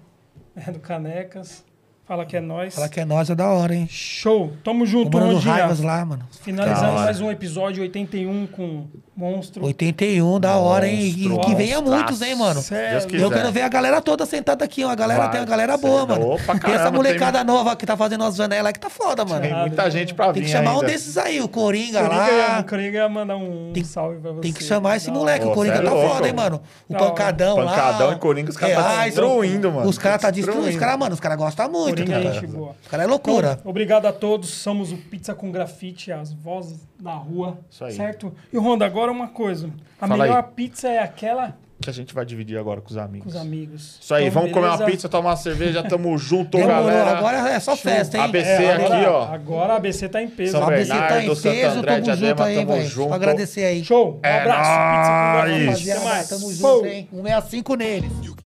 É 0.56 0.72
do 0.72 0.80
Canecas. 0.80 1.66
Fala 2.10 2.26
que 2.26 2.36
é 2.36 2.42
nós. 2.42 2.74
Fala 2.74 2.90
que 2.90 3.00
é 3.00 3.06
nós, 3.06 3.30
é 3.30 3.36
da 3.36 3.48
hora, 3.50 3.76
hein? 3.76 3.88
Show. 3.88 4.52
Tamo 4.64 4.84
junto, 4.84 5.16
Rondinha. 5.16 5.54
raivas 5.54 5.80
lá, 5.80 6.04
mano. 6.04 6.28
Finalizando 6.42 6.94
mais 6.94 7.22
um 7.22 7.30
episódio 7.30 7.84
81 7.84 8.48
com 8.48 8.88
Monstro. 9.20 9.66
81, 9.66 10.40
da 10.40 10.56
hora, 10.58 10.88
hein? 10.88 11.14
E 11.18 11.28
Monstro, 11.28 11.42
que 11.50 11.56
venha 11.56 11.82
muitos, 11.82 12.22
hein, 12.22 12.36
mano? 12.36 12.54
Deus 12.62 12.72
é 12.72 13.02
quiser. 13.08 13.24
Eu 13.24 13.30
quero 13.30 13.52
ver 13.52 13.62
a 13.64 13.68
galera 13.68 14.02
toda 14.02 14.26
sentada 14.26 14.64
aqui, 14.64 14.84
ó. 14.84 14.90
A 14.90 14.96
galera 14.96 15.24
Vai. 15.24 15.32
tem 15.32 15.42
uma 15.42 15.46
galera 15.46 15.76
boa, 15.78 16.04
é 16.04 16.06
mano. 16.06 16.38
pra 16.38 16.56
tem 16.58 16.70
essa 16.72 16.78
caramba, 16.80 16.92
molecada 16.92 17.44
nova 17.44 17.76
que 17.76 17.86
tá 17.86 17.98
fazendo 17.98 18.24
as 18.24 18.36
janelas 18.36 18.72
que 18.72 18.80
tá 18.80 18.90
foda, 18.90 19.26
mano. 19.26 19.42
Tem 19.42 19.54
muita 19.54 19.92
gente 19.92 20.14
pra 20.14 20.28
vir 20.28 20.36
Tem 20.36 20.44
que 20.44 20.50
chamar 20.50 20.72
um 20.72 20.76
ainda. 20.76 20.88
desses 20.88 21.18
aí, 21.18 21.42
o 21.42 21.48
Coringa, 21.50 22.00
Coringa, 22.02 22.16
lá. 22.22 22.30
ia, 22.58 22.64
Coringa 22.64 22.98
ia 23.00 23.10
mandar 23.10 23.36
um 23.36 23.72
Tem- 23.74 23.84
salve 23.84 24.20
pra 24.20 24.32
você. 24.32 24.42
Tem 24.42 24.54
que 24.54 24.64
chamar 24.64 24.96
esse 24.96 25.12
moleque. 25.12 25.44
Pô, 25.46 25.52
o 25.52 25.56
Coringa 25.56 25.76
é 25.76 25.82
tá 25.82 25.90
louco, 25.92 26.08
foda, 26.14 26.28
hein, 26.28 26.34
mano. 26.34 26.62
O 26.88 26.94
Da 26.94 27.00
hora. 27.00 27.10
pancadão 27.10 27.58
lá. 27.58 27.66
Pancadão 27.72 28.14
e 28.14 28.16
Coringa, 28.16 28.50
os 28.52 28.58
caras 28.58 28.76
tá 28.76 28.90
Reais, 28.90 29.14
destruindo, 29.16 29.72
mano. 29.72 29.90
Os 29.90 29.98
caras 29.98 30.22
tá 30.22 30.30
Destruindo. 30.32 30.70
Os 30.70 30.76
caras, 30.78 30.98
mano, 30.98 31.14
os 31.14 31.20
caras 31.20 31.38
gostam 31.38 31.70
muito, 31.70 31.98
Coringa 31.98 32.16
é 32.20 32.24
cara. 32.24 32.34
gente 32.36 32.48
boa. 32.48 32.76
Os 32.82 32.88
caras 32.88 33.06
é 33.06 33.10
loucura. 33.10 33.58
Então, 33.60 33.70
obrigado 33.70 34.06
a 34.06 34.14
todos. 34.14 34.50
Somos 34.50 34.92
o 34.94 34.98
Pizza 34.98 35.34
com 35.36 35.52
Grafite, 35.52 36.12
as 36.12 36.32
vozes 36.32 36.88
da 37.00 37.14
rua. 37.14 37.60
Isso 37.70 37.84
aí. 37.86 37.94
Certo? 37.94 38.34
E 38.52 38.58
Ronda, 38.58 38.86
agora 38.86 39.12
uma 39.12 39.28
coisa. 39.30 39.70
A 40.02 40.08
Fala 40.08 40.24
melhor 40.24 40.44
aí. 40.44 40.54
pizza 40.56 40.88
é 40.88 41.00
aquela 41.00 41.56
Que 41.82 41.90
a 41.90 41.94
gente 41.94 42.14
vai 42.14 42.26
dividir 42.26 42.58
agora 42.58 42.82
com 42.82 42.90
os 42.90 42.96
com 42.96 43.02
amigos. 43.02 43.34
os 43.34 43.40
amigos. 43.40 44.00
Isso 44.02 44.14
aí, 44.14 44.26
Então, 44.28 44.42
vamos 44.42 44.52
comer 44.54 44.66
uma 44.68 44.78
beleza? 44.78 44.92
pizza, 44.92 45.08
tomar 45.10 45.30
uma 45.30 45.36
cerveja, 45.38 45.82
tamo 45.82 46.16
junto, 46.20 46.58
Demorou, 46.58 46.84
galera. 46.86 47.18
agora 47.18 47.50
é 47.50 47.60
só 47.60 47.74
festa, 47.76 48.18
hein? 48.18 48.24
ABC 48.26 48.50
É, 48.50 48.74
aqui, 48.74 48.84
agora, 48.86 49.12
ó. 49.14 49.34
Agora 49.34 49.74
a 49.74 49.76
ABC 49.78 50.10
tá 50.10 50.22
em 50.22 50.28
peso. 50.30 50.52
São 50.52 50.64
A 50.64 50.68
ABC 50.68 50.90
tá 50.90 50.94
Bernardo, 51.00 51.32
em 51.32 51.36
Santo 51.36 51.54
peso, 51.56 51.78
André, 51.80 52.02
tamo 52.02 52.16
junto 52.18 52.44
aí, 52.44 52.56
tamo 52.58 52.72
velho. 52.74 52.90
junto. 52.90 53.14
Agradecer 53.14 53.64
aí. 53.64 53.84
Show. 53.86 54.16
Um 54.16 54.20
É 54.28 54.40
abraço. 54.42 54.70
Pizza 54.70 55.10
com 55.10 55.48
nóis. 55.48 55.54
Até 55.54 55.66
Rapaziada, 55.66 56.02
mais. 56.06 56.30
tamo 56.30 56.54
junto, 56.54 56.86
hein? 56.86 57.08
165 57.12 57.76
neles. 57.76 58.12